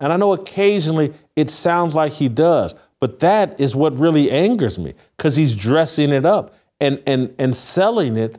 And 0.00 0.12
I 0.12 0.16
know 0.16 0.32
occasionally 0.32 1.12
it 1.36 1.50
sounds 1.50 1.94
like 1.94 2.12
he 2.12 2.28
does, 2.28 2.74
but 3.00 3.18
that 3.20 3.58
is 3.60 3.74
what 3.74 3.96
really 3.98 4.30
angers 4.30 4.78
me 4.78 4.94
because 5.16 5.36
he's 5.36 5.56
dressing 5.56 6.10
it 6.10 6.24
up 6.24 6.54
and, 6.80 7.02
and, 7.06 7.34
and 7.38 7.56
selling 7.56 8.16
it 8.16 8.38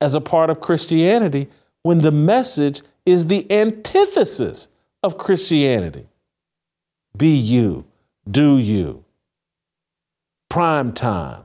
as 0.00 0.14
a 0.14 0.20
part 0.20 0.50
of 0.50 0.60
Christianity 0.60 1.48
when 1.82 2.00
the 2.00 2.12
message 2.12 2.82
is 3.06 3.26
the 3.26 3.50
antithesis 3.50 4.68
of 5.02 5.16
Christianity. 5.16 6.06
Be 7.16 7.34
you, 7.34 7.86
do 8.30 8.58
you. 8.58 9.04
Prime 10.50 10.92
time. 10.92 11.44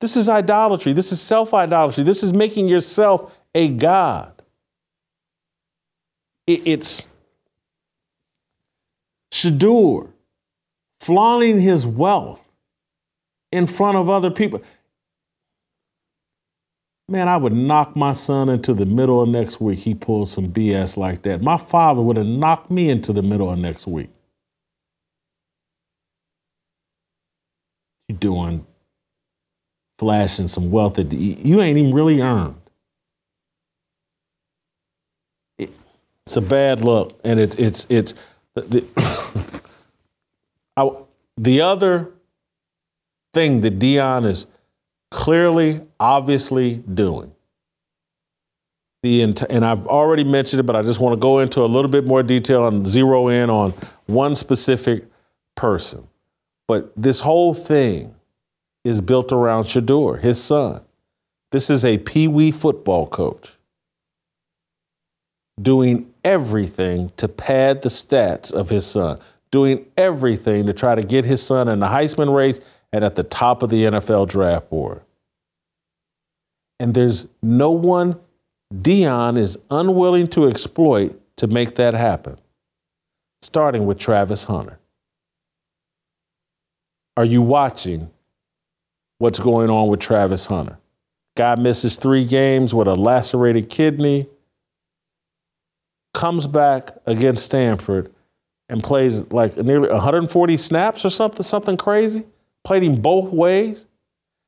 This 0.00 0.16
is 0.16 0.28
idolatry. 0.28 0.92
This 0.92 1.10
is 1.10 1.20
self 1.20 1.52
idolatry. 1.52 2.04
This 2.04 2.22
is 2.22 2.32
making 2.32 2.68
yourself 2.68 3.36
a 3.54 3.68
God. 3.68 4.32
It's 6.46 7.07
Shedeur 9.32 10.08
flaunting 11.00 11.60
his 11.60 11.86
wealth 11.86 12.50
in 13.52 13.66
front 13.66 13.96
of 13.96 14.08
other 14.08 14.30
people. 14.30 14.62
Man, 17.08 17.28
I 17.28 17.38
would 17.38 17.54
knock 17.54 17.96
my 17.96 18.12
son 18.12 18.50
into 18.50 18.74
the 18.74 18.84
middle 18.84 19.22
of 19.22 19.28
next 19.28 19.60
week. 19.60 19.78
He 19.78 19.94
pulled 19.94 20.28
some 20.28 20.48
BS 20.48 20.96
like 20.96 21.22
that. 21.22 21.40
My 21.40 21.56
father 21.56 22.02
would 22.02 22.18
have 22.18 22.26
knocked 22.26 22.70
me 22.70 22.90
into 22.90 23.14
the 23.14 23.22
middle 23.22 23.50
of 23.50 23.58
next 23.58 23.86
week. 23.86 24.10
You 28.08 28.14
doing 28.16 28.66
flashing 29.98 30.48
some 30.48 30.70
wealth 30.70 30.94
that 30.94 31.12
you 31.12 31.60
ain't 31.60 31.78
even 31.78 31.94
really 31.94 32.20
earned. 32.20 32.56
It's 35.58 36.36
a 36.36 36.42
bad 36.42 36.82
look, 36.82 37.18
and 37.24 37.40
it, 37.40 37.58
it's 37.58 37.86
it's 37.88 38.12
the 38.62 39.62
I, 40.76 40.90
the 41.36 41.60
other 41.60 42.12
thing 43.34 43.60
that 43.62 43.78
Deion 43.78 44.26
is 44.26 44.46
clearly, 45.10 45.82
obviously 45.98 46.76
doing. 46.76 47.32
The 49.02 49.22
and 49.22 49.64
I've 49.64 49.86
already 49.86 50.24
mentioned 50.24 50.60
it, 50.60 50.64
but 50.64 50.74
I 50.74 50.82
just 50.82 50.98
want 51.00 51.14
to 51.14 51.20
go 51.20 51.38
into 51.38 51.62
a 51.62 51.66
little 51.66 51.90
bit 51.90 52.04
more 52.04 52.22
detail 52.22 52.66
and 52.66 52.86
zero 52.86 53.28
in 53.28 53.48
on 53.48 53.70
one 54.06 54.34
specific 54.34 55.04
person. 55.54 56.08
But 56.66 56.92
this 56.96 57.20
whole 57.20 57.54
thing 57.54 58.14
is 58.84 59.00
built 59.00 59.32
around 59.32 59.64
Shedeur, 59.64 60.20
his 60.20 60.42
son. 60.42 60.82
This 61.52 61.70
is 61.70 61.84
a 61.84 61.98
pee 61.98 62.28
wee 62.28 62.50
football 62.50 63.06
coach 63.06 63.56
doing 65.60 66.12
everything 66.28 67.10
to 67.16 67.28
pad 67.28 67.82
the 67.82 67.88
stats 67.88 68.52
of 68.52 68.68
his 68.68 68.86
son, 68.86 69.18
doing 69.50 69.86
everything 69.96 70.66
to 70.66 70.72
try 70.72 70.94
to 70.94 71.02
get 71.02 71.24
his 71.24 71.42
son 71.42 71.68
in 71.68 71.80
the 71.80 71.86
Heisman 71.86 72.34
race 72.34 72.60
and 72.92 73.04
at 73.04 73.16
the 73.16 73.22
top 73.22 73.62
of 73.62 73.70
the 73.70 73.84
NFL 73.84 74.28
draft 74.28 74.70
board. 74.70 75.00
And 76.78 76.94
there's 76.94 77.26
no 77.42 77.70
one 77.70 78.20
Deion 78.72 79.38
is 79.38 79.56
unwilling 79.70 80.28
to 80.28 80.46
exploit 80.46 81.18
to 81.36 81.46
make 81.46 81.76
that 81.76 81.94
happen, 81.94 82.38
starting 83.40 83.86
with 83.86 83.98
Travis 83.98 84.44
Hunter. 84.44 84.78
Are 87.16 87.24
you 87.24 87.40
watching 87.40 88.10
what's 89.18 89.40
going 89.40 89.68
on 89.68 89.88
with 89.88 90.00
Travis 90.00 90.46
Hunter. 90.46 90.78
Guy 91.36 91.56
misses 91.56 91.96
three 91.96 92.24
games 92.24 92.74
with 92.74 92.88
a 92.88 92.94
lacerated 92.94 93.68
kidney, 93.68 94.28
comes 96.14 96.46
back 96.46 96.90
against 97.06 97.44
Stanford 97.44 98.12
and 98.68 98.82
plays 98.82 99.30
like 99.32 99.56
nearly 99.56 99.88
140 99.88 100.56
snaps 100.56 101.04
or 101.04 101.10
something, 101.10 101.42
something 101.42 101.76
crazy. 101.76 102.24
Played 102.64 102.82
him 102.82 103.00
both 103.00 103.32
ways. 103.32 103.86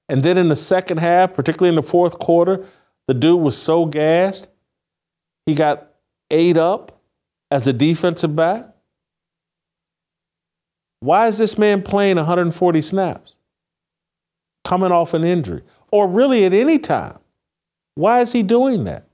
And 0.09 0.23
then 0.23 0.37
in 0.37 0.49
the 0.49 0.57
second 0.57 0.99
half, 0.99 1.35
particularly 1.35 1.71
in 1.71 1.77
the 1.77 1.83
fourth 1.83 2.19
quarter, 2.19 2.67
the 3.07 3.15
dude 3.15 3.41
was 3.41 3.57
so 3.57 3.87
gassed, 3.87 4.51
he 5.47 5.55
got 5.55 5.89
ate 6.31 6.57
up 6.57 7.01
as 7.51 7.67
a 7.67 7.73
defensive 7.73 8.35
back. 8.35 8.67
Why 11.01 11.29
is 11.29 11.39
this 11.39 11.57
man 11.57 11.83
playing 11.83 12.17
140 12.17 12.83
snaps? 12.83 13.37
coming 14.65 14.93
off 14.93 15.15
an 15.15 15.25
injury, 15.25 15.63
or 15.91 16.07
really 16.07 16.45
at 16.45 16.53
any 16.53 16.79
time. 16.79 17.19
Why 17.95 18.21
is 18.21 18.33
he 18.33 18.43
doing 18.43 18.85
that? 18.85 19.05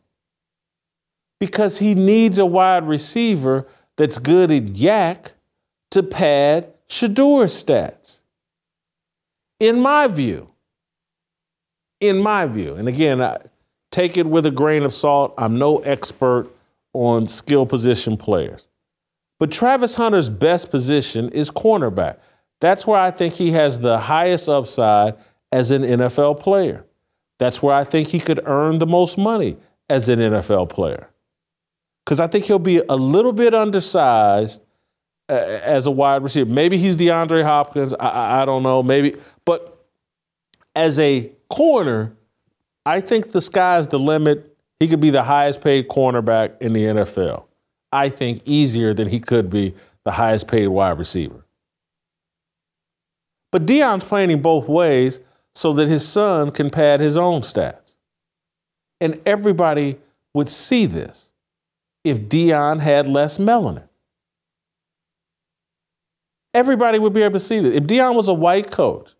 Because 1.39 1.79
he 1.79 1.95
needs 1.95 2.39
a 2.39 2.47
wide 2.47 2.87
receiver 2.87 3.67
that's 3.97 4.19
good 4.19 4.51
at 4.51 4.65
YAC 4.65 5.33
to 5.91 6.03
pad 6.03 6.73
Shedeur's 6.89 7.53
stats. 7.53 8.23
In 9.59 9.81
my 9.81 10.07
view, 10.07 10.51
in 12.01 12.23
my 12.23 12.47
view, 12.47 12.75
and 12.75 12.89
again, 12.89 13.23
I 13.23 13.39
take 13.91 14.17
it 14.17 14.27
with 14.27 14.45
a 14.47 14.51
grain 14.51 14.83
of 14.83 14.93
salt. 14.93 15.35
I'm 15.39 15.59
no 15.59 15.79
expert 15.79 16.49
on 16.93 17.29
skill 17.29 17.67
position 17.67 18.17
players. 18.17 18.69
But 19.39 19.51
Travis 19.51 19.97
Hunter's 19.97 20.31
best 20.31 20.71
position 20.71 21.29
is 21.31 21.51
cornerback. 21.51 22.19
That's 22.61 22.87
where 22.87 23.01
I 23.01 23.11
think 23.11 23.35
he 23.35 23.53
has 23.53 23.81
the 23.81 23.99
highest 23.99 24.49
upside 24.49 25.15
as 25.53 25.71
an 25.71 25.83
NFL 25.83 26.41
player. 26.41 26.85
That's 27.39 27.63
where 27.63 27.75
I 27.75 27.85
think 27.85 28.09
he 28.09 28.21
could 28.21 28.41
earn 28.45 28.79
the 28.79 28.87
most 28.87 29.19
money 29.19 29.57
as 29.91 30.09
an 30.09 30.19
NFL 30.19 30.71
player. 30.71 31.11
Because 32.07 32.20
I 32.20 32.28
think 32.28 32.45
he'll 32.45 32.61
be 32.61 32.81
a 32.89 32.95
little 32.95 33.33
bit 33.33 33.53
undersized 33.53 34.62
uh, 35.28 35.33
as 35.35 35.89
a 35.89 35.91
wide 35.91 36.23
receiver. 36.23 36.49
Maybe 36.49 36.77
he's 36.77 36.97
DeAndre 36.97 37.43
Hopkins. 37.43 37.93
I, 37.99 38.43
I 38.43 38.45
don't 38.45 38.62
know. 38.62 38.81
Maybe. 38.81 39.16
But 39.45 39.85
as 40.77 41.01
a 41.01 41.33
corner, 41.51 42.16
I 42.85 43.01
think 43.01 43.33
the 43.33 43.41
sky's 43.41 43.89
the 43.89 43.99
limit. 43.99 44.57
He 44.78 44.87
could 44.87 45.01
be 45.01 45.11
the 45.11 45.24
highest 45.24 45.62
paid 45.62 45.89
cornerback 45.89 46.61
in 46.61 46.73
the 46.74 46.85
NFL. 46.85 47.47
I 47.91 48.09
think 48.09 48.43
easier 48.45 48.95
than 48.95 49.09
he 49.09 49.19
could 49.19 49.51
be 49.51 49.74
the 50.05 50.12
highest 50.12 50.47
paid 50.47 50.69
wide 50.69 50.99
receiver. 50.99 51.45
But 53.51 53.66
Deion's 53.66 54.05
playing 54.05 54.43
both 54.43 54.69
ways 54.69 55.20
so 55.55 55.73
that 55.73 55.89
his 55.89 56.07
son 56.07 56.53
can 56.53 56.70
pad 56.70 57.01
his 57.01 57.16
own 57.16 57.41
stats. 57.41 57.97
And 59.01 59.20
everybody 59.27 59.99
would 60.35 60.51
see 60.51 60.87
this 60.87 61.26
if 62.07 62.20
Deion 62.28 62.78
had 62.78 63.09
less 63.09 63.37
melanin. 63.37 63.89
Everybody 66.55 67.01
would 67.01 67.12
be 67.12 67.23
able 67.23 67.33
to 67.33 67.41
see 67.41 67.59
this. 67.59 67.74
If 67.74 67.83
Deion 67.83 68.15
was 68.15 68.28
a 68.28 68.35
white 68.35 68.70
coach 68.70 69.15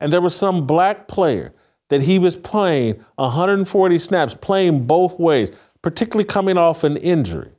and 0.00 0.10
there 0.10 0.22
was 0.22 0.34
some 0.34 0.66
black 0.66 1.06
player 1.06 1.52
that 1.90 2.00
he 2.00 2.18
was 2.18 2.34
playing 2.34 3.04
140 3.16 3.98
snaps, 3.98 4.34
playing 4.34 4.86
both 4.86 5.20
ways, 5.20 5.52
particularly 5.82 6.24
coming 6.24 6.56
off 6.56 6.82
an 6.82 6.96
injury, 6.96 7.50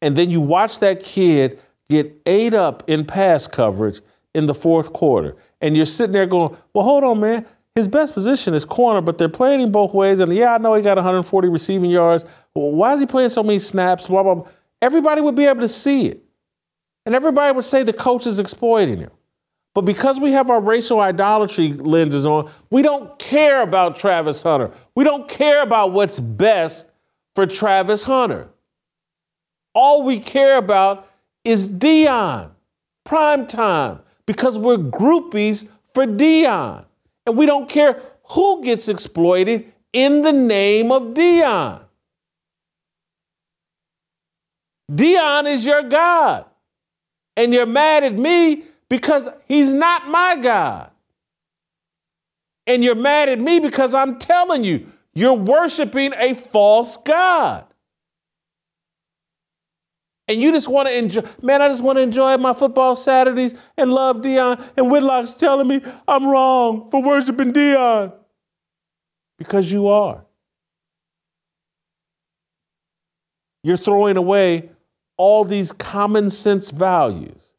and 0.00 0.16
then 0.16 0.30
you 0.30 0.40
watch 0.40 0.80
that 0.80 1.02
kid 1.02 1.60
get 1.90 2.22
ate 2.24 2.54
up 2.54 2.82
in 2.86 3.04
pass 3.04 3.46
coverage 3.46 4.00
in 4.34 4.46
the 4.46 4.54
fourth 4.54 4.94
quarter, 4.94 5.36
and 5.60 5.76
you're 5.76 5.84
sitting 5.84 6.14
there 6.14 6.26
going, 6.26 6.56
well, 6.72 6.86
hold 6.86 7.04
on, 7.04 7.20
man. 7.20 7.46
His 7.74 7.88
best 7.88 8.14
position 8.14 8.54
is 8.54 8.64
corner, 8.64 9.00
but 9.00 9.18
they're 9.18 9.28
playing 9.28 9.60
him 9.60 9.72
both 9.72 9.92
ways. 9.92 10.20
And 10.20 10.32
yeah, 10.32 10.54
I 10.54 10.58
know 10.58 10.74
he 10.74 10.82
got 10.82 10.96
140 10.96 11.48
receiving 11.48 11.90
yards. 11.90 12.24
Why 12.52 12.92
is 12.92 13.00
he 13.00 13.06
playing 13.06 13.30
so 13.30 13.42
many 13.42 13.58
snaps? 13.58 14.06
Blah, 14.06 14.22
blah, 14.22 14.34
blah. 14.36 14.48
Everybody 14.80 15.20
would 15.22 15.34
be 15.34 15.46
able 15.46 15.62
to 15.62 15.68
see 15.68 16.06
it. 16.06 16.22
And 17.04 17.14
everybody 17.14 17.54
would 17.54 17.64
say 17.64 17.82
the 17.82 17.92
coach 17.92 18.26
is 18.26 18.38
exploiting 18.38 18.98
him. 18.98 19.10
But 19.74 19.82
because 19.82 20.20
we 20.20 20.30
have 20.30 20.50
our 20.50 20.60
racial 20.60 21.00
idolatry 21.00 21.72
lenses 21.72 22.24
on, 22.24 22.48
we 22.70 22.80
don't 22.80 23.18
care 23.18 23.62
about 23.62 23.96
Travis 23.96 24.40
Hunter. 24.40 24.70
We 24.94 25.02
don't 25.02 25.28
care 25.28 25.62
about 25.62 25.92
what's 25.92 26.20
best 26.20 26.88
for 27.34 27.44
Travis 27.44 28.04
Hunter. 28.04 28.48
All 29.74 30.04
we 30.04 30.20
care 30.20 30.56
about 30.58 31.08
is 31.44 31.68
Deion, 31.68 32.50
prime 33.04 33.48
time, 33.48 33.98
because 34.26 34.56
we're 34.56 34.76
groupies 34.76 35.68
for 35.92 36.06
Deion. 36.06 36.84
And 37.26 37.36
we 37.36 37.46
don't 37.46 37.68
care 37.68 38.00
who 38.30 38.62
gets 38.62 38.88
exploited 38.88 39.72
in 39.92 40.22
the 40.22 40.32
name 40.32 40.92
of 40.92 41.14
Deion. 41.14 41.82
Deion 44.90 45.50
is 45.50 45.64
your 45.64 45.82
God. 45.82 46.44
And 47.36 47.52
you're 47.52 47.66
mad 47.66 48.04
at 48.04 48.14
me 48.14 48.64
because 48.88 49.28
he's 49.48 49.72
not 49.72 50.06
my 50.08 50.36
God. 50.36 50.90
And 52.66 52.84
you're 52.84 52.94
mad 52.94 53.28
at 53.28 53.40
me 53.40 53.60
because 53.60 53.94
I'm 53.94 54.18
telling 54.18 54.64
you, 54.64 54.86
you're 55.14 55.34
worshiping 55.34 56.12
a 56.16 56.34
false 56.34 56.96
God 56.96 57.64
and 60.26 60.40
you 60.40 60.52
just 60.52 60.68
want 60.68 60.88
to 60.88 60.96
enjoy, 60.96 61.22
man, 61.42 61.60
I 61.60 61.68
just 61.68 61.84
want 61.84 61.98
to 61.98 62.02
enjoy 62.02 62.36
my 62.38 62.54
football 62.54 62.96
Saturdays 62.96 63.54
and 63.76 63.92
love 63.92 64.18
Deion. 64.18 64.58
and 64.76 64.90
Whitlock's 64.90 65.34
telling 65.34 65.68
me 65.68 65.80
I'm 66.08 66.26
wrong 66.26 66.90
for 66.90 67.02
worshiping 67.02 67.52
Deion. 67.52 68.12
Because 69.38 69.70
you 69.70 69.88
are. 69.88 70.24
You're 73.62 73.76
throwing 73.76 74.16
away 74.16 74.70
all 75.16 75.44
these 75.44 75.72
common 75.72 76.30
sense 76.30 76.70
values 76.70 77.54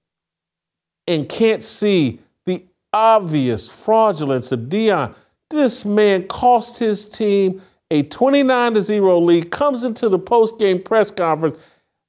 and 1.08 1.30
can't 1.30 1.64
see 1.64 2.20
the 2.46 2.66
obvious 2.92 3.68
fraudulence 3.68 4.52
of 4.52 4.62
Deion. 4.62 5.16
This 5.50 5.86
man 5.86 6.28
cost 6.28 6.80
his 6.80 7.10
team 7.10 7.62
a 7.92 8.02
29 8.04 8.74
to 8.74 8.82
0 8.82 9.20
lead, 9.20 9.52
comes 9.52 9.84
into 9.84 10.10
the 10.10 10.18
post 10.18 10.58
game 10.58 10.82
press 10.82 11.12
conference. 11.12 11.58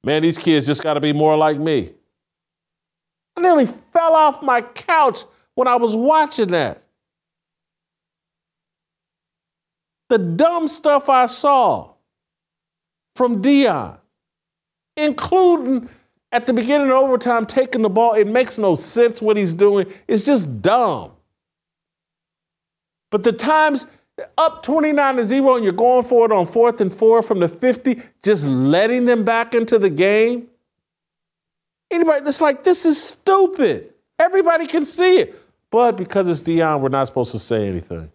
Man, 0.07 0.21
these 0.21 0.37
kids 0.37 0.65
just 0.65 0.81
got 0.81 0.93
to 0.93 1.01
be 1.01 1.11
more 1.11 1.35
like 1.35 1.59
me. 1.59 1.91
I 3.35 3.41
nearly 3.41 3.65
fell 3.65 4.15
off 4.15 4.41
my 4.41 4.61
couch 4.61 5.19
when 5.53 5.67
I 5.67 5.75
was 5.75 5.97
watching 5.97 6.47
that. 6.51 6.81
The 10.07 10.17
dumb 10.17 10.69
stuff 10.69 11.09
I 11.09 11.25
saw 11.25 11.91
from 13.17 13.41
Deion, 13.41 13.97
including 14.95 15.89
at 16.31 16.45
the 16.45 16.53
beginning 16.53 16.87
of 16.87 16.93
overtime 16.93 17.45
taking 17.45 17.81
the 17.81 17.89
ball, 17.89 18.13
it 18.13 18.27
makes 18.27 18.57
no 18.57 18.75
sense 18.75 19.21
what 19.21 19.35
he's 19.35 19.53
doing. 19.53 19.91
It's 20.07 20.23
just 20.23 20.61
dumb. 20.61 21.11
But 23.11 23.25
the 23.25 23.33
times 23.33 23.87
up 24.37 24.63
29 24.63 25.17
to 25.17 25.23
0 25.23 25.55
and 25.55 25.63
you're 25.63 25.73
going 25.73 26.03
for 26.03 26.25
it 26.25 26.31
on 26.31 26.45
fourth 26.45 26.81
and 26.81 26.91
four 26.91 27.21
from 27.21 27.39
the 27.39 27.47
50, 27.47 28.01
just 28.23 28.45
letting 28.45 29.05
them 29.05 29.23
back 29.23 29.53
into 29.53 29.77
the 29.77 29.89
game. 29.89 30.47
Anybody 31.91 32.21
that's 32.21 32.41
like, 32.41 32.63
this 32.63 32.85
is 32.85 33.01
stupid. 33.01 33.93
Everybody 34.19 34.65
can 34.65 34.85
see 34.85 35.19
it. 35.19 35.35
But 35.69 35.97
because 35.97 36.27
it's 36.27 36.41
Deion, 36.41 36.81
we're 36.81 36.89
not 36.89 37.07
supposed 37.07 37.31
to 37.31 37.39
say 37.39 37.67
anything. 37.67 38.11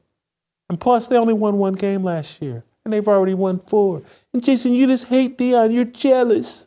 And 0.69 0.81
plus, 0.81 1.09
they 1.09 1.16
only 1.16 1.35
won 1.35 1.59
one 1.59 1.74
game 1.74 2.03
last 2.03 2.41
year, 2.41 2.65
and 2.85 2.93
they've 2.93 3.07
already 3.07 3.35
won 3.35 3.59
four. 3.59 4.03
And 4.33 4.43
Jason, 4.43 4.73
you 4.73 4.87
just 4.87 5.07
hate 5.07 5.37
Deion. 5.37 5.73
You're 5.73 5.85
jealous. 5.85 6.66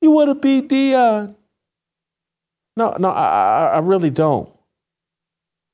You 0.00 0.10
want 0.10 0.28
to 0.30 0.34
beat 0.34 0.68
Deion. 0.68 1.36
No, 2.76 2.96
no, 2.98 3.10
I, 3.10 3.72
I 3.74 3.78
really 3.78 4.10
don't. 4.10 4.55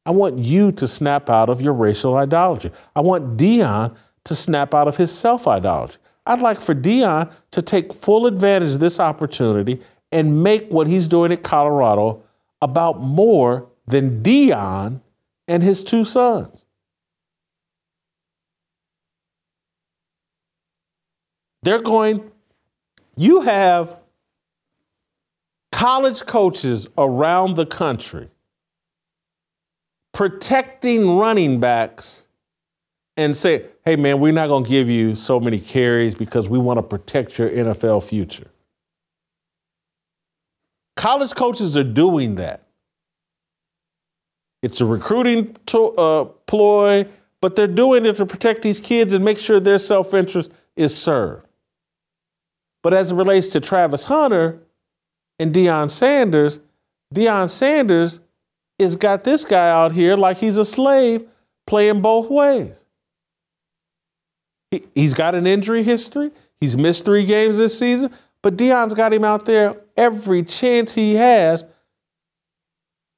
I 0.05 0.11
want 0.11 0.39
you 0.39 0.73
to 0.73 0.89
snap 0.89 1.31
out 1.31 1.49
of 1.49 1.61
your 1.61 1.75
racial 1.75 2.17
idolatry. 2.17 2.73
I 2.97 3.01
want 3.01 3.37
Deion 3.37 3.97
to 4.25 4.35
snap 4.35 4.75
out 4.75 4.89
of 4.89 4.97
his 4.97 5.17
self 5.17 5.47
idolatry. 5.47 6.01
I'd 6.27 6.41
like 6.41 6.61
for 6.61 6.75
Deion 6.75 7.33
to 7.51 7.63
take 7.63 7.95
full 7.95 8.27
advantage 8.27 8.73
of 8.75 8.81
this 8.81 9.01
opportunity 9.01 9.81
and 10.11 10.43
make 10.43 10.71
what 10.71 10.87
he's 10.87 11.09
doing 11.09 11.33
at 11.33 11.43
Colorado 11.43 12.23
about 12.61 13.01
more 13.01 13.69
than 13.87 14.23
Deion 14.23 15.01
and 15.49 15.63
his 15.63 15.83
two 15.83 16.05
sons. 16.05 16.67
They're 21.63 21.81
going, 21.81 22.31
you 23.17 23.43
have 23.43 23.97
college 25.71 26.27
coaches 26.27 26.89
around 26.99 27.57
the 27.57 27.67
country 27.67 28.29
protecting 30.13 31.17
running 31.17 31.61
backs 31.61 32.27
and 33.17 33.37
say, 33.37 33.67
hey, 33.85 33.97
man, 33.97 34.21
we're 34.21 34.33
not 34.33 34.49
going 34.49 34.65
to 34.65 34.71
give 34.71 34.89
you 34.89 35.15
so 35.15 35.41
many 35.41 35.59
carries 35.59 36.15
because 36.15 36.49
we 36.49 36.59
want 36.59 36.79
to 36.79 36.83
protect 36.83 37.39
your 37.39 37.51
NFL 37.51 38.03
future. 38.05 38.49
College 40.97 41.35
coaches 41.35 41.77
are 41.77 41.85
doing 41.85 42.37
that. 42.37 42.63
It's 44.63 44.81
a 44.81 44.87
recruiting 44.87 45.57
to, 45.67 45.89
uh, 45.91 46.25
ploy, 46.47 47.07
but 47.41 47.57
they're 47.57 47.67
doing 47.67 48.07
it 48.07 48.17
to 48.17 48.27
protect 48.27 48.63
these 48.63 48.79
kids 48.79 49.13
and 49.13 49.25
make 49.25 49.39
sure 49.39 49.59
their 49.59 49.79
self 49.79 50.15
interest 50.15 50.53
is 50.77 50.97
served. 50.97 51.47
But 52.83 52.95
as 52.95 53.13
it 53.13 53.17
relates 53.17 53.49
to 53.49 53.61
Travis 53.61 54.05
Hunter 54.05 54.61
and 55.39 55.53
Deion 55.53 55.91
Sanders, 55.91 56.61
Deion 57.15 57.51
Sanders 57.51 58.21
has 58.79 58.97
got 58.97 59.25
this 59.25 59.45
guy 59.45 59.71
out 59.71 59.93
here 59.93 60.17
like 60.17 60.39
he's 60.39 60.59
a 60.59 60.65
slave 60.65 61.27
playing 61.67 62.01
both 62.01 62.31
ways. 62.31 62.85
He, 64.71 64.85
he's 64.95 65.15
got 65.15 65.35
an 65.35 65.47
injury 65.47 65.83
history. 65.83 66.31
He's 66.61 66.77
missed 66.77 67.05
three 67.05 67.25
games 67.25 67.59
this 67.59 67.79
season, 67.79 68.13
but 68.43 68.57
Deion's 68.57 68.95
got 68.95 69.13
him 69.13 69.25
out 69.25 69.45
there 69.45 69.77
every 69.97 70.43
chance 70.43 70.95
he 70.95 71.15
has. 71.15 71.65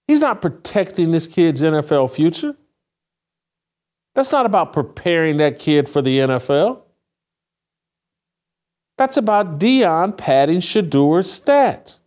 He's 0.09 0.21
not 0.21 0.43
protecting 0.43 1.13
this 1.13 1.27
kid's 1.27 1.63
NFL 1.63 2.15
future. 2.15 2.57
That's 4.15 4.33
not 4.33 4.47
about 4.47 4.73
preparing 4.73 5.39
that 5.39 5.59
kid 5.59 5.89
for 5.89 6.03
the 6.03 6.19
NFL. 6.19 6.83
That's 8.97 9.17
about 9.17 9.59
Deion 9.59 10.17
padding 10.17 10.61
Shedeur's 10.61 11.29
stats. 11.29 12.01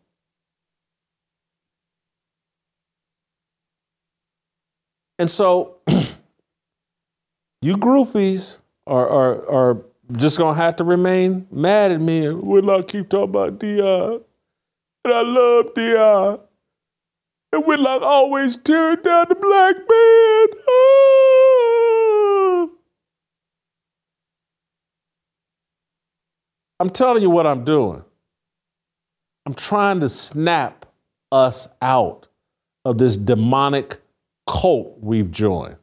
And 5.20 5.30
so 5.30 5.78
you 7.62 7.78
groupies 7.78 8.60
are, 8.86 9.08
are, 9.08 9.52
are 9.52 9.86
just 10.16 10.38
gonna 10.38 10.56
have 10.56 10.76
to 10.78 10.84
remain 10.84 11.48
mad 11.52 11.92
at 11.92 12.02
me 12.02 12.26
and 12.26 12.42
will 12.42 12.62
not 12.62 12.88
keep 12.88 13.10
talking 13.10 13.30
about 13.30 13.60
Deion. 13.60 14.24
And 15.04 15.14
I 15.14 15.22
love 15.22 15.74
Deion. 15.74 16.44
And 17.52 17.66
Whitlock 17.66 18.02
always 18.02 18.58
tearing 18.58 19.02
down 19.02 19.26
the 19.30 19.36
black 19.36 19.76
man. 19.76 20.48
Ah. 20.70 22.68
I'm 26.80 26.92
telling 26.92 27.24
you 27.24 27.30
what 27.32 27.48
I'm 27.48 27.64
doing. 27.64 28.04
I'm 29.48 29.56
trying 29.56 30.02
to 30.02 30.10
snap 30.10 30.86
us 31.32 31.68
out 31.82 32.28
of 32.86 32.98
this 32.98 33.18
demonic 33.18 33.98
cult 34.48 34.98
we've 35.00 35.32
joined. 35.32 35.78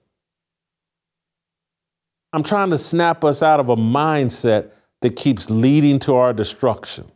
I'm 2.33 2.43
trying 2.43 2.71
to 2.71 2.79
snap 2.79 3.25
us 3.25 3.43
out 3.43 3.61
of 3.61 3.69
a 3.69 3.77
mindset 3.77 4.73
that 5.03 5.15
keeps 5.15 5.51
leading 5.51 5.99
to 6.01 6.15
our 6.17 6.33
destruction. 6.33 7.11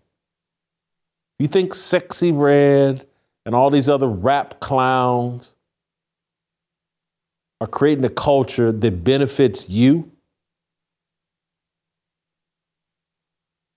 You 1.39 1.49
think 1.49 1.73
Sexyy 1.73 2.33
Red 2.37 3.07
and 3.45 3.55
all 3.55 3.71
these 3.71 3.89
other 3.89 4.09
rap 4.09 4.61
clowns 4.61 5.55
are 7.61 7.67
creating 7.67 8.05
a 8.05 8.11
culture 8.11 8.71
that 8.71 9.05
benefits 9.05 9.69
you? 9.69 10.13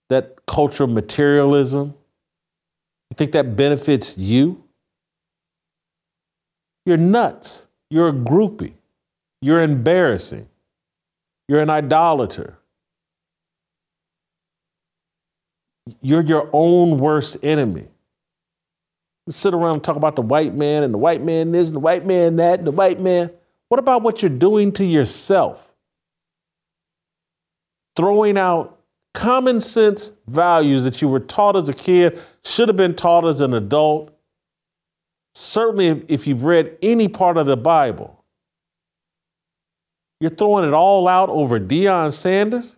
That 0.10 0.46
culture 0.46 0.84
of 0.84 0.90
materialism? 0.90 1.96
You 3.10 3.16
think 3.16 3.32
that 3.32 3.56
benefits 3.56 4.18
you? 4.18 4.61
You're 6.86 6.98
nuts. 6.98 7.68
You're 7.90 8.10
a 8.10 8.14
groupie. 8.14 8.74
You're 9.42 9.62
embarrassing. 9.62 10.48
You're 11.48 11.60
an 11.60 11.70
idolater. 11.70 12.58
You're 16.02 16.24
your 16.24 16.50
own 16.54 17.00
worst 17.00 17.38
enemy. 17.44 17.88
You 19.28 19.34
sit 19.34 19.54
around 19.54 19.76
and 19.76 19.84
talk 19.84 19.98
about 19.98 20.16
the 20.16 20.22
white 20.22 20.54
man 20.54 20.84
and 20.84 20.94
the 20.94 20.98
white 20.98 21.22
man 21.22 21.52
this 21.52 21.68
and 21.68 21.76
the 21.76 21.80
white 21.82 22.06
man 22.06 22.38
that 22.38 22.60
and 22.60 22.68
the 22.68 22.72
white 22.72 23.00
man. 23.00 23.32
What 23.70 23.80
about 23.80 24.02
what 24.02 24.22
you're 24.22 24.30
doing 24.30 24.72
to 24.74 24.86
yourself? 24.86 25.74
Throwing 27.96 28.38
out 28.38 28.80
common 29.14 29.60
sense 29.60 30.12
values 30.28 30.84
that 30.84 31.02
you 31.02 31.08
were 31.08 31.20
taught 31.20 31.56
as 31.56 31.70
a 31.70 31.74
kid, 31.74 32.20
should 32.44 32.70
have 32.70 32.78
been 32.78 32.96
taught 32.96 33.26
as 33.26 33.42
an 33.42 33.54
adult, 33.54 34.18
Certainly, 35.34 35.88
if, 35.88 36.10
if 36.10 36.28
you've 36.28 36.44
read 36.44 36.78
any 36.82 37.08
part 37.08 37.38
of 37.38 37.46
the 37.46 37.58
Bible, 37.58 38.24
you're 40.20 40.30
throwing 40.30 40.68
it 40.68 40.74
all 40.74 41.08
out 41.08 41.30
over 41.30 41.60
Deion 41.60 42.14
Sanders. 42.14 42.78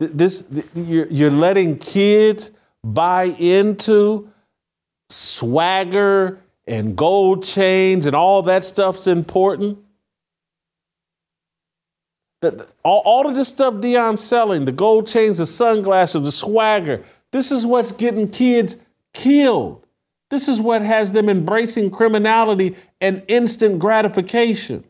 This, 0.00 0.44
you're 0.74 1.30
letting 1.30 1.78
kids 1.78 2.50
buy 2.82 3.24
into 3.38 4.28
swagger 5.08 6.40
and 6.66 6.96
gold 6.96 7.44
chains 7.44 8.06
and 8.06 8.14
all 8.14 8.42
that 8.42 8.64
stuff's 8.64 9.06
important. 9.06 9.78
all, 12.82 13.02
all 13.04 13.26
of 13.26 13.34
this 13.34 13.48
stuff 13.48 13.74
Deion's 13.74 14.20
selling, 14.20 14.66
the 14.66 14.72
gold 14.72 15.06
chains, 15.06 15.38
the 15.38 15.46
sunglasses, 15.46 16.22
the 16.22 16.32
swagger, 16.32 17.02
this 17.34 17.50
is 17.50 17.66
what's 17.66 17.90
getting 17.90 18.30
kids 18.30 18.76
killed. 19.12 19.84
This 20.30 20.46
is 20.46 20.60
what 20.60 20.82
has 20.82 21.10
them 21.10 21.28
embracing 21.28 21.90
criminality 21.90 22.76
and 23.00 23.24
instant 23.26 23.80
gratification. 23.80 24.84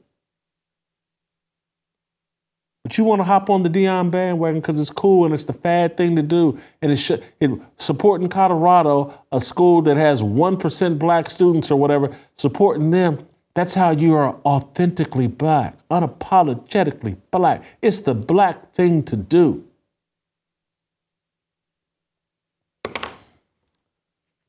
But 2.82 2.98
you 2.98 3.04
want 3.04 3.20
to 3.20 3.24
hop 3.24 3.48
on 3.48 3.62
the 3.62 3.70
Deion 3.70 4.10
bandwagon 4.10 4.60
because 4.60 4.78
it's 4.78 4.90
cool 4.90 5.24
and 5.24 5.32
it's 5.32 5.44
the 5.44 5.54
fad 5.54 5.96
thing 5.96 6.16
to 6.16 6.22
do. 6.22 6.58
And 6.82 6.92
it's 6.92 7.10
it, 7.10 7.50
supporting 7.78 8.28
Colorado, 8.28 9.18
a 9.32 9.40
school 9.40 9.80
that 9.80 9.96
has 9.96 10.22
1% 10.22 10.98
black 10.98 11.30
students 11.30 11.70
or 11.70 11.80
whatever, 11.80 12.14
supporting 12.34 12.90
them. 12.90 13.26
That's 13.54 13.74
how 13.74 13.92
you 13.92 14.14
are 14.16 14.38
authentically 14.44 15.28
black, 15.28 15.78
unapologetically 15.90 17.16
black. 17.30 17.64
It's 17.80 18.00
the 18.00 18.14
black 18.14 18.74
thing 18.74 19.02
to 19.04 19.16
do. 19.16 19.63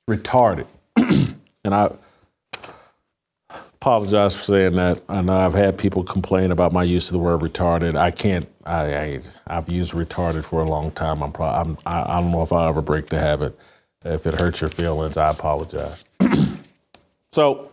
Retarded. 0.09 0.67
and 0.97 1.73
I 1.73 1.91
apologize 3.85 4.35
for 4.35 4.41
saying 4.41 4.73
that. 4.73 5.01
I 5.07 5.21
know 5.21 5.35
I've 5.35 5.53
had 5.53 5.77
people 5.77 6.03
complain 6.03 6.51
about 6.51 6.73
my 6.73 6.83
use 6.83 7.09
of 7.09 7.13
the 7.13 7.19
word 7.19 7.41
retarded. 7.41 7.95
I 7.95 8.09
can't. 8.11 8.47
I, 8.65 9.21
I 9.47 9.53
have 9.53 9.69
used 9.69 9.93
retarded 9.93 10.43
for 10.43 10.61
a 10.61 10.65
long 10.65 10.91
time. 10.91 11.21
I'm, 11.21 11.31
pro, 11.31 11.45
I'm 11.45 11.77
I, 11.85 12.17
I 12.17 12.19
don't 12.19 12.31
know 12.31 12.41
if 12.41 12.51
I'll 12.51 12.67
ever 12.67 12.81
break 12.81 13.07
the 13.07 13.19
habit. 13.19 13.57
If 14.03 14.25
it 14.25 14.35
hurts 14.35 14.61
your 14.61 14.71
feelings, 14.71 15.17
I 15.17 15.29
apologize. 15.29 16.03
so, 17.31 17.71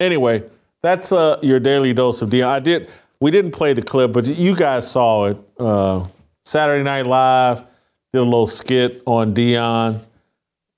anyway, 0.00 0.42
that's 0.82 1.12
uh, 1.12 1.38
your 1.42 1.60
daily 1.60 1.92
dose 1.92 2.22
of 2.22 2.30
Deion. 2.30 2.46
I 2.46 2.58
did. 2.58 2.90
We 3.20 3.30
didn't 3.30 3.52
play 3.52 3.72
the 3.72 3.82
clip, 3.82 4.12
but 4.12 4.26
you 4.26 4.56
guys 4.56 4.90
saw 4.90 5.26
it. 5.26 5.38
Uh, 5.58 6.06
Saturday 6.44 6.82
Night 6.82 7.06
Live 7.06 7.64
did 8.12 8.18
a 8.18 8.24
little 8.24 8.48
skit 8.48 9.00
on 9.06 9.32
Deion, 9.32 10.04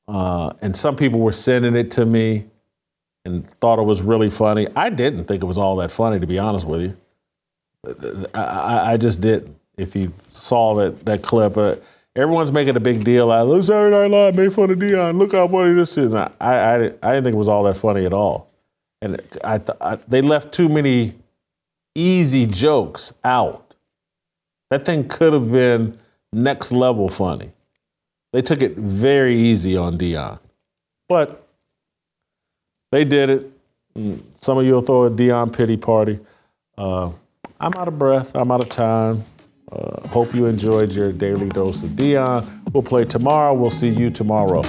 uh, 0.09 0.51
and 0.61 0.77
some 0.77 0.97
people 0.97 1.21
were 1.21 1.33
sending 1.33 1.77
it 1.77 1.91
to 1.93 2.05
me 2.05 2.47
and 3.25 3.49
thought 3.61 3.79
it 3.79 3.85
was 3.85 4.03
really 4.03 4.31
funny. 4.31 4.69
I 4.77 4.91
didn't 4.91 5.25
think 5.25 5.43
it 5.43 5.47
was 5.47 5.59
all 5.59 5.77
that 5.77 5.91
funny, 5.91 6.21
to 6.21 6.27
be 6.27 6.39
honest 6.39 6.67
with 6.67 6.83
you. 6.83 6.97
I, 8.35 8.93
I 8.93 8.97
just 8.97 9.21
didn't. 9.21 9.57
If 9.77 9.97
you 9.97 10.13
saw 10.29 10.75
that 10.77 11.05
that 11.05 11.23
clip, 11.23 11.57
uh, 11.57 11.77
everyone's 12.15 12.53
making 12.53 12.77
a 12.77 12.81
big 12.81 13.03
deal 13.03 13.31
out 13.31 13.49
of 13.49 13.65
Saturday 13.65 14.09
Night 14.09 14.11
Live 14.11 14.37
made 14.37 14.53
fun 14.53 14.71
of 14.71 14.79
Deion. 14.79 15.19
Look 15.19 15.33
how 15.33 15.49
funny 15.49 15.75
this 15.75 15.99
is. 15.99 16.15
I, 16.15 16.31
I, 16.41 16.75
I, 16.75 16.79
didn't 16.79 17.25
think 17.25 17.35
it 17.35 17.39
was 17.39 17.49
all 17.49 17.65
that 17.65 17.77
funny 17.77 18.07
at 18.07 18.13
all. 18.13 18.51
And 19.03 19.21
I, 19.43 19.61
I, 19.81 19.97
they 20.09 20.23
left 20.23 20.53
too 20.53 20.69
many 20.69 21.15
easy 21.95 22.47
jokes 22.47 23.13
out. 23.25 23.75
That 24.71 24.87
thing 24.87 25.09
could 25.09 25.33
have 25.33 25.51
been 25.51 25.99
next 26.33 26.73
level 26.73 27.09
funny. 27.09 27.53
They 28.35 28.43
took 28.43 28.63
it 28.63 28.77
very 28.77 29.37
easy 29.37 29.77
on 29.77 29.97
Deion, 29.97 30.41
But 31.09 31.47
they 32.91 33.05
did 33.05 33.31
it. 33.31 33.53
Some 34.35 34.59
of 34.59 34.65
you 34.65 34.73
will 34.75 34.81
throw 34.81 35.05
a 35.05 35.11
Deion 35.11 35.57
pity 35.57 35.77
party. 35.77 36.19
Uh, 36.77 37.13
I'm 37.61 37.75
out 37.75 37.87
of 37.87 37.97
breath. 37.97 38.35
I'm 38.35 38.51
out 38.51 38.61
of 38.61 38.71
time. 38.71 39.23
Uh, 39.71 40.09
hope 40.09 40.35
you 40.35 40.47
enjoyed 40.47 40.91
your 40.97 41.13
daily 41.13 41.49
dose 41.49 41.85
of 41.85 41.91
Deion. 41.91 42.45
We'll 42.73 42.83
play 42.83 43.05
tomorrow. 43.05 43.55
We'll 43.55 43.71
see 43.71 43.91
you 43.91 44.11
tomorrow. 44.11 44.63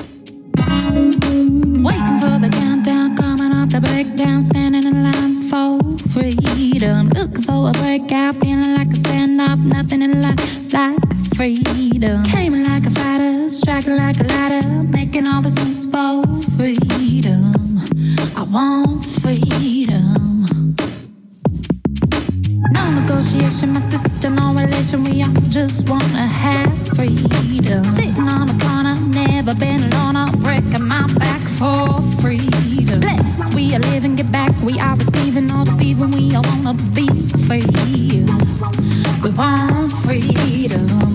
Waiting 0.53 2.19
for 2.21 2.37
the 2.37 2.49
countdown, 2.53 3.17
coming 3.17 3.51
off 3.51 3.69
the 3.69 3.81
breakdown, 3.81 4.43
standing 4.43 4.85
in 4.85 5.01
line 5.01 5.49
for 5.49 5.79
freedom. 6.13 7.09
Looking 7.09 7.41
for 7.41 7.69
a 7.69 7.73
breakout, 7.73 8.35
feeling 8.35 8.75
like 8.75 8.89
a 8.89 8.99
standoff, 9.05 9.63
nothing 9.63 10.03
in 10.03 10.21
life 10.21 10.71
like 10.71 10.99
freedom. 11.35 12.23
Came 13.45 13.95
like 13.95 14.19
a 14.19 14.23
ladder, 14.23 14.83
making 14.85 15.27
all 15.27 15.39
this 15.39 15.53
moves 15.53 15.85
for 15.85 16.23
freedom. 16.57 17.79
I 18.35 18.41
want 18.41 19.05
freedom. 19.05 20.43
No 22.71 22.99
negotiation, 22.99 23.73
my 23.73 23.81
sister, 23.81 24.31
no 24.31 24.55
relation. 24.55 25.03
We 25.03 25.21
all 25.21 25.31
just 25.51 25.87
wanna 25.87 26.25
have 26.25 26.73
freedom. 26.97 27.83
Sitting 27.93 28.27
on 28.27 28.49
a 28.49 28.57
corner, 28.65 28.95
never 29.13 29.53
been 29.53 29.93
alone. 29.93 30.15
I'm 30.15 30.31
breaking 30.41 30.87
my 30.87 31.05
back 31.19 31.41
for 31.41 32.01
freedom. 32.19 32.99
Blessed, 32.99 33.53
we 33.53 33.75
are 33.75 33.79
living, 33.93 34.15
get 34.15 34.31
back. 34.31 34.49
We 34.63 34.79
are 34.79 34.95
receiving, 34.95 35.51
all 35.51 35.65
deceiving. 35.65 36.09
We 36.09 36.33
all 36.35 36.41
wanna 36.41 36.73
be 36.95 37.07
free. 37.45 37.61
We 39.21 39.29
want 39.29 39.91
freedom. 40.01 41.14